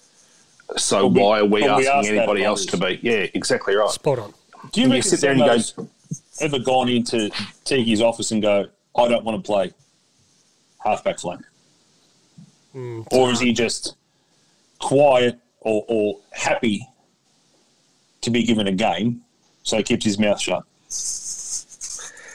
So 0.75 1.05
we- 1.07 1.21
why 1.21 1.39
are 1.39 1.45
we 1.45 1.61
well, 1.61 1.77
we 1.77 1.87
asking 1.87 1.99
ask 1.99 2.09
anybody 2.09 2.43
else 2.43 2.65
to 2.65 2.77
be? 2.77 2.99
Yeah, 3.03 3.27
exactly 3.35 3.75
right. 3.75 3.89
Spot 3.91 4.17
on. 4.19 4.33
Do 4.71 4.81
you 4.81 4.87
And 4.87 4.95
you 4.95 5.01
sit 5.03 5.21
there 5.21 5.31
and 5.31 5.39
you 5.39 5.45
go- 5.77 5.87
ever 6.39 6.57
gone 6.57 6.89
into 6.89 7.29
Tiki's 7.63 8.01
office 8.01 8.31
and 8.31 8.41
go, 8.41 8.65
I 8.95 9.07
don't 9.07 9.23
want 9.23 9.43
to 9.43 9.45
play 9.45 9.71
halfback 10.83 11.19
flank? 11.19 11.41
Mm, 12.75 13.07
or 13.11 13.31
is 13.31 13.39
he 13.39 13.53
just 13.53 13.95
quiet 14.79 15.37
or, 15.61 15.85
or 15.87 16.19
happy 16.31 16.87
to 18.21 18.31
be 18.31 18.43
given 18.43 18.67
a 18.67 18.71
game, 18.71 19.21
so 19.61 19.77
he 19.77 19.83
keeps 19.83 20.05
his 20.05 20.17
mouth 20.17 20.41
shut? 20.41 20.63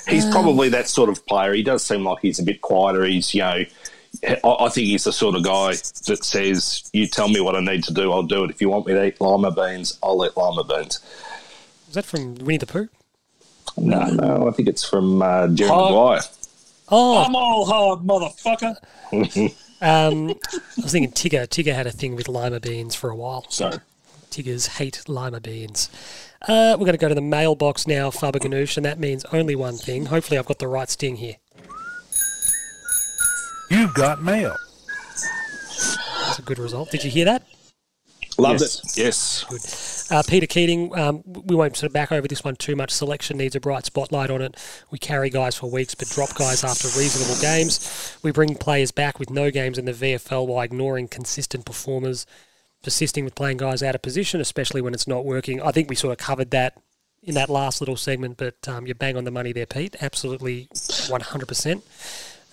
He's 0.09 0.25
probably 0.31 0.69
that 0.71 0.89
sort 0.89 1.11
of 1.11 1.27
player. 1.27 1.53
He 1.55 1.62
does 1.62 1.85
seem 1.85 2.05
like 2.05 2.21
he's 2.23 2.39
a 2.39 2.43
bit 2.43 2.61
quieter. 2.62 3.05
He's, 3.05 3.35
you 3.35 3.43
know, 3.43 3.64
I, 4.27 4.39
I 4.45 4.69
think 4.69 4.87
he's 4.87 5.05
the 5.05 5.13
sort 5.13 5.35
of 5.35 5.45
guy 5.45 5.71
that 5.71 6.21
says, 6.23 6.89
"You 6.93 7.07
tell 7.07 7.29
me 7.29 7.41
what 7.41 7.55
I 7.55 7.61
need 7.61 7.85
to 7.85 7.95
do, 7.95 8.13
I'll 8.13 8.23
do 8.23 8.45
it. 8.45 8.51
If 8.51 8.61
you 8.61 8.69
want 8.69 8.87
me 8.87 8.95
to 8.95 9.05
eat 9.05 9.21
lima 9.21 9.51
beans, 9.51 9.99
I'll 10.03 10.25
eat 10.25 10.37
lima 10.37 10.65
beans." 10.65 11.01
Is 11.89 11.95
that 11.95 12.05
from 12.05 12.35
Winnie 12.37 12.59
the 12.59 12.67
Pooh? 12.67 12.89
No, 13.77 14.05
no, 14.07 14.49
I 14.49 14.51
think 14.53 14.69
it's 14.69 14.85
from 14.85 15.23
uh, 15.23 15.49
Jerry 15.49 15.71
Hard- 15.71 15.93
Maguire. 15.93 16.21
Oh, 16.91 17.23
I'm 17.23 17.37
all 17.37 17.67
hard, 17.67 18.01
motherfucker. 18.01 18.77
um, 19.83 20.31
I 20.31 20.83
was 20.83 20.93
thinking 20.93 21.13
Tigger. 21.13 21.47
Tigger 21.47 21.75
had 21.75 21.87
a 21.87 21.91
thing 21.91 22.17
with 22.17 22.29
lima 22.29 22.61
beans 22.61 22.95
for 22.95 23.11
a 23.11 23.17
while. 23.17 23.45
So, 23.51 23.79
Tiggers 24.31 24.67
hate 24.67 25.07
lima 25.09 25.41
beans. 25.41 25.91
Uh, 26.43 26.77
we're 26.79 26.87
going 26.87 26.93
to 26.93 26.99
go 26.99 27.09
to 27.09 27.15
the 27.15 27.21
mailbox 27.21 27.87
now, 27.87 28.11
Faber 28.11 28.39
Ganoush, 28.39 28.77
and 28.77 28.87
that 28.87 28.99
means 28.99 29.25
only 29.33 29.55
one 29.55 29.77
thing. 29.77 30.07
Hopefully, 30.07 30.39
I've 30.39 30.47
got 30.47 30.61
the 30.61 30.69
right 30.69 30.89
sting 30.89 31.17
here. 31.17 31.37
You've 33.71 33.95
got 33.95 34.23
mail. 34.23 34.57
That's 36.25 36.39
a 36.39 36.43
good 36.43 36.59
result. 36.59 36.91
Did 36.91 37.05
you 37.05 37.11
hear 37.11 37.25
that? 37.27 37.43
Loved 38.39 38.61
Yes. 38.61 38.97
it. 38.97 38.97
Yes. 39.03 40.09
Uh, 40.11 40.23
Peter 40.27 40.47
Keating, 40.47 40.97
um, 40.97 41.23
we 41.27 41.57
won't 41.57 41.77
sort 41.77 41.89
of 41.89 41.93
back 41.93 42.12
over 42.12 42.27
this 42.29 42.45
one 42.45 42.55
too 42.57 42.77
much. 42.77 42.91
Selection 42.93 43.37
needs 43.37 43.57
a 43.57 43.61
bright 43.61 43.85
spotlight 43.85 44.31
on 44.31 44.41
it. 44.41 44.57
We 44.91 44.99
carry 44.99 45.29
guys 45.29 45.57
for 45.57 45.69
weeks 45.69 45.95
but 45.95 46.09
drop 46.09 46.35
guys 46.35 46.62
after 46.64 46.87
reasonable 46.99 47.41
games. 47.41 48.16
We 48.23 48.31
bring 48.31 48.55
players 48.55 48.91
back 48.93 49.19
with 49.19 49.29
no 49.29 49.51
games 49.51 49.77
in 49.77 49.85
the 49.87 49.93
VFL 49.93 50.47
while 50.47 50.62
ignoring 50.62 51.09
consistent 51.09 51.64
performers, 51.66 52.27
persisting 52.83 53.25
with 53.25 53.35
playing 53.35 53.57
guys 53.59 53.83
out 53.83 53.95
of 53.97 54.03
position, 54.03 54.41
especially 54.41 54.81
when 54.81 54.95
it's 54.95 55.09
not 55.09 55.25
working. 55.25 55.61
I 55.61 55.73
think 55.73 55.91
we 55.91 55.97
sort 55.97 56.12
of 56.12 56.19
covered 56.19 56.53
that 56.53 56.75
in 57.23 57.35
that 57.35 57.51
last 57.51 57.81
little 57.81 57.97
segment, 57.97 58.37
but 58.37 58.66
um, 58.69 58.87
you're 58.87 58.95
bang 58.95 59.16
on 59.16 59.25
the 59.25 59.33
money 59.33 59.53
there, 59.53 59.66
Pete. 59.66 59.97
Absolutely 60.01 60.69
100%. 60.73 61.83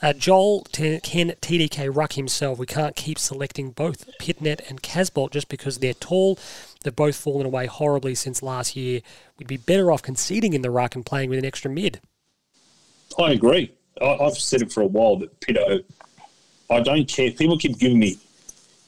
Uh, 0.01 0.13
Joel 0.13 0.61
T- 0.71 0.99
Ken 1.01 1.33
TDK 1.41 1.93
Ruck 1.93 2.13
himself. 2.13 2.59
We 2.59 2.65
can't 2.65 2.95
keep 2.95 3.17
selecting 3.17 3.71
both 3.71 4.09
Pittonet 4.19 4.69
and 4.69 4.81
Casboult 4.81 5.31
just 5.31 5.47
because 5.47 5.77
they're 5.77 5.93
tall. 5.93 6.37
They've 6.83 6.95
both 6.95 7.15
fallen 7.15 7.45
away 7.45 7.65
horribly 7.65 8.13
since 8.13 8.43
last 8.43 8.75
year. 8.75 9.01
We'd 9.39 9.47
be 9.47 9.57
better 9.57 9.91
off 9.91 10.01
conceding 10.01 10.53
in 10.53 10.61
the 10.61 10.69
ruck 10.69 10.95
and 10.95 11.05
playing 11.05 11.29
with 11.29 11.39
an 11.39 11.45
extra 11.45 11.71
mid. 11.71 12.01
I 13.17 13.31
agree. 13.31 13.73
I, 14.01 14.17
I've 14.21 14.37
said 14.37 14.61
it 14.61 14.71
for 14.71 14.81
a 14.81 14.87
while 14.87 15.17
that 15.17 15.39
Pito, 15.39 15.83
I 16.69 16.81
don't 16.81 17.07
care. 17.07 17.31
People 17.31 17.57
keep 17.57 17.79
giving 17.79 17.99
me 17.99 18.17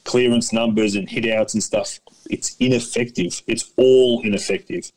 clearance 0.03 0.51
numbers 0.51 0.95
and 0.95 1.09
hit 1.09 1.25
outs 1.31 1.53
and 1.53 1.63
stuff. 1.63 1.99
It's 2.29 2.55
ineffective. 2.59 3.41
It's 3.47 3.71
all 3.77 4.21
ineffective. 4.23 4.91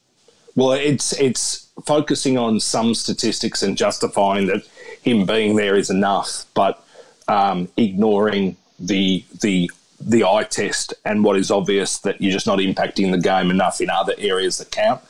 Well, 0.56 0.72
it's 0.72 1.12
it's 1.12 1.68
focusing 1.86 2.36
on 2.36 2.58
some 2.58 2.94
statistics 2.94 3.62
and 3.62 3.76
justifying 3.76 4.46
that 4.48 4.62
him 5.02 5.26
being 5.26 5.56
there 5.56 5.76
is 5.76 5.90
enough, 5.90 6.44
but 6.54 6.84
um, 7.28 7.68
ignoring 7.76 8.56
the 8.78 9.24
the 9.40 9.70
the 10.00 10.24
eye 10.24 10.44
test 10.44 10.94
and 11.04 11.22
what 11.24 11.36
is 11.36 11.50
obvious 11.50 11.98
that 11.98 12.20
you're 12.22 12.32
just 12.32 12.46
not 12.46 12.58
impacting 12.58 13.10
the 13.10 13.18
game 13.18 13.50
enough 13.50 13.80
in 13.80 13.90
other 13.90 14.14
areas 14.16 14.56
that 14.58 14.70
count. 14.70 15.00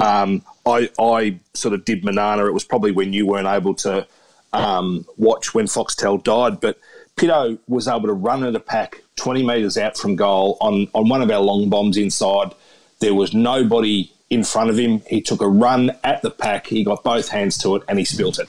Um, 0.00 0.42
I 0.64 0.88
I 0.98 1.38
sort 1.54 1.74
of 1.74 1.84
did 1.84 2.04
Manana. 2.04 2.46
It 2.46 2.54
was 2.54 2.64
probably 2.64 2.92
when 2.92 3.12
you 3.12 3.26
weren't 3.26 3.46
able 3.46 3.74
to 3.76 4.06
um, 4.52 5.04
watch 5.16 5.54
when 5.54 5.66
Foxtel 5.66 6.22
died, 6.22 6.60
but 6.60 6.78
Pito 7.16 7.58
was 7.66 7.88
able 7.88 8.06
to 8.06 8.12
run 8.12 8.44
at 8.44 8.54
a 8.54 8.60
pack 8.60 9.02
20 9.16 9.44
metres 9.44 9.76
out 9.76 9.96
from 9.96 10.16
goal 10.16 10.56
on, 10.60 10.88
on 10.94 11.08
one 11.08 11.20
of 11.20 11.30
our 11.30 11.40
long 11.40 11.68
bombs 11.68 11.96
inside. 11.96 12.54
There 13.00 13.14
was 13.14 13.34
nobody 13.34 14.12
in 14.30 14.44
front 14.44 14.70
of 14.70 14.78
him. 14.78 15.02
He 15.06 15.20
took 15.20 15.42
a 15.42 15.48
run 15.48 15.92
at 16.04 16.22
the 16.22 16.30
pack. 16.30 16.68
He 16.68 16.84
got 16.84 17.02
both 17.02 17.28
hands 17.28 17.58
to 17.58 17.76
it 17.76 17.82
and 17.88 17.98
he 17.98 18.04
spilt 18.04 18.38
it. 18.38 18.48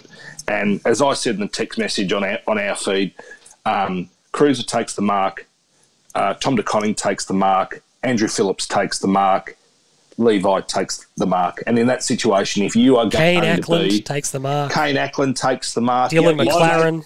And 0.50 0.82
as 0.86 1.02
I 1.02 1.14
said 1.14 1.36
in 1.36 1.42
the 1.42 1.48
text 1.48 1.78
message 1.78 2.12
on 2.12 2.24
our, 2.24 2.40
on 2.48 2.58
our 2.58 2.76
feed, 2.76 3.14
um, 3.66 4.10
Cruiser 4.32 4.64
takes 4.64 4.96
the 4.96 5.02
mark. 5.04 5.48
Uh, 6.16 6.34
Tom 6.34 6.56
De 6.56 6.64
Koning 6.64 6.96
takes 6.96 7.26
the 7.26 7.34
mark. 7.34 7.84
Andrew 8.02 8.28
Phillips 8.28 8.68
takes 8.68 9.00
the 9.00 9.08
mark. 9.08 9.56
Levi 10.18 10.62
takes 10.62 11.06
the 11.18 11.28
mark. 11.28 11.64
And 11.68 11.78
in 11.78 11.88
that 11.88 12.04
situation, 12.04 12.64
if 12.64 12.76
you 12.76 12.98
are 12.98 13.08
Kane 13.10 13.42
going 13.42 13.56
to 13.56 13.62
Ackland 13.62 13.90
be 13.90 14.02
takes 14.02 14.32
the 14.32 14.40
mark. 14.40 14.74
Kane 14.74 14.96
Ackland 14.98 15.38
takes 15.38 15.74
the 15.74 15.82
mark. 15.82 16.12
Dylan 16.12 16.44
Yeah, 16.44 16.52
McLaren, 16.52 17.06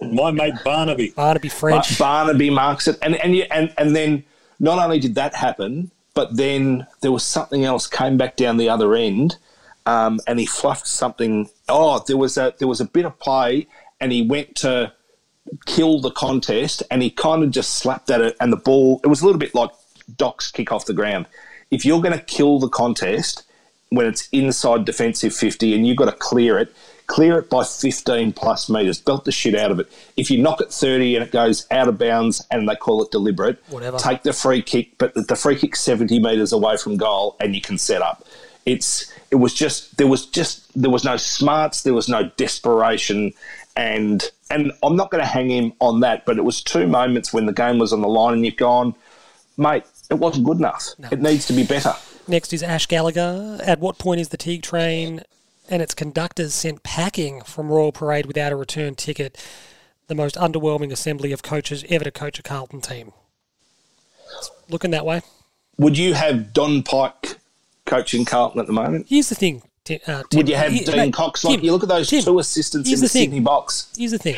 My 0.00 0.30
mate 0.30 0.54
Barnaby. 0.64 1.10
Barnaby 1.10 1.48
Bar- 1.48 1.56
French. 1.56 1.98
Barnaby 1.98 2.50
marks 2.50 2.86
it, 2.88 2.96
and 3.02 3.16
and, 3.16 3.34
you, 3.34 3.44
and 3.50 3.74
and 3.76 3.94
then 3.94 4.24
not 4.60 4.78
only 4.78 4.98
did 4.98 5.14
that 5.16 5.34
happen, 5.34 5.90
but 6.14 6.36
then 6.36 6.86
there 7.02 7.12
was 7.12 7.24
something 7.24 7.64
else 7.64 7.86
came 7.86 8.16
back 8.16 8.36
down 8.36 8.56
the 8.56 8.68
other 8.68 8.94
end, 8.94 9.36
um, 9.84 10.20
and 10.26 10.38
he 10.38 10.46
fluffed 10.46 10.86
something. 10.86 11.50
Oh, 11.68 12.02
there 12.06 12.16
was 12.16 12.36
a 12.36 12.54
there 12.58 12.68
was 12.68 12.80
a 12.80 12.84
bit 12.84 13.04
of 13.04 13.18
play, 13.18 13.66
and 14.00 14.12
he 14.12 14.22
went 14.22 14.54
to 14.56 14.92
kill 15.66 16.00
the 16.00 16.10
contest, 16.10 16.82
and 16.90 17.02
he 17.02 17.10
kind 17.10 17.42
of 17.42 17.50
just 17.50 17.74
slapped 17.76 18.10
at 18.10 18.20
it, 18.20 18.36
and 18.40 18.52
the 18.52 18.56
ball. 18.56 19.00
It 19.04 19.08
was 19.08 19.22
a 19.22 19.26
little 19.26 19.38
bit 19.38 19.54
like 19.54 19.70
Doc's 20.16 20.50
kick 20.50 20.72
off 20.72 20.86
the 20.86 20.92
ground. 20.92 21.26
If 21.70 21.84
you're 21.84 22.02
going 22.02 22.16
to 22.18 22.24
kill 22.24 22.58
the 22.58 22.68
contest 22.68 23.42
when 23.88 24.06
it's 24.06 24.28
inside 24.30 24.84
defensive 24.84 25.34
50 25.34 25.74
and 25.74 25.86
you've 25.86 25.96
got 25.96 26.06
to 26.06 26.12
clear 26.12 26.58
it, 26.58 26.74
clear 27.06 27.38
it 27.38 27.48
by 27.48 27.64
15 27.64 28.32
plus 28.32 28.68
metres, 28.68 29.00
belt 29.00 29.24
the 29.24 29.32
shit 29.32 29.54
out 29.54 29.70
of 29.70 29.78
it. 29.80 29.90
If 30.16 30.30
you 30.30 30.42
knock 30.42 30.60
it 30.60 30.70
30 30.72 31.16
and 31.16 31.24
it 31.24 31.30
goes 31.32 31.66
out 31.70 31.88
of 31.88 31.98
bounds 31.98 32.44
and 32.50 32.68
they 32.68 32.76
call 32.76 33.02
it 33.02 33.10
deliberate, 33.10 33.62
Whatever. 33.70 33.98
take 33.98 34.22
the 34.22 34.32
free 34.32 34.62
kick, 34.62 34.98
but 34.98 35.14
the 35.14 35.36
free 35.36 35.56
kick 35.56 35.74
70 35.76 36.18
metres 36.18 36.52
away 36.52 36.76
from 36.76 36.96
goal 36.96 37.36
and 37.40 37.54
you 37.54 37.60
can 37.60 37.78
set 37.78 38.02
up. 38.02 38.24
It's 38.66 39.12
it 39.34 39.40
was 39.40 39.52
just 39.52 39.96
there 39.96 40.06
was 40.06 40.26
just 40.26 40.80
there 40.80 40.92
was 40.92 41.02
no 41.02 41.16
smarts, 41.16 41.82
there 41.82 41.92
was 41.92 42.08
no 42.08 42.30
desperation, 42.36 43.32
and 43.74 44.30
and 44.48 44.70
I'm 44.80 44.94
not 44.94 45.10
going 45.10 45.24
to 45.24 45.28
hang 45.28 45.50
him 45.50 45.72
on 45.80 45.98
that, 46.00 46.24
but 46.24 46.38
it 46.38 46.44
was 46.44 46.62
two 46.62 46.86
moments 46.86 47.32
when 47.32 47.46
the 47.46 47.52
game 47.52 47.80
was 47.80 47.92
on 47.92 48.00
the 48.00 48.06
line 48.06 48.34
and 48.34 48.44
you've 48.44 48.56
gone, 48.56 48.94
mate, 49.56 49.82
it 50.08 50.14
wasn't 50.14 50.46
good 50.46 50.58
enough. 50.58 50.90
It 51.10 51.20
needs 51.20 51.48
to 51.48 51.52
be 51.52 51.64
better. 51.64 51.94
Next 52.28 52.52
is 52.52 52.62
Ash 52.62 52.86
Gallagher. 52.86 53.58
At 53.64 53.80
what 53.80 53.98
point 53.98 54.20
is 54.20 54.28
the 54.28 54.36
Teague 54.36 54.62
train 54.62 55.22
and 55.68 55.82
its 55.82 55.94
conductors 55.94 56.54
sent 56.54 56.84
packing 56.84 57.42
from 57.42 57.72
Royal 57.72 57.90
Parade 57.90 58.26
without 58.26 58.52
a 58.52 58.56
return 58.56 58.94
ticket? 58.94 59.36
The 60.06 60.14
most 60.14 60.36
underwhelming 60.36 60.92
assembly 60.92 61.32
of 61.32 61.42
coaches 61.42 61.84
ever 61.88 62.04
to 62.04 62.12
coach 62.12 62.38
a 62.38 62.42
Carlton 62.44 62.82
team. 62.82 63.12
It's 64.38 64.52
looking 64.68 64.92
that 64.92 65.04
way. 65.04 65.22
Would 65.76 65.98
you 65.98 66.14
have 66.14 66.52
Don 66.52 66.84
Pyke 66.84 67.38
coaching 67.86 68.24
Carlton 68.24 68.60
at 68.60 68.66
the 68.66 68.72
moment? 68.72 69.06
Here's 69.08 69.28
the 69.28 69.34
thing. 69.34 69.62
Ti- 69.84 70.00
Uh, 70.06 70.22
Tim. 70.30 70.38
Would 70.38 70.48
you 70.48 70.56
have 70.56 70.72
Here- 70.72 70.84
Dean 70.84 70.96
mate, 70.96 71.12
Cox? 71.14 71.44
Like 71.44 71.56
Tim, 71.56 71.64
you 71.64 71.72
look 71.72 71.82
at 71.82 71.88
those 71.88 72.08
Tim, 72.08 72.22
two 72.22 72.38
assistants 72.38 72.88
here's 72.88 73.00
in 73.00 73.04
the, 73.04 73.08
the 73.08 73.12
thing. 73.12 73.22
Sydney 73.30 73.40
box. 73.40 73.88
Here's 73.96 74.12
the 74.12 74.18
thing. 74.18 74.36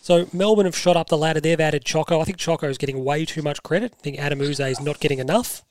So 0.00 0.26
Melbourne 0.32 0.64
have 0.64 0.76
shot 0.76 0.96
up 0.96 1.08
the 1.08 1.18
ladder. 1.18 1.40
They've 1.40 1.60
added 1.60 1.84
Choco. 1.84 2.20
I 2.20 2.24
think 2.24 2.38
Choco 2.38 2.68
is 2.68 2.78
getting 2.78 3.04
way 3.04 3.26
too 3.26 3.42
much 3.42 3.62
credit. 3.62 3.92
I 3.98 4.02
think 4.02 4.18
Adam 4.18 4.40
Yze 4.40 4.60
is 4.60 4.80
not 4.80 5.00
getting 5.00 5.18
enough. 5.18 5.62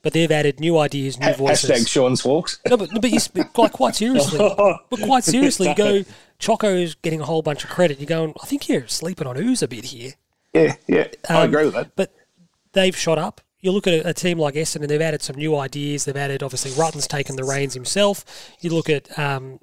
But 0.00 0.14
they've 0.14 0.30
added 0.32 0.58
new 0.58 0.78
ideas, 0.78 1.20
new 1.20 1.32
voices. 1.34 1.70
Hashtag 1.70 1.86
Sean's 1.86 2.24
walks. 2.24 2.58
No, 2.68 2.76
but, 2.76 2.90
but 3.00 3.08
you 3.08 3.20
sp- 3.22 3.46
quite, 3.52 3.70
quite 3.70 3.94
seriously, 3.94 4.36
but 4.90 5.00
quite 5.02 5.22
seriously, 5.22 5.68
you 5.68 5.74
go. 5.76 6.04
Choco's 6.40 6.96
getting 6.96 7.20
a 7.20 7.24
whole 7.24 7.40
bunch 7.42 7.62
of 7.62 7.70
credit. 7.70 8.00
You're 8.00 8.06
going. 8.08 8.34
I 8.42 8.46
think 8.46 8.68
you're 8.68 8.88
sleeping 8.88 9.28
on 9.28 9.36
Yze 9.36 9.62
a 9.62 9.68
bit 9.68 9.84
here. 9.84 10.14
Yeah, 10.52 10.74
yeah, 10.88 11.06
I 11.28 11.42
Um, 11.42 11.50
agree 11.50 11.66
with 11.66 11.74
that. 11.74 11.94
But 11.94 12.12
they've 12.72 12.96
shot 12.96 13.18
up. 13.18 13.40
You 13.62 13.70
look 13.70 13.86
at 13.86 14.04
a, 14.04 14.12
team 14.12 14.40
like 14.40 14.54
Essendon, 14.54 14.82
and 14.82 14.90
they've 14.90 15.00
added 15.00 15.22
some 15.22 15.36
new 15.36 15.56
ideas. 15.56 16.04
They've 16.04 16.16
added 16.16 16.42
obviously 16.42 16.72
Rutten's 16.72 17.06
taken 17.06 17.36
the 17.36 17.44
reins 17.44 17.74
himself. 17.74 18.24
You 18.60 18.70
look 18.70 18.90
at 18.90 19.16
um, 19.16 19.60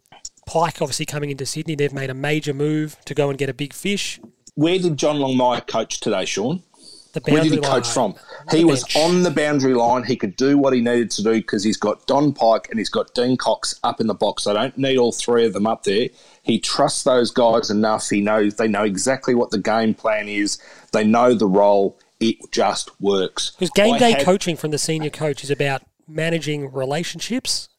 Pyke, 0.47 0.82
obviously 0.82 1.06
coming 1.06 1.32
into 1.32 1.45
Sydney. 1.45 1.76
They've 1.76 1.91
made 1.91 2.10
a 2.10 2.14
major 2.14 2.54
move 2.54 2.95
to 3.06 3.14
go 3.14 3.30
and 3.30 3.38
get 3.38 3.50
a 3.50 3.54
big 3.54 3.74
fish. 3.74 4.22
Where 4.56 4.80
did 4.80 4.95
John 4.95 5.18
Longmire 5.18 5.68
coach 5.68 6.00
today, 6.00 6.24
Sean? 6.24 6.64
The 7.12 7.20
Where 7.32 7.43
did 7.43 7.52
he 7.52 7.58
coach 7.58 7.93
line. 7.95 8.14
from? 8.14 8.16
He 8.52 8.64
was 8.64 8.86
on 8.95 9.24
the 9.24 9.32
boundary 9.32 9.74
line. 9.74 10.04
He 10.04 10.16
could 10.16 10.36
do 10.36 10.58
what 10.58 10.74
he 10.74 10.80
needed 10.80 11.12
to 11.12 11.24
do 11.24 11.34
because 11.34 11.64
he's 11.64 11.78
got 11.78 12.06
Don 12.06 12.34
Pyke 12.34 12.70
and 12.70 12.80
he's 12.80 12.89
got 12.89 13.14
Dean 13.16 13.36
Cox 13.36 13.80
up 13.84 14.00
in 14.00 14.08
the 14.08 14.14
box. 14.14 14.47
I 14.47 14.54
don't 14.54 14.78
need 14.78 14.97
all 14.97 15.12
three 15.12 15.45
of 15.45 15.54
them 15.54 15.68
up 15.68 15.84
there. 15.84 16.10
He 16.43 16.60
trusts 16.60 17.04
those 17.04 17.32
guys 17.32 17.70
enough. 17.70 18.10
He 18.10 18.22
knows 18.22 18.56
they 18.56 18.68
know 18.68 18.84
exactly 18.84 19.36
what 19.36 19.50
the 19.50 19.58
game 19.58 19.93
plan 19.93 20.30
is. 20.30 20.60
They 20.93 21.04
know 21.04 21.34
the 21.34 21.47
role. 21.47 21.97
It 22.20 22.38
just 22.51 22.89
works. 23.01 23.51
Because 23.51 23.70
game 23.72 23.93
I 23.95 23.99
day 23.99 24.11
had- 24.11 24.26
coaching 24.26 24.55
from 24.57 24.72
the 24.72 24.78
senior 24.78 25.09
coach 25.09 25.43
is 25.43 25.51
about 25.51 25.84
managing 26.07 26.72
relationships. 26.72 27.70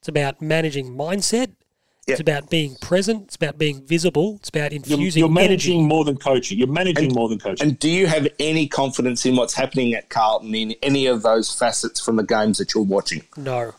It's 0.00 0.08
about 0.08 0.40
managing 0.42 0.94
mindset. 0.94 1.52
It's 2.08 2.20
about 2.20 2.50
being 2.50 2.76
present. 2.76 3.24
It's 3.24 3.34
about 3.36 3.58
being 3.58 3.84
visible. 3.84 4.36
It's 4.38 4.48
about 4.48 4.70
You're, 4.70 4.76
infusing 4.78 5.18
you're 5.20 5.28
managing 5.28 5.78
energy. 5.80 5.88
more 5.88 6.04
than 6.04 6.16
coaching. 6.16 6.56
You're 6.56 6.68
managing 6.68 7.12
more 7.12 7.28
than 7.28 7.40
coaching. 7.40 7.66
And 7.66 7.78
do 7.80 7.88
you 7.90 8.06
have 8.06 8.28
any 8.38 8.68
confidence 8.68 9.26
in 9.26 9.34
what's 9.34 9.54
happening 9.54 9.92
at 9.94 10.08
Carlton 10.08 10.54
in 10.54 10.76
any 10.82 11.06
of 11.06 11.22
those 11.22 11.52
facets 11.52 12.00
from 12.00 12.14
the 12.14 12.22
games 12.22 12.58
that 12.58 12.74
you're 12.74 12.84
watching? 12.84 13.22
No. 13.36 13.72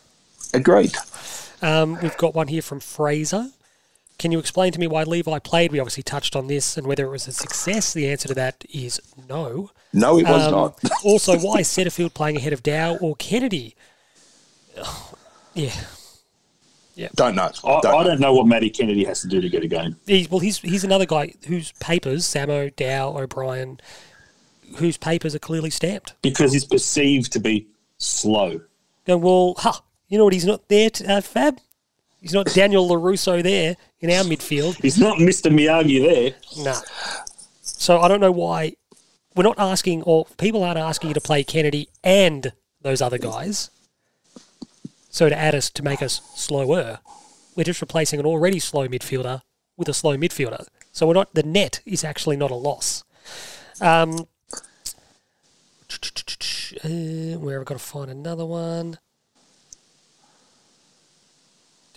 Agreed. 0.54 0.94
Um, 1.62 1.98
we've 2.02 2.18
got 2.18 2.36
one 2.36 2.50
here 2.50 2.62
from 2.62 2.82
Fraser. 2.82 3.50
Can 4.20 4.32
you 4.32 4.40
explain 4.40 4.72
to 4.72 4.80
me 4.80 4.88
why 4.88 5.04
Levi 5.04 5.38
played? 5.40 5.72
We 5.72 5.80
obviously 5.80 6.02
touched 6.04 6.36
on 6.36 6.48
this 6.48 6.76
and 6.78 6.88
whether 6.88 7.06
it 7.06 7.10
was 7.10 7.28
a 7.28 7.32
success. 7.32 7.94
The 7.94 8.10
answer 8.10 8.28
to 8.30 8.34
that 8.34 8.64
is 8.74 9.00
no. 9.30 9.70
No, 9.94 10.18
it 10.18 10.24
was 10.28 10.44
Um, 10.48 10.52
not. 10.52 10.80
also, 11.04 11.38
why 11.38 11.60
is 11.60 11.68
Setterfield 11.68 12.14
playing 12.16 12.38
ahead 12.38 12.52
of 12.54 12.64
Dow 12.64 12.98
or 12.98 13.16
Kennedy? 13.16 13.76
Yeah. 15.54 15.72
Yeah. 16.96 17.08
Don't 17.16 17.36
know. 17.36 17.50
I, 17.64 17.80
Don't 17.82 17.86
I 17.88 17.92
know. 17.92 18.04
don't 18.04 18.20
know 18.20 18.34
what 18.34 18.46
Matty 18.48 18.70
Kennedy 18.70 19.04
has 19.06 19.22
to 19.22 19.28
do 19.28 19.42
to 19.42 19.50
get 19.50 19.64
a 19.64 19.68
game. 19.68 19.96
He's, 20.06 20.30
well, 20.30 20.40
he's, 20.40 20.60
he's 20.60 20.84
another 20.84 21.06
guy 21.08 21.34
whose 21.48 21.72
papers, 21.74 22.26
Samo, 22.26 22.76
Dow, 22.76 23.18
O'Brien, 23.18 23.80
whose 24.78 24.98
papers 24.98 25.34
are 25.34 25.40
clearly 25.40 25.70
stamped. 25.72 26.14
because 26.22 26.54
he's 26.54 26.66
perceived 26.66 27.32
to 27.34 27.40
be 27.40 27.68
slow. 27.98 28.62
Going, 29.08 29.22
well, 29.22 29.56
ha, 29.58 29.82
you 30.10 30.18
know 30.20 30.26
what? 30.26 30.34
He's 30.34 30.46
not 30.46 30.68
there, 30.70 30.90
to, 30.92 31.12
uh, 31.14 31.22
Fab. 31.22 31.58
He's 32.22 32.34
not 32.34 32.48
Daniel 32.48 32.88
LaRusso 32.90 33.44
there 33.44 33.78
in 34.00 34.10
our 34.10 34.24
midfield. 34.24 34.82
He's 34.82 35.00
not 35.00 35.18
Mr. 35.20 35.52
Miyagi 35.52 36.02
there. 36.02 36.64
Nah. 36.64 36.82
So 37.62 38.00
I 38.02 38.08
don't 38.08 38.20
know 38.20 38.32
why 38.32 38.74
we're 39.36 39.44
not 39.44 39.60
asking, 39.60 40.04
or 40.04 40.26
people 40.38 40.64
aren't 40.64 40.80
asking 40.80 41.10
you 41.10 41.14
to 41.14 41.22
play 41.22 41.44
Kennedy 41.44 41.90
and 42.04 42.54
those 42.82 43.02
other 43.02 43.18
guys. 43.18 43.70
So 45.10 45.30
to 45.30 45.38
add 45.38 45.56
us 45.56 45.70
to 45.72 45.84
make 45.84 46.02
us 46.02 46.22
slower, 46.36 47.00
we're 47.56 47.64
just 47.64 47.82
replacing 47.82 48.20
an 48.20 48.26
already 48.26 48.60
slow 48.60 48.88
midfielder 48.88 49.42
with 49.78 49.88
a 49.88 49.94
slow 49.94 50.18
midfielder. 50.18 50.66
So 50.92 51.08
we're 51.08 51.14
not. 51.14 51.34
The 51.34 51.44
net 51.44 51.82
is 51.86 52.04
actually 52.04 52.38
not 52.38 52.52
a 52.52 52.56
loss. 52.56 53.04
Um, 53.80 54.28
uh, 56.84 57.38
where 57.38 57.60
have 57.60 57.62
I 57.62 57.64
got 57.64 57.78
to 57.78 57.80
find 57.80 58.10
another 58.10 58.46
one? 58.46 58.98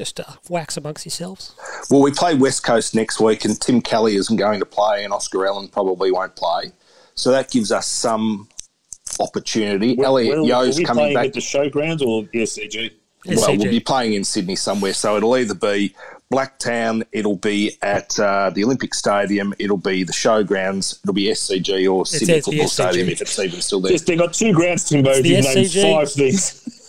Just 0.01 0.19
uh, 0.19 0.25
wax 0.49 0.79
amongst 0.79 1.05
yourselves. 1.05 1.55
Well, 1.91 2.01
we 2.01 2.11
play 2.11 2.35
West 2.35 2.65
Coast 2.65 2.95
next 2.95 3.21
week, 3.21 3.45
and 3.45 3.61
Tim 3.61 3.83
Kelly 3.83 4.17
isn't 4.17 4.35
going 4.39 4.59
to 4.59 4.65
play, 4.65 5.05
and 5.05 5.13
Oscar 5.13 5.47
Allen 5.47 5.69
probably 5.69 6.11
won't 6.11 6.35
play. 6.37 6.73
So 7.15 7.31
that 7.33 7.51
gives 7.51 7.71
us 7.71 7.87
some 7.87 8.49
opportunity. 9.21 10.01
Elliot 10.03 10.39
Will- 10.39 10.47
Yo's 10.47 10.79
we 10.79 10.85
coming 10.85 11.13
back. 11.13 11.27
at 11.27 11.33
the 11.35 11.41
showgrounds 11.41 12.01
or 12.01 12.23
the 12.33 12.45
SCG? 12.45 12.93
Well, 13.27 13.59
we'll 13.59 13.71
be 13.71 13.81
playing 13.81 14.15
in 14.15 14.25
Sydney 14.25 14.57
somewhere, 14.57 14.95
so 14.95 15.19
it'll 15.19 15.37
either 15.37 15.53
be 15.53 15.95
Blacktown, 16.33 17.03
it'll 17.13 17.37
be 17.37 17.77
at 17.83 18.19
uh, 18.19 18.49
the 18.49 18.65
Olympic 18.65 18.95
Stadium, 18.95 19.53
it'll 19.59 19.77
be 19.77 20.03
the 20.03 20.15
showgrounds, 20.15 20.99
it'll 21.05 21.13
be 21.13 21.27
SCG 21.27 21.93
or 21.93 22.07
Sydney 22.07 22.35
it's 22.37 22.47
Football 22.47 22.65
SCG. 22.65 22.71
Stadium 22.71 23.09
if 23.11 23.21
it's 23.21 23.39
even 23.39 23.61
still 23.61 23.81
there. 23.83 23.93
Yes, 23.93 24.01
they 24.05 24.17
got 24.17 24.33
two 24.33 24.55
grounds, 24.55 24.85
Timbo. 24.85 25.13
the 25.21 25.29
You've 25.29 25.45
named 25.45 25.67
SCG. 25.67 25.95
five 25.95 26.11
things. 26.11 26.77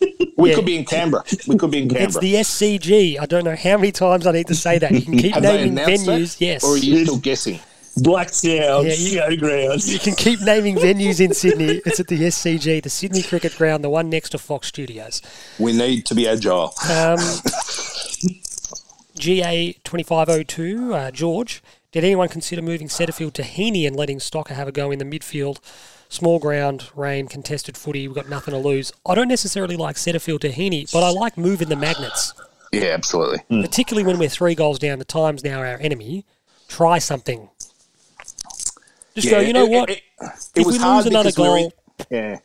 We 0.36 0.50
Yeah. 0.50 0.56
could 0.56 0.66
be 0.66 0.76
in 0.76 0.84
Canberra. 0.84 1.22
We 1.46 1.56
could 1.56 1.70
be 1.70 1.82
in 1.82 1.88
Canberra. 1.88 2.06
It's 2.08 2.18
the 2.18 2.34
SCG. 2.34 3.20
I 3.20 3.26
don't 3.26 3.44
know 3.44 3.54
how 3.54 3.76
many 3.76 3.92
times 3.92 4.26
I 4.26 4.32
need 4.32 4.48
to 4.48 4.54
say 4.54 4.78
that. 4.78 4.90
You 4.90 5.02
can 5.02 5.16
keep 5.24 5.36
naming 5.40 5.76
venues. 5.76 6.38
that? 6.38 6.44
Yes. 6.44 6.64
Or 6.64 6.74
are 6.74 6.76
you 6.76 7.04
still 7.04 7.18
guessing? 7.18 7.60
Blacktown, 7.98 8.84
Yeah, 8.84 9.28
you- 9.28 9.38
showgrounds. 9.38 9.86
You 9.92 10.00
can 10.00 10.16
keep 10.16 10.40
naming 10.40 10.74
venues 10.74 11.20
in 11.20 11.32
Sydney. 11.32 11.80
It's 11.86 12.00
at 12.00 12.08
the 12.08 12.18
SCG, 12.18 12.82
the 12.82 12.90
Sydney 12.90 13.22
Cricket 13.22 13.56
Ground, 13.56 13.84
the 13.84 13.88
one 13.88 14.10
next 14.10 14.30
to 14.30 14.38
Fox 14.38 14.66
Studios. 14.66 15.22
We 15.60 15.72
need 15.72 16.04
to 16.06 16.14
be 16.16 16.26
agile. 16.26 16.74
Um, 16.90 17.18
GA 19.16 19.74
twenty 19.84 20.02
five 20.02 20.28
oh 20.28 20.42
two, 20.42 20.92
uh, 20.94 21.10
George. 21.12 21.62
Did 21.92 22.02
anyone 22.02 22.28
consider 22.28 22.60
moving 22.62 22.88
Setterfield 22.88 23.34
to 23.34 23.42
Heaney 23.42 23.86
and 23.86 23.94
letting 23.94 24.18
Stocker 24.18 24.48
have 24.56 24.66
a 24.66 24.72
go 24.72 24.90
in 24.90 24.98
the 24.98 25.04
midfield? 25.04 25.58
Small 26.14 26.38
ground, 26.38 26.90
rain, 26.94 27.26
contested 27.26 27.76
footy. 27.76 28.06
We've 28.06 28.14
got 28.14 28.28
nothing 28.28 28.52
to 28.54 28.58
lose. 28.58 28.92
I 29.04 29.16
don't 29.16 29.26
necessarily 29.26 29.74
like 29.76 29.96
Setterfield 29.96 30.42
to 30.42 30.48
Heaney, 30.52 30.88
but 30.92 31.02
I 31.02 31.10
like 31.10 31.36
moving 31.36 31.68
the 31.68 31.74
magnets, 31.74 32.32
Yeah, 32.72 32.90
absolutely. 32.92 33.38
Hmm. 33.50 33.62
particularly 33.62 34.06
when 34.06 34.20
we're 34.20 34.28
three 34.28 34.54
goals 34.54 34.78
down. 34.78 35.00
The 35.00 35.04
time's 35.04 35.42
now 35.42 35.58
our 35.58 35.76
enemy. 35.80 36.24
Try 36.68 37.00
something. 37.00 37.48
Just 39.16 39.28
go. 39.28 39.40
You 39.40 39.52
know 39.52 39.64
it- 39.64 39.70
what? 39.72 39.90
It, 39.90 40.02
it 40.20 40.32
If 40.54 40.66
was 40.66 40.76
we 40.76 40.82
hard 40.84 41.04
lose 41.04 41.12
another 41.12 41.30
because 41.30 41.36
we 41.44 41.48
were 41.48 41.56
in- 41.58 41.62
goal- 41.64 42.06
yeah, 42.10 42.38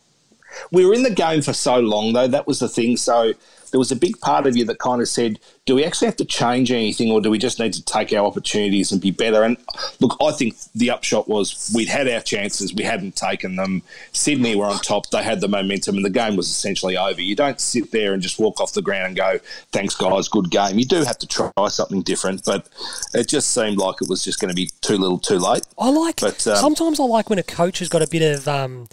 we 0.71 0.85
were 0.85 0.93
in 0.93 1.03
the 1.03 1.09
game 1.09 1.41
for 1.41 1.53
so 1.53 1.79
long, 1.79 2.13
though. 2.13 2.27
That 2.27 2.47
was 2.47 2.59
the 2.59 2.69
thing. 2.69 2.97
So 2.97 3.33
there 3.71 3.79
was 3.79 3.91
a 3.91 3.95
big 3.95 4.19
part 4.19 4.47
of 4.47 4.57
you 4.57 4.65
that 4.65 4.79
kind 4.79 5.01
of 5.01 5.07
said, 5.07 5.39
"Do 5.65 5.75
we 5.75 5.83
actually 5.83 6.07
have 6.07 6.15
to 6.17 6.25
change 6.25 6.71
anything, 6.71 7.11
or 7.11 7.21
do 7.21 7.29
we 7.29 7.37
just 7.37 7.59
need 7.59 7.73
to 7.73 7.83
take 7.83 8.11
our 8.13 8.25
opportunities 8.25 8.91
and 8.91 9.01
be 9.01 9.11
better?" 9.11 9.43
And 9.43 9.57
look, 9.99 10.17
I 10.21 10.31
think 10.31 10.55
the 10.75 10.89
upshot 10.89 11.27
was 11.27 11.71
we'd 11.73 11.87
had 11.87 12.07
our 12.07 12.21
chances, 12.21 12.73
we 12.73 12.83
hadn't 12.83 13.15
taken 13.15 13.55
them. 13.55 13.81
Sydney 14.11 14.55
were 14.55 14.65
on 14.65 14.79
top; 14.79 15.09
they 15.09 15.23
had 15.23 15.41
the 15.41 15.47
momentum, 15.47 15.97
and 15.97 16.05
the 16.05 16.09
game 16.09 16.35
was 16.35 16.49
essentially 16.49 16.97
over. 16.97 17.21
You 17.21 17.35
don't 17.35 17.59
sit 17.59 17.91
there 17.91 18.13
and 18.13 18.21
just 18.21 18.39
walk 18.39 18.59
off 18.59 18.73
the 18.73 18.81
ground 18.81 19.07
and 19.07 19.15
go, 19.15 19.39
"Thanks, 19.71 19.95
guys, 19.95 20.27
good 20.27 20.49
game." 20.49 20.79
You 20.79 20.85
do 20.85 21.03
have 21.03 21.19
to 21.19 21.27
try 21.27 21.51
something 21.67 22.01
different, 22.01 22.43
but 22.45 22.67
it 23.13 23.27
just 23.27 23.53
seemed 23.53 23.77
like 23.77 24.01
it 24.01 24.09
was 24.09 24.23
just 24.23 24.39
going 24.39 24.49
to 24.49 24.55
be 24.55 24.69
too 24.81 24.97
little, 24.97 25.19
too 25.19 25.37
late. 25.37 25.63
I 25.77 25.89
like 25.89 26.21
But, 26.21 26.45
um, 26.47 26.57
sometimes 26.57 26.99
I 26.99 27.03
like 27.03 27.29
when 27.29 27.39
a 27.39 27.43
coach 27.43 27.79
has 27.79 27.89
got 27.89 28.01
a 28.01 28.07
bit 28.07 28.21
of 28.21 28.47
um, 28.47 28.87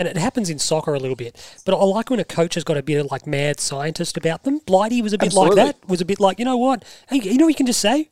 and 0.00 0.08
it 0.08 0.16
happens 0.16 0.48
in 0.48 0.58
soccer 0.58 0.94
a 0.94 0.98
little 0.98 1.14
bit. 1.14 1.36
But 1.66 1.78
I 1.78 1.84
like 1.84 2.08
when 2.08 2.18
a 2.18 2.24
coach 2.24 2.54
has 2.54 2.64
got 2.64 2.78
a 2.78 2.82
bit 2.82 2.98
of 2.98 3.10
like 3.10 3.26
mad 3.26 3.60
scientist 3.60 4.16
about 4.16 4.44
them. 4.44 4.60
Blighty 4.64 5.02
was 5.02 5.12
a 5.12 5.18
bit 5.18 5.26
Absolutely. 5.26 5.56
like 5.62 5.76
that. 5.78 5.88
Was 5.88 6.00
a 6.00 6.06
bit 6.06 6.18
like 6.18 6.38
you 6.38 6.44
know 6.46 6.56
what? 6.56 6.82
Hey, 7.10 7.18
you 7.18 7.36
know 7.36 7.44
what 7.44 7.50
you 7.50 7.54
can 7.54 7.66
just 7.66 7.80
say. 7.80 8.08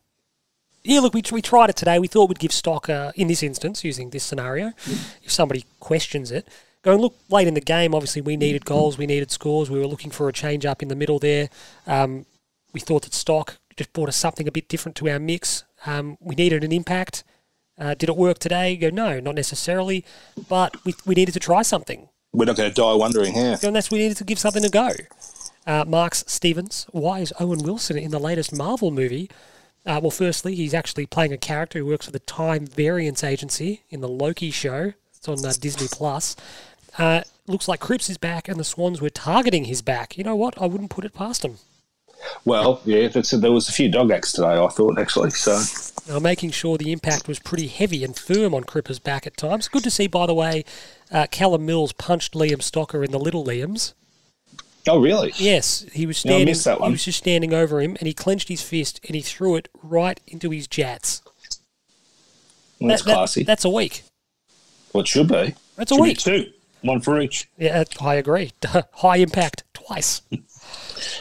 Yeah, 0.84 1.01
look, 1.01 1.14
we, 1.14 1.22
we 1.32 1.43
tried 1.43 1.70
it 1.70 1.76
today. 1.76 1.99
We 1.99 2.07
thought 2.07 2.28
we'd 2.28 2.39
give 2.39 2.53
stock, 2.53 2.89
uh, 2.89 3.12
in 3.16 3.26
this 3.26 3.43
instance, 3.43 3.84
using 3.84 4.11
this 4.11 4.22
scenario, 4.22 4.72
if 5.22 5.30
somebody 5.30 5.64
questions 5.80 6.30
it, 6.30 6.47
going, 6.82 7.01
look, 7.01 7.14
late 7.28 7.49
in 7.49 7.55
the 7.55 7.61
game, 7.61 7.95
obviously 7.95 8.22
we 8.22 8.36
needed 8.36 8.64
goals, 8.64 8.97
we 8.97 9.05
needed 9.05 9.30
scores, 9.30 9.68
we 9.68 9.78
were 9.78 9.89
looking 9.89 10.11
for 10.11 10.28
a 10.28 10.32
change 10.32 10.64
up 10.64 10.80
in 10.80 10.89
the 10.89 10.95
middle 10.95 11.18
there. 11.18 11.51
Um, 11.86 12.26
we 12.72 12.80
thought 12.80 13.03
that 13.03 13.12
stock 13.12 13.59
just 13.76 13.93
brought 13.93 14.09
us 14.09 14.16
something 14.16 14.47
a 14.47 14.53
bit 14.53 14.68
different 14.68 14.95
to 14.97 15.09
our 15.09 15.18
mix. 15.18 15.64
Um, 15.84 16.16
we 16.20 16.36
needed 16.36 16.62
an 16.62 16.72
impact. 16.72 17.24
Uh, 17.79 17.95
did 17.95 18.09
it 18.09 18.16
work 18.16 18.39
today? 18.39 18.72
You 18.72 18.79
go, 18.79 18.91
no, 18.91 19.20
not 19.20 19.35
necessarily, 19.35 20.05
but 20.49 20.85
we, 20.85 20.95
we 21.07 21.14
needed 21.14 21.33
to 21.33 21.41
try 21.41 21.62
something. 21.62 22.09
We're 22.33 22.45
not 22.45 22.57
going 22.57 22.70
to 22.70 22.74
die 22.74 22.95
wondering 22.95 23.35
how. 23.35 23.57
And 23.62 23.76
that's 23.76 23.91
we 23.91 23.99
needed 23.99 24.16
to 24.18 24.24
give 24.24 24.39
something 24.39 24.64
a 24.64 24.68
go. 24.68 24.91
Uh, 25.66 25.85
Marks 25.87 26.24
Stevens, 26.26 26.87
why 26.91 27.20
is 27.20 27.33
Owen 27.39 27.62
Wilson 27.62 27.99
in 27.99 28.11
the 28.11 28.18
latest 28.18 28.55
Marvel 28.55 28.91
movie? 28.91 29.31
Uh, 29.87 30.01
well, 30.03 30.11
firstly, 30.11 30.55
he's 30.55 30.74
actually 30.74 31.07
playing 31.07 31.33
a 31.33 31.39
character 31.39 31.79
who 31.79 31.87
works 31.87 32.07
for 32.07 32.12
the 32.12 32.18
Time 32.20 32.66
Variance 32.66 33.22
Agency 33.22 33.85
in 33.91 34.01
the 34.01 34.09
Loki 34.09 34.51
show. 34.51 34.93
It's 35.16 35.29
on 35.29 35.45
uh, 35.45 35.53
Disney 35.59 35.89
Plus. 35.91 36.37
Uh, 36.99 37.22
looks 37.47 37.68
like 37.68 37.81
Cripps 37.81 38.11
is 38.11 38.18
back, 38.18 38.49
and 38.49 38.59
the 38.59 38.64
Swans 38.64 39.01
were 39.01 39.11
targeting 39.11 39.64
his 39.64 39.83
back. 39.83 40.18
You 40.18 40.24
know 40.24 40.37
what? 40.37 40.61
I 40.61 40.66
wouldn't 40.66 40.91
put 40.91 41.05
it 41.05 41.14
past 41.14 41.45
him. 41.45 41.59
Well, 42.45 42.81
yeah, 42.85 43.09
that's, 43.09 43.31
there 43.31 43.53
was 43.53 43.69
a 43.69 43.73
few 43.73 43.89
dog 43.91 44.11
acts 44.11 44.33
today, 44.33 44.49
I 44.59 44.69
thought, 44.69 44.99
actually. 44.99 45.31
So, 45.31 45.61
Now, 46.09 46.19
making 46.19 46.51
sure 46.51 46.77
the 46.77 46.93
impact 46.93 47.28
was 47.28 47.39
pretty 47.39 47.69
heavy 47.69 48.03
and 48.05 48.16
firm 48.16 48.55
on 48.55 48.65
Cripper's 48.65 48.99
back 48.99 49.27
at 49.27 49.36
times. 49.36 49.69
Good 49.69 49.85
to 49.85 49.90
see, 49.90 50.07
by 50.09 50.27
the 50.27 50.35
way, 50.35 50.65
uh, 51.12 51.27
Callum 51.31 51.65
Mills 51.66 51.93
punched 51.93 52.35
Liam 52.35 52.59
Stocker 52.59 53.05
in 53.05 53.12
the 53.12 53.19
Little 53.20 53.45
Liams. 53.45 53.93
oh, 54.89 54.99
really? 55.01 55.32
Yes, 55.36 55.85
he 55.93 56.07
was 56.07 56.24
Yeah, 56.24 56.31
I 56.31 56.35
standing. 56.35 56.47
missed 56.53 56.65
that 56.65 56.81
one. 56.81 56.90
He 56.90 56.95
was 56.95 57.05
just 57.05 57.19
standing 57.19 57.53
over 57.55 57.81
him, 57.81 57.97
and 58.01 58.07
he 58.07 58.15
clenched 58.15 58.49
his 58.49 58.62
fist 58.62 59.01
and 59.07 59.15
he 59.15 59.20
threw 59.23 59.55
it 59.57 59.69
right 59.82 60.20
into 60.27 60.51
his 60.51 60.66
jats. 60.66 61.23
Well, 62.81 62.89
that's 62.89 63.03
That- 63.03 63.09
that- 63.09 63.15
classy. 63.15 63.43
that's 63.45 63.65
a 63.65 63.70
week. 63.70 64.03
well, 64.93 65.03
it 65.03 65.09
should 65.09 65.28
be. 65.28 65.55
That's 65.77 65.93
a 65.93 65.95
Should 65.95 66.03
week. 66.03 66.19
two, 66.19 66.53
one 66.82 67.01
for 67.01 67.20
each. 67.20 67.49
Yeah, 67.59 67.85
I 68.01 68.15
agree. 68.16 68.53
High 68.95 69.16
impact 69.19 69.62
twice. 69.89 70.23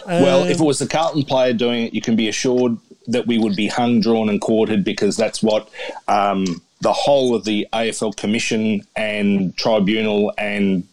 well, 0.06 0.44
Um, 0.44 0.50
if 0.50 0.60
it 0.60 0.64
was 0.64 0.80
the 0.80 0.88
Carlton 0.88 1.24
player 1.24 1.54
doing 1.54 1.88
it, 1.88 1.94
you 1.94 2.02
can 2.02 2.16
be 2.16 2.28
assured 2.28 2.78
that 3.08 3.26
we 3.26 3.38
would 3.38 3.56
be 3.56 3.68
hung, 3.68 4.02
drawn, 4.02 4.30
and 4.30 4.42
quartered 4.42 4.84
because 4.84 5.16
that's 5.16 5.42
what 5.42 5.70
um, 6.08 6.62
the 6.82 6.94
whole 6.94 7.34
of 7.34 7.46
the 7.46 7.68
AFL 7.74 8.16
Commission 8.18 8.82
and 8.96 9.56
tribunal 9.58 10.34
and 10.38 10.84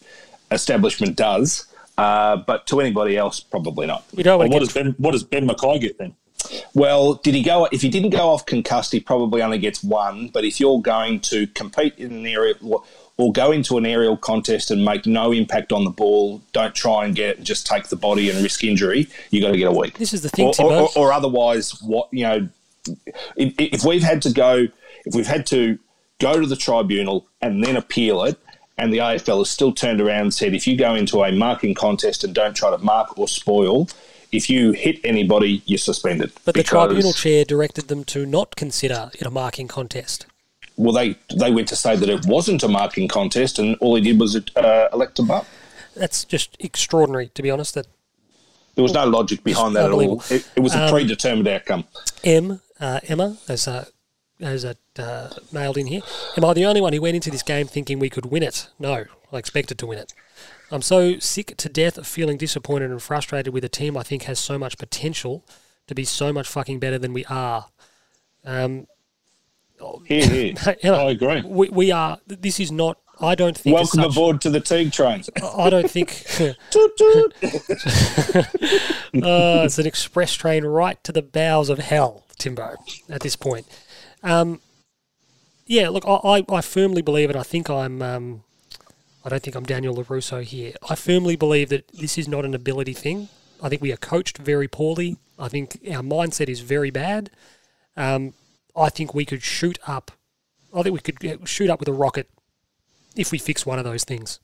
establishment 0.50 1.16
does. 1.16 1.66
Uh, 1.98 2.36
but 2.36 2.66
to 2.66 2.80
anybody 2.80 3.16
else, 3.16 3.40
probably 3.40 3.86
not. 3.86 4.04
we 4.14 4.22
don't 4.22 4.38
Well, 4.38 4.48
what 4.48 4.60
does. 4.60 4.72
Ben? 4.72 4.94
What 4.98 5.12
does 5.12 5.24
Ben 5.24 5.46
McKay 5.46 5.80
get 5.80 5.98
then? 5.98 6.14
Well, 6.74 7.14
did 7.14 7.34
he 7.34 7.42
go? 7.42 7.68
If 7.72 7.82
he 7.82 7.88
didn't 7.88 8.10
go 8.10 8.28
off 8.28 8.46
concussed, 8.46 8.92
he 8.92 9.00
probably 9.00 9.42
only 9.42 9.58
gets 9.58 9.82
one. 9.82 10.28
But 10.28 10.44
if 10.44 10.60
you're 10.60 10.80
going 10.80 11.20
to 11.20 11.46
compete 11.48 11.94
in 11.98 12.12
an 12.12 12.26
area 12.26 12.54
or 13.16 13.32
go 13.32 13.52
into 13.52 13.78
an 13.78 13.86
aerial 13.86 14.16
contest 14.16 14.70
and 14.70 14.84
make 14.84 15.06
no 15.06 15.32
impact 15.32 15.72
on 15.72 15.84
the 15.84 15.90
ball, 15.90 16.42
don't 16.52 16.74
try 16.74 17.04
and 17.04 17.14
get 17.14 17.42
just 17.42 17.66
take 17.66 17.88
the 17.88 17.96
body 17.96 18.30
and 18.30 18.42
risk 18.42 18.64
injury. 18.64 19.08
You 19.30 19.40
got 19.40 19.52
to 19.52 19.58
get 19.58 19.68
a 19.68 19.72
week. 19.72 19.98
This 19.98 20.12
is 20.12 20.22
the 20.22 20.28
thing, 20.28 20.52
or, 20.58 20.72
or, 20.72 20.88
or 20.96 21.12
otherwise, 21.12 21.80
what 21.82 22.08
you 22.10 22.24
know, 22.24 22.48
if, 23.36 23.54
if 23.58 23.84
we've 23.84 24.02
had 24.02 24.22
to 24.22 24.32
go, 24.32 24.66
if 25.04 25.14
we've 25.14 25.26
had 25.26 25.46
to 25.46 25.78
go 26.18 26.40
to 26.40 26.46
the 26.46 26.56
tribunal 26.56 27.26
and 27.40 27.62
then 27.62 27.76
appeal 27.76 28.24
it, 28.24 28.38
and 28.78 28.92
the 28.92 28.98
AFL 28.98 29.38
has 29.38 29.50
still 29.50 29.72
turned 29.72 30.00
around 30.00 30.22
and 30.22 30.34
said, 30.34 30.54
if 30.54 30.66
you 30.66 30.76
go 30.76 30.94
into 30.94 31.22
a 31.22 31.32
marking 31.32 31.74
contest 31.74 32.24
and 32.24 32.34
don't 32.34 32.54
try 32.54 32.70
to 32.70 32.78
mark 32.78 33.16
or 33.18 33.28
spoil, 33.28 33.88
if 34.32 34.50
you 34.50 34.72
hit 34.72 35.00
anybody, 35.04 35.62
you're 35.64 35.78
suspended. 35.78 36.32
But 36.44 36.56
the 36.56 36.64
tribunal 36.64 37.12
chair 37.12 37.44
directed 37.44 37.88
them 37.88 38.04
to 38.04 38.26
not 38.26 38.56
consider 38.56 39.10
it 39.14 39.24
a 39.24 39.30
marking 39.30 39.68
contest. 39.68 40.26
Well, 40.76 40.92
they 40.92 41.16
they 41.36 41.52
went 41.52 41.68
to 41.68 41.76
say 41.76 41.96
that 41.96 42.08
it 42.08 42.26
wasn't 42.26 42.62
a 42.62 42.68
marking 42.68 43.08
contest, 43.08 43.58
and 43.58 43.76
all 43.80 43.94
he 43.94 44.02
did 44.02 44.18
was 44.18 44.36
uh, 44.36 44.88
elect 44.92 45.18
a 45.18 45.22
butt. 45.22 45.46
That's 45.94 46.24
just 46.24 46.56
extraordinary, 46.58 47.28
to 47.34 47.42
be 47.42 47.50
honest. 47.50 47.74
That 47.74 47.86
There 48.74 48.82
was 48.82 48.92
no 48.92 49.06
logic 49.06 49.44
behind 49.44 49.76
that 49.76 49.84
at 49.86 49.92
all. 49.92 50.22
It, 50.30 50.48
it 50.56 50.60
was 50.60 50.74
a 50.74 50.84
Um, 50.84 50.90
predetermined 50.90 51.46
outcome. 51.46 51.84
M, 52.24 52.60
uh, 52.80 53.00
Emma, 53.06 53.36
as 53.48 53.68
uh, 53.68 53.84
as 54.40 54.64
uh, 54.64 54.74
uh, 54.98 55.30
mailed 55.52 55.78
in 55.78 55.86
here. 55.86 56.02
Am 56.36 56.44
I 56.44 56.52
the 56.54 56.64
only 56.64 56.80
one 56.80 56.92
who 56.92 57.00
went 57.00 57.14
into 57.14 57.30
this 57.30 57.44
game 57.44 57.68
thinking 57.68 58.00
we 58.00 58.10
could 58.10 58.26
win 58.26 58.42
it? 58.42 58.68
No, 58.80 59.04
I 59.32 59.38
expected 59.38 59.78
to 59.78 59.86
win 59.86 59.98
it. 59.98 60.12
I'm 60.72 60.82
so 60.82 61.18
sick 61.20 61.56
to 61.58 61.68
death 61.68 61.96
of 61.98 62.06
feeling 62.06 62.36
disappointed 62.36 62.90
and 62.90 63.00
frustrated 63.00 63.52
with 63.54 63.64
a 63.64 63.68
team 63.68 63.96
I 63.96 64.02
think 64.02 64.24
has 64.24 64.40
so 64.40 64.58
much 64.58 64.76
potential 64.76 65.44
to 65.86 65.94
be 65.94 66.04
so 66.04 66.32
much 66.32 66.48
fucking 66.48 66.80
better 66.80 66.98
than 66.98 67.12
we 67.12 67.24
are. 67.26 67.66
Um, 68.44 68.88
Here, 70.06 70.26
here. 70.28 70.54
Emma, 70.82 70.96
I 70.96 71.10
agree. 71.10 71.42
We, 71.42 71.68
we 71.68 71.92
are. 71.92 72.18
This 72.26 72.60
is 72.60 72.70
not. 72.72 72.98
I 73.20 73.34
don't 73.34 73.56
think. 73.56 73.74
Welcome 73.74 74.02
such- 74.02 74.12
aboard 74.12 74.40
to 74.42 74.50
the 74.50 74.60
Teague 74.60 74.92
train. 74.92 75.22
I 75.56 75.70
don't 75.70 75.90
think. 75.90 76.24
Toot, 76.70 76.96
toot. 76.96 77.34
Uh, 79.22 79.62
it's 79.64 79.78
an 79.78 79.86
express 79.86 80.34
train 80.34 80.64
right 80.64 81.02
to 81.04 81.12
the 81.12 81.22
bowels 81.22 81.68
of 81.68 81.78
hell, 81.78 82.24
Timbo, 82.38 82.74
at 83.08 83.20
this 83.20 83.36
point. 83.36 83.66
Um, 84.22 84.60
yeah, 85.66 85.88
look, 85.88 86.04
I, 86.06 86.14
I, 86.38 86.44
I 86.48 86.60
firmly 86.60 87.02
believe 87.02 87.30
it. 87.30 87.36
I 87.36 87.42
think 87.42 87.70
I'm. 87.70 88.02
Um, 88.02 88.42
I 89.24 89.30
don't 89.30 89.42
think 89.42 89.56
I'm 89.56 89.64
Daniel 89.64 89.94
LaRusso 89.96 90.42
here. 90.42 90.74
I 90.90 90.94
firmly 90.96 91.36
believe 91.36 91.70
that 91.70 91.88
this 91.88 92.18
is 92.18 92.28
not 92.28 92.44
an 92.44 92.54
ability 92.54 92.92
thing. 92.92 93.28
I 93.62 93.70
think 93.70 93.80
we 93.80 93.90
are 93.92 93.96
coached 93.96 94.36
very 94.36 94.68
poorly. 94.68 95.16
I 95.38 95.48
think 95.48 95.78
our 95.90 96.02
mindset 96.02 96.48
is 96.48 96.60
very 96.60 96.90
bad. 96.90 97.30
Um, 97.96 98.34
I 98.76 98.88
think 98.88 99.14
we 99.14 99.24
could 99.24 99.42
shoot 99.42 99.78
up. 99.86 100.10
I 100.74 100.82
think 100.82 100.94
we 100.94 101.00
could 101.00 101.48
shoot 101.48 101.70
up 101.70 101.78
with 101.78 101.88
a 101.88 101.92
rocket 101.92 102.28
if 103.16 103.30
we 103.30 103.38
fix 103.38 103.64
one 103.64 103.78
of 103.78 103.84
those 103.84 104.04
things. 104.04 104.40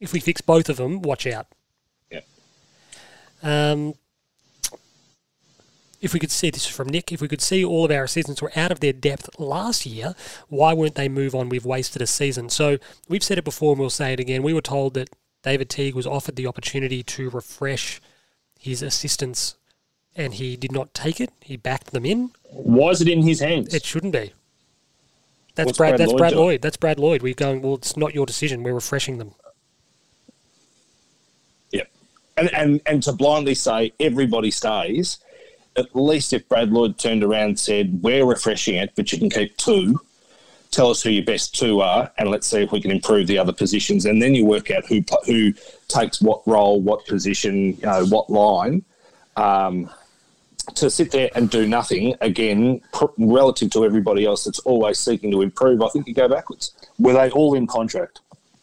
If 0.00 0.12
we 0.12 0.20
fix 0.20 0.40
both 0.40 0.68
of 0.68 0.76
them, 0.76 1.02
watch 1.02 1.26
out. 1.26 1.46
Yeah. 2.10 2.20
Um, 3.42 3.94
if 6.00 6.12
we 6.12 6.20
could 6.20 6.30
see 6.30 6.50
this 6.50 6.66
is 6.66 6.74
from 6.74 6.88
Nick, 6.88 7.12
if 7.12 7.20
we 7.20 7.28
could 7.28 7.40
see 7.40 7.64
all 7.64 7.84
of 7.84 7.90
our 7.90 8.04
assistants 8.04 8.42
were 8.42 8.52
out 8.56 8.70
of 8.70 8.80
their 8.80 8.92
depth 8.92 9.30
last 9.38 9.86
year, 9.86 10.14
why 10.48 10.72
won't 10.72 10.96
they 10.96 11.08
move 11.08 11.34
on? 11.34 11.48
We've 11.48 11.64
wasted 11.64 12.02
a 12.02 12.06
season. 12.06 12.50
So 12.50 12.78
we've 13.08 13.22
said 13.22 13.38
it 13.38 13.44
before 13.44 13.72
and 13.72 13.80
we'll 13.80 13.90
say 13.90 14.12
it 14.12 14.20
again. 14.20 14.42
We 14.42 14.52
were 14.52 14.60
told 14.60 14.94
that 14.94 15.08
David 15.42 15.70
Teague 15.70 15.94
was 15.94 16.06
offered 16.06 16.36
the 16.36 16.46
opportunity 16.46 17.02
to 17.02 17.30
refresh 17.30 18.00
his 18.58 18.82
assistants 18.82 19.56
and 20.16 20.34
he 20.34 20.56
did 20.56 20.72
not 20.72 20.94
take 20.94 21.20
it. 21.20 21.30
He 21.40 21.56
backed 21.56 21.92
them 21.92 22.04
in. 22.06 22.30
Why 22.50 22.90
is 22.90 23.00
it 23.00 23.08
in 23.08 23.22
his 23.22 23.40
hands? 23.40 23.74
It 23.74 23.84
shouldn't 23.84 24.12
be. 24.12 24.32
That's 25.54 25.66
What's 25.66 25.78
Brad, 25.78 25.90
Brad 25.92 26.00
that's 26.00 26.10
Lloyd 26.10 26.18
Brad 26.18 26.32
doing? 26.32 26.44
Lloyd. 26.44 26.62
That's 26.62 26.76
Brad 26.76 26.98
Lloyd. 26.98 27.22
We're 27.22 27.34
going, 27.34 27.62
well, 27.62 27.74
it's 27.74 27.96
not 27.96 28.14
your 28.14 28.26
decision. 28.26 28.62
We're 28.62 28.74
refreshing 28.74 29.18
them. 29.18 29.34
yeah. 31.70 31.82
and, 32.36 32.52
and 32.54 32.80
and 32.86 33.02
to 33.04 33.12
blindly 33.12 33.54
say 33.54 33.92
everybody 34.00 34.50
stays, 34.50 35.18
at 35.76 35.94
least 35.94 36.32
if 36.32 36.48
Brad 36.48 36.72
Lloyd 36.72 36.98
turned 36.98 37.22
around 37.22 37.48
and 37.48 37.58
said, 37.58 38.02
We're 38.02 38.24
refreshing 38.24 38.76
it, 38.76 38.92
but 38.96 39.12
you 39.12 39.18
can 39.18 39.30
keep 39.30 39.56
two, 39.56 40.00
tell 40.70 40.90
us 40.90 41.02
who 41.02 41.10
your 41.10 41.24
best 41.24 41.54
two 41.54 41.80
are, 41.80 42.10
and 42.18 42.30
let's 42.30 42.48
see 42.48 42.62
if 42.62 42.72
we 42.72 42.80
can 42.80 42.90
improve 42.90 43.28
the 43.28 43.38
other 43.38 43.52
positions. 43.52 44.06
And 44.06 44.20
then 44.20 44.34
you 44.34 44.44
work 44.44 44.70
out 44.70 44.84
who 44.86 45.04
who 45.26 45.52
takes 45.86 46.20
what 46.20 46.46
role, 46.46 46.80
what 46.80 47.06
position, 47.06 47.76
you 47.76 47.86
know, 47.86 48.06
what 48.06 48.28
line. 48.28 48.84
Um, 49.36 49.90
to 50.74 50.90
sit 50.90 51.10
there 51.10 51.30
and 51.34 51.50
do 51.50 51.66
nothing 51.66 52.14
again, 52.20 52.80
pr- 52.92 53.06
relative 53.18 53.70
to 53.70 53.84
everybody 53.84 54.24
else 54.24 54.44
that's 54.44 54.60
always 54.60 54.98
seeking 54.98 55.30
to 55.30 55.42
improve, 55.42 55.82
I 55.82 55.88
think 55.88 56.06
you 56.06 56.14
go 56.14 56.28
backwards. 56.28 56.72
Were 56.98 57.12
they 57.12 57.30
all 57.30 57.54
in 57.54 57.66
contract? 57.66 58.20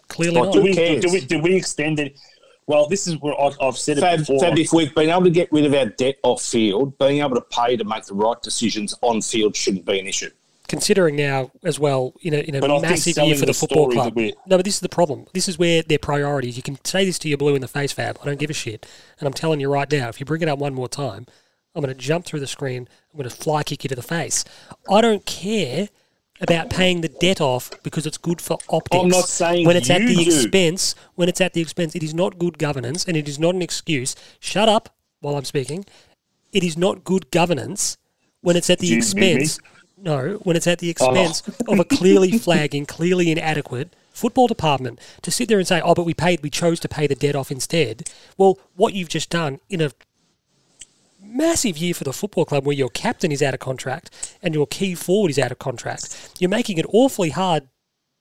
Clearly 0.08 0.36
Like, 0.36 0.46
not. 0.46 0.54
Do 0.54 0.62
we, 0.62 0.74
do, 0.74 1.00
do 1.00 1.12
we, 1.12 1.22
do 1.22 1.42
we 1.42 1.56
extend 1.56 2.00
it? 2.00 2.20
Well, 2.68 2.88
this 2.88 3.08
is 3.08 3.18
where 3.20 3.34
I, 3.40 3.52
I've 3.62 3.78
said 3.78 3.98
it 3.98 4.02
Fab, 4.02 4.20
before. 4.20 4.40
Fab, 4.40 4.58
if 4.58 4.72
we've 4.72 4.94
been 4.96 5.10
able 5.10 5.24
to 5.24 5.30
get 5.30 5.52
rid 5.52 5.66
of 5.66 5.74
our 5.74 5.88
debt 5.88 6.18
off 6.24 6.42
field, 6.42 6.98
being 7.00 7.20
able 7.20 7.36
to 7.36 7.42
pay 7.42 7.76
to 7.76 7.84
make 7.84 8.06
the 8.06 8.14
right 8.14 8.42
decisions 8.42 8.96
on 9.02 9.22
field 9.22 9.56
shouldn't 9.56 9.86
be 9.86 10.00
an 10.00 10.08
issue. 10.08 10.30
considering 10.72 11.18
now 11.18 11.52
as 11.64 11.80
well 11.80 12.14
in 12.22 12.34
a, 12.34 12.38
in 12.38 12.56
a 12.56 12.62
But 12.62 12.72
I 12.72 12.80
think 12.80 12.92
massive 12.92 13.18
year 13.18 13.36
for 13.36 13.42
the 13.42 13.48
the 13.48 13.54
football 13.54 13.92
club. 13.92 14.16
No, 14.16 14.32
but 14.48 14.64
this 14.64 14.76
is 14.76 14.80
the 14.80 14.90
problem. 14.90 15.26
This 15.34 15.50
is 15.50 15.60
where 15.60 15.82
their 15.84 16.00
priorities. 16.00 16.56
You 16.56 16.64
can 16.64 16.78
say 16.86 17.04
this 17.04 17.20
to 17.20 17.28
your 17.30 17.38
blue 17.38 17.56
in 17.56 17.62
the 17.62 17.68
face, 17.68 17.92
Fab. 17.92 18.18
I 18.22 18.26
don't 18.26 18.40
give 18.40 18.50
a 18.50 18.54
shit. 18.54 18.88
And 19.20 19.28
I'm 19.28 19.34
telling 19.34 19.60
you 19.60 19.70
right 19.70 19.92
now, 19.92 20.08
if 20.08 20.22
you 20.22 20.26
bring 20.26 20.42
it 20.42 20.48
up 20.48 20.60
one 20.60 20.74
more 20.74 20.88
time, 20.88 21.26
I'm 21.76 21.82
going 21.82 21.94
to 21.94 22.00
jump 22.00 22.26
through 22.26 22.42
the 22.42 22.48
screen. 22.48 22.88
I'm 23.14 23.18
going 23.18 23.30
to 23.30 23.36
fly 23.36 23.64
kick 23.64 23.84
you 23.84 23.88
to 23.90 23.96
the 23.96 24.02
face. 24.02 24.44
I 24.90 25.02
don't 25.02 25.26
care 25.26 25.90
about 26.42 26.70
paying 26.70 27.02
the 27.02 27.08
debt 27.08 27.40
off 27.40 27.72
because 27.84 28.06
it's 28.06 28.18
good 28.18 28.42
for 28.42 28.58
optics. 28.70 29.02
I'm 29.04 29.10
not 29.10 29.30
saying 29.30 29.66
when 29.66 29.78
it's 29.78 29.90
at 29.90 30.00
the 30.00 30.16
do. 30.16 30.22
expense. 30.22 30.96
When 31.16 31.30
it's 31.30 31.40
at 31.40 31.54
the 31.54 31.62
expense, 31.62 31.96
it 31.96 32.04
is 32.04 32.14
not 32.14 32.40
good 32.40 32.58
governance, 32.58 33.06
and 33.06 33.16
it 33.16 33.30
is 33.30 33.40
not 33.40 33.56
an 33.56 33.62
excuse. 33.62 34.16
Shut 34.40 34.68
up 34.68 34.90
while 35.20 35.36
I'm 35.36 35.46
speaking. 35.46 35.86
It 36.52 36.64
is 36.64 36.78
not 36.78 37.04
good 37.04 37.32
governance 37.32 37.98
when 38.42 38.58
it's 38.58 38.70
at 38.70 38.80
the 38.80 38.88
you 38.88 38.98
expense. 38.98 39.60
No, 39.98 40.40
when 40.44 40.56
it's 40.56 40.68
at 40.68 40.80
the 40.80 40.88
oh. 40.88 40.92
expense 40.92 41.48
of 41.68 41.80
a 41.80 41.86
clearly 41.86 42.32
flagging, 42.38 42.86
clearly 42.86 43.32
inadequate 43.32 43.96
football 44.12 44.48
department 44.48 45.00
to 45.22 45.32
sit 45.32 45.48
there 45.48 45.60
and 45.60 45.68
say, 45.68 45.80
"Oh, 45.80 45.94
but 45.94 46.04
we 46.04 46.14
paid, 46.14 46.42
we 46.42 46.50
chose 46.50 46.80
to 46.82 46.90
pay 46.90 47.08
the 47.08 47.16
debt 47.16 47.36
off 47.36 47.52
instead." 47.52 48.10
Well, 48.38 48.58
what 48.76 48.94
you've 48.94 49.10
just 49.10 49.30
done 49.30 49.60
in 49.70 49.80
a 49.80 49.92
massive 51.32 51.78
year 51.78 51.94
for 51.94 52.04
the 52.04 52.14
football 52.14 52.46
club, 52.46 52.66
where 52.66 52.76
your 52.76 52.90
captain 52.90 53.32
is 53.32 53.42
out 53.42 53.54
of 53.54 53.60
contract 53.60 54.38
and 54.42 54.54
your 54.54 54.68
key 54.68 54.96
forward 54.96 55.32
is 55.32 55.40
out 55.40 55.52
of 55.52 55.60
contract, 55.60 56.36
you're 56.40 56.50
making 56.50 56.78
it 56.78 56.86
awfully 56.90 57.30
hard 57.30 57.68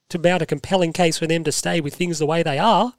to 0.09 0.19
mount 0.19 0.43
a 0.43 0.47
compelling 0.47 0.93
case 0.93 1.19
for 1.19 1.27
them 1.27 1.45
to 1.45 1.53
stay 1.53 1.81
with 1.81 1.95
things 1.95 2.19
the 2.19 2.27
way 2.27 2.43
they 2.43 2.59
are, 2.59 2.95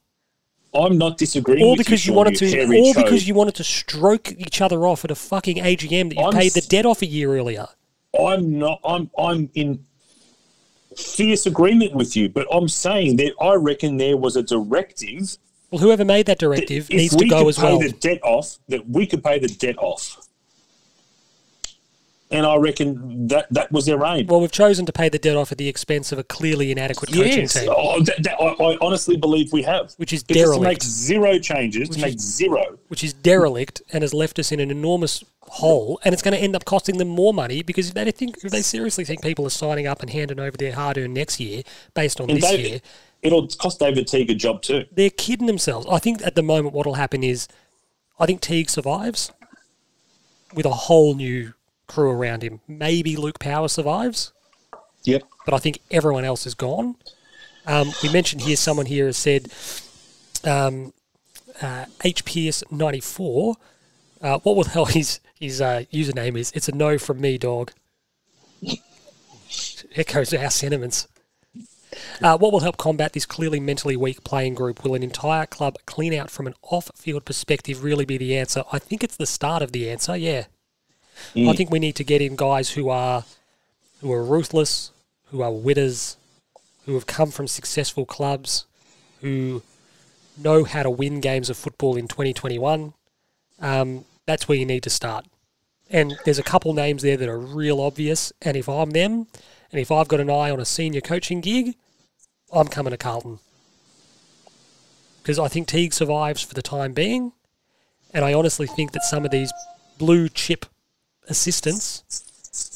I'm 0.74 0.98
not 0.98 1.18
disagreeing. 1.18 1.64
all 1.64 1.72
with 1.72 1.80
because 1.80 2.06
you 2.06 2.12
Sean, 2.12 2.18
wanted 2.18 2.36
to, 2.38 2.78
all 2.80 2.94
because 2.94 3.28
you 3.28 3.34
wanted 3.34 3.56
to 3.56 3.64
stroke 3.64 4.32
each 4.32 4.62
other 4.62 4.86
off 4.88 5.04
at 5.04 5.12
a 5.12 5.16
fucking 5.16 5.58
AGM 5.58 6.10
that 6.10 6.18
you 6.18 6.24
I'm 6.24 6.34
paid 6.34 6.54
the 6.54 6.62
debt 6.62 6.86
off 6.86 7.02
a 7.02 7.06
year 7.06 7.36
earlier. 7.36 7.68
I'm 8.18 8.58
not. 8.58 8.80
I'm. 8.86 9.10
I'm 9.18 9.50
in 9.54 9.86
fierce 10.96 11.46
agreement 11.46 11.94
with 11.94 12.16
you, 12.16 12.30
but 12.30 12.48
I'm 12.52 12.68
saying 12.68 13.18
that 13.18 13.34
I 13.42 13.56
reckon 13.56 13.98
there 13.98 14.18
was 14.18 14.36
a 14.36 14.44
directive. 14.44 15.38
Well, 15.72 15.80
whoever 15.80 16.04
made 16.04 16.26
that 16.26 16.38
that 16.38 16.46
directive 16.46 16.90
if 16.90 16.98
needs 16.98 17.16
to 17.16 17.26
go 17.28 17.40
could 17.44 17.48
as 17.50 17.58
pay 17.58 17.64
well. 17.64 17.80
the 17.80 17.92
debt 17.92 18.20
off, 18.24 18.58
that 18.68 18.88
we 18.90 19.08
could 19.08 19.24
pay 19.24 19.40
the 19.40 19.48
debt 19.48 19.78
off. 19.78 20.18
And 22.30 22.46
I 22.46 22.56
reckon 22.56 23.28
that 23.28 23.48
that 23.52 23.72
was 23.74 23.86
their 23.86 24.02
aim. 24.06 24.28
Well, 24.28 24.40
we've 24.40 24.52
chosen 24.52 24.86
to 24.86 24.94
pay 24.94 25.10
the 25.10 25.20
debt 25.20 25.36
off 25.36 25.52
at 25.52 25.58
the 25.58 25.68
expense 25.68 26.14
of 26.14 26.20
a 26.20 26.24
clearly 26.24 26.72
inadequate 26.72 27.12
coaching 27.12 27.40
yes, 27.42 27.54
team, 27.54 27.70
oh, 27.76 28.02
that, 28.04 28.24
that, 28.24 28.36
I, 28.40 28.72
I 28.72 28.78
honestly 28.82 29.18
believe 29.18 29.52
we 29.52 29.64
have. 29.64 29.94
which 29.98 30.14
is 30.14 30.24
Because 30.24 30.44
to 30.44 30.46
derelict, 30.46 30.64
make 30.64 30.84
zero 30.84 31.40
changes, 31.40 31.90
Which 31.90 31.98
to 31.98 32.06
make 32.06 32.16
is- 32.16 32.22
zero. 32.22 32.78
which 32.88 33.04
is 33.04 33.12
derelict, 33.12 33.82
and 33.92 34.02
has 34.02 34.14
left 34.14 34.40
us 34.40 34.52
in 34.54 34.62
an 34.62 34.72
enormous 34.72 35.26
hole. 35.42 36.00
And 36.06 36.14
it's 36.14 36.22
going 36.22 36.34
to 36.34 36.40
end 36.42 36.56
up 36.56 36.64
costing 36.64 36.98
them 37.00 37.10
more 37.10 37.34
money 37.34 37.64
because 37.64 37.90
if 37.90 37.94
they 37.96 38.10
think, 38.12 38.38
if 38.46 38.52
they 38.52 38.62
seriously 38.62 39.04
think 39.04 39.22
people 39.22 39.46
are 39.46 39.50
signing 39.50 39.86
up 39.86 40.00
and 40.02 40.10
handing 40.10 40.40
over 40.40 40.56
their 40.56 40.72
hard-earned 40.74 41.14
next 41.14 41.38
year 41.42 41.64
based 41.94 42.22
on 42.22 42.30
And 42.30 42.38
this 42.42 42.50
David- 42.50 42.66
year, 42.66 42.82
it'll 43.22 43.48
cost 43.48 43.80
David 43.80 44.08
Teague 44.08 44.30
a 44.30 44.36
job 44.36 44.62
too. 44.62 44.86
they're 44.92 45.10
kidding 45.10 45.48
themselves. 45.48 45.86
I 45.90 46.00
think 46.00 46.26
at 46.26 46.36
the 46.36 46.44
moment 46.44 46.74
what 46.74 46.86
will 46.86 46.96
happen 46.96 47.24
is, 47.24 47.48
I 48.20 48.26
think 48.26 48.42
Teague 48.42 48.70
survives 48.70 49.32
with 50.54 50.66
a 50.66 50.72
whole 50.72 51.16
new 51.16 51.54
crew 51.88 52.10
around 52.10 52.44
him. 52.44 52.62
Maybe 52.68 53.16
Luke 53.16 53.40
Power 53.40 53.68
survives. 53.68 54.34
Yep. 55.04 55.24
but 55.46 55.56
I 55.56 55.58
think 55.58 55.80
everyone 55.90 56.26
else 56.26 56.46
is 56.46 56.54
gone. 56.54 56.96
Um, 57.66 57.92
we 58.04 58.10
mentioned 58.10 58.44
here, 58.44 58.56
someone 58.56 58.86
here 58.86 59.08
has 59.08 59.18
said 59.18 59.52
um, 60.44 60.94
uh, 61.62 61.86
HPS94. 62.04 63.56
Uh, 64.22 64.40
what 64.40 64.56
will 64.56 64.64
hell 64.66 64.86
his, 65.00 65.20
his 65.40 65.62
uh, 65.62 65.84
username 65.92 66.38
is? 66.38 66.52
It's 66.52 66.70
a 66.70 66.72
no 66.76 66.98
from 66.98 67.20
me, 67.20 67.38
dog. 67.38 67.72
Echoes 69.96 70.34
our 70.34 70.50
sentiments. 70.50 71.08
Uh, 72.22 72.38
what 72.38 72.52
will 72.52 72.62
help 72.62 72.78
combat 72.78 73.14
this 73.14 73.26
clearly 73.26 73.60
mentally 73.60 73.96
weak 73.96 74.24
playing 74.24 74.56
group? 74.56 74.84
Will 74.84 74.96
an 74.96 75.04
entire 75.04 75.46
club 75.46 75.78
clean 75.86 76.14
out 76.14 76.30
from 76.30 76.48
an 76.48 76.54
off 76.64 76.90
field 76.96 77.26
perspective 77.26 77.84
really 77.84 78.06
be 78.06 78.18
the 78.18 78.38
answer? 78.38 78.64
I 78.72 78.80
think 78.80 79.04
it's 79.04 79.18
the 79.18 79.26
start 79.26 79.62
of 79.62 79.72
the 79.72 79.90
answer, 79.90 80.16
yeah. 80.16 80.46
I 81.36 81.54
think 81.54 81.70
we 81.70 81.80
need 81.80 81.96
to 81.98 82.04
get 82.04 82.22
in 82.22 82.36
guys 82.36 82.72
who 82.72 82.90
are 82.90 83.26
who 84.02 84.12
are 84.12 84.24
ruthless, 84.24 84.92
who 85.30 85.42
are 85.42 85.52
winners, 85.52 86.18
who 86.86 86.96
have 86.96 87.06
come 87.06 87.32
from 87.32 87.48
successful 87.48 88.06
clubs, 88.06 88.66
who 89.22 89.62
know 90.38 90.64
how 90.64 90.84
to 90.84 90.90
win 90.90 91.20
games 91.20 91.50
of 91.50 91.58
football 91.58 91.96
in 91.96 92.08
2021. 92.08 92.94
Um, 93.60 94.06
that's 94.26 94.48
where 94.48 94.58
you 94.58 94.66
need 94.66 94.84
to 94.84 94.90
start. 94.90 95.26
And 95.90 96.18
there's 96.26 96.40
a 96.40 96.44
couple 96.44 96.74
names 96.74 97.04
there 97.04 97.18
that 97.18 97.30
are 97.30 97.38
real 97.38 97.80
obvious. 97.82 98.32
And 98.42 98.58
if 98.58 98.68
I'm 98.68 98.92
them, 98.92 99.28
and 99.72 99.80
if 99.80 99.92
I've 99.92 100.08
got 100.08 100.20
an 100.20 100.30
eye 100.30 100.52
on 100.52 100.60
a 100.60 100.66
senior 100.66 101.02
coaching 101.02 101.42
gig, 101.42 101.76
I'm 102.52 102.68
coming 102.68 102.92
to 102.92 102.98
Carlton. 102.98 103.40
Because 105.22 105.40
I 105.40 105.48
think 105.48 105.68
Teague 105.68 105.94
survives 105.94 106.42
for 106.42 106.54
the 106.54 106.62
time 106.62 106.94
being. 106.94 107.32
And 108.14 108.26
I 108.26 108.34
honestly 108.34 108.68
think 108.68 108.92
that 108.92 109.04
some 109.04 109.24
of 109.24 109.32
these 109.32 109.54
blue 109.98 110.28
chip 110.28 110.66
assistants 111.28 112.04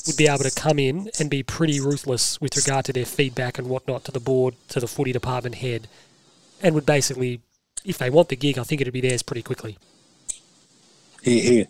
would 0.08 0.16
be 0.16 0.28
able 0.28 0.44
to 0.44 0.52
come 0.52 0.80
in 0.80 1.10
and 1.20 1.30
be 1.30 1.44
pretty 1.44 1.80
ruthless 1.80 2.40
with 2.40 2.56
regard 2.56 2.86
to 2.86 2.94
their 2.94 3.06
feedback 3.06 3.58
and 3.58 3.68
whatnot 3.68 4.06
to 4.06 4.12
the 4.12 4.20
board, 4.20 4.56
to 4.70 4.80
the 4.80 4.88
footy 4.88 5.12
department 5.12 5.56
head, 5.56 5.88
and 6.62 6.74
would 6.74 6.86
basically, 6.86 7.42
if 7.84 7.98
they 7.98 8.10
want 8.10 8.30
the 8.30 8.36
gig, 8.38 8.58
I 8.58 8.64
think 8.64 8.80
it'd 8.80 8.94
be 8.94 9.02
theirs 9.02 9.24
pretty 9.24 9.42
quickly. 9.42 9.78
Here, 11.22 11.42
here. 11.42 11.68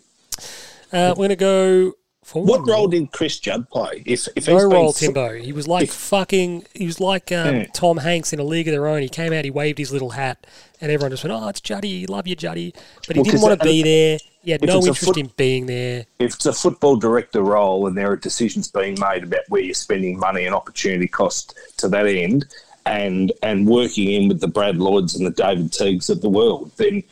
Uh, 0.92 1.14
we're 1.16 1.26
going 1.26 1.28
to 1.30 1.36
go 1.36 1.92
for 2.26 2.42
What 2.44 2.66
role 2.66 2.88
did 2.88 3.12
Chris 3.12 3.38
Judd 3.38 3.70
play? 3.70 4.02
If 4.04 4.26
if 4.34 4.48
No 4.48 4.54
he's 4.54 4.62
been 4.64 4.72
role, 4.72 4.92
Timbo. 4.92 5.34
He 5.34 5.52
was 5.52 5.68
like 5.68 5.84
if- 5.84 5.92
fucking. 5.94 6.64
He 6.74 6.84
was 6.86 6.98
like 7.00 7.30
um, 7.30 7.54
Yeah. 7.54 7.66
Tom 7.72 7.98
Hanks 7.98 8.32
in 8.32 8.40
a 8.40 8.44
league 8.44 8.66
of 8.66 8.72
their 8.72 8.88
own. 8.88 9.00
He 9.02 9.08
came 9.08 9.32
out, 9.32 9.44
he 9.44 9.50
waved 9.50 9.78
his 9.78 9.92
little 9.92 10.10
hat, 10.10 10.44
and 10.80 10.90
everyone 10.90 11.12
just 11.12 11.22
went, 11.22 11.32
"Oh, 11.32 11.46
it's 11.48 11.60
Juddy. 11.60 12.04
Love 12.06 12.26
you, 12.26 12.34
Juddy." 12.34 12.74
But 13.06 13.14
he 13.16 13.22
Well, 13.22 13.30
didn't 13.30 13.42
want 13.42 13.60
to 13.60 13.64
be 13.64 13.82
there. 13.84 14.18
He 14.42 14.50
had 14.52 14.62
no 14.62 14.78
interest 14.78 15.04
foot- 15.04 15.16
in 15.16 15.30
being 15.36 15.66
there. 15.66 16.06
if 16.18 16.34
it's 16.34 16.46
a 16.46 16.52
football 16.52 16.96
director 16.96 17.42
role 17.42 17.86
and 17.86 17.96
there 17.96 18.10
are 18.12 18.16
decisions 18.16 18.68
being 18.70 18.96
made 19.00 19.24
about 19.24 19.40
where 19.48 19.60
you're 19.60 19.74
spending 19.74 20.18
money 20.18 20.46
and 20.46 20.54
opportunity 20.54 21.08
cost 21.08 21.54
to 21.78 21.88
that 21.88 22.06
end, 22.06 22.46
and 22.86 23.32
and 23.42 23.66
working 23.66 24.10
in 24.10 24.28
with 24.28 24.40
the 24.40 24.48
Brad 24.48 24.76
Lloyds 24.78 25.14
and 25.16 25.26
the 25.26 25.30
David 25.30 25.72
Teagues 25.72 26.08
of 26.08 26.20
the 26.22 26.28
world, 26.28 26.70
then 26.76 27.02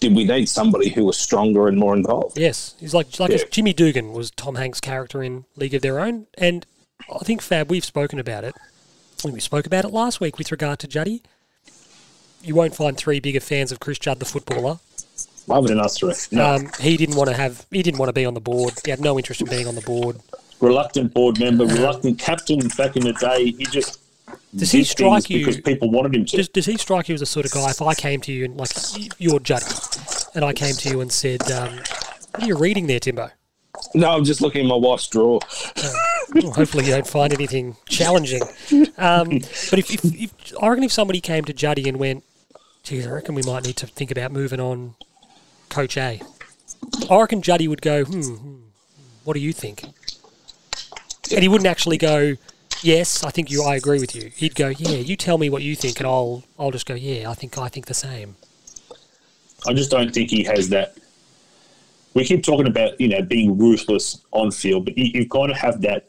did 0.00 0.14
we 0.14 0.24
need 0.24 0.48
somebody 0.48 0.90
who 0.90 1.04
was 1.04 1.18
stronger 1.18 1.66
and 1.68 1.78
more 1.78 1.94
involved? 1.96 2.38
Yes, 2.38 2.74
he's 2.78 2.94
like 2.94 3.18
like 3.18 3.30
Yeah. 3.30 3.38
Jimmy 3.50 3.72
Dugan 3.72 4.12
was 4.12 4.30
Tom 4.30 4.54
Hanks' 4.56 4.80
character 4.80 5.22
in 5.22 5.44
League 5.56 5.74
of 5.74 5.82
Their 5.82 5.98
Own, 5.98 6.26
and 6.38 6.66
I 7.12 7.24
think 7.24 7.42
Fab, 7.42 7.70
we've 7.70 7.84
spoken 7.84 8.18
about 8.18 8.44
it. 8.44 8.54
We 9.24 9.40
spoke 9.40 9.66
about 9.66 9.84
it 9.84 9.92
last 9.92 10.20
week 10.20 10.36
with 10.38 10.50
regard 10.52 10.78
to 10.80 10.86
Juddy. 10.88 11.22
You 12.42 12.54
won't 12.54 12.74
find 12.74 12.96
three 12.96 13.20
bigger 13.20 13.40
fans 13.40 13.70
of 13.72 13.78
Chris 13.80 13.98
Judd, 13.98 14.18
the 14.18 14.24
footballer. 14.24 14.80
Other 15.48 15.68
than 15.68 15.80
us 15.80 15.98
three. 15.98 16.12
No. 16.32 16.54
Um, 16.56 16.68
he 16.80 16.96
didn't 16.96 17.16
want 17.16 17.30
to 17.30 17.36
have. 17.36 17.66
He 17.70 17.82
didn't 17.82 17.98
want 17.98 18.08
to 18.08 18.12
be 18.12 18.24
on 18.24 18.34
the 18.34 18.40
board. 18.40 18.74
He 18.84 18.90
had 18.90 19.00
no 19.00 19.16
interest 19.18 19.40
in 19.40 19.48
being 19.48 19.66
on 19.66 19.74
the 19.76 19.80
board. 19.80 20.16
reluctant 20.60 21.12
board 21.14 21.38
member, 21.40 21.64
reluctant 21.66 22.18
captain 22.18 22.60
back 22.76 22.96
in 22.96 23.04
the 23.04 23.12
day. 23.14 23.52
He 23.52 23.64
just 23.66 23.98
Does 24.54 24.70
he 24.72 24.84
strike 24.84 25.30
you- 25.30 25.38
because 25.38 25.60
people 25.60 25.90
wanted 25.90 26.14
him 26.14 26.24
to. 26.26 26.36
Does, 26.36 26.48
does 26.48 26.66
he 26.66 26.76
strike 26.76 27.08
you 27.08 27.14
as 27.14 27.22
a 27.22 27.26
sort 27.26 27.46
of 27.46 27.52
guy? 27.52 27.70
If 27.70 27.80
I 27.82 27.94
came 27.94 28.20
to 28.22 28.32
you 28.32 28.44
and 28.44 28.56
like 28.56 28.70
y- 28.96 29.08
you're 29.18 29.40
Juddy, 29.40 29.64
and 30.34 30.44
I 30.44 30.52
came 30.52 30.74
to 30.74 30.88
you 30.90 31.00
and 31.00 31.10
said, 31.10 31.50
um, 31.50 31.76
"What 32.32 32.42
are 32.42 32.46
you 32.46 32.56
reading 32.56 32.86
there, 32.86 33.00
Timbo?" 33.00 33.30
No, 33.94 34.10
I'm 34.10 34.24
just 34.24 34.40
looking 34.40 34.62
at 34.62 34.68
my 34.68 34.76
wife's 34.76 35.06
drawer. 35.08 35.40
Well, 36.34 36.52
hopefully, 36.52 36.84
you 36.86 36.92
don't 36.92 37.06
find 37.06 37.32
anything 37.32 37.76
challenging. 37.88 38.42
Um, 38.96 39.40
but 39.70 39.78
if, 39.78 39.90
if, 39.90 40.04
if 40.04 40.32
I 40.62 40.68
reckon 40.68 40.84
if 40.84 40.92
somebody 40.92 41.20
came 41.20 41.44
to 41.44 41.52
Juddy 41.52 41.88
and 41.88 41.98
went, 41.98 42.22
"Geez, 42.84 43.06
I 43.06 43.10
reckon 43.10 43.34
we 43.34 43.42
might 43.42 43.64
need 43.66 43.76
to 43.78 43.86
think 43.86 44.10
about 44.10 44.32
moving 44.32 44.60
on, 44.60 44.94
Coach 45.70 45.96
A," 45.96 46.20
I 47.10 47.16
reckon 47.20 47.42
Juddy 47.42 47.68
would 47.68 47.82
go, 47.82 48.04
"Hmm, 48.04 48.20
hmm 48.20 48.54
what 49.24 49.34
do 49.34 49.40
you 49.40 49.52
think?" 49.52 49.84
And 51.32 51.40
he 51.42 51.48
wouldn't 51.48 51.66
actually 51.68 51.96
go, 51.98 52.36
"Yes, 52.82 53.24
I 53.24 53.30
think 53.30 53.50
you. 53.50 53.62
I 53.62 53.76
agree 53.76 54.00
with 54.00 54.14
you." 54.14 54.30
He'd 54.34 54.54
go, 54.54 54.68
"Yeah, 54.68 54.96
you 54.96 55.16
tell 55.16 55.38
me 55.38 55.48
what 55.50 55.62
you 55.62 55.74
think, 55.76 55.98
and 55.98 56.06
I'll 56.06 56.44
I'll 56.58 56.70
just 56.70 56.86
go, 56.86 56.94
yeah, 56.94 57.30
I 57.30 57.34
think 57.34 57.56
I 57.58 57.68
think 57.68 57.86
the 57.86 57.94
same." 57.94 58.36
I 59.66 59.72
just 59.72 59.90
don't 59.90 60.12
think 60.12 60.30
he 60.30 60.44
has 60.44 60.68
that. 60.70 60.96
We 62.14 62.24
keep 62.24 62.42
talking 62.44 62.66
about 62.66 63.00
you 63.00 63.08
know 63.08 63.22
being 63.22 63.56
ruthless 63.56 64.20
on 64.32 64.50
field, 64.50 64.84
but 64.86 64.98
you, 64.98 65.10
you've 65.14 65.28
got 65.28 65.46
to 65.46 65.54
have 65.54 65.80
that 65.82 66.08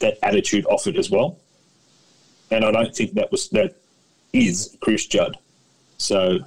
that 0.00 0.18
attitude 0.22 0.66
off 0.66 0.86
it 0.86 0.96
as 0.96 1.10
well. 1.10 1.38
And 2.50 2.64
I 2.64 2.72
don't 2.72 2.94
think 2.94 3.12
that 3.14 3.30
was 3.30 3.48
that 3.50 3.76
is 4.32 4.76
Chris 4.80 5.06
Judd. 5.06 5.38
So 5.98 6.40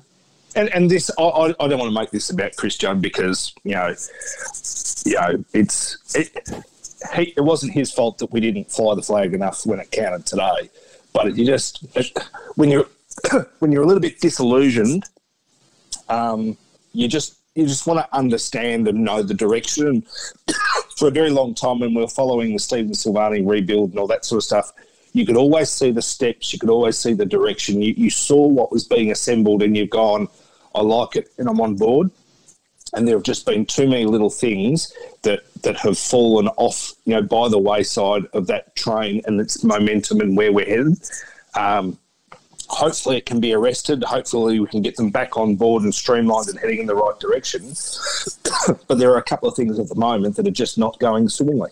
And 0.55 0.69
and 0.73 0.89
this, 0.89 1.09
I, 1.17 1.23
I, 1.23 1.45
I 1.59 1.67
don't 1.67 1.79
want 1.79 1.89
to 1.93 1.99
make 1.99 2.11
this 2.11 2.29
about 2.29 2.55
Chris 2.55 2.77
Judd 2.77 3.01
because 3.01 3.53
you 3.63 3.73
know, 3.73 3.93
you 5.05 5.15
know, 5.15 5.45
it's 5.53 5.97
it, 6.15 6.49
he, 7.13 7.33
it 7.35 7.41
wasn't 7.41 7.73
his 7.73 7.91
fault 7.91 8.17
that 8.19 8.31
we 8.31 8.39
didn't 8.39 8.71
fly 8.71 8.95
the 8.95 9.01
flag 9.01 9.33
enough 9.33 9.65
when 9.65 9.79
it 9.79 9.91
counted 9.91 10.25
today. 10.25 10.69
But 11.13 11.35
you 11.35 11.45
just 11.45 11.85
when 12.55 12.69
you're 12.69 12.87
when 13.59 13.71
you're 13.71 13.83
a 13.83 13.85
little 13.85 14.01
bit 14.01 14.19
disillusioned, 14.19 15.03
um, 16.09 16.57
you 16.93 17.07
just 17.07 17.37
you 17.55 17.65
just 17.65 17.87
want 17.87 17.99
to 17.99 18.15
understand 18.15 18.87
and 18.87 19.03
know 19.03 19.23
the 19.23 19.33
direction. 19.33 20.03
For 20.97 21.09
a 21.09 21.11
very 21.11 21.29
long 21.29 21.53
time, 21.53 21.79
when 21.79 21.93
we 21.93 22.01
were 22.01 22.07
following 22.07 22.53
the 22.53 22.59
Stephen 22.59 22.91
Silvagni 22.91 23.45
rebuild 23.45 23.89
and 23.91 23.99
all 23.99 24.07
that 24.07 24.23
sort 24.23 24.37
of 24.37 24.43
stuff, 24.43 24.71
you 25.11 25.25
could 25.25 25.35
always 25.35 25.69
see 25.69 25.91
the 25.91 26.01
steps, 26.01 26.53
you 26.53 26.59
could 26.59 26.69
always 26.69 26.97
see 26.97 27.13
the 27.13 27.25
direction. 27.25 27.81
You, 27.81 27.93
you 27.97 28.09
saw 28.09 28.47
what 28.47 28.71
was 28.71 28.85
being 28.85 29.11
assembled, 29.11 29.61
and 29.63 29.75
you've 29.75 29.89
gone, 29.89 30.29
I 30.73 30.81
like 30.81 31.15
it, 31.15 31.31
and 31.37 31.49
I'm 31.49 31.59
on 31.59 31.75
board. 31.75 32.11
And 32.95 33.07
there 33.07 33.15
have 33.15 33.23
just 33.23 33.45
been 33.45 33.65
too 33.65 33.87
many 33.87 34.05
little 34.05 34.29
things 34.29 34.93
that 35.23 35.41
that 35.63 35.77
have 35.77 35.97
fallen 35.97 36.47
off, 36.57 36.93
you 37.05 37.13
know, 37.13 37.21
by 37.21 37.49
the 37.49 37.59
wayside 37.59 38.25
of 38.33 38.47
that 38.47 38.75
train 38.75 39.21
and 39.25 39.39
its 39.41 39.63
momentum 39.63 40.21
and 40.21 40.37
where 40.37 40.53
we're 40.53 40.65
headed. 40.65 40.97
Um, 41.55 41.97
hopefully, 42.67 43.17
it 43.17 43.25
can 43.25 43.39
be 43.39 43.53
arrested. 43.53 44.03
Hopefully, 44.03 44.59
we 44.59 44.67
can 44.67 44.81
get 44.81 44.95
them 44.95 45.09
back 45.09 45.37
on 45.37 45.55
board 45.55 45.83
and 45.83 45.93
streamlined 45.93 46.47
and 46.49 46.59
heading 46.59 46.79
in 46.79 46.85
the 46.85 46.95
right 46.95 47.19
direction. 47.19 47.73
but 48.87 48.97
there 48.97 49.11
are 49.11 49.17
a 49.17 49.23
couple 49.23 49.49
of 49.49 49.55
things 49.55 49.79
at 49.79 49.89
the 49.89 49.95
moment 49.95 50.35
that 50.35 50.47
are 50.47 50.51
just 50.51 50.77
not 50.77 50.99
going 50.99 51.29
swimmingly. 51.29 51.71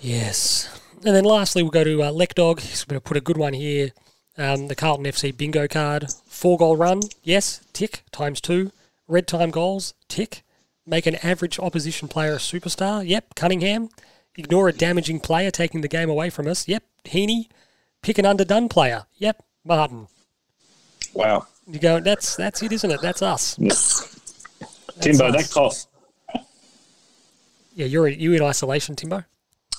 Yes. 0.00 0.68
And 1.04 1.16
then 1.16 1.24
lastly, 1.24 1.62
we'll 1.62 1.70
go 1.70 1.84
to 1.84 2.02
uh, 2.02 2.12
Leckdog. 2.12 2.60
He's 2.60 2.84
going 2.84 3.00
to 3.00 3.04
put 3.04 3.16
a 3.16 3.20
good 3.20 3.36
one 3.36 3.54
here. 3.54 3.90
Um, 4.38 4.68
the 4.68 4.74
Carlton 4.74 5.04
FC 5.04 5.36
bingo 5.36 5.66
card. 5.68 6.06
Four 6.26 6.58
goal 6.58 6.76
run. 6.76 7.00
Yes. 7.22 7.60
Tick. 7.72 8.04
Times 8.12 8.40
two. 8.40 8.72
Red 9.12 9.26
time 9.26 9.50
goals. 9.50 9.92
Tick. 10.08 10.42
Make 10.86 11.06
an 11.06 11.16
average 11.16 11.58
opposition 11.58 12.08
player 12.08 12.32
a 12.32 12.38
superstar. 12.38 13.06
Yep. 13.06 13.34
Cunningham. 13.36 13.90
Ignore 14.36 14.68
a 14.68 14.72
damaging 14.72 15.20
player 15.20 15.50
taking 15.50 15.82
the 15.82 15.88
game 15.88 16.08
away 16.08 16.30
from 16.30 16.48
us. 16.48 16.66
Yep. 16.66 16.82
Heaney. 17.04 17.48
Pick 18.00 18.16
an 18.18 18.24
underdone 18.24 18.70
player. 18.70 19.04
Yep. 19.18 19.44
Martin. 19.66 20.08
Wow. 21.12 21.46
You 21.66 21.78
go, 21.78 22.00
that's 22.00 22.34
that's 22.36 22.62
it, 22.62 22.72
isn't 22.72 22.90
it? 22.90 23.00
That's 23.02 23.20
us. 23.22 23.54
Timbo, 25.00 25.26
us. 25.26 25.36
that 25.36 25.50
cough. 25.52 25.86
Yeah, 27.74 27.86
you're 27.86 28.08
you 28.08 28.32
in 28.32 28.42
isolation, 28.42 28.96
Timbo. 28.96 29.24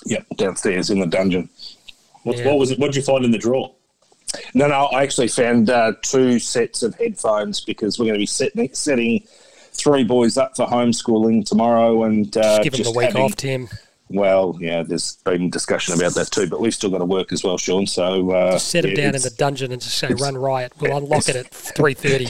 Yep, 0.05 0.27
downstairs 0.37 0.89
in 0.91 0.99
the 0.99 1.05
dungeon. 1.07 1.49
What, 2.23 2.37
Yeah. 2.37 2.47
what 2.47 2.59
was 2.59 2.71
it? 2.71 2.79
What 2.79 2.87
did 2.87 2.95
you 2.97 3.01
find 3.01 3.25
in 3.25 3.31
the 3.31 3.37
drawer? 3.37 3.73
No, 4.53 4.67
no, 4.67 4.85
I 4.85 5.03
actually 5.03 5.27
found 5.27 5.69
uh, 5.69 5.93
two 6.01 6.39
sets 6.39 6.83
of 6.83 6.95
headphones 6.95 7.61
because 7.61 7.99
we're 7.99 8.05
going 8.05 8.15
to 8.15 8.19
be 8.19 8.25
setting, 8.25 8.73
setting 8.73 9.23
three 9.73 10.03
boys 10.03 10.37
up 10.37 10.55
for 10.55 10.65
homeschooling 10.65 11.45
tomorrow 11.45 12.03
and 12.03 12.35
uh, 12.37 12.61
Give 12.63 12.73
him 12.73 12.83
the 12.83 12.91
week 12.91 13.07
having- 13.07 13.21
off, 13.23 13.35
Tim. 13.35 13.69
Well, 14.09 14.55
yeah, 14.59 14.83
there's 14.83 15.15
been 15.23 15.49
discussion 15.49 15.95
about 15.95 16.13
that 16.15 16.29
too, 16.29 16.47
but 16.47 16.59
we've 16.59 16.73
still 16.73 16.91
got 16.91 16.99
to 16.99 17.05
work 17.05 17.31
as 17.31 17.43
well, 17.43 17.57
Sean. 17.57 17.87
So 17.87 18.29
uh, 18.31 18.59
Set 18.59 18.85
him 18.85 18.91
yeah, 18.91 19.05
down 19.05 19.15
in 19.15 19.21
the 19.21 19.31
dungeon 19.31 19.71
and 19.71 19.81
just 19.81 19.97
say 19.97 20.13
run 20.13 20.37
riot. 20.37 20.73
We'll 20.79 20.95
unlock 20.97 21.29
it 21.29 21.35
at 21.35 21.47
three 21.47 21.95
thirty. 21.95 22.27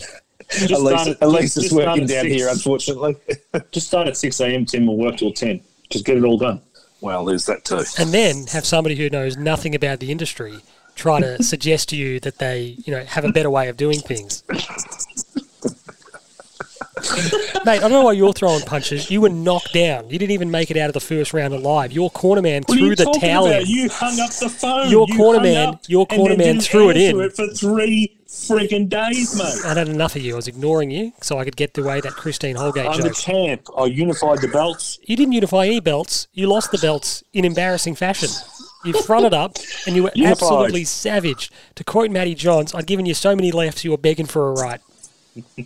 At 0.62 0.70
least, 0.70 1.04
start 1.04 1.08
at 1.22 1.30
least 1.30 1.58
it's 1.58 1.66
just 1.66 1.72
working 1.76 2.06
down 2.06 2.24
six. 2.26 2.36
here, 2.36 2.48
unfortunately. 2.50 3.16
Just 3.72 3.88
start 3.88 4.08
at 4.08 4.16
six 4.16 4.40
a.m. 4.40 4.66
Tim 4.66 4.86
will 4.86 4.98
work 4.98 5.18
till 5.18 5.34
ten. 5.34 5.62
Just 5.90 6.06
get 6.06 6.16
it 6.16 6.24
all 6.24 6.38
done. 6.38 6.62
well, 7.02 7.26
there's 7.26 7.46
that 7.48 7.66
too. 7.66 7.82
and 7.98 8.14
then 8.14 8.46
have 8.48 8.66
somebody 8.66 8.96
who 8.96 9.10
knows 9.10 9.36
nothing 9.36 9.74
about 9.74 10.00
the 10.00 10.12
industry 10.12 10.60
try 10.96 11.20
to 11.22 11.42
suggest 11.44 11.90
to 11.90 11.96
you 11.96 12.20
that 12.22 12.38
they, 12.40 12.76
you 12.86 12.92
know, 12.94 13.04
have 13.06 13.26
a 13.26 13.32
better 13.32 13.50
way 13.50 13.70
of 13.70 13.78
doing 13.78 14.00
things. 14.00 14.44
Mate, 17.66 17.78
I 17.78 17.80
don't 17.80 17.92
know 17.92 18.04
why 18.04 18.12
you're 18.14 18.34
throwing 18.34 18.62
punches. 18.62 19.10
You 19.10 19.22
were 19.22 19.30
knocked 19.30 19.74
down. 19.74 20.10
You 20.10 20.18
didn't 20.20 20.32
even 20.32 20.52
make 20.52 20.70
it 20.72 20.78
out 20.78 20.90
of 20.90 20.94
the 20.94 21.00
first 21.00 21.34
round 21.34 21.54
alive. 21.54 21.92
Your 21.92 22.10
corner 22.10 22.42
man 22.42 22.64
What 22.66 22.78
threw 22.78 22.96
the 22.96 23.06
towel 23.20 23.48
about? 23.48 23.62
in. 23.64 23.68
You 23.68 23.90
hung 23.90 24.20
up 24.20 24.32
the 24.32 24.50
phone. 24.50 24.90
Your 24.90 25.06
You 25.10 25.16
corner 25.18 25.40
man- 25.42 25.80
your 25.88 26.06
corner 26.06 26.36
man 26.38 26.60
threw 26.60 26.90
it 26.90 26.98
in. 26.98 27.30
for 27.32 27.48
three 27.48 28.18
freaking 28.28 28.90
days, 28.90 29.36
mate. 29.38 29.66
I'd 29.66 29.78
had 29.78 29.88
enough 29.90 30.16
of 30.16 30.22
you. 30.24 30.34
I 30.34 30.36
was 30.38 30.48
ignoring 30.48 30.92
you 30.92 31.14
so 31.22 31.38
I 31.40 31.44
could 31.46 31.56
get 31.56 31.78
away 31.78 32.02
that 32.02 32.14
Christine 32.14 32.56
Holgate 32.56 32.86
I'm 32.88 33.02
the 33.02 33.12
champ. 33.12 33.68
I 33.78 33.86
unified 33.86 34.40
the 34.42 34.48
belts. 34.50 35.00
You 35.04 35.16
didn't 35.16 35.34
unify 35.34 35.66
any 35.68 35.80
belts. 35.80 36.28
You 36.34 36.48
lost 36.48 36.72
the 36.72 36.78
belts 36.80 37.24
in 37.34 37.46
embarrassing 37.46 37.96
fashion. 37.96 38.30
You 38.86 38.94
fronted 39.02 39.34
up 39.34 39.58
and 39.88 39.96
you 39.96 40.04
were 40.04 40.12
Unified. 40.16 40.32
absolutely 40.44 40.84
savage. 40.84 41.52
To 41.76 41.84
quote 41.84 42.12
Matty 42.12 42.36
Johns, 42.36 42.74
I'd 42.76 42.86
given 42.88 43.06
you 43.06 43.14
so 43.14 43.36
many 43.36 43.52
lefts 43.52 43.84
you 43.84 43.92
were 43.92 43.98
begging 43.98 44.26
for 44.26 44.50
a 44.50 44.54
right. 44.54 44.82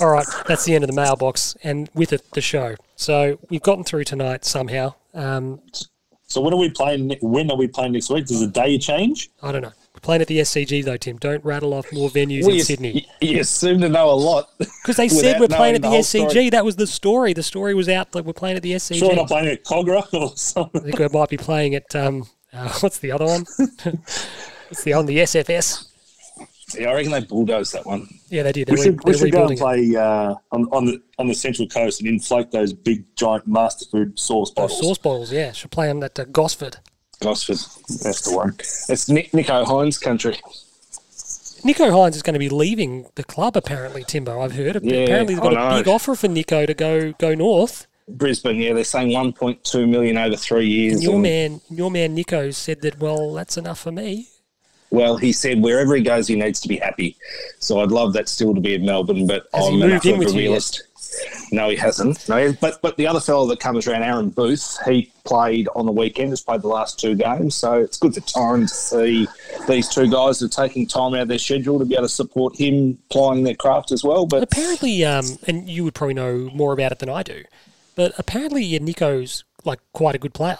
All 0.00 0.10
right, 0.10 0.26
that's 0.46 0.64
the 0.64 0.72
end 0.74 0.84
of 0.84 0.88
the 0.90 0.96
mailbox 0.96 1.56
and 1.62 1.88
with 1.94 2.12
it 2.12 2.22
the 2.32 2.40
show. 2.40 2.76
So 2.96 3.38
we've 3.50 3.62
gotten 3.62 3.84
through 3.84 4.04
tonight 4.04 4.44
somehow. 4.44 4.94
Um, 5.14 5.60
So 6.26 6.40
when 6.40 6.52
are 6.54 6.58
we 6.58 6.70
playing? 6.70 7.16
When 7.20 7.50
are 7.50 7.56
we 7.56 7.68
playing 7.68 7.92
next 7.92 8.10
week? 8.10 8.26
Does 8.26 8.40
the 8.40 8.46
day 8.46 8.78
change? 8.78 9.30
I 9.42 9.52
don't 9.52 9.62
know. 9.62 9.72
Playing 10.02 10.22
at 10.22 10.26
the 10.28 10.38
SCG 10.38 10.84
though, 10.84 10.96
Tim. 10.96 11.16
Don't 11.18 11.44
rattle 11.44 11.72
off 11.74 11.92
more 11.92 12.10
venues 12.10 12.42
Well, 12.42 12.50
in 12.50 12.56
you, 12.56 12.62
Sydney. 12.64 13.06
you, 13.20 13.44
seem 13.44 13.80
to 13.80 13.88
know 13.88 14.10
a 14.10 14.14
lot. 14.18 14.50
Because 14.58 14.96
they 14.96 15.08
said 15.08 15.38
we're 15.40 15.46
playing 15.46 15.76
at 15.76 15.82
the, 15.82 15.90
the 15.90 15.96
SCG. 15.98 16.28
story. 16.30 16.50
That 16.50 16.64
was 16.64 16.74
the 16.76 16.88
story. 16.88 17.32
The 17.32 17.42
story 17.44 17.72
was 17.74 17.88
out 17.88 18.10
that 18.12 18.24
we're 18.24 18.32
playing 18.32 18.56
at 18.56 18.62
the 18.64 18.72
SCG. 18.72 18.98
Sure, 18.98 19.10
we're 19.10 19.14
not 19.14 19.28
playing 19.28 19.48
at 19.48 19.64
Kogarah 19.64 20.12
or 20.12 20.36
something. 20.36 20.80
I 20.80 20.84
think 20.84 20.98
we 20.98 21.08
might 21.18 21.28
be 21.28 21.36
playing 21.36 21.76
at 21.76 21.94
um, 21.94 22.26
uh, 22.52 22.68
what's 22.80 22.98
the 22.98 23.12
other 23.12 23.26
one? 23.26 23.44
what's 24.68 24.82
the 24.84 24.92
on 24.92 25.06
the 25.06 25.18
SFS? 25.18 25.86
Yeah, 26.76 26.88
I 26.90 26.94
reckon 26.94 27.12
they 27.12 27.20
bulldozed 27.20 27.74
that 27.74 27.84
one. 27.86 28.08
Yeah, 28.28 28.42
they 28.44 28.52
did. 28.52 28.66
They're, 28.66 28.76
We 28.76 28.82
should, 28.82 29.04
we 29.04 29.16
should 29.16 29.30
go 29.30 29.46
and 29.46 29.58
play 29.58 29.94
uh, 29.94 30.34
on, 30.52 30.64
on 30.72 30.86
the 30.86 31.02
on 31.18 31.28
the 31.28 31.34
central 31.34 31.68
coast 31.68 32.00
and 32.00 32.08
inflate 32.08 32.50
those 32.50 32.72
big 32.72 33.04
giant 33.14 33.46
master 33.46 33.84
food 33.90 34.18
sauce 34.18 34.50
Those 34.50 34.54
bottles. 34.70 34.80
sauce 34.80 34.98
bottles, 34.98 35.32
yeah. 35.32 35.52
Should 35.52 35.70
play 35.70 35.86
them 35.88 36.02
at 36.02 36.18
uh, 36.18 36.24
Gosford. 36.24 36.78
Gosford. 37.22 37.56
That's 38.02 38.22
the 38.22 38.36
one. 38.36 38.54
It's 38.58 39.08
Nicho 39.08 39.64
Hynes 39.64 40.00
country. 40.00 40.36
Nicho 41.64 41.90
Hynes 41.90 42.16
is 42.16 42.22
going 42.22 42.34
to 42.34 42.40
be 42.40 42.48
leaving 42.48 43.06
the 43.14 43.22
club, 43.24 43.56
apparently, 43.56 44.02
Timbo. 44.04 44.40
I've 44.40 44.52
heard. 44.52 44.80
Yeah, 44.82 45.00
apparently, 45.02 45.34
they've 45.34 45.42
got 45.42 45.56
I 45.56 45.66
a 45.66 45.70
know. 45.70 45.78
big 45.78 45.88
offer 45.88 46.14
for 46.14 46.28
Nicho 46.28 46.66
to 46.66 46.74
go 46.74 47.12
go 47.12 47.34
north. 47.34 47.86
Brisbane, 48.08 48.56
yeah, 48.56 48.72
they're 48.74 48.82
saying 48.84 49.10
1.2 49.10 49.88
million 49.88 50.18
over 50.18 50.34
three 50.36 50.66
years. 50.66 50.94
And 50.94 51.02
your 51.04 51.12
and- 51.14 51.22
man, 51.22 51.60
your 51.70 51.90
man 51.90 52.16
Nicho 52.16 52.52
said 52.52 52.82
that. 52.82 52.98
Well, 52.98 53.32
that's 53.32 53.56
enough 53.56 53.78
for 53.78 53.92
me. 53.92 54.28
Well, 54.90 55.16
he 55.16 55.32
said 55.32 55.62
wherever 55.62 55.94
he 55.96 56.02
goes, 56.02 56.28
he 56.28 56.36
needs 56.36 56.60
to 56.60 56.68
be 56.68 56.76
happy. 56.76 57.16
So 57.60 57.80
I'd 57.80 57.90
love 57.92 58.12
that 58.12 58.28
still 58.28 58.54
to 58.54 58.60
be 58.60 58.74
in 58.74 58.84
Melbourne, 58.84 59.26
but 59.26 59.46
Has 59.54 59.68
I'm 59.68 59.80
enough 59.80 60.04
in 60.04 60.14
of 60.14 60.18
with 60.18 60.34
a 60.34 60.36
realist. 60.36 60.82
No, 61.50 61.68
he 61.68 61.76
hasn't. 61.76 62.28
No, 62.28 62.52
but 62.60 62.80
but 62.82 62.96
the 62.96 63.06
other 63.06 63.20
fellow 63.20 63.46
that 63.48 63.60
comes 63.60 63.86
around, 63.86 64.02
Aaron 64.02 64.30
Booth, 64.30 64.78
he 64.84 65.12
played 65.24 65.68
on 65.74 65.86
the 65.86 65.92
weekend. 65.92 66.30
Has 66.30 66.42
played 66.42 66.62
the 66.62 66.68
last 66.68 66.98
two 66.98 67.14
games, 67.14 67.54
so 67.54 67.74
it's 67.74 67.98
good 67.98 68.14
for 68.14 68.20
Torren 68.20 68.62
to 68.62 68.74
see 68.74 69.28
these 69.68 69.88
two 69.88 70.10
guys 70.10 70.42
are 70.42 70.48
taking 70.48 70.86
time 70.86 71.14
out 71.14 71.22
of 71.22 71.28
their 71.28 71.38
schedule 71.38 71.78
to 71.78 71.84
be 71.84 71.94
able 71.94 72.04
to 72.04 72.08
support 72.08 72.56
him 72.56 72.98
plying 73.10 73.44
their 73.44 73.54
craft 73.54 73.92
as 73.92 74.02
well. 74.02 74.26
But 74.26 74.42
Apparently, 74.42 75.04
um, 75.04 75.24
and 75.46 75.68
you 75.68 75.84
would 75.84 75.94
probably 75.94 76.14
know 76.14 76.50
more 76.54 76.72
about 76.72 76.92
it 76.92 76.98
than 76.98 77.08
I 77.08 77.22
do, 77.22 77.44
but 77.94 78.12
apparently, 78.18 78.64
yeah, 78.64 78.78
Nicho's 78.78 79.44
like 79.64 79.80
quite 79.92 80.14
a 80.14 80.18
good 80.18 80.34
player. 80.34 80.58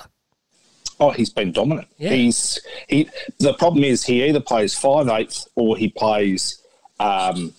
Oh, 1.00 1.10
he's 1.10 1.30
been 1.30 1.52
dominant. 1.52 1.88
Yeah. 1.98 2.10
He's 2.10 2.60
he. 2.88 3.08
The 3.38 3.54
problem 3.54 3.82
is 3.82 4.04
he 4.04 4.24
either 4.24 4.40
plays 4.40 4.74
five 4.74 5.08
eighth 5.08 5.46
or 5.56 5.76
he 5.76 5.88
plays 5.88 6.62
um, 7.00 7.52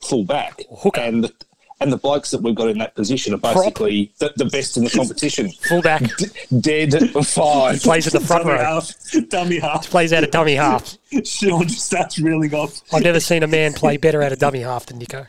full 0.00 0.24
back. 0.24 0.62
Hooker. 0.70 1.00
And 1.00 1.24
the, 1.24 1.32
and 1.80 1.92
the 1.92 1.96
blokes 1.96 2.30
that 2.32 2.42
we've 2.42 2.54
got 2.54 2.68
in 2.68 2.78
that 2.78 2.94
position 2.94 3.32
are 3.34 3.38
basically 3.38 4.12
the, 4.18 4.32
the 4.36 4.46
best 4.46 4.76
in 4.76 4.84
the 4.84 4.90
competition. 4.90 5.50
Fullback 5.68 6.02
D- 6.16 6.26
dead 6.60 6.94
at 6.94 7.10
five. 7.24 7.80
plays 7.82 8.06
at 8.06 8.12
the 8.12 8.20
front 8.20 8.44
dummy 8.44 8.58
row. 8.58 8.64
half. 8.64 8.92
Dummy 9.28 9.58
half. 9.60 9.88
Plays 9.88 10.12
out 10.12 10.24
of 10.24 10.30
dummy 10.30 10.54
half. 10.54 10.96
Sean 11.24 11.62
just 11.68 11.86
starts 11.86 12.18
reeling 12.18 12.52
off. 12.54 12.80
I've 12.92 13.02
never 13.02 13.20
seen 13.20 13.42
a 13.42 13.46
man 13.46 13.72
play 13.74 13.96
better 13.96 14.22
out 14.22 14.32
of 14.32 14.38
dummy 14.38 14.60
half 14.60 14.86
than 14.86 14.98
Nicho. 14.98 15.26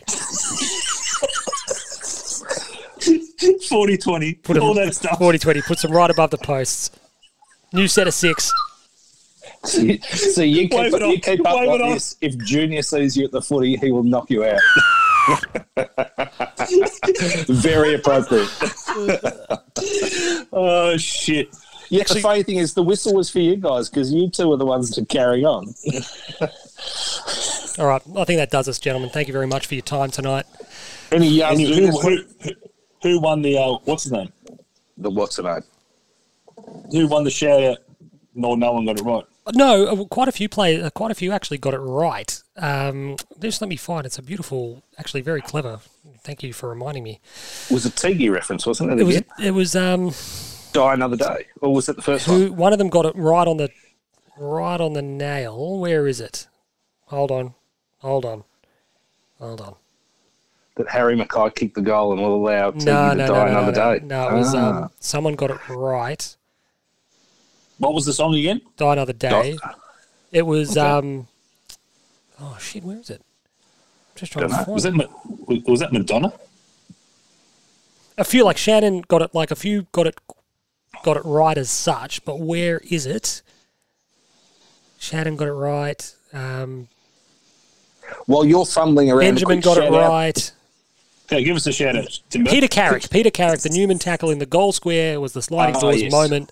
40 3.67 3.97
20. 3.97 4.33
Put 4.35 4.57
him 4.57 4.63
all 4.63 4.73
that 4.73 4.95
stuff. 4.95 5.19
40 5.19 5.39
20, 5.39 5.61
puts 5.61 5.83
him 5.83 5.91
right 5.91 6.09
above 6.09 6.31
the 6.31 6.37
posts. 6.37 6.91
New 7.71 7.87
set 7.87 8.07
of 8.07 8.13
six. 8.13 8.51
so 9.63 9.81
you 10.41 10.67
keep, 10.67 10.73
Wave 10.73 10.93
it 10.93 11.01
you 11.01 11.19
keep 11.19 11.45
up 11.45 11.55
like 11.55 11.79
this. 11.93 12.17
If 12.21 12.37
Junior 12.39 12.81
sees 12.81 13.15
you 13.15 13.25
at 13.25 13.31
the 13.31 13.41
footy, 13.41 13.77
he 13.77 13.91
will 13.91 14.03
knock 14.03 14.29
you 14.31 14.43
out. 14.43 14.59
Very 17.47 17.95
appropriate. 17.95 18.49
Oh, 20.51 20.97
shit. 20.97 21.55
Yeah, 21.89 22.03
the 22.03 22.19
funny 22.21 22.43
thing 22.43 22.57
is, 22.57 22.73
the 22.73 22.83
whistle 22.83 23.15
was 23.15 23.29
for 23.29 23.39
you 23.39 23.55
guys 23.55 23.89
because 23.89 24.13
you 24.13 24.29
two 24.29 24.51
are 24.51 24.57
the 24.57 24.65
ones 24.65 24.91
to 24.91 25.05
carry 25.05 25.45
on. 25.45 25.73
All 27.77 27.87
right, 27.87 28.01
I 28.17 28.25
think 28.25 28.39
that 28.39 28.49
does 28.51 28.67
us, 28.67 28.77
gentlemen. 28.77 29.09
Thank 29.09 29.27
you 29.27 29.33
very 29.33 29.47
much 29.47 29.67
for 29.67 29.75
your 29.75 29.83
time 29.83 30.11
tonight. 30.11 30.45
Any 31.11 31.41
And 31.41 31.61
yards? 31.61 32.01
who, 32.01 32.03
who, 32.09 32.23
who, 32.43 32.51
who 33.03 33.21
won 33.21 33.41
the, 33.41 33.57
uh, 33.57 33.77
what's 33.85 34.03
his 34.03 34.11
name? 34.11 34.31
The 34.97 35.09
what's 35.09 35.39
it 35.39 35.45
name? 35.45 35.61
Who 36.91 37.07
won 37.07 37.23
the 37.23 37.31
shout 37.31 37.63
out? 37.63 37.77
No, 38.35 38.55
no 38.55 38.73
one 38.73 38.85
got 38.85 38.99
it 38.99 39.03
right. 39.03 39.23
No, 39.53 39.85
uh, 39.87 40.05
quite 40.05 40.27
a 40.27 40.31
few 40.31 40.47
players, 40.49 40.83
uh, 40.83 40.89
quite 40.91 41.11
a 41.11 41.15
few 41.15 41.31
actually 41.31 41.57
got 41.57 41.73
it 41.73 41.79
right. 41.79 42.41
Um, 42.57 43.15
just 43.39 43.61
let 43.61 43.69
me 43.69 43.75
find. 43.75 44.05
It's 44.05 44.17
a 44.17 44.21
beautiful, 44.21 44.83
actually 44.97 45.21
very 45.21 45.41
clever. 45.41 45.79
Thank 46.23 46.43
you 46.43 46.53
for 46.53 46.69
reminding 46.69 47.03
me. 47.03 47.19
It 47.69 47.73
was 47.73 47.85
a 47.85 47.89
Tigi 47.89 48.31
reference, 48.31 48.65
wasn't 48.65 48.91
it? 48.91 48.99
It 48.99 49.03
was, 49.05 49.21
it 49.43 49.51
was 49.51 49.75
um, 49.75 50.11
Die 50.73 50.93
Another 50.93 51.15
Day, 51.15 51.45
or 51.61 51.73
was 51.73 51.89
it 51.89 51.95
the 51.95 52.01
first 52.01 52.27
one? 52.27 52.41
who 52.41 52.53
one 52.53 52.73
of 52.73 52.79
them 52.79 52.89
got 52.89 53.05
it 53.05 53.15
right 53.15 53.47
on 53.47 53.57
the, 53.57 53.69
right 54.37 54.79
on 54.81 54.93
the 54.93 55.01
nail. 55.01 55.79
Where 55.79 56.07
is 56.07 56.19
it? 56.19 56.47
Hold 57.05 57.31
on, 57.31 57.55
hold 57.99 58.25
on, 58.25 58.43
hold 59.39 59.61
on. 59.61 59.75
That 60.75 60.89
Harry 60.89 61.17
McKay 61.17 61.53
kicked 61.55 61.75
the 61.75 61.81
goal 61.81 62.13
and 62.13 62.21
will 62.21 62.35
allow 62.35 62.71
Tigi 62.71 62.85
No, 62.85 63.09
to 63.09 63.15
no, 63.15 63.27
die 63.27 63.27
no, 63.27 63.33
no, 63.45 63.47
another 63.59 63.71
no, 63.71 63.99
day. 63.99 64.05
no. 64.05 64.29
It 64.29 64.33
was 64.37 64.53
Ah. 64.55 64.83
um, 64.83 64.89
someone 64.99 65.35
got 65.35 65.49
it 65.51 65.69
right. 65.69 66.35
What 67.79 67.93
was 67.93 68.05
the 68.05 68.13
song 68.13 68.35
again? 68.35 68.61
Die 68.77 68.93
another 68.93 69.13
day. 69.13 69.57
It 70.31 70.43
was 70.43 70.77
Okay. 70.77 70.87
um, 70.87 71.27
oh 72.39 72.57
shit, 72.59 72.83
where 72.83 72.97
is 72.99 73.09
it? 73.09 73.21
Just 74.15 74.31
trying 74.33 74.47
to 74.47 74.49
Dunno. 74.53 74.63
find 74.65 74.73
Was 74.75 74.85
it. 74.85 74.93
that, 74.97 75.63
was 75.67 75.79
that 75.79 75.91
Madonna? 75.93 76.33
a 78.17 78.23
few 78.25 78.43
like 78.43 78.57
Shannon 78.57 79.01
got 79.07 79.21
it 79.21 79.33
like 79.33 79.49
a 79.49 79.55
few 79.55 79.87
got 79.93 80.05
it 80.07 80.15
got 81.03 81.15
it 81.17 81.23
right 81.25 81.57
as 81.57 81.69
such, 81.69 82.23
but 82.25 82.39
where 82.39 82.79
is 82.89 83.05
it? 83.05 83.41
Shannon 84.99 85.37
got 85.37 85.47
it 85.47 85.53
right. 85.53 86.13
Um, 86.33 86.89
While 88.25 88.43
you're 88.43 88.65
fumbling 88.65 89.09
around, 89.09 89.19
a 89.19 89.25
Benjamin 89.31 89.59
got 89.61 89.77
it 89.77 89.83
shout 89.83 89.93
out- 89.93 90.09
right. 90.09 90.51
Okay, 91.31 91.43
give 91.43 91.55
us 91.55 91.65
a 91.67 91.71
shout 91.71 91.95
out, 91.95 92.19
Timber. 92.29 92.49
Peter 92.49 92.67
Carrick, 92.67 93.09
Peter 93.11 93.29
Carrick, 93.29 93.61
the 93.61 93.69
Newman 93.69 93.99
tackle 93.99 94.31
in 94.31 94.39
the 94.39 94.45
goal 94.47 94.71
square 94.73 95.21
was 95.21 95.31
the 95.33 95.41
sliding 95.43 95.75
Ah, 95.75 95.79
doors 95.79 96.01
yes. 96.01 96.11
moment, 96.11 96.51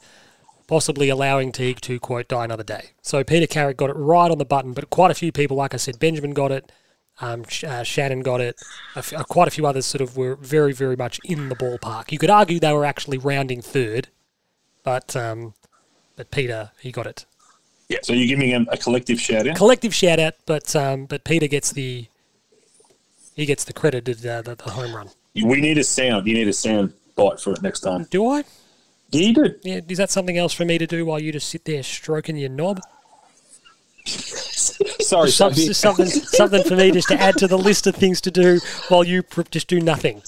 possibly 0.68 1.10
allowing 1.10 1.52
Teague 1.52 1.82
to 1.82 2.00
quote 2.00 2.28
die 2.28 2.46
another 2.46 2.64
day. 2.64 2.92
So 3.02 3.24
Peter 3.24 3.48
Carrick 3.48 3.78
got 3.78 3.90
it 3.90 3.96
right 3.96 4.30
on 4.30 4.38
the 4.38 4.46
button, 4.46 4.74
but 4.74 4.90
quite 4.90 5.12
a 5.12 5.16
few 5.16 5.32
people, 5.32 5.58
like 5.58 5.74
I 5.74 5.78
said, 5.78 6.00
Benjamin 6.00 6.34
got 6.34 6.52
it. 6.52 6.72
Um, 7.20 7.46
uh, 7.66 7.82
Shannon 7.82 8.22
got 8.22 8.42
it. 8.42 8.62
A 8.96 9.00
f- 9.00 9.14
uh, 9.14 9.24
quite 9.24 9.48
a 9.48 9.52
few 9.52 9.66
others 9.66 9.88
sort 9.88 10.02
of 10.02 10.18
were 10.18 10.36
very, 10.36 10.72
very 10.72 10.96
much 10.96 11.20
in 11.24 11.50
the 11.50 11.56
ballpark. 11.56 12.12
You 12.12 12.20
could 12.20 12.30
argue 12.30 12.60
they 12.60 12.74
were 12.74 12.86
actually 12.86 13.18
rounding 13.18 13.62
third, 13.62 14.10
but 14.84 15.16
um, 15.16 15.56
but 16.16 16.30
Peter 16.30 16.72
he 16.80 16.92
got 16.92 17.08
it. 17.08 17.26
Yeah, 17.90 18.00
so 18.04 18.14
you're 18.14 18.28
giving 18.28 18.50
him 18.50 18.68
a 18.72 18.78
collective 18.78 19.20
shout 19.20 19.48
out? 19.48 19.56
Collective 19.56 19.96
shout 19.96 20.20
out, 20.20 20.36
but 20.46 20.76
um, 20.76 21.06
but 21.06 21.24
Peter 21.24 21.48
gets 21.48 21.72
the 21.72 22.08
he 23.36 23.46
gets 23.48 23.64
the 23.64 23.74
credited 23.74 24.24
uh, 24.24 24.44
the, 24.44 24.56
the 24.56 24.72
home 24.72 24.96
run. 24.96 25.10
We 25.34 25.62
need 25.62 25.80
a 25.80 25.84
sound. 25.84 26.28
You 26.28 26.36
need 26.36 26.48
a 26.48 26.54
sound 26.54 26.94
bite 27.16 27.40
for 27.40 27.54
it 27.54 27.64
next 27.64 27.80
time. 27.80 28.06
Do 28.12 28.28
I? 28.28 28.44
Yeah, 29.12 29.22
you 29.28 29.34
do. 29.34 29.56
Yeah, 29.64 29.80
is 29.88 29.98
that 29.98 30.10
something 30.10 30.38
else 30.38 30.54
for 30.54 30.66
me 30.66 30.78
to 30.78 30.88
do 30.88 31.06
while 31.06 31.20
you 31.20 31.32
just 31.32 31.50
sit 31.50 31.66
there 31.66 31.82
stroking 31.84 32.36
your 32.38 32.50
knob? 32.50 32.82
Sorry, 34.06 35.30
Some, 35.32 35.54
Sophie. 35.54 35.74
something, 35.74 36.06
something 36.08 36.64
for 36.64 36.76
me 36.76 36.92
just 36.92 37.08
to 37.10 37.20
add 37.20 37.38
to 37.38 37.48
the 37.48 37.58
list 37.58 37.88
of 37.88 37.96
things 37.96 38.20
to 38.22 38.32
do 38.32 38.60
while 38.90 39.04
you 39.04 39.24
pr- 39.24 39.42
just 39.50 39.68
do 39.68 39.80
nothing. 39.80 40.22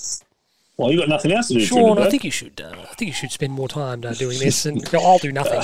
Well, 0.78 0.92
you 0.92 0.98
got 1.00 1.10
nothing 1.10 1.34
else 1.34 1.50
to 1.50 1.56
do. 1.56 1.60
Sean, 1.66 1.88
Timber, 1.96 2.02
I 2.04 2.10
think 2.10 2.24
you 2.24 2.32
should. 2.32 2.62
Uh, 2.62 2.74
I 2.90 2.94
think 2.96 3.08
you 3.10 3.14
should 3.14 3.32
spend 3.32 3.52
more 3.52 3.68
time 3.68 4.04
uh, 4.06 4.14
doing 4.14 4.40
this, 4.40 4.66
and 4.66 4.82
I'll 4.94 5.18
do 5.18 5.32
nothing. 5.34 5.62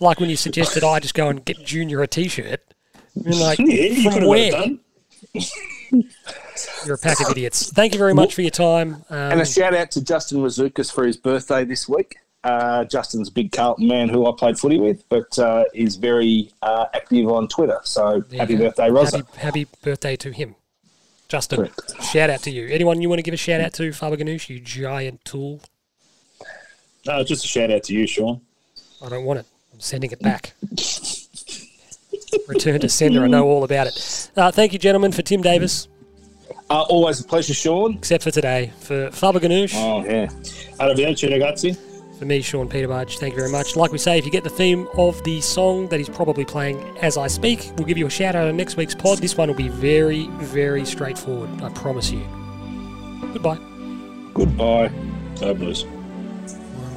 Like 0.00 0.20
when 0.20 0.30
you 0.30 0.36
suggested 0.36 0.82
I 0.82 1.00
just 1.00 1.12
go 1.14 1.28
and 1.28 1.44
get 1.44 1.62
Junior 1.64 2.00
a 2.00 2.06
T-shirt. 2.06 2.62
You're 3.14 3.34
like, 3.34 3.58
Yeah, 3.58 3.66
you 3.66 4.02
from 4.10 4.20
have 4.20 4.28
where? 4.28 4.50
done. 4.50 4.80
You're 6.86 6.94
a 6.94 6.98
pack 6.98 7.20
of 7.20 7.30
idiots. 7.30 7.70
Thank 7.72 7.92
you 7.92 7.98
very 7.98 8.14
much 8.14 8.34
for 8.34 8.40
your 8.42 8.50
time. 8.50 9.04
Um, 9.10 9.32
And 9.32 9.40
a 9.42 9.46
shout 9.46 9.74
out 9.74 9.90
to 9.92 10.02
Justin 10.02 10.38
Razoukas 10.38 10.90
for 10.92 11.06
his 11.06 11.16
birthday 11.18 11.64
this 11.64 11.86
week. 11.88 12.16
Uh, 12.44 12.84
Justin's 12.84 13.28
a 13.28 13.32
big 13.32 13.52
Carlton 13.52 13.88
man 13.88 14.08
who 14.10 14.26
I 14.26 14.32
played 14.36 14.58
footy 14.58 14.78
with, 14.78 15.02
but 15.08 15.38
uh, 15.38 15.64
is 15.72 15.96
very 15.96 16.50
uh, 16.62 16.86
active 16.94 17.26
on 17.28 17.48
Twitter. 17.48 17.80
So 17.84 18.20
there 18.28 18.40
happy 18.40 18.56
birthday, 18.56 18.90
Rosa. 18.90 19.16
Happy, 19.18 19.38
happy 19.38 19.66
birthday 19.82 20.14
to 20.16 20.30
him. 20.30 20.54
Justin, 21.28 21.56
Correct. 21.60 22.02
shout 22.04 22.28
out 22.28 22.40
to 22.40 22.50
you. 22.50 22.68
Anyone 22.68 23.00
you 23.00 23.08
want 23.08 23.18
to 23.18 23.22
give 23.22 23.32
a 23.32 23.38
shout 23.38 23.60
out 23.62 23.72
to, 23.74 23.92
Faber 23.92 24.16
Ganoush, 24.18 24.50
you 24.50 24.60
giant 24.60 25.24
tool? 25.24 25.60
No, 27.06 27.24
just 27.24 27.44
a 27.46 27.48
shout 27.48 27.70
out 27.70 27.82
to 27.84 27.94
you, 27.94 28.06
Sean. 28.06 28.42
I 29.04 29.08
don't 29.08 29.24
want 29.24 29.38
it. 29.40 29.46
I'm 29.72 29.80
sending 29.80 30.10
it 30.10 30.20
back. 30.20 30.52
Return 32.46 32.78
to 32.80 32.88
sender. 32.88 33.24
I 33.24 33.26
know 33.26 33.46
all 33.46 33.64
about 33.64 33.86
it. 33.86 34.30
Uh, 34.36 34.50
thank 34.50 34.72
you, 34.74 34.78
gentlemen, 34.78 35.12
for 35.12 35.22
Tim 35.22 35.40
Davis, 35.40 35.88
Uh, 36.70 36.82
always 36.82 37.20
a 37.20 37.24
pleasure, 37.24 37.54
Sean. 37.54 37.94
except 37.94 38.22
for 38.24 38.30
today. 38.30 38.70
For 38.80 39.10
Faber 39.10 39.40
Ganoush, 39.40 39.74
Oh, 39.76 40.04
yeah. 40.04 40.26
Arrivederci, 40.78 41.28
ragazzi. 41.30 41.76
For 42.18 42.24
me, 42.24 42.40
Sean 42.40 42.68
Peterbudge, 42.68 43.18
thank 43.18 43.34
you 43.34 43.40
very 43.40 43.50
much. 43.50 43.76
Like 43.76 43.92
we 43.92 43.98
say, 43.98 44.18
if 44.18 44.24
you 44.24 44.30
get 44.30 44.44
the 44.44 44.50
theme 44.50 44.88
of 44.94 45.22
the 45.24 45.40
song 45.40 45.88
that 45.88 45.98
he's 45.98 46.08
probably 46.08 46.44
playing 46.44 46.78
as 46.98 47.16
I 47.16 47.26
speak, 47.26 47.70
we'll 47.76 47.86
give 47.86 47.98
you 47.98 48.06
a 48.06 48.10
shout 48.10 48.34
out 48.34 48.48
on 48.48 48.56
next 48.56 48.76
week's 48.76 48.94
pod. 48.94 49.18
This 49.18 49.36
one 49.36 49.48
will 49.48 49.56
be 49.56 49.68
very, 49.68 50.28
very 50.40 50.84
straightforward. 50.84 51.62
I 51.62 51.68
promise 51.70 52.10
you. 52.10 52.22
Goodbye. 53.32 53.58
Goodbye. 54.34 54.90
Go 55.40 55.54
Blues. 55.54 55.84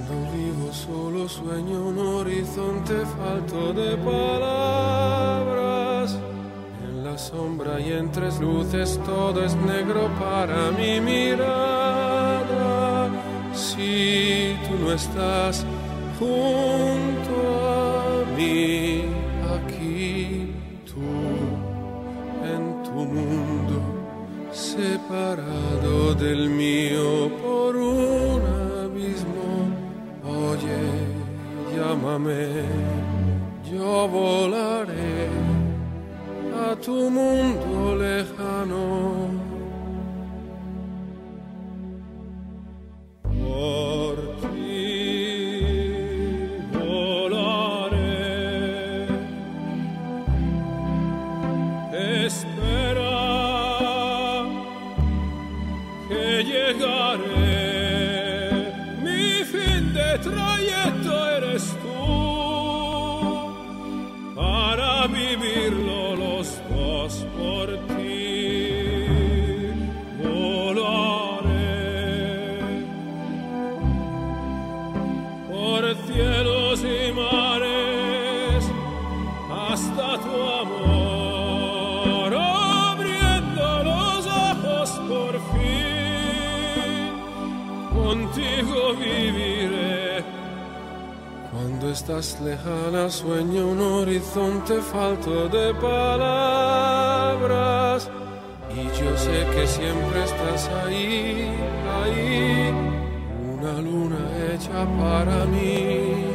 Cuando 0.07 0.31
vivo 0.31 0.71
solo 0.71 1.27
sueño 1.27 1.87
un 1.87 1.97
horizonte 1.99 3.05
falto 3.05 3.73
de 3.73 3.97
palabras. 3.97 5.37
En 6.83 7.03
la 7.03 7.17
sombra 7.17 7.79
y 7.79 7.91
en 7.93 8.11
tres 8.11 8.39
luces 8.39 8.99
todo 9.05 9.43
es 9.43 9.55
negro 9.55 10.09
para 10.19 10.71
mi 10.71 11.01
mirada. 11.01 11.97
Si 13.57 14.55
tú 14.67 14.85
no 14.85 14.93
estás 14.93 15.65
junto 16.19 17.35
a 17.67 18.23
mí, 18.37 19.01
aquí 19.55 20.53
tú 20.85 21.01
en 22.53 22.83
tu 22.83 22.91
mundo, 22.91 23.81
separado 24.51 26.13
del 26.13 26.51
mío 26.51 27.31
por 27.41 27.75
un 27.75 28.41
abismo. 28.83 29.49
Oye, 30.23 30.79
llámame, 31.75 32.61
yo 33.71 34.07
volaré 34.07 35.29
a 36.63 36.75
tu 36.75 37.09
mundo 37.09 37.95
lejano. 37.95 39.46
Por 43.57 44.66
horizonte 94.67 94.81
falto 94.81 95.47
de 95.49 95.73
palabras. 95.75 96.09
Y 98.75 98.83
yo 98.99 99.17
sé 99.17 99.45
que 99.53 99.65
siempre 99.67 100.23
estás 100.23 100.69
ahí, 100.83 101.51
ahí. 102.03 102.73
Una 103.57 103.81
luna 103.81 104.19
hecha 104.53 104.85
para 104.99 105.45
mí, 105.45 106.25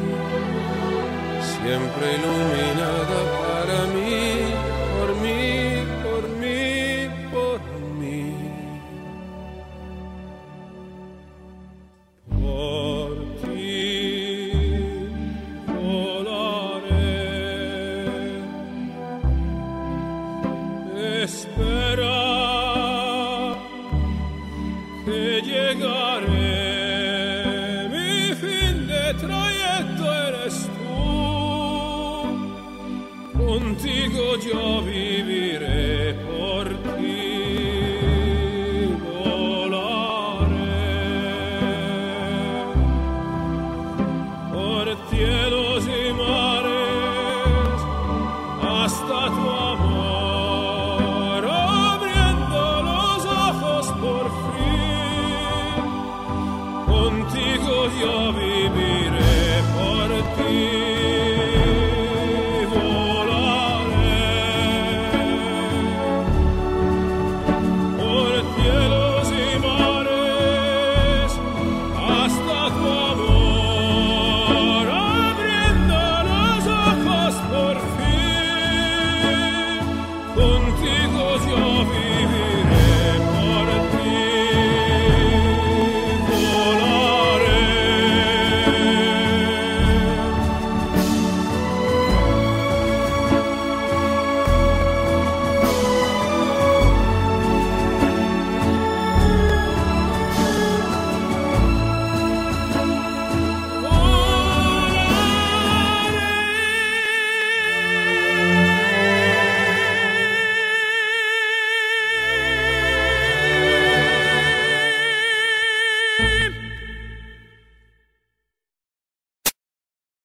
siempre 1.40 2.18